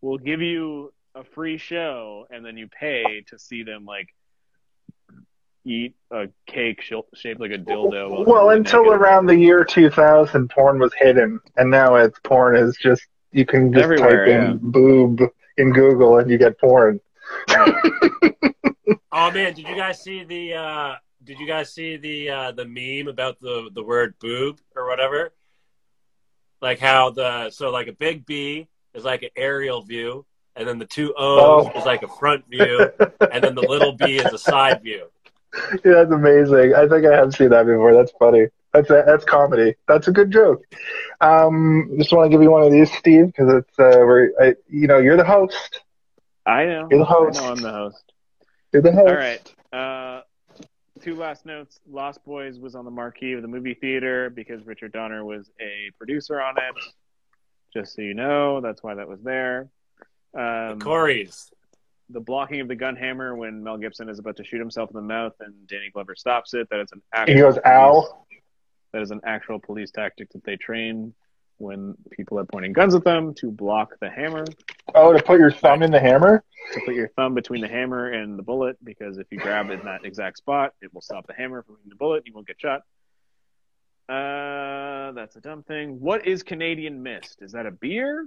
will 0.00 0.18
give 0.18 0.40
you 0.40 0.92
a 1.14 1.22
free 1.22 1.58
show 1.58 2.26
and 2.30 2.44
then 2.44 2.56
you 2.56 2.68
pay 2.68 3.24
to 3.28 3.38
see 3.38 3.62
them 3.62 3.84
like 3.84 4.08
eat 5.68 5.94
a 6.10 6.28
cake 6.46 6.80
shaped 6.80 7.40
like 7.40 7.50
a 7.50 7.58
dildo. 7.58 8.26
Well, 8.26 8.50
until 8.50 8.90
around 8.90 9.26
the 9.26 9.36
year 9.36 9.64
2000, 9.64 10.48
porn 10.50 10.78
was 10.78 10.92
hidden, 10.94 11.40
and 11.56 11.70
now 11.70 11.96
it's 11.96 12.18
porn 12.20 12.56
is 12.56 12.76
just 12.76 13.02
you 13.32 13.44
can 13.44 13.72
just 13.72 13.84
Everywhere, 13.84 14.26
type 14.26 14.34
in 14.34 14.50
yeah. 14.52 14.56
boob 14.60 15.20
in 15.58 15.72
Google 15.72 16.18
and 16.18 16.30
you 16.30 16.38
get 16.38 16.58
porn. 16.58 17.00
oh 19.12 19.30
man, 19.30 19.52
did 19.52 19.58
you 19.68 19.76
guys 19.76 20.02
see 20.02 20.24
the? 20.24 20.54
uh 20.54 20.94
Did 21.22 21.38
you 21.38 21.46
guys 21.46 21.72
see 21.72 21.96
the 21.96 22.30
uh 22.30 22.52
the 22.52 22.64
meme 22.64 23.08
about 23.08 23.38
the 23.40 23.68
the 23.74 23.82
word 23.82 24.14
boob 24.20 24.60
or 24.74 24.88
whatever? 24.88 25.34
Like 26.62 26.78
how 26.78 27.10
the 27.10 27.50
so 27.50 27.70
like 27.70 27.88
a 27.88 27.92
big 27.92 28.24
B 28.24 28.66
is 28.94 29.04
like 29.04 29.22
an 29.22 29.30
aerial 29.36 29.82
view, 29.82 30.24
and 30.56 30.66
then 30.66 30.78
the 30.78 30.86
two 30.86 31.14
O's 31.16 31.70
oh. 31.72 31.78
is 31.78 31.84
like 31.84 32.02
a 32.02 32.08
front 32.08 32.48
view, 32.48 32.90
and 33.30 33.44
then 33.44 33.54
the 33.54 33.62
little 33.68 33.92
B 33.92 34.16
is 34.16 34.32
a 34.32 34.38
side 34.38 34.82
view. 34.82 35.08
yeah, 35.84 35.92
that's 35.94 36.12
amazing. 36.12 36.74
I 36.74 36.86
think 36.88 37.06
I 37.06 37.16
have 37.16 37.34
seen 37.34 37.50
that 37.50 37.66
before. 37.66 37.94
That's 37.94 38.12
funny. 38.18 38.46
That's 38.72 38.90
a, 38.90 39.02
that's 39.06 39.24
comedy. 39.24 39.74
That's 39.86 40.08
a 40.08 40.12
good 40.12 40.30
joke. 40.30 40.62
Um, 41.20 41.94
just 41.98 42.12
want 42.12 42.26
to 42.26 42.30
give 42.30 42.42
you 42.42 42.50
one 42.50 42.62
of 42.62 42.70
these, 42.70 42.92
Steve, 42.92 43.26
because 43.26 43.52
it's 43.54 43.78
uh, 43.78 43.98
where 44.04 44.32
I, 44.40 44.54
you 44.68 44.86
know, 44.86 44.98
you're 44.98 45.16
the 45.16 45.24
host. 45.24 45.80
I 46.44 46.64
know. 46.64 46.88
You're 46.90 47.00
the 47.00 47.04
host. 47.04 47.40
I 47.40 47.44
know 47.46 47.52
I'm 47.52 47.62
the 47.62 47.72
host. 47.72 48.12
You're 48.72 48.82
the 48.82 48.92
host. 48.92 49.08
All 49.08 49.14
right. 49.14 49.54
Uh, 49.72 50.22
two 51.00 51.14
last 51.14 51.46
notes. 51.46 51.80
Lost 51.90 52.24
Boys 52.24 52.58
was 52.58 52.74
on 52.74 52.84
the 52.84 52.90
marquee 52.90 53.32
of 53.32 53.42
the 53.42 53.48
movie 53.48 53.74
theater 53.74 54.30
because 54.30 54.64
Richard 54.66 54.92
Donner 54.92 55.24
was 55.24 55.50
a 55.60 55.90
producer 55.96 56.40
on 56.40 56.56
it. 56.58 56.74
Just 57.72 57.94
so 57.94 58.02
you 58.02 58.14
know, 58.14 58.60
that's 58.60 58.82
why 58.82 58.94
that 58.94 59.08
was 59.08 59.20
there. 59.22 59.68
Um, 60.34 60.78
the 60.78 60.84
Corey's 60.84 61.50
the 62.10 62.20
blocking 62.20 62.60
of 62.60 62.68
the 62.68 62.74
gun 62.74 62.96
hammer 62.96 63.34
when 63.34 63.62
Mel 63.62 63.76
Gibson 63.76 64.08
is 64.08 64.18
about 64.18 64.36
to 64.36 64.44
shoot 64.44 64.58
himself 64.58 64.90
in 64.90 64.96
the 64.96 65.02
mouth 65.02 65.34
and 65.40 65.66
Danny 65.66 65.90
Glover 65.92 66.14
stops 66.16 66.54
it. 66.54 66.68
That 66.70 66.80
is 66.80 66.92
an 66.92 67.02
actual 67.12 67.34
he 67.34 67.40
goes, 67.40 67.58
"Ow!" 67.66 68.24
That 68.92 69.02
is 69.02 69.10
an 69.10 69.20
actual 69.24 69.58
police 69.58 69.90
tactic 69.90 70.30
that 70.30 70.44
they 70.44 70.56
train 70.56 71.14
when 71.58 71.94
people 72.10 72.38
are 72.38 72.44
pointing 72.44 72.72
guns 72.72 72.94
at 72.94 73.04
them 73.04 73.34
to 73.34 73.50
block 73.50 73.94
the 74.00 74.08
hammer. 74.08 74.44
Oh, 74.94 75.12
to 75.12 75.22
put 75.22 75.38
your 75.38 75.50
thumb 75.50 75.82
in 75.82 75.90
the 75.90 76.00
hammer? 76.00 76.42
To 76.72 76.80
put 76.86 76.94
your 76.94 77.08
thumb 77.08 77.34
between 77.34 77.60
the 77.60 77.68
hammer 77.68 78.10
and 78.10 78.38
the 78.38 78.42
bullet, 78.42 78.76
because 78.82 79.18
if 79.18 79.26
you 79.30 79.38
grab 79.38 79.70
it 79.70 79.80
in 79.80 79.84
that 79.84 80.04
exact 80.04 80.38
spot, 80.38 80.72
it 80.80 80.94
will 80.94 81.00
stop 81.00 81.26
the 81.26 81.34
hammer 81.34 81.62
from 81.62 81.76
hitting 81.76 81.90
the 81.90 81.96
bullet. 81.96 82.18
and 82.18 82.26
You 82.26 82.34
won't 82.34 82.46
get 82.46 82.60
shot. 82.60 82.82
Uh, 84.08 85.12
that's 85.12 85.36
a 85.36 85.40
dumb 85.40 85.62
thing. 85.64 86.00
What 86.00 86.26
is 86.26 86.42
Canadian 86.42 87.02
Mist? 87.02 87.42
Is 87.42 87.52
that 87.52 87.66
a 87.66 87.70
beer? 87.70 88.26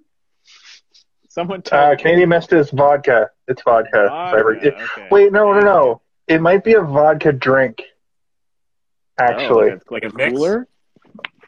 Someone 1.32 1.62
tell 1.62 1.94
uh, 1.94 1.95
Canadian 1.95 2.28
Mist 2.28 2.52
is 2.52 2.70
vodka. 2.72 3.30
It's 3.48 3.62
vodka. 3.64 4.08
vodka 4.10 4.68
it, 4.68 4.74
okay. 4.74 5.08
Wait, 5.10 5.32
no, 5.32 5.53
no, 5.53 5.62
no. 5.62 6.02
It 6.28 6.41
might 6.41 6.62
be 6.62 6.74
a 6.74 6.82
vodka 6.82 7.32
drink. 7.32 7.82
Actually, 9.18 9.72
oh, 9.72 9.80
like 9.90 10.03
a, 10.03 10.10
like 10.10 10.28
a 10.28 10.30
cooler. 10.30 10.68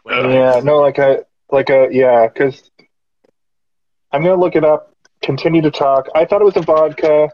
Yeah, 0.05 0.61
no, 0.63 0.77
like 0.77 0.99
a 0.99 1.25
like 1.51 1.69
a 1.69 1.89
yeah. 1.91 2.29
Because 2.29 2.71
I'm 4.13 4.23
gonna 4.23 4.39
look 4.39 4.55
it 4.55 4.63
up. 4.63 4.95
Continue 5.21 5.61
to 5.63 5.71
talk. 5.71 6.07
I 6.15 6.23
thought 6.23 6.39
it 6.39 6.45
was 6.45 6.55
a 6.55 6.61
vodka, 6.61 7.29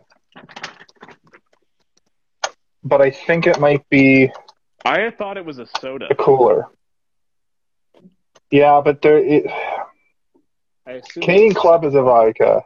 but 2.84 3.00
I 3.00 3.12
think 3.12 3.46
it 3.46 3.60
might 3.60 3.88
be 3.90 4.32
I 4.84 5.12
thought 5.12 5.38
it 5.38 5.46
was 5.46 5.60
a 5.60 5.68
soda. 5.80 6.08
a 6.10 6.16
cooler. 6.16 6.66
Yeah, 8.50 8.82
but 8.84 9.04
there, 9.04 9.20
it, 9.20 9.46
I 9.46 9.52
assume 9.52 9.69
Canadian 11.14 11.54
Club 11.54 11.84
is 11.86 11.96
a 11.96 12.02
vodka. 12.02 12.64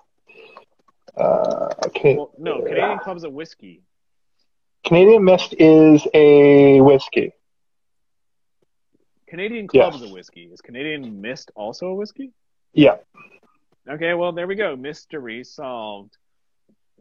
Uh, 1.16 1.70
Can- 1.94 2.18
Well, 2.18 2.32
no, 2.38 2.62
Canadian 2.62 3.00
Club's 3.00 3.24
a 3.24 3.30
whiskey. 3.30 3.82
Canadian 4.84 5.24
Mist 5.24 5.56
is 5.58 6.06
a 6.14 6.82
whiskey. 6.82 7.32
Canadian 9.28 9.68
Club 9.68 9.94
Yes. 9.94 10.02
is 10.02 10.10
a 10.10 10.14
whiskey. 10.14 10.44
Is 10.52 10.62
Canadian 10.62 11.22
Mist 11.22 11.52
also 11.56 11.88
a 11.88 11.96
whiskey? 11.96 12.32
Yeah. 12.74 12.98
Okay, 13.90 14.14
well 14.14 14.32
there 14.32 14.48
we 14.48 14.56
go. 14.56 14.76
Mystery 14.76 15.44
solved. 15.44 16.16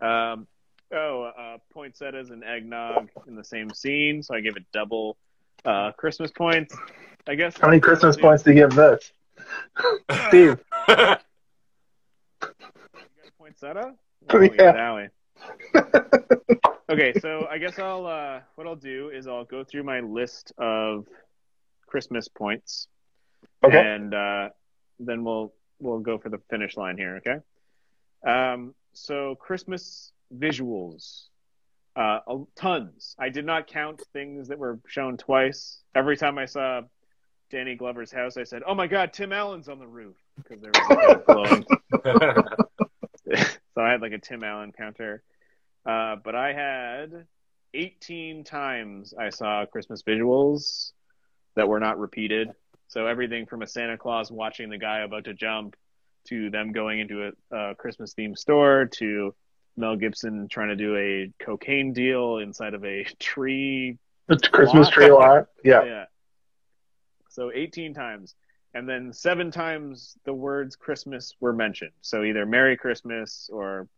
Um, 0.00 0.46
oh, 0.92 1.24
uh, 1.24 1.58
poinsettias 1.72 2.30
and 2.30 2.42
eggnog 2.42 3.08
in 3.26 3.36
the 3.36 3.44
same 3.44 3.70
scene, 3.70 4.22
so 4.22 4.34
I 4.34 4.40
give 4.40 4.56
it 4.56 4.64
double 4.72 5.16
uh, 5.64 5.92
Christmas 5.92 6.30
points. 6.32 6.74
I 7.26 7.34
guess. 7.36 7.56
How 7.60 7.68
many 7.68 7.80
Christmas 7.80 8.16
points 8.16 8.42
do 8.42 8.50
you 8.50 8.56
give 8.56 8.74
this? 8.74 9.12
Steve. 10.28 10.58
You 10.88 10.96
got 10.96 11.20
a 12.50 13.32
poinsettia? 13.38 13.94
Oh, 14.30 14.40
Yeah. 14.58 14.72
that 14.72 14.94
way. 14.94 15.08
okay, 16.90 17.12
so 17.20 17.46
I 17.50 17.58
guess 17.58 17.78
I'll 17.78 18.06
uh, 18.06 18.40
what 18.54 18.66
I'll 18.66 18.76
do 18.76 19.10
is 19.10 19.26
I'll 19.26 19.44
go 19.44 19.64
through 19.64 19.82
my 19.84 20.00
list 20.00 20.52
of 20.58 21.06
Christmas 21.86 22.28
points, 22.28 22.88
Okay. 23.64 23.78
and 23.78 24.14
uh, 24.14 24.48
then 25.00 25.24
we'll 25.24 25.52
we'll 25.80 25.98
go 26.00 26.18
for 26.18 26.28
the 26.28 26.38
finish 26.50 26.76
line 26.76 26.96
here. 26.96 27.16
Okay. 27.26 27.38
Um, 28.30 28.74
so 28.92 29.34
Christmas 29.36 30.12
visuals, 30.36 31.24
uh, 31.96 32.20
uh, 32.26 32.38
tons. 32.54 33.16
I 33.18 33.28
did 33.30 33.44
not 33.44 33.66
count 33.66 34.00
things 34.12 34.48
that 34.48 34.58
were 34.58 34.78
shown 34.86 35.16
twice. 35.16 35.78
Every 35.94 36.16
time 36.16 36.38
I 36.38 36.46
saw 36.46 36.82
Danny 37.52 37.74
Glover's 37.74 38.10
house, 38.10 38.38
I 38.38 38.44
said, 38.44 38.62
"Oh 38.66 38.74
my 38.74 38.86
God, 38.86 39.12
Tim 39.12 39.32
Allen's 39.32 39.68
on 39.68 39.78
the 39.78 39.86
roof," 39.86 40.16
because 40.36 40.60
there 40.62 40.72
was 40.74 41.06
a 41.10 41.22
glowing 41.26 41.66
so 43.74 43.82
I 43.82 43.90
had 43.90 44.00
like 44.00 44.12
a 44.12 44.18
Tim 44.18 44.42
Allen 44.42 44.72
counter. 44.72 45.22
Uh, 45.84 46.16
but 46.16 46.34
I 46.34 46.54
had 46.54 47.26
18 47.74 48.44
times 48.44 49.12
I 49.18 49.28
saw 49.28 49.66
Christmas 49.66 50.02
visuals 50.02 50.92
that 51.54 51.68
were 51.68 51.78
not 51.80 51.98
repeated. 51.98 52.50
So 52.88 53.06
everything 53.06 53.46
from 53.46 53.62
a 53.62 53.66
Santa 53.66 53.98
Claus 53.98 54.30
watching 54.30 54.70
the 54.70 54.78
guy 54.78 55.00
about 55.00 55.24
to 55.24 55.34
jump 55.34 55.76
to 56.28 56.50
them 56.50 56.72
going 56.72 57.00
into 57.00 57.32
a, 57.50 57.56
a 57.56 57.74
Christmas 57.74 58.14
themed 58.14 58.38
store 58.38 58.86
to 58.92 59.34
Mel 59.76 59.96
Gibson 59.96 60.48
trying 60.48 60.68
to 60.68 60.76
do 60.76 60.96
a 60.96 61.30
cocaine 61.44 61.92
deal 61.92 62.38
inside 62.38 62.74
of 62.74 62.84
a 62.84 63.04
tree. 63.18 63.98
It's 64.28 64.48
Christmas 64.48 64.86
Lot. 64.86 64.92
tree 64.92 65.10
lot. 65.10 65.46
Yeah. 65.64 65.84
Yeah. 65.84 66.04
So 67.32 67.50
18 67.52 67.94
times. 67.94 68.34
And 68.74 68.88
then 68.88 69.12
seven 69.12 69.50
times 69.50 70.16
the 70.24 70.32
words 70.32 70.76
Christmas 70.76 71.34
were 71.40 71.52
mentioned. 71.52 71.92
So 72.00 72.22
either 72.22 72.46
Merry 72.46 72.76
Christmas 72.76 73.50
or, 73.52 73.88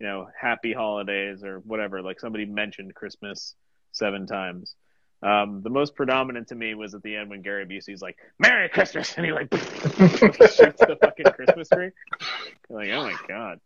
you 0.00 0.06
know, 0.06 0.26
Happy 0.38 0.72
Holidays 0.72 1.44
or 1.44 1.58
whatever. 1.60 2.02
Like 2.02 2.18
somebody 2.18 2.44
mentioned 2.44 2.94
Christmas 2.94 3.54
seven 3.92 4.26
times. 4.26 4.74
Um, 5.22 5.62
the 5.62 5.70
most 5.70 5.94
predominant 5.94 6.48
to 6.48 6.54
me 6.54 6.74
was 6.74 6.94
at 6.94 7.02
the 7.02 7.16
end 7.16 7.30
when 7.30 7.42
Gary 7.42 7.64
Busey's 7.64 8.02
like, 8.02 8.18
Merry 8.38 8.68
Christmas! 8.68 9.14
And 9.16 9.24
he 9.24 9.32
like 9.32 9.50
shoots 9.54 10.80
the 10.80 10.98
fucking 11.00 11.26
Christmas 11.32 11.68
tree. 11.68 11.90
You're 12.68 12.78
like, 12.78 12.90
oh 12.90 13.04
my 13.04 13.16
god. 13.26 13.60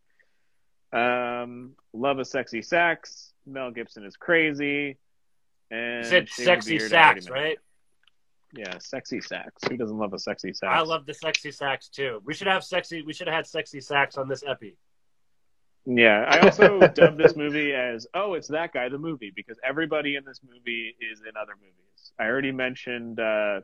Um, 0.93 1.73
love 1.93 2.19
a 2.19 2.25
sexy 2.25 2.63
sax. 2.63 3.33
Mel 3.47 3.71
Gibson 3.73 4.05
is 4.05 4.17
crazy. 4.17 4.99
And 5.71 6.05
You 6.05 6.11
said 6.11 6.29
sexy 6.29 6.79
sax, 6.79 7.29
right? 7.29 7.59
Yeah, 8.53 8.79
sexy 8.79 9.21
sax. 9.21 9.53
Who 9.69 9.77
doesn't 9.77 9.99
love 9.99 10.15
a 10.15 10.19
sexy 10.19 10.53
sax? 10.53 10.73
I 10.73 10.81
love 10.81 11.05
the 11.07 11.15
sexy 11.15 11.53
sax 11.53 11.89
too. 11.89 12.23
We 12.25 12.35
should 12.35 12.47
have 12.47 12.65
sexy. 12.65 13.03
We 13.03 13.13
should 13.13 13.27
have 13.27 13.37
had 13.37 13.47
sexy 13.47 13.81
sax 13.81 14.17
on 14.17 14.29
this 14.29 14.43
epi. 14.47 14.77
Yeah, 15.85 16.25
I 16.29 16.41
also 16.41 16.79
dubbed 16.95 17.19
this 17.19 17.37
movie 17.37 17.75
as 17.75 18.07
"Oh, 18.15 18.35
it's 18.35 18.49
that 18.49 18.73
guy, 18.73 18.89
the 18.89 18.99
movie," 18.99 19.33
because 19.35 19.59
everybody 19.63 20.17
in 20.17 20.25
this 20.25 20.41
movie 20.43 20.95
is 21.01 21.21
in 21.21 21.37
other 21.41 21.55
movies. 21.61 22.13
I 22.19 22.25
already 22.25 22.53
mentioned 22.53 23.21
uh, 23.21 23.61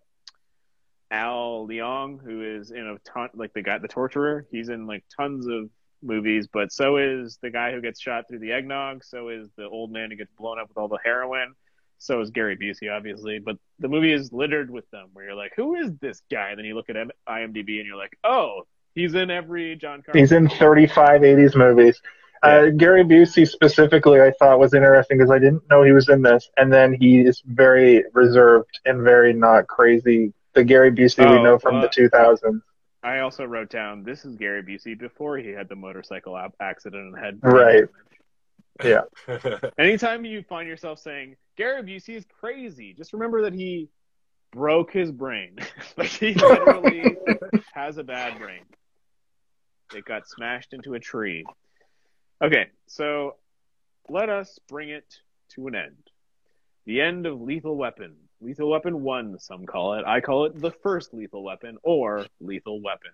Al 1.10 1.66
Leong, 1.68 2.22
who 2.22 2.42
is 2.42 2.70
in 2.70 2.86
a 2.86 2.98
ton, 3.08 3.30
like 3.34 3.52
the 3.54 3.62
guy, 3.62 3.78
the 3.78 3.88
torturer. 3.88 4.46
He's 4.50 4.68
in 4.68 4.86
like 4.86 5.04
tons 5.16 5.46
of 5.46 5.70
movies, 6.02 6.46
but 6.52 6.72
so 6.72 6.98
is 6.98 7.38
the 7.42 7.50
guy 7.50 7.72
who 7.72 7.80
gets 7.80 8.00
shot 8.00 8.24
through 8.28 8.40
the 8.40 8.52
eggnog. 8.52 9.04
So 9.04 9.28
is 9.28 9.48
the 9.56 9.68
old 9.68 9.90
man 9.90 10.10
who 10.10 10.16
gets 10.16 10.32
blown 10.32 10.58
up 10.58 10.68
with 10.68 10.76
all 10.76 10.88
the 10.88 10.98
heroin. 11.04 11.54
So 11.98 12.20
is 12.20 12.30
Gary 12.30 12.56
Busey, 12.56 12.94
obviously. 12.94 13.38
But 13.38 13.56
the 13.78 13.88
movie 13.88 14.12
is 14.12 14.32
littered 14.32 14.70
with 14.70 14.88
them, 14.90 15.08
where 15.12 15.26
you're 15.26 15.34
like, 15.34 15.52
"Who 15.56 15.74
is 15.76 15.92
this 16.00 16.22
guy?" 16.30 16.50
And 16.50 16.58
then 16.58 16.64
you 16.64 16.74
look 16.74 16.90
at 16.90 16.96
IMDb 17.28 17.78
and 17.78 17.86
you're 17.86 17.96
like, 17.96 18.16
"Oh, 18.24 18.66
he's 18.94 19.14
in 19.14 19.30
every 19.30 19.76
John 19.76 20.02
Carpenter." 20.02 20.18
He's 20.18 20.32
in 20.32 20.48
35 20.48 21.22
80s 21.24 21.56
movies. 21.56 22.00
Uh, 22.42 22.68
Gary 22.76 23.04
Busey 23.04 23.48
specifically, 23.48 24.20
I 24.20 24.30
thought 24.32 24.58
was 24.58 24.74
interesting 24.74 25.16
because 25.16 25.30
I 25.30 25.38
didn't 25.38 25.62
know 25.70 25.82
he 25.82 25.92
was 25.92 26.10
in 26.10 26.20
this, 26.20 26.50
and 26.58 26.70
then 26.70 26.92
he 26.92 27.20
is 27.20 27.42
very 27.46 28.04
reserved 28.12 28.80
and 28.84 29.02
very 29.02 29.32
not 29.32 29.66
crazy. 29.66 30.32
The 30.52 30.62
Gary 30.62 30.90
Busey 30.92 31.18
we 31.30 31.38
Oh, 31.38 31.42
know 31.42 31.58
from 31.58 31.76
uh, 31.76 31.82
the 31.82 31.88
2000s. 31.88 32.60
I 33.02 33.20
also 33.20 33.44
wrote 33.44 33.70
down 33.70 34.02
this 34.02 34.24
is 34.24 34.36
Gary 34.36 34.62
Busey 34.62 34.98
before 34.98 35.38
he 35.38 35.50
had 35.50 35.68
the 35.68 35.74
motorcycle 35.74 36.38
accident 36.60 37.14
and 37.14 37.18
had 37.18 37.38
Right. 37.42 37.88
Yeah. 38.82 39.02
Anytime 39.78 40.24
you 40.24 40.42
find 40.42 40.68
yourself 40.68 40.98
saying 40.98 41.36
Gary 41.56 41.82
Busey 41.82 42.16
is 42.16 42.24
crazy, 42.40 42.94
just 42.94 43.12
remember 43.12 43.42
that 43.42 43.54
he 43.54 43.88
broke 44.52 44.92
his 44.92 45.10
brain. 45.12 45.58
like 45.96 46.08
he 46.08 46.34
literally 46.34 47.16
has 47.74 47.98
a 47.98 48.04
bad 48.04 48.38
brain. 48.38 48.62
It 49.94 50.04
got 50.04 50.26
smashed 50.26 50.72
into 50.72 50.94
a 50.94 51.00
tree. 51.00 51.44
Okay, 52.42 52.66
so 52.86 53.36
let 54.08 54.28
us 54.28 54.58
bring 54.68 54.88
it 54.88 55.04
to 55.50 55.68
an 55.68 55.74
end. 55.74 56.10
The 56.86 57.00
end 57.00 57.26
of 57.26 57.40
Lethal 57.40 57.76
Weapon. 57.76 58.16
Lethal 58.40 58.70
Weapon 58.70 59.02
1, 59.02 59.38
some 59.38 59.64
call 59.64 59.94
it. 59.94 60.04
I 60.04 60.20
call 60.20 60.46
it 60.46 60.60
the 60.60 60.70
first 60.70 61.14
Lethal 61.14 61.42
Weapon 61.42 61.78
or 61.82 62.26
Lethal 62.40 62.82
Weapon. 62.82 63.12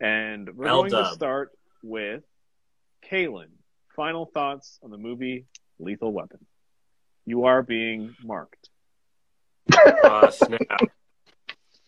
And 0.00 0.48
we're 0.54 0.66
Well 0.66 0.82
going 0.82 0.90
to 0.92 1.12
start 1.12 1.50
with 1.82 2.22
Kalen. 3.10 3.48
Final 3.96 4.26
thoughts 4.26 4.78
on 4.82 4.90
the 4.90 4.98
movie 4.98 5.46
Lethal 5.78 6.12
Weapon. 6.12 6.38
You 7.26 7.44
are 7.44 7.62
being 7.62 8.14
marked. 8.22 8.68
Uh, 9.72 10.30
snap. 10.30 10.60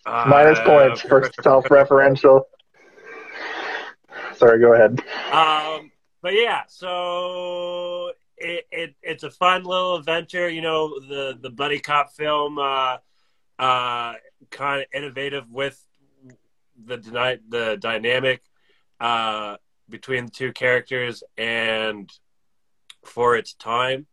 Uh, 0.05 0.25
Minus 0.29 0.59
points 0.61 1.01
for 1.01 1.31
self-referential. 1.43 2.43
Sorry, 4.35 4.59
go 4.61 4.75
ahead. 4.75 5.01
Um, 5.33 5.91
but 6.21 6.35
yeah, 6.35 6.63
so 6.69 8.13
it, 8.37 8.67
it 8.71 8.95
it's 9.03 9.23
a 9.23 9.31
fun 9.31 9.65
little 9.65 9.97
adventure. 9.97 10.49
You 10.49 10.61
know, 10.61 11.01
the 11.01 11.39
the 11.41 11.51
buddy 11.51 11.79
cop 11.79 12.13
film, 12.13 12.59
uh, 12.59 12.99
uh, 13.59 14.15
kind 14.51 14.83
of 14.83 14.87
innovative 14.93 15.51
with 15.51 15.81
the 16.85 16.97
dyna- 16.97 17.41
the 17.49 17.77
dynamic 17.81 18.43
uh, 19.01 19.57
between 19.89 20.27
the 20.27 20.31
two 20.31 20.53
characters, 20.53 21.23
and 21.37 22.11
for 23.05 23.37
its 23.37 23.55
time, 23.55 24.07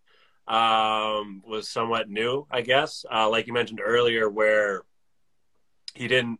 um, 0.47 1.43
was 1.45 1.69
somewhat 1.69 2.09
new, 2.09 2.47
I 2.49 2.61
guess. 2.61 3.05
Uh, 3.11 3.29
like 3.29 3.47
you 3.47 3.53
mentioned 3.53 3.81
earlier, 3.83 4.29
where 4.29 4.83
he 5.93 6.07
didn't 6.07 6.39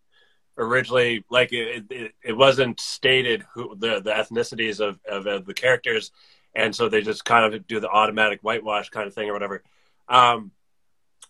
originally 0.59 1.23
like 1.29 1.53
it, 1.53 1.85
it, 1.89 2.11
it 2.23 2.33
wasn't 2.33 2.79
stated 2.79 3.45
who 3.53 3.75
the, 3.77 4.01
the 4.01 4.11
ethnicities 4.11 4.79
of, 4.79 4.99
of, 5.09 5.25
of 5.25 5.45
the 5.45 5.53
characters 5.53 6.11
and 6.53 6.75
so 6.75 6.89
they 6.89 7.01
just 7.01 7.23
kind 7.23 7.53
of 7.53 7.67
do 7.67 7.79
the 7.79 7.89
automatic 7.89 8.41
whitewash 8.41 8.89
kind 8.89 9.07
of 9.07 9.13
thing 9.13 9.29
or 9.29 9.33
whatever 9.33 9.63
um, 10.09 10.51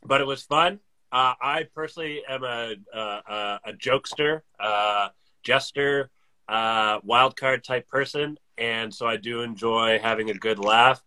but 0.03 0.19
it 0.19 0.25
was 0.25 0.41
fun 0.41 0.79
uh, 1.11 1.33
i 1.41 1.63
personally 1.75 2.23
am 2.27 2.43
a, 2.43 2.73
a, 2.93 3.59
a 3.65 3.73
jokester 3.73 4.41
uh, 4.59 5.09
jester 5.43 6.09
uh, 6.49 6.99
wild 7.03 7.37
card 7.37 7.63
type 7.63 7.87
person. 7.87 8.37
And 8.57 8.93
so 8.93 9.07
i 9.07 9.15
do 9.15 9.41
enjoy 9.41 9.99
having 9.99 10.29
a 10.29 10.33
good 10.33 10.59
laugh 10.59 11.01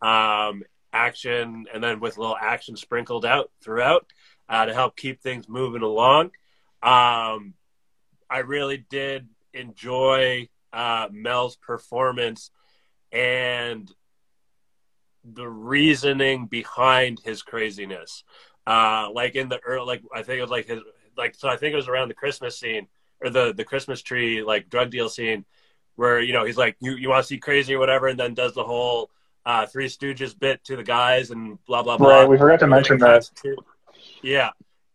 um, 0.00 0.62
action 0.92 1.66
and 1.72 1.84
then 1.84 2.00
with 2.00 2.16
a 2.16 2.20
little 2.20 2.36
action 2.40 2.76
sprinkled 2.76 3.26
out 3.26 3.50
throughout 3.62 4.06
uh, 4.48 4.64
to 4.64 4.72
help 4.72 4.96
keep 4.96 5.20
things 5.20 5.48
moving 5.48 5.82
along. 5.82 6.26
Um, 6.82 7.54
I 8.30 8.38
really 8.44 8.86
did 8.88 9.28
enjoy 9.52 10.48
uh, 10.72 11.08
Mel's 11.10 11.56
performance 11.56 12.50
and 13.12 13.90
the 15.24 15.48
reasoning 15.48 16.46
behind 16.46 17.20
his 17.24 17.42
craziness. 17.42 18.24
Uh, 18.66 19.08
like 19.12 19.34
in 19.34 19.48
the 19.48 19.60
early, 19.60 19.86
like 19.86 20.02
I 20.14 20.22
think 20.22 20.38
it 20.38 20.42
was 20.42 20.50
like 20.50 20.66
his, 20.66 20.80
like 21.16 21.34
so 21.34 21.48
I 21.48 21.56
think 21.56 21.72
it 21.72 21.76
was 21.76 21.88
around 21.88 22.08
the 22.08 22.14
Christmas 22.14 22.58
scene 22.58 22.86
or 23.20 23.30
the 23.30 23.52
the 23.52 23.64
Christmas 23.64 24.02
tree 24.02 24.42
like 24.42 24.68
drug 24.68 24.90
deal 24.90 25.08
scene 25.08 25.44
where 25.96 26.20
you 26.20 26.32
know 26.32 26.44
he's 26.44 26.56
like 26.56 26.76
you 26.80 26.96
you 26.96 27.08
want 27.08 27.22
to 27.22 27.26
see 27.26 27.38
crazy 27.38 27.74
or 27.74 27.78
whatever, 27.78 28.08
and 28.08 28.18
then 28.18 28.34
does 28.34 28.54
the 28.54 28.64
whole 28.64 29.10
uh, 29.46 29.66
Three 29.66 29.88
Stooges 29.88 30.38
bit 30.38 30.64
to 30.64 30.76
the 30.76 30.82
guys 30.82 31.30
and 31.30 31.58
blah 31.66 31.82
blah 31.82 31.96
blah. 31.96 32.20
Right, 32.20 32.28
we 32.28 32.38
forgot 32.38 32.60
to 32.60 32.66
mention 32.66 32.98
that. 32.98 33.28
To- 33.42 33.64
Yeah, 34.22 34.50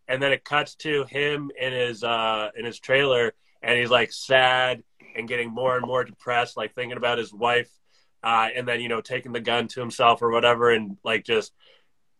and 0.08 0.22
then 0.22 0.32
it 0.32 0.44
cuts 0.44 0.74
to 0.76 1.04
him 1.04 1.50
in 1.58 1.72
his 1.72 2.02
uh, 2.04 2.50
in 2.56 2.64
his 2.64 2.78
trailer, 2.78 3.32
and 3.62 3.78
he's 3.78 3.90
like 3.90 4.12
sad 4.12 4.82
and 5.16 5.28
getting 5.28 5.50
more 5.50 5.76
and 5.76 5.86
more 5.86 6.04
depressed, 6.04 6.56
like 6.56 6.74
thinking 6.74 6.96
about 6.96 7.18
his 7.18 7.32
wife, 7.32 7.70
uh, 8.22 8.48
and 8.54 8.66
then 8.66 8.80
you 8.80 8.88
know 8.88 9.00
taking 9.00 9.32
the 9.32 9.40
gun 9.40 9.68
to 9.68 9.80
himself 9.80 10.22
or 10.22 10.30
whatever, 10.30 10.70
and 10.70 10.96
like 11.04 11.24
just 11.24 11.52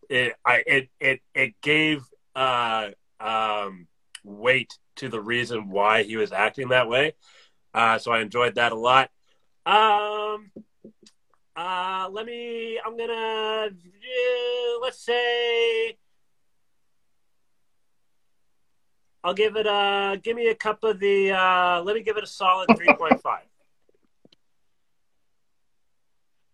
it 0.09 0.33
I 0.45 0.63
it 0.65 0.89
it 0.99 1.21
it 1.35 1.53
gave 1.61 2.03
uh, 2.35 2.89
um, 3.19 3.87
weight 4.23 4.77
to 4.97 5.09
the 5.09 5.21
reason 5.21 5.69
why 5.69 6.03
he 6.03 6.17
was 6.17 6.31
acting 6.31 6.69
that 6.69 6.89
way. 6.89 7.13
Uh, 7.73 7.97
so 7.97 8.11
I 8.11 8.19
enjoyed 8.19 8.55
that 8.55 8.71
a 8.71 8.75
lot. 8.75 9.09
Um, 9.65 10.51
uh, 11.55 12.09
let 12.11 12.25
me. 12.25 12.79
I'm 12.83 12.97
gonna. 12.97 13.13
Uh, 13.13 14.79
let's 14.81 15.03
say. 15.03 15.97
I'll 19.23 19.33
give 19.33 19.55
it 19.55 19.67
a. 19.67 20.19
Give 20.21 20.35
me 20.35 20.47
a 20.47 20.55
cup 20.55 20.83
of 20.83 20.99
the. 20.99 21.31
Uh, 21.31 21.81
let 21.83 21.95
me 21.95 22.03
give 22.03 22.17
it 22.17 22.23
a 22.23 22.27
solid 22.27 22.69
three 22.77 22.93
point 22.93 23.21
five. 23.21 23.43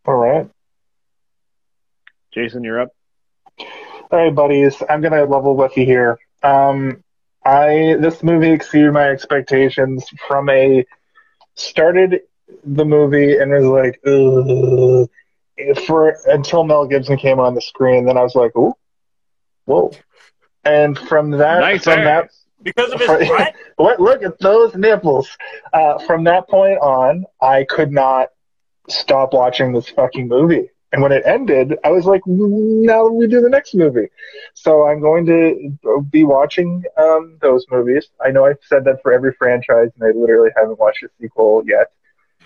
All 0.05 0.15
right. 0.15 0.49
Jason, 2.33 2.63
you're 2.63 2.81
up. 2.81 2.89
All 3.59 4.19
right, 4.19 4.33
buddies. 4.33 4.81
I'm 4.89 5.01
gonna 5.01 5.25
level 5.25 5.55
with 5.55 5.75
you 5.77 5.85
here. 5.85 6.19
Um, 6.43 7.03
I 7.47 7.95
this 7.99 8.23
movie 8.23 8.51
exceeded 8.51 8.91
my 8.93 9.09
expectations 9.09 10.05
from 10.27 10.49
a 10.49 10.85
started 11.55 12.21
the 12.63 12.85
movie 12.85 13.37
and 13.37 13.51
was 13.51 13.65
like, 13.65 13.99
Ugh. 14.05 15.77
for 15.85 16.17
until 16.25 16.63
Mel 16.63 16.85
Gibson 16.87 17.17
came 17.17 17.39
on 17.39 17.55
the 17.55 17.61
screen. 17.61 18.05
Then 18.05 18.17
I 18.17 18.23
was 18.23 18.35
like, 18.35 18.55
ooh, 18.57 18.73
whoa. 19.65 19.91
And 20.65 20.97
from 20.97 21.31
that, 21.31 21.59
Nice 21.61 21.83
from 21.83 22.03
that. 22.03 22.29
Because 22.61 22.91
of 22.91 22.99
his 22.99 23.07
Right. 23.07 23.29
what? 23.29 23.55
look, 23.79 23.99
look 23.99 24.23
at 24.23 24.39
those 24.39 24.75
nipples. 24.75 25.29
Uh, 25.71 25.99
from 25.99 26.25
that 26.25 26.49
point 26.49 26.79
on, 26.79 27.25
I 27.41 27.63
could 27.63 27.91
not 27.91 28.29
stop 28.89 29.33
watching 29.33 29.71
this 29.71 29.89
fucking 29.89 30.27
movie. 30.27 30.71
And 30.93 31.01
when 31.01 31.11
it 31.11 31.23
ended, 31.25 31.77
I 31.83 31.91
was 31.91 32.05
like, 32.05 32.21
now 32.25 33.07
we 33.07 33.27
do 33.27 33.41
the 33.41 33.49
next 33.49 33.75
movie. 33.75 34.07
So 34.53 34.87
I'm 34.87 35.01
going 35.01 35.25
to 35.25 36.03
be 36.09 36.23
watching 36.23 36.83
um, 36.95 37.37
those 37.41 37.65
movies. 37.69 38.07
I 38.23 38.31
know 38.31 38.45
I've 38.45 38.59
said 38.63 38.85
that 38.85 39.01
for 39.01 39.11
every 39.11 39.33
franchise, 39.33 39.89
and 39.99 40.03
I 40.03 40.17
literally 40.17 40.51
haven't 40.55 40.79
watched 40.79 41.03
a 41.03 41.09
sequel 41.19 41.63
yet. 41.65 41.91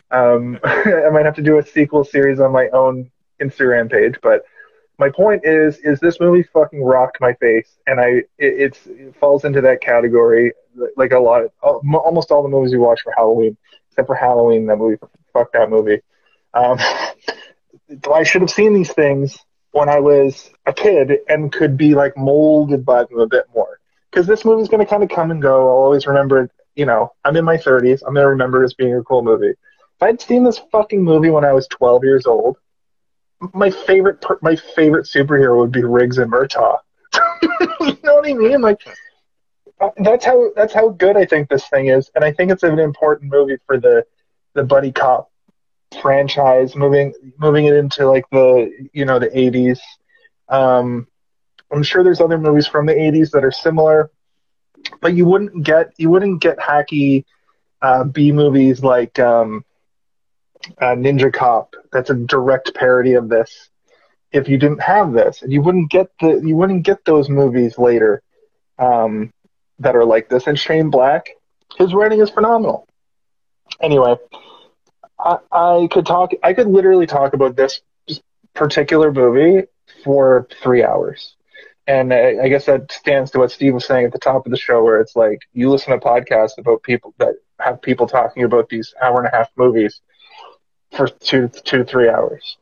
Um, 0.09 0.59
I 0.63 1.09
might 1.11 1.25
have 1.25 1.35
to 1.35 1.43
do 1.43 1.59
a 1.59 1.65
sequel 1.65 2.03
series 2.03 2.39
on 2.39 2.51
my 2.51 2.67
own 2.69 3.11
Instagram 3.39 3.91
page, 3.91 4.15
but 4.23 4.43
my 4.97 5.09
point 5.09 5.41
is, 5.45 5.77
is 5.79 5.99
this 5.99 6.19
movie 6.19 6.43
fucking 6.53 6.83
rocked 6.83 7.19
my 7.21 7.33
face, 7.33 7.77
and 7.87 7.99
I 7.99 8.07
it, 8.07 8.25
it's 8.37 8.85
it 8.85 9.15
falls 9.19 9.45
into 9.45 9.61
that 9.61 9.81
category 9.81 10.53
like 10.95 11.11
a 11.11 11.19
lot 11.19 11.43
of 11.43 11.51
almost 11.63 12.31
all 12.31 12.43
the 12.43 12.49
movies 12.49 12.71
we 12.71 12.77
watch 12.77 13.01
for 13.01 13.13
Halloween, 13.15 13.57
except 13.89 14.07
for 14.07 14.15
Halloween, 14.15 14.67
that 14.67 14.77
movie, 14.77 14.97
fuck 15.33 15.51
that 15.53 15.69
movie. 15.69 16.01
Um, 16.53 16.77
I 18.11 18.23
should 18.23 18.41
have 18.41 18.51
seen 18.51 18.73
these 18.73 18.91
things 18.91 19.37
when 19.71 19.89
I 19.89 19.99
was 19.99 20.51
a 20.65 20.73
kid 20.73 21.19
and 21.27 21.51
could 21.51 21.77
be 21.77 21.95
like 21.95 22.17
molded 22.17 22.85
by 22.85 23.03
them 23.03 23.19
a 23.19 23.27
bit 23.27 23.45
more. 23.53 23.79
Because 24.09 24.27
this 24.27 24.43
movie's 24.43 24.67
going 24.67 24.85
to 24.85 24.89
kind 24.89 25.03
of 25.03 25.09
come 25.09 25.31
and 25.31 25.41
go. 25.41 25.61
I'll 25.69 25.83
always 25.83 26.05
remember 26.05 26.43
it. 26.43 26.51
You 26.75 26.85
know, 26.85 27.13
I'm 27.25 27.35
in 27.35 27.45
my 27.45 27.57
30s. 27.57 28.01
I'm 28.05 28.13
going 28.13 28.23
to 28.23 28.29
remember 28.29 28.63
as 28.63 28.73
being 28.73 28.95
a 28.95 29.03
cool 29.03 29.23
movie. 29.23 29.49
If 29.51 30.01
I'd 30.01 30.21
seen 30.21 30.43
this 30.43 30.59
fucking 30.71 31.03
movie 31.03 31.29
when 31.29 31.45
I 31.45 31.53
was 31.53 31.67
12 31.67 32.03
years 32.03 32.25
old, 32.25 32.57
my 33.53 33.71
favorite 33.71 34.23
my 34.41 34.55
favorite 34.55 35.05
superhero 35.05 35.57
would 35.57 35.71
be 35.71 35.83
Riggs 35.83 36.17
and 36.17 36.31
Murtaugh. 36.31 36.77
you 37.41 37.97
know 38.03 38.15
what 38.15 38.27
I 38.29 38.33
mean? 38.33 38.61
Like 38.61 38.79
uh, 39.79 39.89
that's 39.97 40.23
how 40.25 40.51
that's 40.55 40.73
how 40.73 40.89
good 40.89 41.17
I 41.17 41.25
think 41.25 41.49
this 41.49 41.67
thing 41.67 41.87
is, 41.87 42.11
and 42.13 42.23
I 42.23 42.31
think 42.31 42.51
it's 42.51 42.63
an 42.63 42.77
important 42.79 43.31
movie 43.31 43.57
for 43.65 43.79
the 43.79 44.05
the 44.53 44.63
buddy 44.63 44.91
cop 44.91 45.30
franchise, 46.01 46.75
moving 46.75 47.13
moving 47.37 47.65
it 47.65 47.75
into 47.75 48.07
like 48.07 48.25
the 48.31 48.89
you 48.93 49.05
know 49.05 49.19
the 49.19 49.29
80s. 49.29 49.79
Um, 50.49 51.07
I'm 51.71 51.83
sure 51.83 52.03
there's 52.03 52.21
other 52.21 52.37
movies 52.37 52.67
from 52.67 52.85
the 52.85 52.93
80s 52.93 53.31
that 53.31 53.43
are 53.43 53.51
similar, 53.51 54.11
but 55.01 55.13
you 55.13 55.25
wouldn't 55.25 55.63
get 55.63 55.93
you 55.97 56.09
wouldn't 56.09 56.41
get 56.41 56.57
hacky 56.57 57.25
uh, 57.81 58.03
B 58.03 58.31
movies 58.31 58.83
like 58.83 59.17
um, 59.19 59.63
uh, 60.79 60.95
Ninja 60.95 61.31
Cop. 61.33 61.75
That's 61.91 62.09
a 62.09 62.15
direct 62.15 62.73
parody 62.75 63.13
of 63.13 63.29
this. 63.29 63.69
If 64.31 64.47
you 64.47 64.57
didn't 64.57 64.81
have 64.81 65.11
this, 65.11 65.41
and 65.41 65.51
you 65.51 65.61
wouldn't 65.61 65.91
get 65.91 66.07
the 66.19 66.41
you 66.43 66.55
wouldn't 66.55 66.83
get 66.83 67.03
those 67.05 67.29
movies 67.29 67.77
later 67.77 68.21
um, 68.79 69.31
that 69.79 69.95
are 69.95 70.05
like 70.05 70.29
this. 70.29 70.47
And 70.47 70.57
Shane 70.57 70.89
Black, 70.89 71.29
his 71.77 71.93
writing 71.93 72.21
is 72.21 72.29
phenomenal. 72.29 72.87
Anyway, 73.81 74.15
I, 75.23 75.37
I 75.51 75.87
could 75.91 76.05
talk. 76.05 76.31
I 76.43 76.53
could 76.53 76.67
literally 76.67 77.07
talk 77.07 77.33
about 77.33 77.55
this 77.55 77.81
particular 78.53 79.11
movie 79.11 79.67
for 80.03 80.47
three 80.61 80.83
hours. 80.83 81.35
And 81.87 82.13
I, 82.13 82.43
I 82.43 82.47
guess 82.49 82.65
that 82.65 82.91
stands 82.91 83.31
to 83.31 83.39
what 83.39 83.51
Steve 83.51 83.73
was 83.73 83.85
saying 83.85 84.05
at 84.05 84.11
the 84.11 84.19
top 84.19 84.45
of 84.45 84.51
the 84.51 84.57
show, 84.57 84.83
where 84.83 84.99
it's 84.99 85.15
like 85.15 85.39
you 85.53 85.69
listen 85.69 85.91
to 85.91 86.05
podcasts 86.05 86.57
about 86.57 86.83
people 86.83 87.13
that 87.17 87.35
have 87.59 87.81
people 87.81 88.07
talking 88.07 88.43
about 88.43 88.69
these 88.69 88.93
hour 89.01 89.19
and 89.19 89.27
a 89.27 89.35
half 89.35 89.49
movies 89.55 90.01
for 90.95 91.07
two, 91.07 91.49
two 91.49 91.83
three 91.83 92.09
hours. 92.09 92.57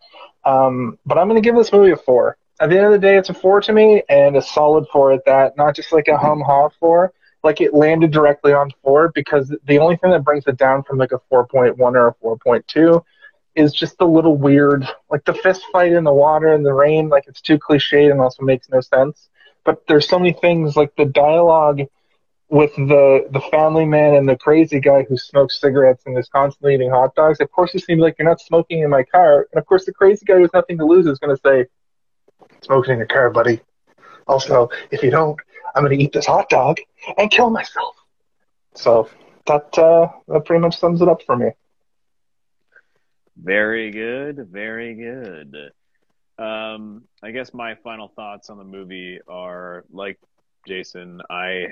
Um, 0.45 0.97
but 1.05 1.17
I'm 1.17 1.27
going 1.27 1.41
to 1.41 1.47
give 1.47 1.55
this 1.55 1.71
movie 1.71 1.91
a 1.91 1.97
four. 1.97 2.37
At 2.61 2.69
the 2.69 2.77
end 2.77 2.85
of 2.85 2.91
the 2.91 2.99
day, 2.99 3.17
it's 3.17 3.29
a 3.29 3.33
four 3.33 3.61
to 3.61 3.71
me, 3.71 4.03
and 4.09 4.35
a 4.35 4.41
solid 4.41 4.85
four 4.91 5.11
at 5.11 5.25
that. 5.25 5.57
Not 5.57 5.75
just 5.75 5.91
like 5.91 6.07
a 6.07 6.17
hum 6.17 6.41
ha 6.41 6.69
four. 6.79 7.13
Like 7.43 7.61
it 7.61 7.73
landed 7.73 8.11
directly 8.11 8.53
on 8.53 8.71
four 8.83 9.11
because 9.13 9.53
the 9.65 9.79
only 9.79 9.95
thing 9.95 10.11
that 10.11 10.23
brings 10.23 10.45
it 10.47 10.57
down 10.57 10.83
from 10.83 10.97
like 10.97 11.11
a 11.11 11.21
4.1 11.31 11.79
or 11.79 12.07
a 12.07 12.13
4.2 12.15 13.03
is 13.55 13.73
just 13.73 13.97
the 13.97 14.07
little 14.07 14.35
weird, 14.37 14.87
like 15.09 15.23
the 15.25 15.33
fist 15.33 15.63
fight 15.71 15.91
in 15.91 16.03
the 16.03 16.13
water 16.13 16.53
and 16.53 16.65
the 16.65 16.73
rain. 16.73 17.09
Like 17.09 17.25
it's 17.27 17.41
too 17.41 17.57
cliched 17.57 18.11
and 18.11 18.19
also 18.21 18.43
makes 18.43 18.69
no 18.69 18.81
sense. 18.81 19.29
But 19.63 19.85
there's 19.87 20.07
so 20.07 20.19
many 20.19 20.33
things 20.33 20.75
like 20.75 20.95
the 20.95 21.05
dialogue 21.05 21.81
with 22.49 22.75
the 22.75 23.27
the 23.31 23.41
family 23.51 23.85
man 23.85 24.15
and 24.15 24.27
the 24.27 24.35
crazy 24.35 24.79
guy 24.79 25.03
who 25.03 25.15
smokes 25.17 25.61
cigarettes 25.61 26.03
and 26.05 26.17
is 26.17 26.27
constantly 26.29 26.73
eating 26.73 26.89
hot 26.89 27.13
dogs. 27.15 27.39
Of 27.39 27.51
course, 27.51 27.71
he 27.71 27.79
seems 27.79 28.01
like 28.01 28.15
you're 28.17 28.27
not 28.27 28.41
smoking 28.41 28.79
in 28.79 28.89
my 28.89 29.03
car. 29.03 29.47
And 29.51 29.59
of 29.59 29.65
course, 29.65 29.85
the 29.85 29.93
crazy 29.93 30.25
guy 30.25 30.39
with 30.39 30.53
nothing 30.53 30.77
to 30.79 30.85
lose 30.85 31.05
is 31.05 31.19
going 31.19 31.35
to 31.35 31.41
say, 31.45 31.67
"Smoking 32.63 32.93
in 32.93 32.97
your 32.97 33.07
car, 33.07 33.29
buddy." 33.29 33.61
Also, 34.27 34.69
if 34.91 35.03
you 35.03 35.11
don't, 35.11 35.39
I'm 35.75 35.83
going 35.83 35.97
to 35.97 36.03
eat 36.03 36.13
this 36.13 36.25
hot 36.25 36.49
dog 36.49 36.79
and 37.17 37.29
kill 37.29 37.49
myself. 37.49 37.95
So 38.75 39.09
that 39.47 39.77
uh, 39.77 40.09
that 40.27 40.45
pretty 40.45 40.61
much 40.61 40.77
sums 40.77 41.01
it 41.01 41.07
up 41.07 41.23
for 41.23 41.35
me. 41.35 41.49
Very 43.35 43.91
good, 43.91 44.47
very 44.49 44.95
good. 44.95 45.71
Um, 46.37 47.03
I 47.21 47.31
guess 47.31 47.53
my 47.53 47.75
final 47.75 48.07
thoughts 48.09 48.49
on 48.49 48.57
the 48.57 48.63
movie 48.63 49.19
are 49.27 49.85
like 49.91 50.19
Jason. 50.67 51.21
I 51.29 51.67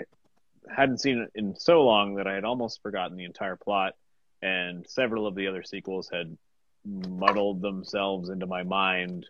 hadn't 0.69 0.99
seen 0.99 1.19
it 1.19 1.31
in 1.35 1.55
so 1.55 1.83
long 1.83 2.15
that 2.15 2.27
I 2.27 2.33
had 2.33 2.43
almost 2.43 2.81
forgotten 2.81 3.17
the 3.17 3.25
entire 3.25 3.55
plot, 3.55 3.93
and 4.41 4.85
several 4.87 5.27
of 5.27 5.35
the 5.35 5.47
other 5.47 5.63
sequels 5.63 6.09
had 6.11 6.37
muddled 6.85 7.61
themselves 7.61 8.29
into 8.29 8.45
my 8.45 8.63
mind 8.63 9.25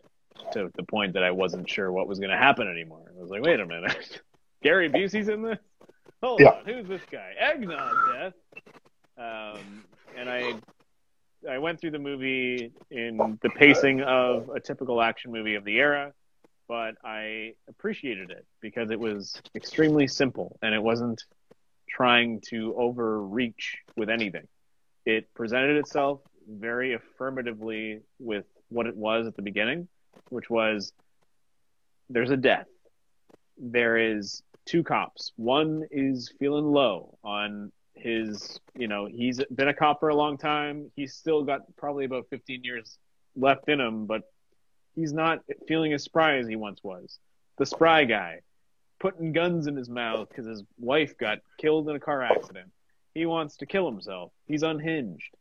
to 0.53 0.71
the 0.75 0.83
point 0.83 1.13
that 1.13 1.23
I 1.23 1.31
wasn't 1.31 1.69
sure 1.69 1.91
what 1.91 2.07
was 2.07 2.19
going 2.19 2.31
to 2.31 2.37
happen 2.37 2.67
anymore. 2.67 3.11
I 3.15 3.21
was 3.21 3.29
like, 3.29 3.43
wait 3.43 3.59
a 3.59 3.65
minute, 3.65 4.21
Gary 4.63 4.89
Busey's 4.89 5.27
in 5.29 5.41
this? 5.41 5.59
Hold 6.21 6.41
Yeah. 6.41 6.49
on, 6.49 6.65
who's 6.65 6.87
this 6.87 7.01
guy? 7.11 7.33
Eggnog 7.37 7.95
Death. 8.11 8.33
Um, 9.17 9.83
and 10.15 10.29
I 10.29 10.53
I 11.47 11.59
went 11.59 11.79
through 11.79 11.91
the 11.91 11.99
movie 11.99 12.71
in 12.89 13.37
the 13.41 13.49
pacing 13.49 14.01
of 14.01 14.49
a 14.49 14.59
typical 14.59 15.01
action 15.01 15.31
movie 15.31 15.53
of 15.55 15.63
the 15.63 15.77
era, 15.77 16.13
but 16.67 16.95
I 17.03 17.53
appreciated 17.69 18.31
it 18.31 18.45
because 18.59 18.89
it 18.89 18.99
was 18.99 19.39
extremely 19.55 20.07
simple 20.07 20.57
and 20.63 20.73
it 20.73 20.81
wasn't 20.81 21.23
trying 21.87 22.41
to 22.49 22.73
overreach 22.75 23.77
with 23.95 24.09
anything. 24.09 24.47
It 25.05 25.31
presented 25.35 25.77
itself 25.77 26.21
very 26.49 26.93
affirmatively 26.93 28.01
with 28.19 28.45
what 28.69 28.87
it 28.87 28.95
was 28.95 29.27
at 29.27 29.35
the 29.35 29.41
beginning, 29.43 29.87
which 30.29 30.49
was 30.49 30.91
there's 32.09 32.31
a 32.31 32.37
death. 32.37 32.67
There 33.57 33.97
is 33.97 34.41
two 34.67 34.83
cops. 34.83 35.31
One 35.37 35.85
is 35.89 36.31
feeling 36.39 36.65
low 36.65 37.17
on 37.23 37.71
his, 37.95 38.59
you 38.75 38.87
know, 38.87 39.05
he's 39.05 39.41
been 39.55 39.69
a 39.69 39.73
cop 39.73 39.99
for 39.99 40.09
a 40.09 40.15
long 40.15 40.37
time. 40.37 40.91
He's 40.95 41.15
still 41.15 41.43
got 41.43 41.61
probably 41.77 42.05
about 42.05 42.27
15 42.29 42.63
years 42.63 42.97
left 43.35 43.69
in 43.69 43.79
him, 43.79 44.05
but 44.05 44.23
he's 44.95 45.13
not 45.13 45.39
feeling 45.67 45.93
as 45.93 46.03
spry 46.03 46.37
as 46.37 46.47
he 46.47 46.55
once 46.55 46.83
was. 46.83 47.17
The 47.57 47.65
spry 47.65 48.05
guy, 48.05 48.41
putting 48.99 49.31
guns 49.31 49.67
in 49.67 49.75
his 49.75 49.89
mouth 49.89 50.29
because 50.29 50.45
his 50.45 50.63
wife 50.77 51.17
got 51.17 51.39
killed 51.57 51.89
in 51.89 51.95
a 51.95 51.99
car 51.99 52.21
accident. 52.21 52.71
He 53.13 53.25
wants 53.25 53.57
to 53.57 53.65
kill 53.65 53.89
himself. 53.89 54.31
He's 54.45 54.63
unhinged. 54.63 55.33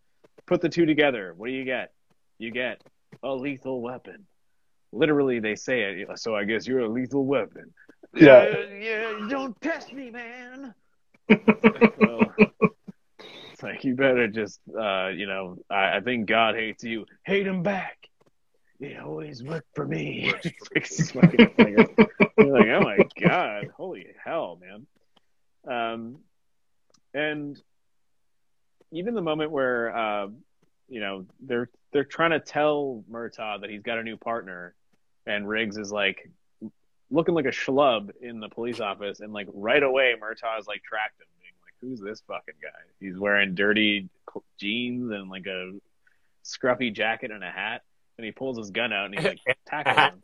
Put 0.46 0.60
the 0.60 0.68
two 0.68 0.86
together. 0.86 1.34
What 1.36 1.48
do 1.48 1.52
you 1.52 1.64
get? 1.64 1.92
You 2.38 2.50
get 2.50 2.80
a 3.22 3.34
lethal 3.34 3.82
weapon. 3.82 4.26
Literally, 4.92 5.40
they 5.40 5.56
say 5.56 5.82
it. 5.82 6.18
So 6.18 6.34
I 6.34 6.44
guess 6.44 6.66
you're 6.66 6.80
a 6.80 6.88
lethal 6.88 7.26
weapon. 7.26 7.74
Yeah. 8.16 8.64
yeah, 8.80 9.26
don't 9.28 9.60
test 9.60 9.92
me, 9.92 10.10
man. 10.10 10.74
well, 11.28 12.34
it's 13.52 13.62
like 13.62 13.84
you 13.84 13.94
better 13.94 14.28
just, 14.28 14.60
uh, 14.78 15.08
you 15.08 15.26
know, 15.26 15.58
I, 15.70 15.96
I 15.96 16.00
think 16.00 16.26
God 16.26 16.54
hates 16.54 16.84
you. 16.84 17.06
Hate 17.24 17.46
him 17.46 17.62
back. 17.62 17.98
It 18.80 18.98
always 19.00 19.42
worked 19.42 19.74
for 19.74 19.86
me. 19.86 20.32
It's 20.44 21.14
like, 21.14 21.34
it's 21.34 21.50
fucking- 21.56 21.94
you're 22.38 22.58
like, 22.58 22.68
oh 22.68 22.80
my 22.80 22.98
god, 23.20 23.68
holy 23.76 24.06
hell, 24.22 24.58
man. 24.60 24.86
Um, 25.66 26.18
and 27.14 27.60
even 28.92 29.14
the 29.14 29.22
moment 29.22 29.50
where, 29.50 29.96
uh, 29.96 30.28
you 30.88 31.00
know, 31.00 31.24
they're 31.40 31.70
they're 31.92 32.04
trying 32.04 32.32
to 32.32 32.40
tell 32.40 33.02
Murtaugh 33.10 33.62
that 33.62 33.70
he's 33.70 33.82
got 33.82 33.98
a 33.98 34.02
new 34.02 34.16
partner, 34.16 34.74
and 35.26 35.48
Riggs 35.48 35.78
is 35.78 35.90
like 35.90 36.30
looking 37.10 37.34
like 37.34 37.46
a 37.46 37.50
schlub 37.50 38.10
in 38.20 38.40
the 38.40 38.48
police 38.48 38.80
office, 38.80 39.20
and 39.20 39.32
like 39.32 39.48
right 39.52 39.82
away 39.82 40.14
Murtaugh 40.20 40.58
is 40.58 40.66
like 40.66 40.82
tracked 40.82 41.20
him, 41.20 41.26
being 41.40 41.54
like, 41.62 41.74
"Who's 41.80 42.00
this 42.00 42.22
fucking 42.26 42.54
guy? 42.62 42.68
He's 43.00 43.18
wearing 43.18 43.54
dirty 43.54 44.08
jeans 44.58 45.10
and 45.12 45.30
like 45.30 45.46
a 45.46 45.72
scruffy 46.44 46.92
jacket 46.92 47.30
and 47.30 47.44
a 47.44 47.50
hat." 47.50 47.82
And 48.18 48.24
he 48.24 48.32
pulls 48.32 48.56
his 48.56 48.70
gun 48.70 48.92
out 48.92 49.06
and 49.06 49.14
he's 49.14 49.24
like 49.24 49.40
tackling 49.66 49.96
him. 49.96 50.20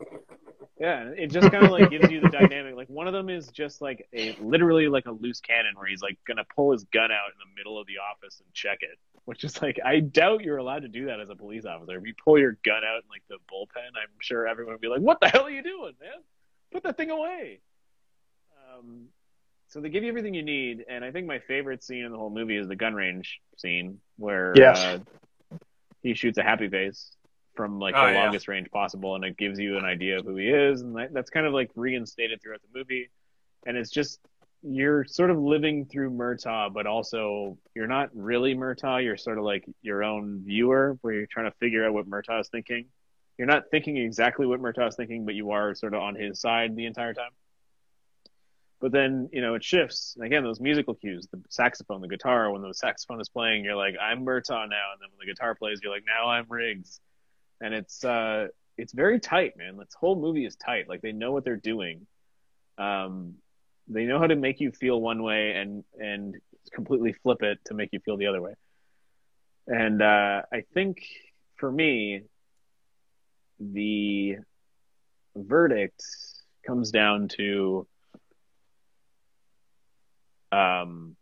Yeah, 0.79 1.11
it 1.15 1.27
just 1.27 1.51
kind 1.51 1.63
of 1.63 1.71
like 1.71 1.91
gives 1.91 2.09
you 2.11 2.19
the 2.19 2.29
dynamic. 2.29 2.75
Like 2.75 2.89
one 2.89 3.07
of 3.07 3.13
them 3.13 3.29
is 3.29 3.47
just 3.49 3.81
like 3.81 4.07
a 4.11 4.35
literally 4.41 4.87
like 4.87 5.05
a 5.05 5.11
loose 5.11 5.39
cannon 5.39 5.75
where 5.75 5.87
he's 5.87 6.01
like 6.01 6.17
gonna 6.27 6.45
pull 6.55 6.71
his 6.71 6.83
gun 6.85 7.11
out 7.11 7.29
in 7.31 7.37
the 7.39 7.55
middle 7.55 7.79
of 7.79 7.85
the 7.87 7.99
office 7.99 8.41
and 8.43 8.53
check 8.53 8.79
it. 8.81 8.97
Which 9.25 9.43
is 9.43 9.61
like 9.61 9.79
I 9.85 9.99
doubt 10.01 10.43
you're 10.43 10.57
allowed 10.57 10.81
to 10.81 10.89
do 10.89 11.05
that 11.05 11.21
as 11.21 11.29
a 11.29 11.35
police 11.35 11.65
officer. 11.65 11.97
If 11.97 12.05
you 12.05 12.13
pull 12.21 12.39
your 12.39 12.57
gun 12.65 12.83
out 12.83 13.03
in 13.03 13.09
like 13.09 13.23
the 13.29 13.37
bullpen, 13.49 13.95
I'm 13.95 14.09
sure 14.19 14.47
everyone 14.47 14.73
would 14.73 14.81
be 14.81 14.89
like, 14.89 14.99
"What 14.99 15.21
the 15.21 15.29
hell 15.29 15.43
are 15.43 15.49
you 15.49 15.63
doing, 15.63 15.93
man? 16.01 16.19
Put 16.73 16.83
that 16.83 16.97
thing 16.97 17.11
away." 17.11 17.61
Um, 18.77 19.07
so 19.67 19.79
they 19.81 19.89
give 19.89 20.03
you 20.03 20.09
everything 20.09 20.33
you 20.33 20.43
need, 20.43 20.85
and 20.89 21.03
I 21.03 21.11
think 21.11 21.25
my 21.27 21.39
favorite 21.39 21.83
scene 21.83 22.03
in 22.05 22.11
the 22.11 22.17
whole 22.17 22.29
movie 22.29 22.57
is 22.57 22.67
the 22.67 22.75
gun 22.75 22.93
range 22.93 23.39
scene 23.57 23.99
where 24.17 24.53
Yes. 24.55 24.79
uh, 24.83 24.99
he 26.01 26.13
shoots 26.13 26.37
a 26.37 26.43
happy 26.43 26.67
face 26.69 27.15
from 27.55 27.79
like 27.79 27.95
Oh, 27.95 28.05
the 28.05 28.13
yeah. 28.13 28.19
longest 28.19 28.47
range 28.47 28.69
possible, 28.71 29.15
and 29.15 29.23
it 29.23 29.37
gives 29.37 29.59
you 29.59 29.77
an 29.77 29.85
idea 29.85 30.19
of 30.19 30.25
who 30.25 30.35
he 30.35 30.49
is, 30.49 30.81
and 30.81 30.95
that, 30.97 31.13
that's 31.13 31.29
kind 31.29 31.45
of 31.45 31.53
like 31.53 31.71
reinstated 31.75 32.41
throughout 32.41 32.61
the 32.61 32.77
movie, 32.77 33.09
and 33.65 33.77
it's 33.77 33.91
just 33.91 34.19
you're 34.65 35.03
sort 35.05 35.29
of 35.29 35.37
living 35.37 35.85
through 35.85 36.09
Murtaugh, 36.09 36.73
but 36.73 36.87
also 36.87 37.57
you're 37.75 37.87
not 37.87 38.09
really 38.13 38.55
Murtaugh. 38.55 39.03
You're 39.03 39.17
sort 39.17 39.37
of 39.37 39.43
like 39.43 39.65
your 39.81 40.03
own 40.03 40.41
viewer, 40.45 40.97
where 41.01 41.13
you're 41.13 41.27
trying 41.27 41.51
to 41.51 41.57
figure 41.57 41.85
out 41.85 41.93
what 41.93 42.07
Murtaugh 42.09 42.39
is 42.39 42.47
thinking. 42.47 42.85
You're 43.37 43.47
not 43.47 43.63
thinking 43.71 43.97
exactly 43.97 44.45
what 44.45 44.61
Murtaugh 44.61 44.89
is 44.89 44.95
thinking, 44.95 45.25
but 45.25 45.35
you 45.35 45.51
are 45.51 45.73
sort 45.73 45.93
of 45.93 46.01
on 46.01 46.15
his 46.15 46.39
side 46.39 46.75
the 46.75 46.85
entire 46.85 47.13
time. 47.13 47.31
But 48.79 48.91
then, 48.91 49.29
you 49.31 49.41
know, 49.41 49.55
it 49.55 49.63
shifts. 49.63 50.13
And 50.17 50.25
again, 50.25 50.43
those 50.43 50.59
musical 50.59 50.93
cues, 50.93 51.27
the 51.31 51.41
saxophone, 51.49 52.01
the 52.01 52.07
guitar, 52.07 52.51
when 52.51 52.61
the 52.61 52.73
saxophone 52.73 53.21
is 53.21 53.29
playing, 53.29 53.63
you're 53.63 53.77
like, 53.77 53.95
I'm 53.99 54.25
Murtaugh 54.25 54.67
now. 54.69 54.91
And 54.91 54.99
then 54.99 55.09
when 55.09 55.19
the 55.19 55.25
guitar 55.25 55.55
plays, 55.55 55.79
you're 55.81 55.91
like, 55.91 56.03
now 56.05 56.29
I'm 56.29 56.45
Riggs. 56.49 56.99
And 57.61 57.73
it's, 57.73 58.03
uh, 58.03 58.47
it's 58.77 58.91
very 58.91 59.21
tight, 59.21 59.57
man. 59.57 59.77
This 59.77 59.93
whole 59.97 60.19
movie 60.19 60.45
is 60.45 60.57
tight. 60.57 60.89
Like 60.89 61.01
they 61.01 61.13
know 61.13 61.31
what 61.31 61.45
they're 61.45 61.55
doing. 61.55 62.05
Um, 62.77 63.35
they 63.87 64.03
know 64.03 64.19
how 64.19 64.27
to 64.27 64.35
make 64.35 64.59
you 64.59 64.71
feel 64.71 64.99
one 64.99 65.23
way 65.23 65.53
and, 65.53 65.85
and 65.97 66.35
completely 66.73 67.13
flip 67.13 67.41
it 67.41 67.59
to 67.67 67.73
make 67.73 67.89
you 67.93 67.99
feel 68.01 68.17
the 68.17 68.27
other 68.27 68.41
way. 68.41 68.53
And, 69.65 70.01
uh, 70.01 70.41
I 70.51 70.65
think 70.73 71.05
for 71.55 71.71
me, 71.71 72.23
the 73.71 74.37
verdict 75.35 76.03
comes 76.65 76.91
down 76.91 77.27
to, 77.29 77.87
um, 80.51 81.15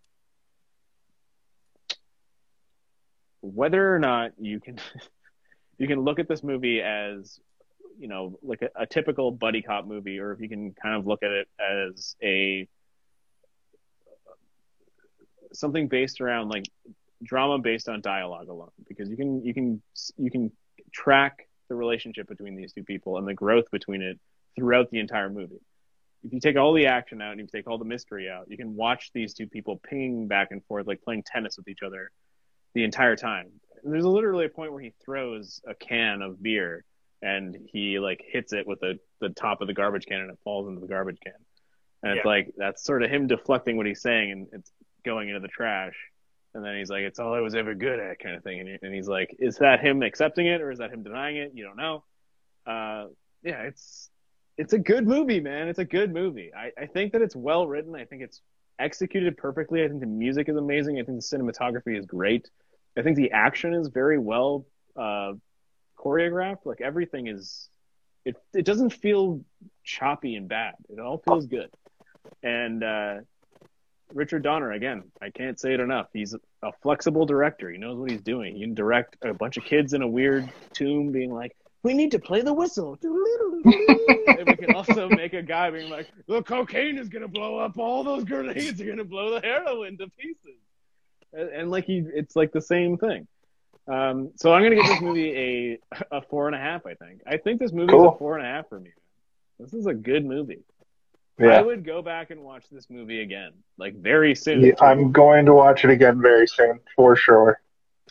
whether 3.42 3.94
or 3.94 4.00
not 4.00 4.32
you 4.40 4.60
can 4.60 4.80
you 5.78 5.88
can 5.88 6.02
look 6.02 6.20
at 6.20 6.28
this 6.28 6.44
movie 6.44 6.82
as 6.82 7.40
you 8.00 8.08
know 8.08 8.38
like 8.44 8.62
a, 8.62 8.70
a 8.76 8.86
typical 8.86 9.32
buddy 9.32 9.62
cop 9.62 9.86
movie 9.86 10.20
or 10.20 10.32
if 10.32 10.40
you 10.40 10.48
can 10.48 10.74
kind 10.74 10.96
of 10.96 11.08
look 11.08 11.24
at 11.24 11.32
it 11.32 11.48
as 11.60 12.16
a 12.24 12.68
something 15.54 15.88
based 15.88 16.22
around 16.22 16.50
like 16.50 16.66
drama 17.24 17.60
based 17.60 17.90
on 17.90 18.02
dialogue 18.02 18.48
alone 18.48 18.72
because 18.88 19.10
you 19.10 19.18
can 19.18 19.44
you 19.44 19.54
can 19.54 19.82
you 20.18 20.32
can 20.32 20.52
track 20.92 21.48
the 21.72 21.76
relationship 21.76 22.28
between 22.28 22.56
these 22.56 22.74
two 22.74 22.84
people 22.84 23.18
and 23.18 23.28
the 23.28 23.34
growth 23.34 23.66
between 23.72 24.02
it 24.02 24.20
throughout 24.56 24.92
the 24.92 25.00
entire 25.00 25.30
movie 25.30 25.62
if 26.24 26.34
you 26.34 26.40
take 26.40 26.58
all 26.58 26.74
the 26.74 26.88
action 26.88 27.22
out 27.22 27.32
and 27.32 27.40
you 27.40 27.48
take 27.48 27.68
all 27.68 27.78
the 27.78 27.86
mystery 27.86 28.30
out, 28.30 28.46
you 28.50 28.58
can 28.58 28.76
watch 28.76 29.12
these 29.14 29.34
two 29.34 29.48
people 29.48 29.82
pinging 29.84 30.28
back 30.28 30.50
and 30.52 30.64
forth 30.66 30.88
like 30.88 31.02
playing 31.02 31.24
tennis 31.24 31.58
with 31.58 31.68
each 31.68 31.82
other 31.86 32.12
the 32.74 32.84
entire 32.84 33.16
time. 33.16 33.48
And 33.84 33.92
there's 33.92 34.06
literally 34.06 34.46
a 34.46 34.50
point 34.50 34.72
where 34.72 34.82
he 34.82 34.94
throws 35.04 35.62
a 35.68 35.74
can 35.74 36.22
of 36.22 36.42
beer 36.42 36.84
and 37.24 37.58
he 37.72 38.00
like 38.00 38.24
hits 38.28 38.54
it 38.54 38.68
with 38.68 38.80
the, 38.80 39.00
the 39.20 39.30
top 39.30 39.62
of 39.62 39.68
the 39.68 39.74
garbage 39.74 40.06
can 40.06 40.22
and 40.22 40.32
it 40.32 40.38
falls 40.44 40.68
into 40.68 40.80
the 40.80 40.88
garbage 40.88 41.18
can. 41.24 41.34
And 42.04 42.18
it's 42.18 42.26
like 42.26 42.54
that's 42.58 42.84
sort 42.84 43.04
of 43.04 43.10
him 43.10 43.28
deflecting 43.28 43.78
what 43.78 43.86
he's 43.86 44.02
saying 44.02 44.32
and 44.32 44.48
it's 44.54 44.72
going 45.04 45.30
into 45.30 45.40
the 45.40 45.48
trash. 45.48 45.96
And 46.54 46.64
then 46.66 46.78
he's 46.78 46.90
like, 46.90 47.04
"It's 47.04 47.20
all 47.20 47.34
I 47.34 47.40
was 47.40 47.56
ever 47.56 47.74
good 47.74 48.00
at," 48.00 48.20
kind 48.20 48.36
of 48.36 48.44
thing. 48.44 48.78
And, 48.82 48.94
he's 48.94 49.08
like, 49.08 49.36
"Is 49.40 49.58
that 49.58 49.80
him 49.80 50.04
accepting 50.04 50.48
it 50.48 50.62
or 50.62 50.72
is 50.72 50.80
that 50.80 50.92
him 50.92 51.04
denying 51.04 51.38
it? 51.38 51.52
You 51.54 51.64
don't 51.64 51.78
know." 51.78 52.04
Uh, 52.66 53.08
yeah, 53.44 53.64
it's 53.64 54.10
it's 54.58 54.74
a 54.74 54.80
good 54.80 55.08
movie, 55.08 55.40
man. 55.40 55.68
It's 55.68 55.80
a 55.80 55.86
good 55.86 56.14
movie. 56.14 56.52
I, 56.56 56.72
I 56.80 56.86
think 56.86 57.14
that 57.14 57.22
it's 57.22 57.36
well 57.36 57.68
written. 57.68 57.96
I 57.96 58.06
think 58.06 58.22
it's 58.22 58.42
executed 58.80 59.38
perfectly. 59.38 59.84
I 59.84 59.88
think 59.88 60.02
the 60.02 60.06
music 60.06 60.50
is 60.50 60.58
amazing. 60.58 61.00
I 61.00 61.04
think 61.04 61.20
the 61.20 61.38
cinematography 61.38 61.98
is 61.98 62.06
great. 62.06 62.50
I 62.98 63.02
think 63.02 63.16
the 63.16 63.32
action 63.32 63.74
is 63.74 63.88
very 63.88 64.20
well 64.20 64.66
uh, 64.96 65.34
choreographed. 65.98 66.66
Like 66.66 66.82
everything 66.82 67.28
is, 67.28 67.70
it 68.26 68.36
it 68.54 68.66
doesn't 68.66 68.92
feel 68.92 69.42
choppy 69.84 70.36
and 70.36 70.48
bad. 70.48 70.76
It 70.90 71.00
all 71.00 71.20
feels 71.20 71.46
good. 71.46 71.70
And 72.44 72.84
uh, 72.84 73.16
Richard 74.14 74.44
Donner, 74.44 74.72
again, 74.72 75.04
I 75.22 75.30
can't 75.30 75.60
say 75.60 75.74
it 75.74 75.80
enough. 75.80 76.08
He's 76.14 76.36
a 76.64 76.72
flexible 76.82 77.26
director. 77.26 77.70
He 77.70 77.78
knows 77.78 77.98
what 77.98 78.12
he's 78.12 78.22
doing. 78.22 78.56
He 78.56 78.62
can 78.62 78.74
direct 78.74 79.18
a 79.24 79.34
bunch 79.34 79.58
of 79.58 79.66
kids 79.66 79.94
in 79.94 80.02
a 80.02 80.08
weird 80.08 80.50
tomb 80.74 81.12
being 81.12 81.34
like, 81.34 81.56
we 81.84 81.94
need 81.94 82.12
to 82.12 82.20
play 82.20 82.42
the 82.42 82.54
whistle. 82.54 82.98
and 83.04 84.48
we 84.48 84.56
can 84.56 84.76
also 84.76 85.10
make 85.10 85.34
a 85.34 85.42
guy 85.42 85.72
being 85.72 85.90
like, 85.90 86.08
the 86.28 86.44
cocaine 86.44 86.98
is 86.98 87.10
going 87.10 87.24
to 87.24 87.28
blow 87.28 87.58
up. 87.58 87.78
All 87.78 88.04
those 88.04 88.24
grenades 88.24 88.80
are 88.82 88.86
going 88.86 88.98
to 88.98 89.04
blow 89.04 89.32
the 89.32 89.42
heroin 89.46 89.98
to 89.98 90.08
pieces. 90.10 90.60
And, 91.34 91.50
and 91.50 91.72
like 91.72 91.86
he, 91.86 92.04
it's 92.14 92.36
like 92.36 92.52
the 92.52 92.62
same 92.62 92.98
thing. 92.98 93.28
Um, 93.88 94.32
so 94.36 94.54
I'm 94.54 94.62
going 94.62 94.72
to 94.72 94.78
give 94.78 94.88
this 94.88 95.02
movie 95.02 95.80
a, 96.12 96.18
a 96.18 96.22
four 96.22 96.48
and 96.48 96.56
a 96.56 96.60
half, 96.60 96.86
I 96.86 96.94
think. 96.94 97.22
I 97.26 97.38
think 97.38 97.60
this 97.60 97.72
movie 97.72 97.94
is 97.94 98.04
a 98.04 98.18
four 98.18 98.38
and 98.38 98.46
a 98.46 98.50
half 98.50 98.70
for 98.70 98.80
me. 98.80 98.92
This 99.60 99.74
is 99.74 99.86
a 99.88 99.94
good 99.94 100.26
movie. 100.26 100.64
I 101.50 101.62
would 101.62 101.86
go 101.86 102.02
back 102.02 102.30
and 102.32 102.42
watch 102.42 102.66
this 102.72 102.90
movie 102.90 103.22
again, 103.22 103.52
like 103.78 103.96
very 103.96 104.36
soon. 104.36 104.62
yeah. 104.62 104.74
I'm 104.80 105.12
going 105.12 105.46
to 105.46 105.54
watch 105.54 105.84
it 105.86 105.90
again 105.92 106.22
very 106.22 106.48
soon, 106.48 106.80
for 106.96 107.16
sure. 107.16 107.60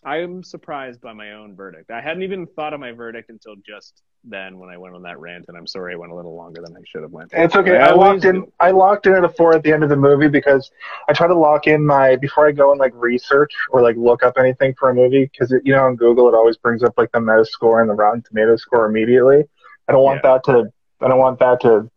I'm 0.03 0.43
surprised 0.43 1.01
by 1.03 1.13
my 1.13 1.33
own 1.33 1.55
verdict. 1.55 1.91
I 1.91 2.01
hadn't 2.01 2.23
even 2.23 2.47
thought 2.47 2.73
of 2.73 2.81
my 2.81 2.93
verdict 2.93 3.29
until 3.29 3.55
just 3.57 4.03
then 4.25 4.59
when 4.59 4.71
I 4.71 4.79
went 4.79 4.95
on 4.95 5.03
that 5.03 5.19
rant, 5.19 5.45
and 5.49 5.57
I'm 5.57 5.67
sorry 5.67 5.93
I 5.93 5.97
went 5.97 6.11
a 6.11 6.15
little 6.15 6.35
longer 6.35 6.63
than 6.63 6.75
I 6.75 6.81
should 6.87 7.03
have 7.03 7.11
went. 7.11 7.33
It's 7.35 7.55
okay. 7.55 7.77
I 7.77 7.89
I 7.89 7.93
locked 7.93 8.25
in. 8.25 8.51
I 8.61 8.71
locked 8.71 9.07
in 9.07 9.13
at 9.15 9.25
a 9.25 9.29
four 9.29 9.55
at 9.55 9.63
the 9.63 9.73
end 9.73 9.83
of 9.83 9.91
the 9.91 9.97
movie 9.97 10.29
because 10.29 10.71
I 11.09 11.13
try 11.13 11.27
to 11.27 11.35
lock 11.37 11.67
in 11.67 11.85
my 11.85 12.17
before 12.17 12.47
I 12.49 12.53
go 12.53 12.71
and 12.71 12.81
like 12.81 12.93
research 12.95 13.53
or 13.71 13.83
like 13.83 13.97
look 13.97 14.23
up 14.23 14.39
anything 14.39 14.75
for 14.79 14.89
a 14.89 14.95
movie 14.95 15.27
because 15.31 15.55
you 15.65 15.75
know 15.75 15.85
on 15.85 15.97
Google 15.97 16.29
it 16.29 16.35
always 16.35 16.57
brings 16.57 16.83
up 16.83 16.95
like 16.97 17.13
the 17.13 17.19
Metascore 17.19 17.83
and 17.83 17.91
the 17.91 17.95
Rotten 17.95 18.23
Tomato 18.23 18.57
score 18.57 18.87
immediately. 18.87 19.45
I 19.87 19.93
don't 19.93 20.03
want 20.03 20.21
Yeah. 20.25 20.33
that 20.33 20.45
to. 20.45 20.73
I 21.03 21.09
don't 21.09 21.19
want 21.19 21.39
that 21.41 21.61
to. 21.63 21.91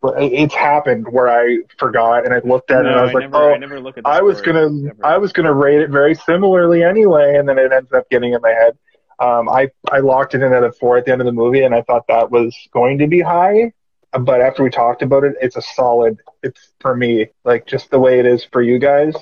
But 0.00 0.22
It's 0.22 0.54
happened 0.54 1.06
where 1.10 1.28
I 1.28 1.58
forgot 1.78 2.24
and 2.24 2.32
I 2.32 2.40
looked 2.42 2.70
at 2.70 2.84
it 2.84 2.86
and 2.86 2.98
I 2.98 3.02
was 3.02 3.10
I 3.10 3.14
like, 3.14 3.30
never, 3.30 3.36
oh, 3.36 3.54
I 3.54 3.58
never 3.58 3.80
look 3.80 3.98
at. 3.98 4.04
The 4.04 4.10
I 4.10 4.22
was 4.22 4.38
score 4.38 4.54
gonna 4.54 4.90
ever. 4.90 5.06
I 5.06 5.18
was 5.18 5.32
gonna 5.32 5.52
rate 5.52 5.80
it 5.80 5.90
very 5.90 6.14
similarly 6.14 6.82
anyway, 6.82 7.36
and 7.36 7.48
then 7.48 7.58
it 7.58 7.70
ends 7.72 7.92
up 7.92 8.08
getting 8.08 8.32
in 8.32 8.40
my 8.40 8.50
head. 8.50 8.78
Um, 9.18 9.48
I 9.50 9.70
I 9.92 9.98
locked 9.98 10.34
it 10.34 10.42
in 10.42 10.52
at 10.54 10.64
a 10.64 10.72
four 10.72 10.96
at 10.96 11.04
the 11.04 11.12
end 11.12 11.20
of 11.20 11.26
the 11.26 11.32
movie, 11.32 11.62
and 11.62 11.74
I 11.74 11.82
thought 11.82 12.06
that 12.08 12.30
was 12.30 12.56
going 12.72 12.98
to 12.98 13.06
be 13.06 13.20
high, 13.20 13.72
but 14.18 14.40
after 14.40 14.62
we 14.62 14.70
talked 14.70 15.02
about 15.02 15.24
it, 15.24 15.34
it's 15.40 15.56
a 15.56 15.62
solid. 15.62 16.18
It's 16.42 16.72
for 16.80 16.96
me 16.96 17.28
like 17.44 17.66
just 17.66 17.90
the 17.90 17.98
way 17.98 18.18
it 18.18 18.26
is 18.26 18.44
for 18.44 18.62
you 18.62 18.78
guys. 18.78 19.14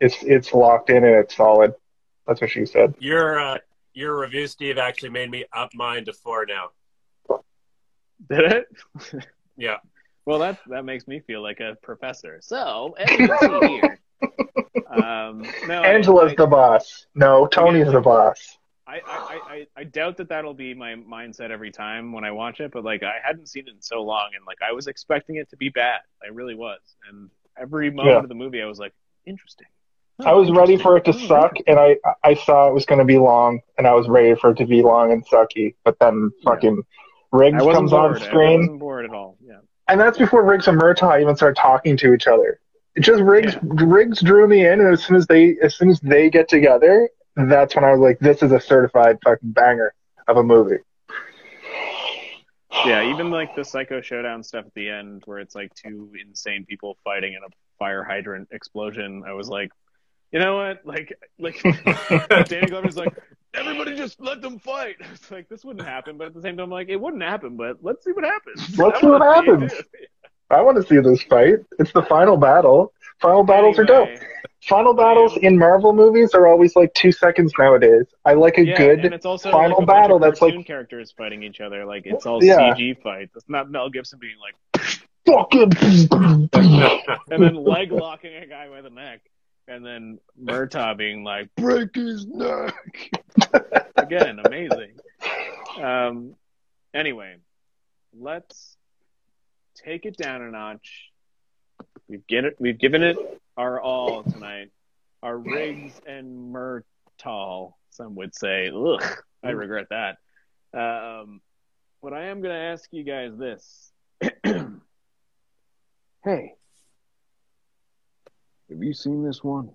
It's 0.00 0.20
it's 0.24 0.52
locked 0.52 0.90
in 0.90 1.04
and 1.04 1.14
it's 1.14 1.36
solid. 1.36 1.72
That's 2.26 2.40
what 2.40 2.50
she 2.50 2.66
said. 2.66 2.94
Your 2.98 3.38
uh, 3.38 3.58
your 3.92 4.20
review, 4.20 4.48
Steve, 4.48 4.76
actually 4.76 5.10
made 5.10 5.30
me 5.30 5.44
up 5.52 5.70
mine 5.74 6.04
to 6.06 6.12
four 6.12 6.46
now. 6.46 6.70
Did 8.28 8.52
it? 8.52 9.24
Yeah. 9.56 9.76
Well, 10.26 10.38
that 10.38 10.58
that 10.68 10.84
makes 10.84 11.06
me 11.06 11.20
feel 11.20 11.42
like 11.42 11.60
a 11.60 11.76
professor. 11.82 12.38
So, 12.40 12.94
as 12.98 13.10
you 13.10 13.28
can 13.28 13.38
see 13.38 13.68
here, 13.68 14.00
um, 14.90 15.46
no, 15.66 15.82
Angela's 15.82 16.32
I, 16.32 16.34
the 16.36 16.46
boss. 16.46 17.06
No, 17.14 17.46
Tony's 17.46 17.92
the 17.92 18.00
boss. 18.00 18.58
I 18.86 18.96
I, 18.96 19.00
I, 19.06 19.40
I, 19.54 19.66
I 19.76 19.84
doubt 19.84 20.16
that 20.18 20.28
that'll 20.28 20.54
be 20.54 20.72
my 20.74 20.94
mindset 20.94 21.50
every 21.50 21.70
time 21.70 22.12
when 22.12 22.24
I 22.24 22.30
watch 22.30 22.60
it, 22.60 22.70
but 22.72 22.84
like 22.84 23.02
I 23.02 23.16
hadn't 23.22 23.48
seen 23.48 23.64
it 23.66 23.74
in 23.74 23.82
so 23.82 24.02
long, 24.02 24.30
and 24.34 24.44
like 24.46 24.58
I 24.66 24.72
was 24.72 24.86
expecting 24.86 25.36
it 25.36 25.50
to 25.50 25.56
be 25.56 25.68
bad. 25.68 26.00
I 26.22 26.28
really 26.28 26.54
was, 26.54 26.80
and 27.08 27.30
every 27.60 27.90
moment 27.90 28.14
Yeah. 28.14 28.20
of 28.20 28.28
the 28.28 28.34
movie, 28.34 28.62
I 28.62 28.66
was 28.66 28.78
like, 28.78 28.94
interesting. 29.26 29.66
I 30.24 30.32
was 30.32 30.50
ready 30.50 30.76
for 30.76 30.96
it 30.96 31.04
to 31.06 31.12
suck, 31.12 31.56
and 31.66 31.78
I 31.78 31.96
I 32.22 32.34
saw 32.34 32.68
it 32.68 32.74
was 32.74 32.86
going 32.86 33.00
to 33.00 33.04
be 33.04 33.18
long, 33.18 33.60
and 33.76 33.86
I 33.86 33.94
was 33.94 34.08
ready 34.08 34.34
for 34.36 34.50
it 34.50 34.56
to 34.58 34.66
be 34.66 34.80
long 34.80 35.12
and 35.12 35.26
sucky. 35.26 35.74
But 35.84 35.98
then 35.98 36.30
fucking 36.44 36.82
Riggs 37.34 37.62
I 37.62 37.72
comes 37.72 37.90
bored. 37.90 38.16
on 38.16 38.22
I 38.22 38.24
screen, 38.26 38.60
wasn't 38.60 38.78
bored 38.78 39.04
at 39.04 39.10
all. 39.10 39.36
Yeah. 39.44 39.58
and 39.88 40.00
that's 40.00 40.16
before 40.18 40.44
Riggs 40.44 40.68
and 40.68 40.80
Murtaugh 40.80 41.20
even 41.20 41.34
start 41.36 41.56
talking 41.56 41.96
to 41.98 42.14
each 42.14 42.26
other. 42.28 42.60
It 42.94 43.00
just 43.00 43.20
Riggs 43.20 43.56
Riggs 43.62 44.22
drew 44.22 44.46
me 44.46 44.64
in, 44.66 44.80
and 44.80 44.92
as 44.92 45.04
soon 45.04 45.16
as 45.16 45.26
they 45.26 45.56
as 45.62 45.74
soon 45.76 45.90
as 45.90 45.98
they 46.00 46.30
get 46.30 46.48
together, 46.48 47.08
that's 47.36 47.74
when 47.74 47.84
I 47.84 47.90
was 47.90 48.00
like, 48.00 48.20
this 48.20 48.42
is 48.42 48.52
a 48.52 48.60
certified 48.60 49.18
fucking 49.24 49.50
banger 49.50 49.92
of 50.28 50.36
a 50.36 50.42
movie. 50.44 50.78
Yeah, 52.86 53.10
even 53.12 53.30
like 53.30 53.54
the 53.54 53.64
psycho 53.64 54.00
showdown 54.00 54.42
stuff 54.42 54.66
at 54.66 54.74
the 54.74 54.88
end, 54.90 55.22
where 55.26 55.38
it's 55.38 55.54
like 55.54 55.72
two 55.74 56.12
insane 56.20 56.64
people 56.66 56.96
fighting 57.04 57.32
in 57.32 57.38
a 57.38 57.48
fire 57.78 58.02
hydrant 58.04 58.48
explosion. 58.52 59.22
I 59.26 59.32
was 59.32 59.48
like, 59.48 59.70
you 60.32 60.40
know 60.40 60.56
what? 60.56 60.84
Like, 60.84 61.16
like 61.38 61.60
Danny 62.48 62.66
Glover's 62.66 62.96
like, 62.96 63.16
everybody 63.54 63.96
just 63.96 64.20
let 64.20 64.40
them 64.42 64.58
fight. 64.58 64.96
It's 65.12 65.30
like 65.30 65.48
this 65.48 65.64
wouldn't 65.64 65.86
happen, 65.86 66.16
but 66.18 66.28
at 66.28 66.34
the 66.34 66.42
same 66.42 66.56
time, 66.56 66.64
I'm 66.64 66.70
like 66.70 66.88
it 66.88 67.00
wouldn't 67.00 67.22
happen. 67.22 67.56
But 67.56 67.78
let's 67.82 68.04
see 68.04 68.12
what 68.12 68.24
happens. 68.24 68.78
Let's 68.78 69.00
see 69.00 69.06
what 69.06 69.22
happens. 69.22 69.72
I 70.50 70.60
want 70.60 70.76
to 70.76 70.82
see 70.86 70.98
this 71.00 71.22
fight. 71.22 71.56
It's 71.78 71.92
the 71.92 72.02
final 72.02 72.36
battle. 72.36 72.92
Final 73.20 73.42
battles 73.44 73.78
are 73.78 73.84
dope. 73.84 74.08
Final 74.68 74.94
battles 74.94 75.36
in 75.38 75.58
Marvel 75.58 75.92
movies 75.92 76.32
are 76.34 76.46
always 76.46 76.74
like 76.76 76.92
two 76.94 77.12
seconds 77.12 77.52
nowadays. 77.58 78.06
I 78.24 78.34
like 78.34 78.58
a 78.58 78.64
yeah, 78.64 78.76
good 78.76 79.04
and 79.04 79.14
it's 79.14 79.26
also 79.26 79.50
final 79.50 79.78
like 79.78 79.86
battle 79.86 80.18
that's 80.18 80.40
like- 80.42 80.66
characters 80.66 81.12
fighting 81.16 81.42
each 81.42 81.60
other. 81.60 81.84
Like 81.84 82.06
it's 82.06 82.26
all 82.26 82.42
Yeah. 82.42 82.74
CG 82.74 83.00
fights. 83.02 83.32
It's 83.36 83.48
not 83.48 83.70
Mel 83.70 83.88
Gibson 83.90 84.18
being 84.18 84.36
like. 84.40 84.54
fucking. 85.26 85.72
and 87.30 87.42
then 87.42 87.54
leg 87.56 87.92
locking 87.92 88.34
a 88.34 88.46
guy 88.46 88.68
by 88.68 88.80
the 88.82 88.90
neck, 88.90 89.20
and 89.68 89.84
then 89.84 90.18
Murtaugh 90.42 90.96
being 90.96 91.24
like, 91.24 91.48
"Break 91.56 91.94
his 91.94 92.26
neck." 92.26 93.10
Again, 93.96 94.40
amazing. 94.44 94.92
Um, 95.80 96.34
anyway, 96.92 97.36
let's 98.18 98.76
take 99.74 100.04
it 100.06 100.16
down 100.16 100.42
a 100.42 100.50
notch. 100.50 101.10
We've 102.08 102.26
get 102.26 102.44
it. 102.44 102.56
We've 102.58 102.78
given 102.78 103.02
it 103.02 103.16
our 103.56 103.80
all 103.80 104.22
tonight. 104.22 104.70
Our 105.22 105.38
Riggs 105.38 106.00
and 106.06 106.54
Murtaugh, 106.54 107.72
some 107.90 108.14
would 108.16 108.34
say. 108.34 108.70
Ugh, 108.74 109.02
I 109.42 109.50
regret 109.50 109.86
that. 109.90 110.18
Um, 110.78 111.40
but 112.02 112.12
I 112.12 112.26
am 112.26 112.42
going 112.42 112.54
to 112.54 112.60
ask 112.60 112.88
you 112.92 113.04
guys 113.04 113.32
this. 113.38 113.90
hey, 116.24 116.54
have 118.70 118.82
you 118.82 118.92
seen 118.94 119.24
this 119.24 119.44
one? 119.44 119.70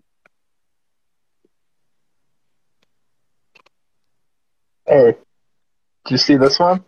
Hey, 4.86 5.16
did 6.06 6.12
you 6.12 6.18
see 6.18 6.38
this 6.38 6.60
one? 6.60 6.84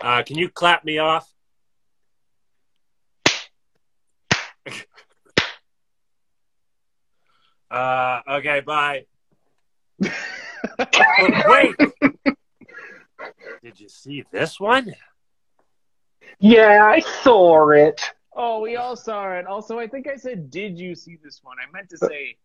Uh, 0.00 0.22
can 0.24 0.36
you 0.36 0.48
clap 0.48 0.84
me 0.84 0.98
off? 0.98 1.32
uh, 7.70 8.20
okay, 8.28 8.60
bye. 8.60 9.06
Wait, 10.00 10.10
did 13.62 13.78
you 13.78 13.88
see 13.88 14.24
this 14.32 14.58
one? 14.58 14.92
Yeah, 16.40 16.84
I 16.84 17.00
saw 17.22 17.70
it. 17.70 18.02
Oh, 18.34 18.60
we 18.60 18.76
all 18.76 18.96
saw 18.96 19.32
it. 19.32 19.46
Also, 19.46 19.78
I 19.78 19.86
think 19.86 20.08
I 20.08 20.16
said, 20.16 20.50
"Did 20.50 20.78
you 20.78 20.94
see 20.94 21.18
this 21.22 21.40
one?" 21.42 21.56
I 21.58 21.70
meant 21.72 21.88
to 21.90 21.98
say, 21.98 22.36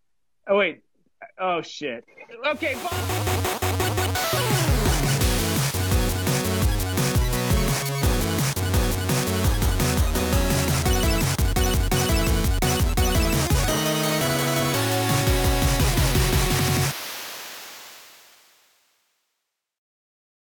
"Oh 0.47 0.57
wait, 0.57 0.81
oh 1.39 1.61
shit." 1.61 2.05
Okay, 2.45 2.75
bye. 2.75 3.48